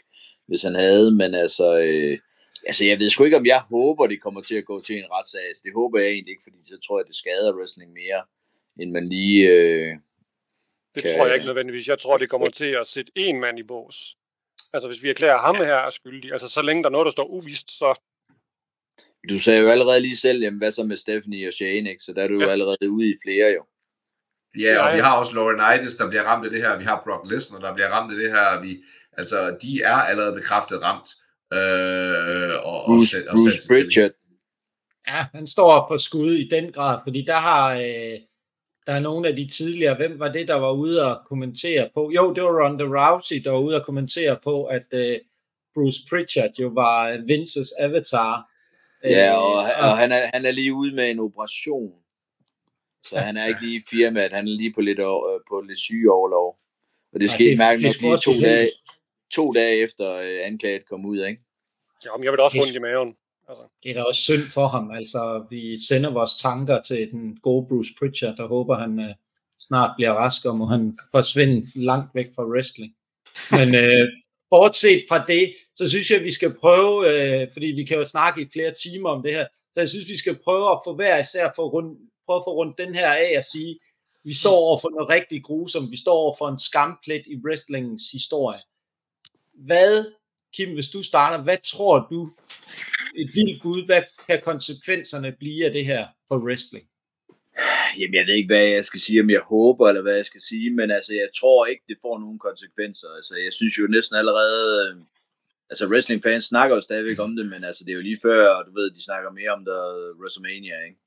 hvis 0.47 0.61
han 0.61 0.75
havde, 0.75 1.11
men 1.11 1.35
altså, 1.35 1.77
øh, 1.77 2.17
altså, 2.65 2.85
jeg 2.85 2.99
ved 2.99 3.09
sgu 3.09 3.23
ikke, 3.23 3.37
om 3.37 3.45
jeg 3.45 3.61
håber, 3.61 4.07
det 4.07 4.21
kommer 4.21 4.41
til 4.41 4.55
at 4.55 4.65
gå 4.65 4.81
til 4.81 4.97
en 4.97 5.11
retssag, 5.11 5.47
altså, 5.47 5.61
det 5.65 5.73
håber 5.73 5.99
jeg 5.99 6.09
egentlig 6.09 6.31
ikke, 6.31 6.43
fordi 6.43 6.57
så 6.65 6.77
tror 6.87 6.99
jeg, 6.99 7.05
det 7.07 7.15
skader 7.15 7.57
wrestling 7.57 7.91
mere, 7.93 8.23
end 8.79 8.91
man 8.91 9.09
lige... 9.09 9.49
Øh, 9.49 9.93
det 10.95 11.03
kan... 11.03 11.15
tror 11.15 11.25
jeg 11.25 11.35
ikke 11.35 11.47
nødvendigvis. 11.47 11.87
Jeg 11.87 11.99
tror, 11.99 12.17
det 12.17 12.29
kommer 12.29 12.49
til 12.49 12.71
at 12.81 12.87
sætte 12.87 13.11
en 13.15 13.39
mand 13.39 13.59
i 13.59 13.63
bås. 13.63 14.17
Altså 14.73 14.87
hvis 14.87 15.03
vi 15.03 15.09
erklærer 15.09 15.37
ham 15.37 15.55
her 15.55 15.75
er 15.75 15.89
skyldig, 15.89 16.31
altså 16.31 16.47
så 16.47 16.61
længe 16.61 16.83
der 16.83 16.89
er 16.89 16.91
noget, 16.91 17.05
der 17.05 17.11
står 17.11 17.25
uvist, 17.25 17.71
så... 17.71 18.01
Du 19.29 19.39
sagde 19.39 19.61
jo 19.61 19.69
allerede 19.69 19.99
lige 20.01 20.17
selv, 20.17 20.41
jamen 20.43 20.57
hvad 20.57 20.71
så 20.71 20.83
med 20.83 20.97
Stephanie 20.97 21.47
og 21.47 21.53
Shane, 21.53 21.89
ikke? 21.89 22.03
Så 22.03 22.13
der 22.13 22.23
er 22.23 22.27
du 22.27 22.39
ja. 22.39 22.45
jo 22.45 22.51
allerede 22.51 22.89
ude 22.89 23.09
i 23.09 23.15
flere 23.25 23.47
jo. 23.51 23.65
Ja, 24.59 24.87
og 24.87 24.95
vi 24.95 24.99
har 24.99 25.17
også 25.17 25.33
Laurinaitis, 25.35 25.95
der 25.95 26.09
bliver 26.09 26.23
ramt 26.23 26.45
af 26.45 26.51
det 26.51 26.61
her. 26.61 26.77
Vi 26.77 26.83
har 26.83 27.01
Brock 27.03 27.31
Lesnar, 27.31 27.59
der 27.59 27.73
bliver 27.73 27.89
ramt 27.89 28.11
af 28.13 28.17
det 28.17 28.31
her. 28.31 28.61
Vi, 28.61 28.83
altså, 29.17 29.57
de 29.61 29.81
er 29.81 29.95
allerede 29.95 30.35
bekræftet 30.35 30.81
ramt. 30.81 31.09
Øh, 31.53 32.55
og, 32.63 32.83
Bruce, 32.87 33.17
og, 33.17 33.23
og 33.29 33.35
Bruce 33.35 33.67
Pritchard. 33.69 34.11
Ja, 35.07 35.25
han 35.33 35.47
står 35.47 35.85
på 35.87 35.97
skud 35.97 36.31
i 36.31 36.47
den 36.47 36.71
grad, 36.71 36.99
fordi 37.03 37.25
der 37.27 37.35
har 37.35 37.75
øh, 37.75 38.19
der 38.85 38.93
er 38.93 38.99
nogle 38.99 39.27
af 39.27 39.35
de 39.35 39.47
tidligere, 39.47 39.95
hvem 39.95 40.19
var 40.19 40.31
det, 40.31 40.47
der 40.47 40.53
var 40.53 40.71
ude 40.71 41.05
og 41.05 41.25
kommentere 41.25 41.89
på? 41.93 42.11
Jo, 42.15 42.33
det 42.33 42.43
var 42.43 42.65
Ronda 42.65 42.83
Rousey, 42.83 43.35
der 43.43 43.51
var 43.51 43.59
ude 43.59 43.75
og 43.75 43.85
kommentere 43.85 44.37
på, 44.43 44.65
at 44.65 44.85
øh, 44.91 45.19
Bruce 45.73 45.99
Pritchard 46.09 46.51
jo 46.59 46.67
var 46.67 47.17
Vinces 47.27 47.73
avatar. 47.79 48.51
Ja, 49.03 49.31
øh, 49.31 49.43
og, 49.43 49.63
øh, 49.63 49.89
og 49.89 49.97
han, 49.97 50.11
er, 50.11 50.21
han 50.33 50.45
er 50.45 50.51
lige 50.51 50.73
ude 50.73 50.95
med 50.95 51.11
en 51.11 51.19
operation, 51.19 51.91
så 53.03 53.17
han 53.17 53.37
er 53.37 53.45
ikke 53.45 53.61
lige 53.61 53.77
i 53.77 53.83
firmaet, 53.89 54.33
han 54.33 54.47
er 54.47 54.51
lige 54.51 54.73
på 54.73 54.81
lidt, 54.81 54.99
øh, 54.99 55.39
på 55.49 55.63
lidt 55.67 55.79
sygeoverlov. 55.79 56.57
Og 57.13 57.19
det 57.19 57.31
skete 57.31 57.57
mærkeligt 57.57 58.01
nok 58.01 58.11
lige 58.11 58.33
to 58.33 58.45
dage, 58.45 58.67
to 59.31 59.51
dage 59.51 59.83
efter 59.83 60.13
øh, 60.13 60.39
anklaget 60.43 60.89
kom 60.89 61.05
ud, 61.05 61.25
ikke? 61.25 61.41
Ja, 62.05 62.09
men 62.17 62.23
jeg 62.23 62.31
vil 62.31 62.37
da 62.37 62.43
også 62.43 62.57
rundt 62.57 62.75
i 62.75 62.79
maven. 62.79 63.15
Altså. 63.49 63.63
Det 63.83 63.89
er 63.91 63.93
da 63.93 64.03
også 64.03 64.21
synd 64.21 64.43
for 64.53 64.67
ham. 64.67 64.91
Altså, 64.91 65.45
vi 65.49 65.77
sender 65.87 66.09
vores 66.09 66.35
tanker 66.35 66.81
til 66.81 67.11
den 67.11 67.37
gode 67.37 67.67
Bruce 67.67 67.93
Pritchard, 67.99 68.37
der 68.37 68.47
håber, 68.47 68.75
han 68.75 68.99
uh, 68.99 69.15
snart 69.59 69.91
bliver 69.97 70.11
rask, 70.11 70.45
og 70.45 70.55
må 70.55 70.65
han 70.65 70.95
forsvinde 71.11 71.83
langt 71.85 72.15
væk 72.15 72.27
fra 72.35 72.45
wrestling. 72.45 72.93
Men 73.51 73.75
uh, 73.75 74.07
bortset 74.49 75.05
fra 75.09 75.25
det, 75.25 75.55
så 75.75 75.89
synes 75.89 76.11
jeg, 76.11 76.19
at 76.19 76.25
vi 76.25 76.31
skal 76.31 76.53
prøve, 76.53 76.93
uh, 76.99 77.53
fordi 77.53 77.65
vi 77.65 77.83
kan 77.83 77.97
jo 77.97 78.05
snakke 78.05 78.41
i 78.41 78.49
flere 78.53 78.73
timer 78.83 79.09
om 79.09 79.23
det 79.23 79.31
her, 79.31 79.47
så 79.73 79.79
jeg 79.79 79.89
synes, 79.89 80.09
vi 80.09 80.17
skal 80.17 80.39
prøve 80.43 80.71
at 80.71 80.79
få 80.85 80.95
hver 80.95 81.19
især 81.19 81.51
for 81.55 81.69
rund, 81.69 81.97
prøve 82.25 82.37
at 82.37 82.45
få 82.47 82.53
rundt 82.53 82.77
den 82.77 82.95
her 82.95 83.11
af 83.11 83.33
og 83.37 83.43
sige, 83.43 83.79
vi 84.23 84.33
står 84.33 84.55
over 84.55 84.79
for 84.79 84.89
noget 84.89 85.09
rigtig 85.09 85.43
grusomt, 85.43 85.91
vi 85.91 85.97
står 85.97 86.13
over 86.13 86.35
for 86.37 86.47
en 86.49 86.59
skamplet 86.59 87.23
i 87.27 87.35
wrestlingens 87.45 88.11
historie. 88.11 88.57
Hvad, 89.55 90.05
Kim, 90.55 90.73
hvis 90.73 90.89
du 90.89 91.03
starter, 91.03 91.43
hvad 91.43 91.57
tror 91.63 92.07
du 92.11 92.29
et 93.15 93.29
vildt 93.35 93.61
gud, 93.61 93.85
hvad 93.85 94.03
kan 94.27 94.41
konsekvenserne 94.43 95.31
blive 95.39 95.65
af 95.65 95.71
det 95.71 95.85
her 95.85 96.07
for 96.27 96.37
wrestling? 96.45 96.89
Jamen, 97.99 98.15
jeg 98.15 98.27
ved 98.27 98.35
ikke, 98.35 98.53
hvad 98.53 98.67
jeg 98.67 98.85
skal 98.85 98.99
sige, 98.99 99.21
om 99.21 99.29
jeg 99.29 99.41
håber, 99.41 99.87
eller 99.87 100.01
hvad 100.01 100.15
jeg 100.15 100.25
skal 100.25 100.41
sige, 100.41 100.69
men 100.79 100.91
altså, 100.91 101.13
jeg 101.13 101.29
tror 101.39 101.65
ikke, 101.65 101.83
det 101.89 101.97
får 102.01 102.19
nogen 102.19 102.39
konsekvenser. 102.39 103.09
Altså, 103.17 103.35
jeg 103.45 103.53
synes 103.53 103.77
jo 103.79 103.87
næsten 103.87 104.15
allerede, 104.17 104.69
øh, 104.83 104.95
altså, 105.69 105.85
wrestling-fans 105.91 106.45
snakker 106.45 106.75
jo 106.75 106.81
stadigvæk 106.81 107.19
om 107.19 107.35
det, 107.35 107.45
men 107.53 107.63
altså, 107.63 107.83
det 107.83 107.91
er 107.91 107.99
jo 107.99 108.09
lige 108.09 108.23
før, 108.27 108.63
du 108.67 108.71
ved, 108.79 108.91
de 108.91 109.03
snakker 109.03 109.31
mere 109.31 109.51
om 109.57 109.65
det 109.65 109.79
øh, 109.99 110.19
WrestleMania, 110.19 110.77
ikke? 110.87 110.99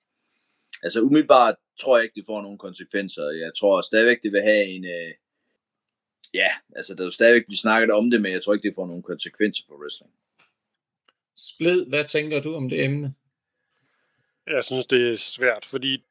Altså, 0.82 0.98
umiddelbart 1.00 1.56
tror 1.80 1.96
jeg 1.96 2.04
ikke, 2.04 2.18
det 2.20 2.26
får 2.30 2.42
nogen 2.42 2.58
konsekvenser. 2.58 3.24
Jeg 3.44 3.52
tror 3.58 3.80
stadigvæk, 3.80 4.22
det 4.22 4.32
vil 4.32 4.42
have 4.42 4.64
en, 4.64 4.84
øh, 4.84 5.12
ja, 6.34 6.50
altså, 6.76 6.94
der 6.94 7.00
er 7.00 7.04
jo 7.04 7.10
stadigvæk 7.10 7.46
blive 7.46 7.58
snakket 7.58 7.90
om 7.90 8.10
det, 8.10 8.22
men 8.22 8.32
jeg 8.32 8.42
tror 8.42 8.54
ikke, 8.54 8.68
det 8.68 8.74
får 8.74 8.86
nogen 8.86 9.02
konsekvenser 9.02 9.64
for 9.68 9.74
wrestling. 9.82 10.12
Splid, 11.36 11.86
hvad 11.86 12.04
tænker 12.04 12.40
du 12.40 12.54
om 12.54 12.68
det 12.68 12.84
emne? 12.84 13.14
Jeg 14.46 14.64
synes, 14.64 14.86
det 14.86 15.12
er 15.12 15.16
svært, 15.16 15.64
fordi 15.64 16.04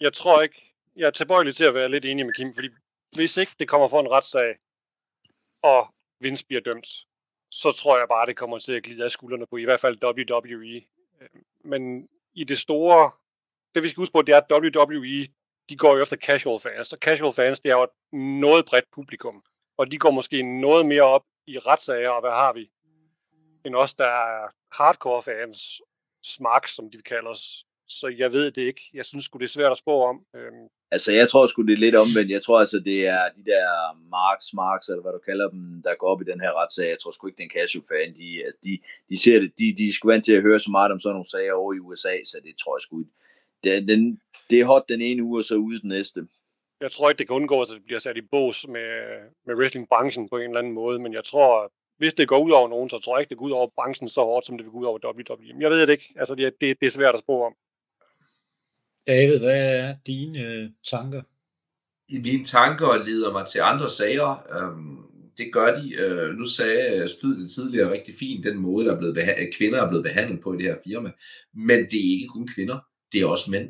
jeg 0.00 0.12
tror 0.12 0.42
ikke, 0.42 0.74
jeg 0.96 1.06
er 1.06 1.10
tilbøjelig 1.10 1.54
til 1.54 1.64
at 1.64 1.74
være 1.74 1.90
lidt 1.90 2.04
enig 2.04 2.26
med 2.26 2.34
Kim, 2.34 2.54
fordi 2.54 2.68
hvis 3.14 3.36
ikke 3.36 3.52
det 3.58 3.68
kommer 3.68 3.88
for 3.88 4.00
en 4.00 4.10
retssag, 4.10 4.56
og 5.62 5.94
Vince 6.20 6.46
bliver 6.46 6.60
dømt, 6.60 6.88
så 7.50 7.72
tror 7.72 7.98
jeg 7.98 8.08
bare, 8.08 8.26
det 8.26 8.36
kommer 8.36 8.58
til 8.58 8.72
at 8.72 8.82
glide 8.82 9.04
af 9.04 9.10
skuldrene 9.10 9.46
på 9.46 9.56
i 9.56 9.64
hvert 9.64 9.80
fald 9.80 10.04
WWE. 10.04 10.82
Men 11.64 12.08
i 12.34 12.44
det 12.44 12.58
store, 12.58 13.10
det 13.74 13.82
vi 13.82 13.88
skal 13.88 14.00
huske 14.00 14.12
på, 14.12 14.22
det 14.22 14.34
er, 14.34 14.40
at 14.40 14.62
WWE, 14.62 15.26
de 15.68 15.76
går 15.76 15.96
jo 15.96 16.02
efter 16.02 16.16
casual 16.16 16.60
fans, 16.60 16.92
og 16.92 16.98
casual 16.98 17.32
fans, 17.32 17.60
det 17.60 17.70
er 17.70 17.76
jo 17.76 17.82
et 17.82 17.90
noget 18.12 18.64
bredt 18.64 18.84
publikum, 18.94 19.42
og 19.78 19.92
de 19.92 19.98
går 19.98 20.10
måske 20.10 20.60
noget 20.60 20.86
mere 20.86 21.02
op 21.02 21.22
i 21.46 21.58
retssager, 21.58 22.10
og 22.10 22.20
hvad 22.20 22.30
har 22.30 22.52
vi? 22.52 22.70
end 23.66 23.74
os, 23.74 23.94
der 23.94 24.04
er 24.04 24.48
hardcore 24.78 25.22
fans, 25.22 25.80
smak, 26.24 26.68
som 26.68 26.90
de 26.90 27.02
kalder 27.02 27.30
os. 27.30 27.64
Så 27.88 28.14
jeg 28.18 28.32
ved 28.32 28.50
det 28.50 28.62
ikke. 28.62 28.82
Jeg 28.94 29.04
synes 29.04 29.24
sgu, 29.24 29.38
det 29.38 29.44
er 29.44 29.56
svært 29.58 29.72
at 29.72 29.78
spå 29.78 29.94
om. 30.02 30.16
Øhm. 30.36 30.66
Altså, 30.90 31.12
jeg 31.12 31.28
tror 31.28 31.46
sgu, 31.46 31.62
det 31.62 31.72
er 31.72 31.84
lidt 31.86 31.94
omvendt. 31.94 32.30
Jeg 32.30 32.42
tror 32.42 32.60
altså, 32.60 32.78
det 32.78 33.06
er 33.06 33.22
de 33.36 33.44
der 33.52 33.66
marks, 34.18 34.46
marks, 34.54 34.88
eller 34.88 35.02
hvad 35.02 35.12
du 35.12 35.18
kalder 35.18 35.48
dem, 35.48 35.82
der 35.82 35.94
går 36.00 36.08
op 36.12 36.22
i 36.22 36.30
den 36.30 36.40
her 36.40 36.52
retssag. 36.60 36.88
Jeg 36.88 36.98
tror 36.98 37.10
sgu 37.10 37.26
ikke, 37.26 37.42
den 37.42 37.54
casual 37.58 37.84
fan, 37.92 38.14
de, 38.20 38.28
altså, 38.46 38.58
de, 38.64 38.72
de 39.10 39.16
ser 39.22 39.38
det, 39.40 39.50
de, 39.58 39.64
de 39.78 39.88
er 39.88 39.92
sgu 39.92 40.08
vant 40.08 40.24
til 40.24 40.38
at 40.38 40.42
høre 40.42 40.60
så 40.60 40.70
meget 40.70 40.92
om 40.92 41.00
sådan 41.00 41.14
nogle 41.14 41.30
sager 41.30 41.52
over 41.52 41.72
i 41.74 41.78
USA, 41.78 42.14
så 42.24 42.36
det 42.44 42.54
tror 42.60 42.76
jeg 42.76 42.82
sgu 42.82 42.94
ikke. 43.00 43.14
Den, 43.64 43.88
den, 43.88 44.20
det 44.50 44.60
er 44.60 44.64
hot 44.64 44.88
den 44.88 45.00
ene 45.00 45.22
uge, 45.22 45.40
og 45.40 45.44
så 45.44 45.54
ude 45.54 45.80
den 45.80 45.88
næste. 45.88 46.26
Jeg 46.80 46.92
tror 46.92 47.08
ikke, 47.08 47.18
det 47.18 47.26
kan 47.26 47.36
undgå, 47.36 47.60
at 47.62 47.68
det 47.68 47.84
bliver 47.84 47.98
sat 47.98 48.16
i 48.16 48.20
bås 48.20 48.68
med, 48.68 48.88
med 49.46 49.54
wrestling-branchen 49.54 50.28
på 50.28 50.36
en 50.36 50.42
eller 50.42 50.58
anden 50.58 50.72
måde, 50.72 50.98
men 50.98 51.12
jeg 51.12 51.24
tror, 51.24 51.72
hvis 51.98 52.14
det 52.14 52.28
går 52.28 52.38
ud 52.38 52.50
over 52.50 52.68
nogen, 52.68 52.90
så 52.90 52.98
tror 52.98 53.16
jeg 53.16 53.22
ikke, 53.22 53.30
det 53.30 53.38
går 53.38 53.46
ud 53.46 53.50
over 53.50 53.68
branchen 53.74 54.08
så 54.08 54.20
hårdt, 54.20 54.46
som 54.46 54.56
det 54.56 54.64
vil 54.64 54.70
gå 54.72 54.78
ud 54.78 54.84
over 54.84 54.98
WWE. 55.06 55.52
Men 55.52 55.62
jeg 55.62 55.70
ved 55.70 55.80
det 55.80 55.90
ikke. 55.90 56.12
Altså, 56.16 56.34
det, 56.34 56.52
det, 56.60 56.80
det 56.80 56.86
er 56.86 56.90
svært 56.90 57.14
at 57.14 57.20
spå 57.20 57.42
om. 57.44 57.54
David, 59.06 59.38
hvad 59.38 59.74
er 59.74 59.96
dine 60.06 60.38
øh, 60.38 60.70
tanker? 60.90 61.22
I 62.08 62.18
mine 62.22 62.44
tanker 62.44 63.04
leder 63.04 63.32
mig 63.32 63.46
til 63.46 63.60
andre 63.60 63.88
sager. 63.90 64.30
Øhm, 64.56 64.96
det 65.38 65.52
gør 65.52 65.74
de. 65.74 65.94
Øh, 66.02 66.34
nu 66.34 66.46
sagde 66.46 67.08
Splid 67.08 67.42
det 67.42 67.50
tidligere 67.50 67.92
rigtig 67.92 68.14
fint, 68.18 68.44
den 68.44 68.58
måde, 68.58 68.86
der 68.86 68.94
er 68.94 68.98
blevet 68.98 69.18
beha- 69.18 69.56
kvinder 69.58 69.82
er 69.82 69.88
blevet 69.88 70.04
behandlet 70.04 70.40
på 70.40 70.52
i 70.52 70.56
det 70.56 70.64
her 70.64 70.76
firma. 70.86 71.10
Men 71.54 71.78
det 71.78 71.98
er 72.04 72.12
ikke 72.14 72.28
kun 72.28 72.48
kvinder, 72.54 72.78
det 73.12 73.20
er 73.20 73.26
også 73.26 73.50
mænd. 73.50 73.68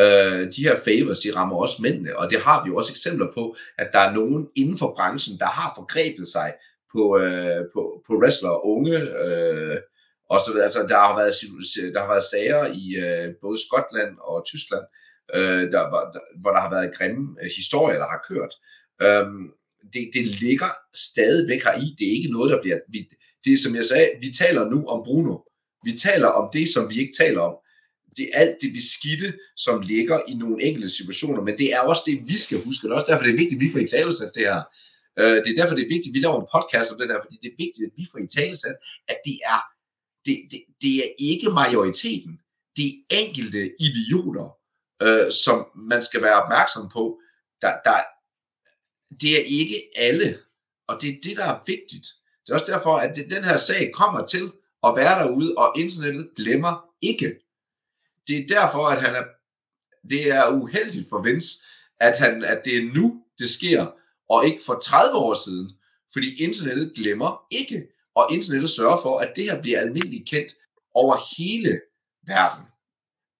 Øh, 0.00 0.40
de 0.54 0.62
her 0.66 0.76
favors, 0.84 1.18
de 1.18 1.34
rammer 1.36 1.56
også 1.56 1.82
mændene, 1.82 2.18
og 2.18 2.30
det 2.30 2.40
har 2.40 2.64
vi 2.64 2.68
jo 2.70 2.76
også 2.76 2.92
eksempler 2.92 3.28
på, 3.34 3.56
at 3.78 3.88
der 3.92 3.98
er 3.98 4.12
nogen 4.12 4.48
inden 4.56 4.78
for 4.78 4.94
branchen, 4.96 5.38
der 5.38 5.46
har 5.46 5.72
forgrebet 5.76 6.26
sig 6.26 6.52
på, 6.92 7.18
øh, 7.18 7.62
på, 7.74 7.82
på 8.06 8.12
wrestlere 8.20 8.64
unge, 8.64 8.96
øh, 9.24 9.76
og 10.30 10.38
så 10.40 10.50
altså, 10.62 10.80
der 10.88 10.98
har 11.06 11.16
været 11.20 11.34
der 11.94 12.00
har 12.00 12.10
været 12.14 12.30
sager 12.32 12.62
i 12.82 12.84
øh, 13.04 13.34
både 13.42 13.58
Skotland 13.66 14.12
og 14.30 14.36
Tyskland, 14.50 14.84
øh, 15.36 15.64
der, 15.72 15.82
der, 16.14 16.22
hvor 16.40 16.50
der 16.50 16.60
har 16.60 16.70
været 16.70 16.94
grimme 16.96 17.24
øh, 17.42 17.50
historier, 17.56 17.98
der 17.98 18.08
har 18.14 18.22
kørt. 18.30 18.52
Øhm, 19.06 19.44
det, 19.92 20.10
det 20.14 20.24
ligger 20.44 20.70
stadigvæk 21.08 21.62
her 21.64 21.76
i. 21.84 21.86
Det 21.98 22.06
er 22.08 22.16
ikke 22.18 22.34
noget, 22.36 22.50
der 22.52 22.62
bliver... 22.62 22.78
Vi, 22.92 22.98
det 23.44 23.52
er 23.52 23.58
som 23.64 23.74
jeg 23.76 23.84
sagde, 23.84 24.08
vi 24.20 24.30
taler 24.42 24.70
nu 24.70 24.86
om 24.86 25.00
Bruno. 25.04 25.36
Vi 25.84 25.92
taler 26.06 26.28
om 26.28 26.50
det, 26.52 26.68
som 26.74 26.90
vi 26.90 26.96
ikke 27.00 27.16
taler 27.18 27.40
om. 27.40 27.54
Det 28.16 28.30
alt 28.34 28.56
det 28.60 28.72
beskidte, 28.72 29.38
som 29.56 29.80
ligger 29.80 30.20
i 30.28 30.34
nogle 30.34 30.64
enkelte 30.64 30.90
situationer, 30.90 31.42
men 31.42 31.58
det 31.58 31.72
er 31.72 31.80
også 31.80 32.02
det, 32.06 32.28
vi 32.28 32.36
skal 32.36 32.64
huske. 32.64 32.82
Det 32.82 32.90
er 32.90 32.94
også 32.94 33.10
derfor, 33.12 33.24
det 33.24 33.32
er 33.32 33.42
vigtigt, 33.42 33.58
at 33.58 33.64
vi 33.66 33.72
får 33.72 33.78
i 33.78 33.86
tale 33.86 34.12
det 34.12 34.44
her. 34.48 34.62
Øh, 35.18 35.36
det 35.44 35.48
er 35.50 35.58
derfor, 35.60 35.74
det 35.74 35.84
er 35.84 35.94
vigtigt, 35.94 36.12
at 36.12 36.14
vi 36.16 36.24
laver 36.24 36.40
en 36.40 36.52
podcast 36.56 36.92
om 36.92 36.98
det 36.98 37.08
der, 37.08 37.20
fordi 37.24 37.36
det 37.42 37.48
er 37.52 37.62
vigtigt, 37.64 37.86
at 37.88 37.94
vi 37.96 38.04
får 38.10 38.18
i 38.18 38.26
talesat, 38.36 38.76
at 39.08 39.18
det 39.24 39.36
er, 39.54 39.60
det, 40.26 40.36
det, 40.50 40.60
det 40.82 40.94
er 41.04 41.10
ikke 41.18 41.50
majoriteten. 41.50 42.32
Det 42.76 42.86
er 42.86 42.96
enkelte 43.22 43.62
idioter, 43.86 44.48
øh, 45.02 45.32
som 45.32 45.66
man 45.90 46.02
skal 46.02 46.22
være 46.22 46.42
opmærksom 46.42 46.84
på. 46.96 47.20
Der, 47.62 47.72
der, 47.84 47.98
det 49.20 49.30
er 49.40 49.44
ikke 49.60 49.78
alle, 49.96 50.38
og 50.88 51.02
det 51.02 51.08
er 51.10 51.18
det, 51.24 51.36
der 51.36 51.44
er 51.44 51.58
vigtigt. 51.66 52.06
Det 52.42 52.48
er 52.50 52.54
også 52.54 52.72
derfor, 52.72 52.96
at 52.96 53.16
det, 53.16 53.30
den 53.30 53.44
her 53.44 53.56
sag 53.56 53.92
kommer 53.94 54.26
til 54.26 54.52
at 54.86 54.96
være 54.96 55.14
derude, 55.22 55.54
og 55.56 55.72
internettet 55.76 56.30
glemmer 56.36 56.74
ikke. 57.02 57.34
Det 58.28 58.38
er 58.38 58.46
derfor, 58.48 58.86
at 58.86 59.02
han 59.02 59.14
er, 59.14 59.24
det 60.10 60.30
er 60.30 60.50
uheldigt 60.50 61.08
for 61.10 61.22
Vince, 61.22 61.58
at, 62.00 62.18
han, 62.18 62.44
at 62.44 62.60
det 62.64 62.76
er 62.76 62.92
nu, 62.94 63.22
det 63.38 63.50
sker, 63.50 63.86
og 64.30 64.46
ikke 64.46 64.60
for 64.66 64.80
30 64.84 65.16
år 65.16 65.34
siden. 65.44 65.70
Fordi 66.12 66.42
internettet 66.42 66.92
glemmer 66.96 67.46
ikke, 67.50 67.88
og 68.14 68.28
internettet 68.32 68.70
sørger 68.70 68.98
for, 69.02 69.18
at 69.18 69.32
det 69.36 69.44
her 69.44 69.62
bliver 69.62 69.80
almindeligt 69.80 70.28
kendt 70.28 70.52
over 70.94 71.16
hele 71.38 71.80
verden. 72.26 72.64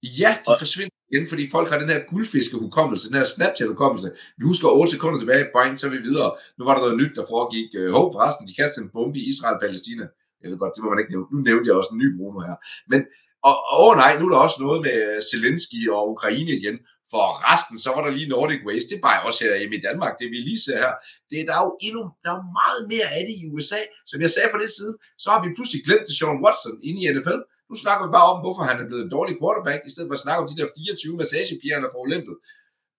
Ja, 0.03 0.39
de 0.47 0.51
og... 0.51 0.59
forsvinder 0.59 0.97
igen, 1.13 1.29
fordi 1.29 1.51
folk 1.51 1.71
har 1.71 1.79
den 1.79 1.89
her 1.89 2.01
guldfiskehukommelse, 2.13 3.09
den 3.09 3.17
her 3.17 3.25
Snapchat-hukommelse. 3.25 4.09
Vi 4.39 4.45
husker 4.45 4.69
8 4.69 4.93
sekunder 4.93 5.19
tilbage, 5.19 5.51
bang, 5.55 5.81
så 5.81 5.87
er 5.87 5.91
vi 5.91 6.07
videre. 6.09 6.31
Nu 6.59 6.65
var 6.65 6.75
der 6.75 6.83
noget 6.87 6.97
nyt, 7.03 7.17
der 7.17 7.25
foregik. 7.29 7.69
Hov, 7.97 8.07
øh, 8.07 8.13
forresten, 8.15 8.49
de 8.49 8.55
kastede 8.55 8.85
en 8.85 8.91
bombe 8.97 9.19
i 9.19 9.29
Israel-Palæstina. 9.33 10.07
Jeg 10.43 10.51
ved 10.51 10.59
godt, 10.59 10.75
det 10.75 10.85
må 10.85 10.91
man 10.91 10.99
ikke 10.99 11.13
nævne. 11.13 11.27
Nu 11.33 11.39
nævnte 11.49 11.69
jeg 11.69 11.77
også 11.81 11.93
en 11.95 12.03
ny 12.03 12.09
Bruno 12.17 12.39
her. 12.49 12.57
Men, 12.93 13.01
og, 13.49 13.55
åh 13.81 13.97
nej, 14.03 14.13
nu 14.19 14.25
er 14.27 14.33
der 14.33 14.47
også 14.47 14.59
noget 14.67 14.81
med 14.87 14.97
øh, 15.09 15.23
Zelensky 15.31 15.81
og 15.95 16.11
Ukraine 16.15 16.53
igen. 16.61 16.77
For 17.13 17.27
resten, 17.51 17.77
så 17.85 17.89
var 17.95 18.03
der 18.05 18.13
lige 18.17 18.33
Nordic 18.35 18.63
Waste. 18.67 18.89
Det 18.91 18.97
er 18.99 19.09
bare 19.11 19.21
også 19.29 19.41
her 19.45 19.55
i 19.79 19.81
Danmark, 19.89 20.13
det 20.21 20.27
vi 20.33 20.39
lige 20.49 20.63
ser 20.67 20.79
her. 20.85 20.93
Det, 21.31 21.39
der 21.49 21.55
er 21.59 21.65
jo 21.69 21.73
endnu 21.87 22.03
der 22.25 22.33
er 22.37 22.43
meget 22.61 22.83
mere 22.93 23.09
af 23.17 23.23
det 23.29 23.37
i 23.43 23.45
USA. 23.55 23.81
Som 24.11 24.19
jeg 24.25 24.31
sagde 24.35 24.49
for 24.53 24.61
lidt 24.63 24.75
siden, 24.81 24.97
så 25.23 25.29
har 25.33 25.41
vi 25.45 25.57
pludselig 25.57 25.81
glemt 25.87 26.07
det 26.09 26.15
Sean 26.19 26.43
Watson 26.45 26.77
inde 26.89 27.01
i 27.03 27.11
NFL. 27.15 27.41
Nu 27.71 27.75
snakker 27.83 28.03
vi 28.07 28.11
bare 28.17 28.29
om, 28.33 28.39
hvorfor 28.45 28.63
han 28.71 28.77
er 28.83 28.87
blevet 28.89 29.05
en 29.05 29.15
dårlig 29.17 29.35
quarterback, 29.41 29.81
i 29.89 29.91
stedet 29.93 30.09
for 30.09 30.17
at 30.19 30.25
snakke 30.25 30.41
om 30.43 30.49
de 30.51 30.59
der 30.61 30.69
24 30.77 31.21
massagepiger, 31.21 31.75
han 31.77 31.85
har 31.87 31.93
fået 31.95 32.07
Olympet. 32.07 32.37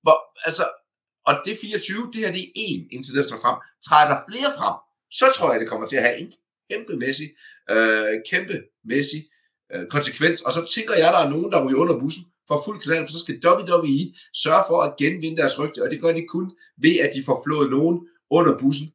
Hvor, 0.04 0.18
altså, 0.48 0.66
og 1.28 1.34
det 1.46 1.54
24, 1.62 2.12
det 2.14 2.20
her 2.24 2.32
det 2.38 2.44
er 2.48 2.52
én 2.68 2.82
incident, 2.98 3.30
der 3.32 3.38
frem. 3.44 3.58
Træder 3.88 4.08
der 4.14 4.20
flere 4.30 4.52
frem, 4.60 4.76
så 5.20 5.26
tror 5.36 5.48
jeg, 5.52 5.60
det 5.62 5.70
kommer 5.72 5.88
til 5.88 6.00
at 6.00 6.06
have 6.08 6.18
en 6.24 6.30
kæmpemæssig, 6.70 7.30
øh, 7.74 8.14
kæmpemæssig 8.32 9.22
øh, 9.74 9.88
konsekvens. 9.88 10.42
Og 10.42 10.52
så 10.52 10.62
tænker 10.76 10.96
jeg, 10.96 11.14
der 11.14 11.20
er 11.20 11.30
nogen, 11.30 11.52
der 11.52 11.66
ryger 11.66 11.80
under 11.80 12.00
bussen, 12.00 12.24
for 12.48 12.62
fuld 12.66 12.82
knald, 12.82 13.06
for 13.06 13.12
så 13.12 13.20
skal 13.20 13.42
WWE 13.46 14.14
sørge 14.44 14.64
for 14.70 14.82
at 14.82 14.96
genvinde 14.98 15.38
deres 15.38 15.60
rygte, 15.60 15.84
og 15.84 15.90
det 15.92 16.02
gør 16.02 16.12
de 16.14 16.26
kun 16.28 16.52
ved, 16.78 16.96
at 17.06 17.12
de 17.16 17.24
får 17.26 17.42
flået 17.46 17.70
nogen 17.70 17.98
under 18.30 18.58
bussen. 18.58 18.88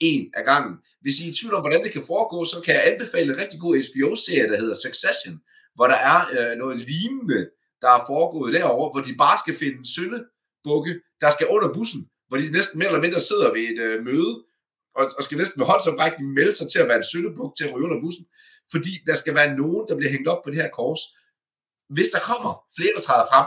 en 0.00 0.30
af 0.34 0.44
gangen. 0.44 0.74
Hvis 1.00 1.20
I 1.20 1.24
er 1.24 1.32
i 1.32 1.34
tvivl 1.34 1.54
om, 1.54 1.62
hvordan 1.62 1.84
det 1.84 1.92
kan 1.92 2.08
foregå, 2.12 2.44
så 2.44 2.56
kan 2.64 2.74
jeg 2.74 2.84
anbefale 2.92 3.32
en 3.32 3.40
rigtig 3.42 3.60
god 3.60 3.72
HBO-serie, 3.88 4.50
der 4.50 4.60
hedder 4.62 4.76
Succession, 4.86 5.34
hvor 5.76 5.86
der 5.92 6.00
er 6.12 6.20
øh, 6.36 6.52
noget 6.62 6.76
lignende, 6.90 7.40
der 7.82 7.90
er 7.96 8.04
foregået 8.06 8.54
derovre, 8.54 8.90
hvor 8.92 9.02
de 9.08 9.14
bare 9.24 9.38
skal 9.42 9.54
finde 9.60 9.78
en 9.78 9.90
søndebukke, 9.96 10.92
der 11.22 11.30
skal 11.36 11.46
under 11.54 11.68
bussen, 11.76 12.00
hvor 12.28 12.36
de 12.38 12.52
næsten 12.58 12.78
mere 12.78 12.88
eller 12.88 13.04
mindre 13.06 13.20
sidder 13.20 13.48
ved 13.56 13.64
et 13.72 13.78
øh, 13.86 14.04
møde, 14.08 14.34
og, 14.98 15.04
og 15.18 15.22
skal 15.24 15.38
næsten 15.38 15.58
med 15.60 15.66
håndsoprækning 15.70 16.26
melde 16.38 16.54
sig 16.56 16.66
til 16.70 16.78
at 16.82 16.88
være 16.88 17.00
en 17.02 17.10
søndebuk 17.12 17.50
til 17.56 17.64
at 17.64 17.72
ryge 17.74 17.86
under 17.88 18.00
bussen, 18.04 18.24
fordi 18.70 18.90
der 19.06 19.14
skal 19.14 19.34
være 19.34 19.56
nogen, 19.56 19.88
der 19.88 19.96
bliver 19.96 20.10
hængt 20.10 20.28
op 20.28 20.42
på 20.44 20.50
det 20.50 20.62
her 20.62 20.70
kors. 20.70 21.00
Hvis 21.88 22.08
der 22.08 22.20
kommer 22.20 22.52
flere, 22.76 22.92
der 22.96 23.02
træder 23.02 23.26
frem, 23.32 23.46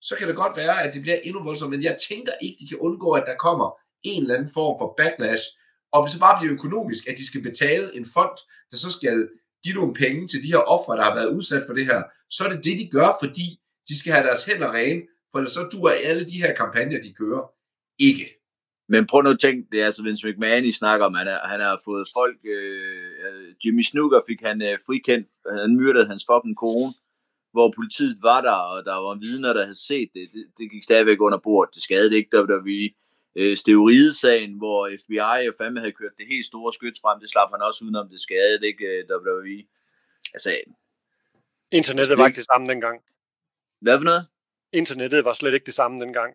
så 0.00 0.16
kan 0.18 0.28
det 0.28 0.36
godt 0.36 0.56
være, 0.56 0.82
at 0.82 0.94
det 0.94 1.02
bliver 1.02 1.18
endnu 1.24 1.42
voldsomt, 1.42 1.70
men 1.70 1.82
jeg 1.82 1.96
tænker 2.08 2.32
ikke, 2.42 2.56
de 2.60 2.68
kan 2.68 2.78
undgå, 2.78 3.12
at 3.12 3.24
der 3.26 3.36
kommer 3.36 3.78
en 4.02 4.22
eller 4.22 4.34
anden 4.34 4.50
form 4.54 4.78
for 4.80 4.94
backlash, 4.96 5.44
og 5.92 6.02
hvis 6.02 6.12
det 6.12 6.20
bare 6.20 6.38
bliver 6.40 6.54
økonomisk, 6.54 7.08
at 7.08 7.18
de 7.18 7.26
skal 7.26 7.42
betale 7.42 7.96
en 7.96 8.06
fond, 8.14 8.36
der 8.70 8.76
så 8.76 8.90
skal 8.90 9.28
give 9.64 9.74
nogle 9.74 9.94
penge 9.94 10.28
til 10.28 10.42
de 10.42 10.52
her 10.54 10.62
ofre, 10.74 10.96
der 10.96 11.04
har 11.08 11.14
været 11.14 11.34
udsat 11.36 11.62
for 11.66 11.74
det 11.74 11.86
her, 11.86 12.02
så 12.30 12.44
er 12.44 12.50
det 12.52 12.64
det, 12.64 12.78
de 12.78 12.88
gør, 12.90 13.10
fordi 13.22 13.46
de 13.88 13.98
skal 13.98 14.12
have 14.12 14.26
deres 14.26 14.44
hænder 14.44 14.72
rene, 14.72 15.02
for 15.30 15.38
ellers 15.38 15.52
så 15.52 15.68
duer 15.72 15.94
alle 16.08 16.24
de 16.28 16.40
her 16.42 16.54
kampagner, 16.54 17.00
de 17.02 17.12
kører, 17.12 17.44
ikke. 17.98 18.26
Men 18.88 19.06
prøv 19.06 19.22
nu 19.22 19.30
at 19.30 19.40
tænke, 19.40 19.68
det 19.72 19.82
er 19.82 19.86
altså 19.86 20.02
Vince 20.02 20.26
McMahon, 20.26 20.64
I 20.64 20.72
snakker 20.72 21.06
om, 21.06 21.14
han, 21.14 21.28
er, 21.28 21.38
han 21.52 21.60
har 21.60 21.80
fået 21.84 22.08
folk, 22.18 22.40
øh, 22.56 23.05
Jimmy 23.64 23.82
Snooker 23.82 24.20
fik 24.28 24.40
han 24.40 24.62
øh, 24.62 24.78
frikendt, 24.86 25.28
han 25.62 25.76
myrdede 25.76 26.06
hans 26.06 26.24
fucking 26.30 26.56
kone, 26.56 26.92
hvor 27.52 27.72
politiet 27.76 28.18
var 28.22 28.40
der, 28.40 28.58
og 28.72 28.84
der 28.84 28.96
var 29.06 29.14
vidner, 29.26 29.52
der 29.52 29.62
havde 29.62 29.86
set 29.88 30.10
det. 30.14 30.28
Det, 30.34 30.44
det 30.58 30.70
gik 30.70 30.82
stadigvæk 30.82 31.20
under 31.20 31.38
bord. 31.38 31.68
Det 31.74 31.82
skadede 31.82 32.16
ikke 32.16 32.38
WWE. 32.38 32.90
Øh, 33.38 33.56
Steroidesagen, 33.56 34.52
hvor 34.62 34.80
FBI 35.02 35.48
og 35.50 35.54
fandme 35.60 35.80
havde 35.80 35.98
kørt 36.00 36.18
det 36.18 36.26
helt 36.32 36.46
store 36.46 36.72
skyt 36.72 36.98
frem, 37.02 37.20
det 37.20 37.30
slap 37.30 37.50
han 37.50 37.62
også 37.62 37.84
udenom. 37.84 38.08
Det 38.08 38.20
skadede 38.20 38.66
ikke 38.66 38.84
øh, 38.84 39.04
WWE. 39.10 39.58
Altså, 40.34 40.50
Internettet 41.72 42.18
var 42.18 42.26
ikke 42.26 42.36
det 42.36 42.48
samme 42.52 42.66
dengang. 42.72 43.02
Hvad 43.80 43.98
for 43.98 44.04
noget? 44.04 44.26
Internettet 44.72 45.24
var 45.24 45.32
slet 45.32 45.54
ikke 45.54 45.66
det 45.66 45.74
samme 45.74 45.98
dengang. 45.98 46.34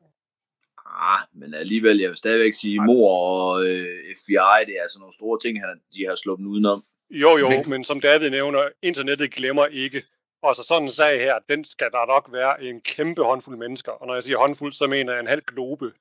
Ah, 0.86 1.19
men 1.34 1.53
alligevel, 1.53 1.97
jeg 1.99 2.09
vil 2.09 2.17
stadigvæk 2.17 2.53
sige, 2.53 2.84
mor 2.84 3.09
og 3.17 3.65
øh, 3.65 4.15
FBI, 4.19 4.59
det 4.67 4.74
er 4.78 4.82
altså 4.82 4.99
nogle 4.99 5.13
store 5.13 5.39
ting, 5.39 5.57
de 5.93 6.05
har 6.07 6.15
sluppet 6.15 6.45
udenom. 6.45 6.84
Jo, 7.12 7.38
jo, 7.38 7.49
men, 7.49 7.70
men 7.70 7.84
som 7.84 8.01
David 8.01 8.30
nævner, 8.30 8.70
internettet 8.82 9.32
glemmer 9.32 9.66
ikke. 9.66 10.03
Og 10.43 10.55
så 10.55 10.64
sådan 10.64 10.88
en 10.88 10.91
sag 10.91 11.20
her, 11.20 11.39
den 11.49 11.66
skal 11.66 11.91
der 11.91 12.07
nok 12.07 12.30
være 12.32 12.64
en 12.64 12.82
kæmpe 12.82 13.24
håndfuld 13.24 13.57
mennesker. 13.57 13.91
Og 13.91 14.07
når 14.07 14.14
jeg 14.14 14.24
siger 14.24 14.38
håndfuld, 14.38 14.74
så 14.74 14.88
mener 14.88 15.14
jeg 15.14 15.20
en 15.20 15.28
halv 15.28 15.41
globe, 15.41 15.91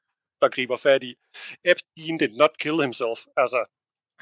der 0.40 0.48
griber 0.48 0.76
fat 0.76 1.02
i. 1.02 1.14
Epstein 1.64 2.18
did 2.18 2.36
not 2.36 2.50
kill 2.58 2.80
himself. 2.80 3.18
Altså, 3.36 3.64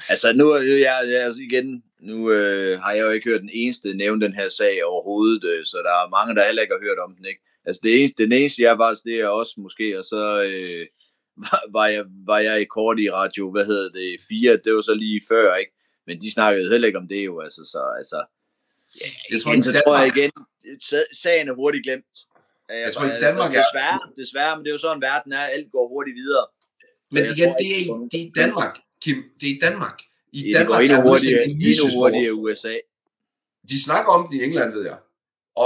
Altså 0.09 0.33
nu 0.33 0.49
er 0.49 0.61
jeg, 0.61 1.03
jeg 1.11 1.25
altså 1.25 1.41
igen, 1.41 1.83
nu 1.99 2.31
øh, 2.31 2.79
har 2.79 2.91
jeg 2.91 3.01
jo 3.01 3.09
ikke 3.09 3.29
hørt 3.29 3.41
den 3.41 3.49
eneste 3.53 3.93
nævne 3.93 4.25
den 4.25 4.33
her 4.33 4.49
sag 4.49 4.85
overhovedet, 4.85 5.43
øh, 5.43 5.65
så 5.65 5.77
der 5.77 5.89
er 5.89 6.09
mange, 6.09 6.35
der 6.35 6.45
heller 6.45 6.61
ikke 6.61 6.73
har 6.73 6.87
hørt 6.87 6.99
om 6.99 7.15
den, 7.15 7.25
ikke? 7.25 7.41
Altså 7.65 7.79
det 7.83 7.99
eneste, 7.99 8.23
den 8.23 8.31
eneste 8.31 8.61
jeg 8.61 8.77
var, 8.77 8.97
det 9.05 9.21
er 9.21 9.27
også 9.27 9.53
måske, 9.57 9.99
og 9.99 10.03
så 10.03 10.43
øh, 10.43 10.85
var, 11.45 11.61
var, 11.71 11.87
jeg, 11.87 12.05
var 12.25 12.39
jeg 12.39 12.61
i 12.61 12.65
kort 12.65 12.99
i 12.99 13.11
radio, 13.11 13.51
hvad 13.51 13.65
hedder 13.65 13.89
det, 13.89 14.17
fire, 14.29 14.57
det 14.63 14.73
var 14.73 14.81
så 14.81 14.93
lige 14.93 15.21
før, 15.29 15.55
ikke? 15.55 15.71
Men 16.09 16.21
de 16.21 16.31
snakkede 16.31 16.69
heller 16.69 16.87
ikke 16.87 16.99
om 16.99 17.07
det 17.07 17.25
jo, 17.25 17.39
altså, 17.39 17.61
så 17.73 17.81
altså, 17.97 18.19
ja, 19.01 19.09
jeg 19.31 19.41
tror, 19.41 19.51
igen, 19.51 19.63
så 19.63 19.81
tror 19.85 19.97
jeg 19.97 20.07
igen, 20.15 20.31
sagen 21.13 21.49
er 21.49 21.53
hurtigt 21.53 21.83
glemt. 21.83 22.15
Jeg, 22.69 22.81
jeg 22.85 22.93
tror 22.93 23.05
i 23.05 23.19
Danmark 23.27 23.51
er... 23.55 23.63
Desværre, 23.63 23.99
desværre, 24.17 24.55
men 24.55 24.65
det 24.65 24.69
er 24.71 24.75
jo 24.77 24.83
sådan, 24.87 25.01
verden 25.01 25.31
er, 25.33 25.43
alt 25.55 25.71
går 25.71 25.87
hurtigt 25.87 26.15
videre. 26.15 26.45
Men 27.11 27.25
igen, 27.25 27.49
tror, 27.49 27.57
det, 27.61 27.69
er, 27.79 28.07
det 28.11 28.19
er 28.21 28.25
i 28.25 28.31
Danmark, 28.35 28.79
Kim, 29.01 29.17
det 29.39 29.49
er 29.49 29.55
i 29.55 29.59
Danmark. 29.61 29.97
I 30.31 30.43
det 30.43 30.53
Danmark 30.55 30.91
er 30.91 31.01
hurtigere, 31.01 31.43
endnu 31.45 31.85
hurtigere 31.97 32.27
i 32.27 32.31
USA. 32.31 32.75
De 33.69 33.83
snakker 33.83 34.11
om 34.11 34.27
det 34.31 34.37
i 34.41 34.43
England, 34.43 34.73
ved 34.73 34.83
jeg. 34.85 34.97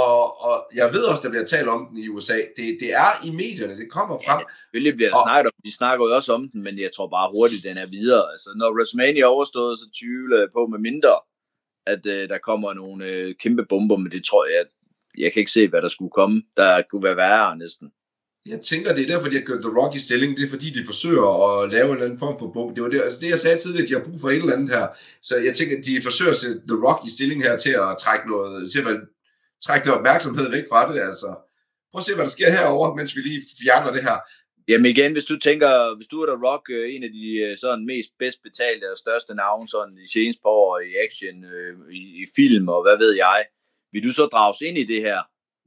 Og, 0.02 0.44
og 0.48 0.56
jeg 0.74 0.92
ved 0.94 1.04
også, 1.10 1.22
der 1.22 1.28
bliver 1.28 1.44
talt 1.44 1.68
om 1.68 1.86
den 1.88 1.98
i 2.04 2.08
USA. 2.08 2.38
Det, 2.56 2.66
det 2.82 2.90
er 3.04 3.10
i 3.28 3.30
medierne, 3.30 3.76
det 3.76 3.88
kommer 3.90 4.16
frem. 4.26 4.38
Ja, 4.40 4.46
selvfølgelig 4.62 4.96
bliver 4.96 5.10
der 5.10 5.16
og, 5.16 5.26
snakket 5.26 5.48
om 5.52 5.60
De 5.66 5.74
snakker 5.80 6.06
jo 6.06 6.16
også 6.18 6.32
om 6.32 6.48
den, 6.52 6.62
men 6.62 6.74
jeg 6.78 6.90
tror 6.96 7.08
bare 7.16 7.30
hurtigt, 7.36 7.64
den 7.64 7.76
er 7.78 7.86
videre. 7.86 8.24
Altså, 8.32 8.50
når 8.56 8.74
WrestleMania 8.76 9.22
er 9.22 9.34
overstået, 9.36 9.78
så 9.78 9.86
tvivler 10.00 10.38
jeg 10.38 10.48
på 10.56 10.66
med 10.66 10.78
mindre, 10.78 11.14
at 11.86 12.06
øh, 12.06 12.28
der 12.28 12.38
kommer 12.38 12.74
nogle 12.74 13.06
øh, 13.06 13.34
kæmpe 13.42 13.64
bomber, 13.68 13.96
men 13.96 14.12
det 14.12 14.24
tror 14.24 14.44
jeg, 14.46 14.64
jeg 15.18 15.32
kan 15.32 15.40
ikke 15.40 15.56
se, 15.58 15.68
hvad 15.68 15.82
der 15.82 15.88
skulle 15.88 16.10
komme. 16.20 16.42
Der 16.56 16.82
kunne 16.90 17.04
være 17.08 17.16
værre 17.16 17.58
næsten. 17.58 17.88
Jeg 18.46 18.60
tænker, 18.60 18.94
det 18.94 19.02
er 19.02 19.12
derfor, 19.14 19.28
de 19.28 19.36
har 19.36 19.46
gjort 19.48 19.64
The 19.66 19.76
Rock 19.78 19.94
i 19.94 19.98
stilling. 19.98 20.36
Det 20.36 20.44
er 20.44 20.50
fordi, 20.50 20.68
de 20.70 20.84
forsøger 20.84 21.28
at 21.44 21.70
lave 21.74 21.86
en 21.86 21.92
eller 21.92 22.04
anden 22.04 22.18
form 22.18 22.38
for 22.38 22.48
bum. 22.54 22.74
Det 22.74 22.82
var 22.82 22.90
det, 22.90 23.00
altså 23.02 23.20
det 23.22 23.30
jeg 23.30 23.38
sagde 23.38 23.58
tidligere, 23.58 23.86
de 23.88 23.94
har 23.94 24.04
brug 24.08 24.18
for 24.20 24.30
et 24.30 24.36
eller 24.36 24.56
andet 24.56 24.70
her. 24.76 24.86
Så 25.22 25.34
jeg 25.36 25.54
tænker, 25.54 25.82
de 25.88 26.02
forsøger 26.02 26.30
at 26.30 26.40
sætte 26.42 26.60
The 26.70 26.78
Rock 26.86 27.00
i 27.06 27.10
stilling 27.10 27.42
her 27.42 27.56
til 27.56 27.74
at 27.84 27.96
trække 28.04 28.24
noget, 28.30 28.72
til 28.72 28.80
at 28.80 28.86
trække 29.64 29.86
noget 29.86 29.98
opmærksomhed 29.98 30.50
væk 30.50 30.64
fra 30.70 30.92
det. 30.92 31.00
Altså, 31.00 31.30
prøv 31.90 31.98
at 31.98 32.04
se, 32.04 32.14
hvad 32.14 32.24
der 32.24 32.36
sker 32.36 32.50
herover, 32.50 32.94
mens 32.94 33.16
vi 33.16 33.20
lige 33.20 33.42
fjerner 33.62 33.92
det 33.92 34.02
her. 34.02 34.18
Jamen 34.68 34.90
igen, 34.90 35.12
hvis 35.12 35.24
du 35.24 35.38
tænker, 35.38 35.96
hvis 35.96 36.06
du 36.06 36.16
er 36.22 36.26
der 36.26 36.38
Rock, 36.46 36.64
øh, 36.70 36.94
en 36.94 37.02
af 37.02 37.10
de 37.18 37.26
øh, 37.44 37.58
sådan 37.58 37.86
mest 37.86 38.10
bedst 38.18 38.38
betalte 38.42 38.90
og 38.92 38.98
største 38.98 39.34
navne 39.34 39.68
sådan 39.68 39.98
i 40.04 40.06
seneste 40.16 40.40
par 40.42 40.50
år 40.50 40.78
i 40.78 40.92
action, 41.06 41.44
øh, 41.44 41.74
i, 42.00 42.00
i 42.22 42.24
film 42.36 42.68
og 42.68 42.82
hvad 42.82 42.98
ved 42.98 43.12
jeg, 43.14 43.44
vil 43.92 44.04
du 44.04 44.12
så 44.12 44.24
drages 44.26 44.60
ind 44.60 44.78
i 44.78 44.84
det 44.92 45.00
her? 45.00 45.20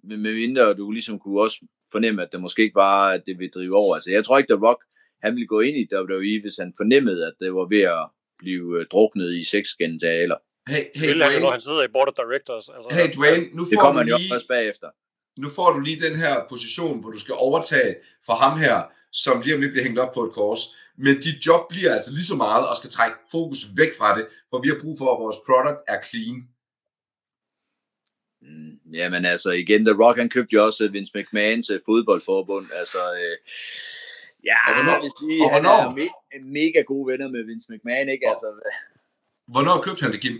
Med, 0.07 0.17
med 0.17 0.33
mindre 0.33 0.73
du 0.73 0.91
ligesom 0.91 1.19
kunne 1.19 1.41
også 1.41 1.57
fornemme, 1.91 2.21
at 2.21 2.31
det 2.31 2.41
måske 2.41 2.61
ikke 2.61 2.75
var, 2.75 3.11
at 3.11 3.23
det 3.25 3.39
vil 3.39 3.49
drive 3.55 3.75
over. 3.75 3.95
Altså, 3.95 4.11
jeg 4.11 4.25
tror 4.25 4.37
ikke, 4.37 4.53
at 4.53 4.61
Rock 4.61 4.81
han 5.23 5.35
ville 5.35 5.47
gå 5.47 5.59
ind 5.59 5.77
i 5.77 5.89
WWE, 5.95 6.41
hvis 6.41 6.57
han 6.59 6.73
fornemmede, 6.77 7.27
at 7.27 7.33
det 7.39 7.53
var 7.53 7.67
ved 7.75 7.81
at 7.81 8.09
blive 8.37 8.83
druknet 8.83 9.35
i 9.35 9.43
seks 9.43 9.69
genitaler. 9.75 10.35
Hey, 10.67 10.83
hey, 10.95 11.17
Dwayne. 11.17 11.33
Han, 11.33 11.41
når 11.41 11.51
han 11.51 11.61
sidder 11.61 11.83
i 11.83 11.87
board 11.87 12.07
of 12.07 12.13
directors. 12.13 12.69
Altså, 12.69 12.89
hey 12.95 13.13
Dwayne, 13.15 13.45
nu 13.53 13.65
får 13.65 13.69
det 13.69 13.79
kommer 13.79 14.03
du 14.03 14.17
lige, 14.17 14.35
også 14.35 14.47
bagefter. 14.47 14.89
Nu 15.37 15.49
får 15.49 15.71
du 15.71 15.79
lige 15.79 15.99
den 15.99 16.15
her 16.15 16.45
position, 16.49 16.99
hvor 16.99 17.09
du 17.09 17.19
skal 17.19 17.35
overtage 17.37 17.95
for 18.25 18.33
ham 18.33 18.59
her, 18.59 18.83
som 19.11 19.41
lige 19.41 19.55
om 19.55 19.61
lidt 19.61 19.71
bliver 19.71 19.83
hængt 19.83 19.99
op 19.99 20.13
på 20.13 20.23
et 20.25 20.33
kors. 20.33 20.61
Men 20.97 21.19
dit 21.19 21.45
job 21.45 21.61
bliver 21.69 21.93
altså 21.93 22.11
lige 22.11 22.25
så 22.25 22.35
meget, 22.35 22.69
og 22.69 22.77
skal 22.77 22.89
trække 22.89 23.17
fokus 23.31 23.59
væk 23.77 23.89
fra 23.99 24.17
det, 24.17 24.27
for 24.49 24.61
vi 24.61 24.67
har 24.67 24.77
brug 24.81 24.97
for, 24.97 25.13
at 25.13 25.19
vores 25.23 25.37
product 25.47 25.79
er 25.87 25.99
clean. 26.09 26.37
Mm, 28.41 28.93
jamen 28.93 29.25
altså 29.25 29.49
igen, 29.49 29.85
The 29.85 29.95
Rock 30.03 30.17
han 30.17 30.29
købte 30.29 30.53
jo 30.53 30.65
også 30.65 30.87
Vince 30.87 31.11
McMahons 31.15 31.69
uh, 31.69 31.79
fodboldforbund. 31.85 32.65
Altså, 32.81 32.97
øh, 33.21 33.35
ja, 34.49 34.57
og 34.67 34.73
hvornår, 34.75 35.01
vil 35.01 35.11
sige, 35.21 35.43
og 35.43 35.49
hvornår? 35.51 35.77
han 35.89 35.99
er 35.99 36.05
me- 36.05 36.45
mega 36.59 36.81
gode 36.81 37.11
venner 37.11 37.27
med 37.35 37.45
Vince 37.45 37.67
McMahon, 37.71 38.09
ikke? 38.09 38.25
Og, 38.27 38.31
altså, 38.31 38.47
hvornår 39.47 39.81
købte 39.81 40.01
han 40.03 40.11
det, 40.11 40.21
Kim? 40.21 40.35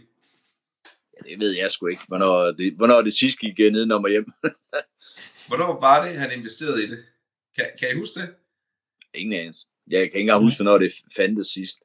Ja, 1.25 1.31
det 1.31 1.39
ved 1.39 1.51
jeg 1.51 1.71
sgu 1.71 1.87
ikke. 1.87 2.03
Hvornår 2.07 2.51
det, 2.51 2.73
hvornår 2.73 3.01
det 3.01 3.13
sidst 3.13 3.39
gik 3.39 3.57
ned 3.59 3.85
når 3.85 4.09
hjem. 4.09 4.25
hvornår 5.47 5.81
var 5.81 6.05
det, 6.05 6.17
han 6.17 6.31
investerede 6.37 6.83
i 6.83 6.87
det? 6.87 7.03
Kan, 7.55 7.65
kan 7.79 7.89
I 7.93 7.99
huske 7.99 8.19
det? 8.19 8.29
Ingen 9.13 9.39
anelse. 9.39 9.65
Jeg 9.87 9.99
kan 9.99 10.05
ikke 10.05 10.19
engang 10.19 10.43
huske, 10.43 10.63
hvornår 10.63 10.77
det 10.77 10.93
fandtes 11.15 11.47
sidst 11.47 11.77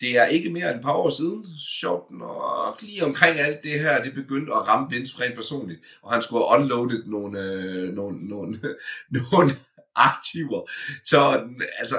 det 0.00 0.18
er 0.18 0.24
ikke 0.24 0.50
mere 0.50 0.68
end 0.70 0.76
et 0.76 0.82
par 0.82 0.92
år 0.92 1.10
siden, 1.10 1.46
sjovt 1.80 2.10
nok 2.10 2.82
lige 2.82 3.04
omkring 3.04 3.38
alt 3.38 3.62
det 3.62 3.80
her, 3.80 4.02
det 4.02 4.14
begyndte 4.14 4.52
at 4.52 4.68
ramme 4.68 4.90
Vince 4.90 5.20
rent 5.20 5.34
personligt, 5.34 5.80
og 6.02 6.12
han 6.12 6.22
skulle 6.22 6.44
have 6.48 6.60
unloadet 6.60 7.06
nogle, 7.06 7.40
øh, 7.40 7.94
nogle, 7.94 8.28
nogle, 8.28 8.60
nogle 9.18 9.56
aktiver. 9.94 10.70
Så 11.04 11.48
altså, 11.78 11.96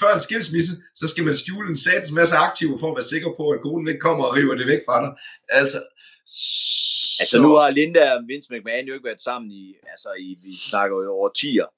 før 0.00 0.14
en 0.14 0.20
skilsmisse, 0.20 0.72
så 0.94 1.08
skal 1.08 1.24
man 1.24 1.34
skjule 1.34 1.68
en 1.68 1.76
satans 1.76 2.12
masse 2.12 2.36
aktiver, 2.36 2.78
for 2.78 2.88
at 2.90 2.96
være 2.96 3.12
sikker 3.14 3.30
på, 3.36 3.50
at 3.50 3.60
konen 3.60 3.88
ikke 3.88 4.00
kommer 4.00 4.24
og 4.24 4.36
river 4.36 4.54
det 4.54 4.66
væk 4.66 4.80
fra 4.86 5.02
dig. 5.04 5.12
Altså, 5.48 5.78
så... 6.26 7.22
altså 7.22 7.42
nu 7.42 7.50
har 7.54 7.70
Linda 7.70 8.14
og 8.14 8.24
Vince 8.28 8.48
McMahon 8.52 8.84
jo 8.88 8.94
ikke 8.94 9.04
været 9.04 9.20
sammen 9.20 9.50
i, 9.50 9.76
altså 9.92 10.08
i, 10.18 10.38
vi 10.42 10.56
snakker 10.70 10.96
jo 11.04 11.10
over 11.12 11.28
10'er. 11.38 11.68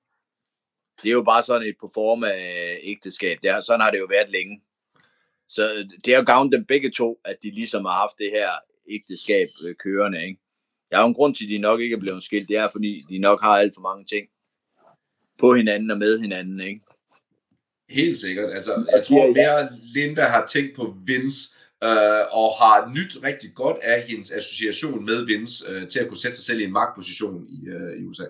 Det 1.02 1.08
er 1.08 1.12
jo 1.12 1.22
bare 1.22 1.42
sådan 1.42 1.68
et 1.68 1.76
på 1.80 1.90
form 1.94 2.24
af 2.24 2.80
ægteskab. 2.82 3.38
Det 3.42 3.50
er, 3.50 3.60
sådan 3.60 3.80
har 3.80 3.90
det 3.90 3.98
jo 3.98 4.06
været 4.10 4.30
længe. 4.30 4.62
Så 5.48 5.74
øh, 5.74 5.84
det 6.04 6.14
har 6.14 6.20
jo 6.20 6.26
gavnet 6.26 6.52
dem 6.52 6.64
begge 6.64 6.90
to, 6.90 7.20
at 7.24 7.36
de 7.42 7.50
ligesom 7.50 7.84
har 7.84 7.92
haft 7.92 8.18
det 8.18 8.30
her 8.30 8.50
ægteskab 8.88 9.48
øh, 9.68 9.74
kørende. 9.74 10.26
Ikke? 10.26 10.40
Der 10.90 10.96
er 10.96 11.00
jo 11.00 11.06
en 11.08 11.14
grund 11.14 11.34
til, 11.34 11.44
at 11.44 11.50
de 11.50 11.58
nok 11.58 11.80
ikke 11.80 11.94
er 11.94 12.00
blevet 12.00 12.24
skilt. 12.24 12.48
Det 12.48 12.56
er, 12.56 12.68
fordi 12.72 13.04
de 13.08 13.18
nok 13.18 13.42
har 13.42 13.50
alt 13.58 13.74
for 13.74 13.80
mange 13.80 14.04
ting 14.04 14.28
på 15.38 15.54
hinanden 15.54 15.90
og 15.90 15.98
med 15.98 16.20
hinanden. 16.20 16.60
Ikke? 16.60 16.80
Helt 17.90 18.18
sikkert. 18.18 18.50
Altså, 18.52 18.86
jeg 18.92 19.04
tror 19.04 19.26
mere, 19.26 19.68
Linda 19.94 20.22
har 20.22 20.46
tænkt 20.46 20.76
på 20.76 20.96
Vince, 21.06 21.48
øh, 21.84 22.22
og 22.40 22.48
har 22.60 22.92
nyt 22.96 23.24
rigtig 23.24 23.50
godt 23.54 23.76
af 23.82 24.02
hendes 24.02 24.30
association 24.30 25.04
med 25.04 25.26
Vince, 25.26 25.64
øh, 25.70 25.88
til 25.88 26.00
at 26.00 26.08
kunne 26.08 26.18
sætte 26.18 26.36
sig 26.36 26.46
selv 26.46 26.60
i 26.60 26.64
en 26.64 26.72
magtposition 26.72 27.46
i, 27.48 27.68
øh, 27.68 28.00
i 28.00 28.04
USA. 28.04 28.24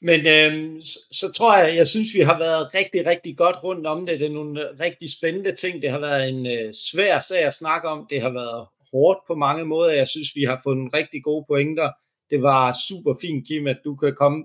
Men 0.00 0.20
øh, 0.20 0.82
så, 0.82 0.98
så 1.12 1.32
tror 1.32 1.56
jeg, 1.56 1.76
jeg 1.76 1.86
synes, 1.86 2.14
vi 2.14 2.20
har 2.20 2.38
været 2.38 2.74
rigtig, 2.74 3.06
rigtig 3.06 3.36
godt 3.36 3.56
rundt 3.64 3.86
om 3.86 4.06
det. 4.06 4.20
Det 4.20 4.26
er 4.26 4.32
nogle 4.32 4.70
øh, 4.70 4.80
rigtig 4.80 5.12
spændende 5.12 5.54
ting. 5.54 5.82
Det 5.82 5.90
har 5.90 5.98
været 5.98 6.28
en 6.28 6.46
øh, 6.46 6.74
svær 6.74 7.20
sag 7.20 7.42
at 7.42 7.54
snakke 7.54 7.88
om. 7.88 8.06
Det 8.10 8.20
har 8.20 8.30
været 8.30 8.66
hårdt 8.92 9.18
på 9.26 9.34
mange 9.34 9.64
måder. 9.64 9.92
Jeg 9.92 10.08
synes, 10.08 10.28
vi 10.34 10.44
har 10.44 10.60
fundet 10.62 10.94
rigtig 10.94 11.22
gode 11.22 11.44
pointer. 11.48 11.90
Det 12.30 12.42
var 12.42 12.76
super 12.88 13.14
fint, 13.20 13.46
Kim, 13.48 13.66
at 13.66 13.80
du 13.84 13.96
kan 13.96 14.14
komme, 14.14 14.44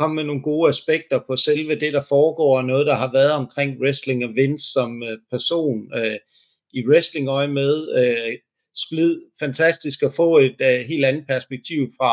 komme 0.00 0.16
med 0.16 0.24
nogle 0.24 0.42
gode 0.42 0.68
aspekter 0.68 1.18
på 1.26 1.36
selve 1.36 1.80
det, 1.80 1.92
der 1.92 2.04
foregår, 2.08 2.56
og 2.58 2.64
noget, 2.64 2.86
der 2.86 2.94
har 2.94 3.10
været 3.12 3.32
omkring 3.32 3.70
wrestling 3.80 4.24
og 4.24 4.30
Vince 4.34 4.72
som 4.72 5.02
øh, 5.02 5.18
person 5.30 5.76
øh, 5.98 6.18
i 6.72 6.80
wrestling-øje 6.88 7.48
med. 7.48 7.72
Øh, 7.98 8.32
splid, 8.74 9.20
fantastisk 9.38 10.02
at 10.02 10.12
få 10.16 10.38
et 10.38 10.56
øh, 10.60 10.80
helt 10.90 11.04
andet 11.04 11.24
perspektiv 11.26 11.88
fra, 11.98 12.12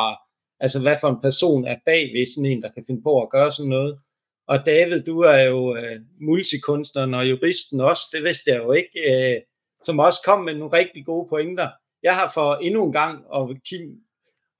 altså 0.60 0.82
hvad 0.82 0.98
for 1.02 1.10
en 1.10 1.22
person 1.22 1.66
er 1.66 1.78
bag 1.86 2.12
ved 2.14 2.26
sådan 2.26 2.52
en, 2.52 2.62
der 2.62 2.72
kan 2.72 2.84
finde 2.88 3.02
på 3.02 3.22
at 3.22 3.30
gøre 3.30 3.52
sådan 3.52 3.70
noget. 3.70 4.00
Og 4.48 4.66
David, 4.66 5.04
du 5.04 5.20
er 5.20 5.42
jo 5.42 5.76
øh, 5.76 6.00
multikunstneren 6.22 7.14
og 7.14 7.30
juristen 7.30 7.82
også, 7.82 8.04
det 8.14 8.24
vidste 8.24 8.52
jeg 8.52 8.58
jo 8.58 8.72
ikke, 8.72 8.98
øh, 9.12 9.42
som 9.84 10.00
også 10.00 10.20
kom 10.26 10.42
med 10.44 10.56
nogle 10.56 10.78
rigtig 10.78 11.06
gode 11.06 11.28
pointer. 11.30 11.70
Jeg 12.04 12.16
har 12.16 12.32
for 12.34 12.56
endnu 12.56 12.86
en 12.86 12.92
gang, 12.92 13.26
og 13.28 13.56
Kim 13.70 13.82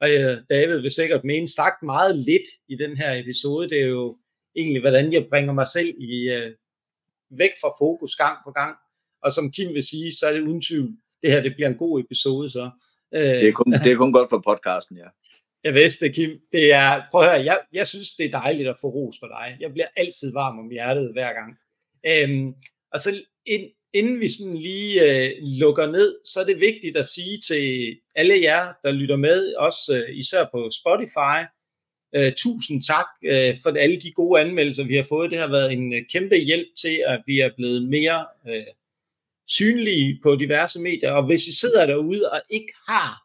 og 0.02 0.10
øh, 0.10 0.38
David 0.50 0.80
vil 0.80 0.92
sikkert 0.92 1.24
mene, 1.24 1.48
sagt 1.48 1.84
meget 1.84 2.16
lidt 2.16 2.48
i 2.70 2.76
den 2.76 2.98
her 2.98 3.20
episode. 3.20 3.70
Det 3.70 3.82
er 3.82 3.88
jo 3.88 4.18
egentlig, 4.56 4.82
hvordan 4.82 5.14
jeg 5.14 5.28
bringer 5.30 5.54
mig 5.54 5.68
selv 5.68 5.96
i, 6.00 6.30
øh, 6.34 6.52
væk 7.30 7.52
fra 7.62 7.70
fokus 7.80 8.16
gang 8.16 8.38
på 8.46 8.52
gang. 8.52 8.76
Og 9.24 9.32
som 9.32 9.52
Kim 9.52 9.74
vil 9.74 9.84
sige, 9.84 10.12
så 10.12 10.28
er 10.28 10.34
det 10.34 10.42
uden 10.42 10.62
tvivl, 10.62 10.92
det 11.22 11.32
her 11.32 11.42
det 11.42 11.56
bliver 11.56 11.70
en 11.70 11.78
god 11.78 12.00
episode 12.00 12.50
så. 12.50 12.70
Øh, 13.14 13.22
det, 13.22 13.48
er 13.48 13.52
kun, 13.52 13.72
det 13.72 13.92
er 13.92 13.96
kun 13.96 14.14
godt 14.14 14.30
for 14.30 14.42
podcasten, 14.46 14.98
ja. 14.98 15.08
Jeg 15.64 15.74
vidste 15.74 16.06
det, 16.06 16.16
Kim. 16.16 16.40
Det 16.52 16.74
er, 16.74 17.02
prøv 17.12 17.22
at 17.22 17.30
høre, 17.30 17.46
jeg, 17.46 17.60
jeg 17.74 17.88
synes, 17.88 18.14
det 18.14 18.26
er 18.26 18.40
dejligt 18.40 18.70
at 18.70 18.78
få 18.82 18.88
ros 18.88 19.16
for 19.20 19.28
dig. 19.28 19.58
Jeg 19.60 19.72
bliver 19.72 19.88
altid 19.96 20.34
varm 20.34 20.60
om 20.60 20.70
hjertet 20.70 21.12
hver 21.14 21.34
gang. 21.34 21.58
Øhm, 22.12 22.54
og 22.94 23.00
så 23.00 23.10
ind, 23.46 23.70
inden 23.94 24.20
vi 24.20 24.28
sådan 24.28 24.58
lige 24.58 25.26
øh, 25.26 25.32
lukker 25.42 25.86
ned, 25.86 26.16
så 26.26 26.40
er 26.40 26.46
det 26.46 26.60
vigtigt 26.60 26.98
at 26.98 27.06
sige 27.06 27.38
til 27.48 27.96
alle 28.16 28.42
jer, 28.42 28.74
der 28.84 28.92
lytter 28.92 29.16
med, 29.16 29.54
også 29.54 30.04
øh, 30.08 30.18
især 30.18 30.46
på 30.54 30.70
Spotify, 30.72 31.40
øh, 32.16 32.34
tusind 32.38 32.82
tak 32.82 33.06
øh, 33.24 33.56
for 33.64 33.78
alle 33.80 34.02
de 34.02 34.12
gode 34.12 34.42
anmeldelser, 34.42 34.84
vi 34.84 34.96
har 34.96 35.06
fået. 35.10 35.32
Det 35.32 35.40
har 35.40 35.48
været 35.48 35.74
en 35.74 35.94
øh, 35.94 36.02
kæmpe 36.12 36.36
hjælp 36.36 36.68
til, 36.82 37.04
at 37.08 37.22
vi 37.26 37.40
er 37.40 37.50
blevet 37.58 37.90
mere 37.90 38.26
øh, 38.50 38.64
synlige 39.48 40.20
på 40.24 40.36
diverse 40.36 40.82
medier. 40.82 41.12
Og 41.12 41.26
hvis 41.26 41.48
I 41.48 41.60
sidder 41.60 41.86
derude 41.86 42.32
og 42.32 42.42
ikke 42.50 42.74
har 42.88 43.24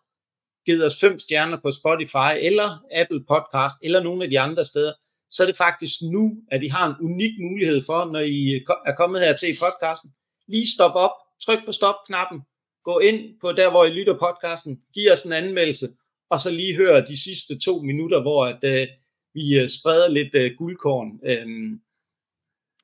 givet 0.66 0.86
os 0.86 1.00
fem 1.00 1.18
stjerner 1.18 1.58
på 1.62 1.70
Spotify, 1.70 2.32
eller 2.40 2.84
Apple 2.94 3.24
Podcast, 3.28 3.76
eller 3.82 4.02
nogle 4.02 4.24
af 4.24 4.30
de 4.30 4.40
andre 4.40 4.64
steder, 4.64 4.92
så 5.28 5.42
er 5.42 5.46
det 5.46 5.56
faktisk 5.56 6.02
nu, 6.02 6.36
at 6.50 6.62
I 6.62 6.68
har 6.68 6.88
en 6.88 6.94
unik 7.00 7.32
mulighed 7.40 7.82
for, 7.86 8.12
når 8.12 8.20
I 8.20 8.50
øh, 8.50 8.60
er 8.86 8.94
kommet 8.94 9.20
her 9.20 9.36
til 9.36 9.48
i 9.48 9.56
podcasten, 9.60 10.10
lige 10.48 10.66
stop 10.74 10.94
op, 10.94 11.10
tryk 11.44 11.58
på 11.66 11.72
stop-knappen, 11.72 12.40
gå 12.84 12.98
ind 12.98 13.40
på 13.40 13.52
der, 13.52 13.70
hvor 13.70 13.84
I 13.84 13.90
lytter 13.90 14.18
podcasten, 14.18 14.82
giv 14.94 15.12
os 15.12 15.22
en 15.22 15.32
anmeldelse, 15.32 15.88
og 16.30 16.40
så 16.40 16.50
lige 16.50 16.76
høre 16.76 17.06
de 17.06 17.22
sidste 17.22 17.58
to 17.58 17.82
minutter, 17.82 18.20
hvor 18.20 18.44
at, 18.44 18.64
øh, 18.64 18.88
vi 19.34 19.58
øh, 19.58 19.68
spreder 19.68 20.08
lidt 20.08 20.34
øh, 20.34 20.50
guldkorn 20.58 21.20
øh, 21.24 21.78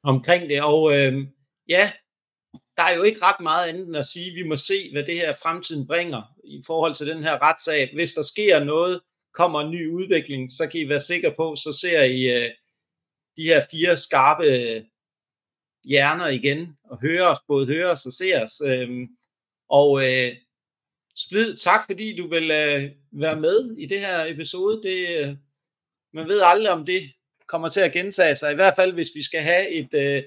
omkring 0.02 0.48
det. 0.48 0.62
Og 0.62 0.96
øh, 0.96 1.26
ja, 1.68 1.92
der 2.76 2.82
er 2.82 2.96
jo 2.96 3.02
ikke 3.02 3.22
ret 3.22 3.40
meget 3.40 3.68
andet 3.68 3.86
end 3.86 3.96
at 3.96 4.06
sige, 4.06 4.26
at 4.26 4.34
vi 4.34 4.42
må 4.42 4.56
se, 4.56 4.92
hvad 4.92 5.04
det 5.04 5.14
her 5.14 5.32
fremtiden 5.42 5.86
bringer 5.86 6.22
i 6.44 6.62
forhold 6.66 6.94
til 6.94 7.06
den 7.06 7.22
her 7.22 7.42
retssag. 7.42 7.90
Hvis 7.94 8.12
der 8.12 8.22
sker 8.22 8.64
noget, 8.64 9.00
kommer 9.34 9.60
en 9.60 9.70
ny 9.70 9.90
udvikling, 9.90 10.52
så 10.52 10.68
kan 10.68 10.80
I 10.80 10.88
være 10.88 11.00
sikre 11.00 11.34
på, 11.36 11.56
så 11.56 11.78
ser 11.80 12.02
I 12.02 12.22
øh, 12.36 12.50
de 13.36 13.42
her 13.42 13.64
fire 13.70 13.96
skarpe 13.96 14.46
øh, 14.46 14.82
hjerner 15.88 16.26
igen, 16.26 16.76
og 16.84 17.00
høre 17.00 17.28
os, 17.28 17.38
både 17.48 17.66
høre 17.66 17.90
os 17.90 18.06
og 18.06 18.12
se 18.12 18.42
os. 18.42 18.52
Øhm, 18.66 19.08
og 19.68 20.02
øh, 20.04 20.32
Splid, 21.16 21.56
tak 21.56 21.80
fordi 21.86 22.16
du 22.16 22.28
vil 22.28 22.50
øh, 22.50 22.90
være 23.12 23.40
med 23.40 23.76
i 23.78 23.86
det 23.86 24.00
her 24.00 24.24
episode. 24.24 24.82
Det, 24.82 25.18
øh, 25.18 25.36
man 26.14 26.28
ved 26.28 26.40
aldrig, 26.44 26.70
om 26.70 26.86
det 26.86 27.02
kommer 27.48 27.68
til 27.68 27.80
at 27.80 27.92
gentage 27.92 28.36
sig. 28.36 28.52
I 28.52 28.54
hvert 28.54 28.74
fald, 28.76 28.92
hvis 28.92 29.08
vi 29.14 29.22
skal 29.22 29.40
have 29.40 29.68
et, 29.70 29.94
øh, 29.94 30.22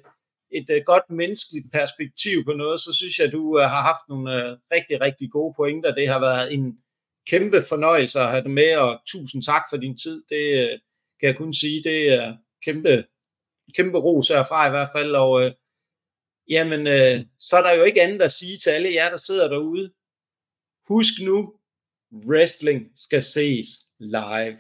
et 0.52 0.70
øh, 0.70 0.82
godt 0.86 1.10
menneskeligt 1.10 1.72
perspektiv 1.72 2.46
på 2.46 2.54
noget, 2.54 2.80
så 2.80 2.94
synes 2.94 3.20
jeg, 3.20 3.28
at 3.28 3.34
du 3.34 3.60
øh, 3.60 3.70
har 3.70 3.82
haft 3.82 4.10
nogle 4.10 4.36
øh, 4.36 4.58
rigtig, 4.72 5.02
rigtig 5.02 5.32
gode 5.32 5.54
pointer. 5.58 5.94
Det 5.94 6.08
har 6.08 6.20
været 6.20 6.54
en 6.54 6.78
kæmpe 7.28 7.62
fornøjelse 7.70 8.20
at 8.20 8.30
have 8.30 8.44
dig 8.44 8.52
med, 8.52 8.76
og 8.78 9.02
tusind 9.08 9.44
tak 9.44 9.64
for 9.70 9.78
din 9.78 9.98
tid. 9.98 10.24
Det 10.30 10.64
øh, 10.64 10.80
kan 11.20 11.28
jeg 11.28 11.38
kun 11.38 11.54
sige, 11.54 11.84
det 11.84 12.14
er 12.14 12.36
kæmpe 12.66 13.06
kæmpe 13.76 13.98
ros 13.98 14.28
herfra 14.28 14.68
i 14.68 14.70
hvert 14.70 14.90
fald, 14.96 15.16
og 15.16 15.44
øh, 15.44 15.52
jamen, 16.50 16.88
øh, 16.88 17.26
så 17.40 17.58
er 17.58 17.62
der 17.62 17.72
jo 17.72 17.84
ikke 17.84 18.02
andet 18.02 18.22
at 18.22 18.32
sige 18.32 18.58
til 18.58 18.70
alle 18.70 18.94
jer, 18.94 19.10
der 19.10 19.18
sidder 19.18 19.48
derude. 19.48 19.92
Husk 20.88 21.14
nu, 21.22 21.54
wrestling 22.28 22.92
skal 22.96 23.24
ses 23.24 23.68
live. 24.00 24.58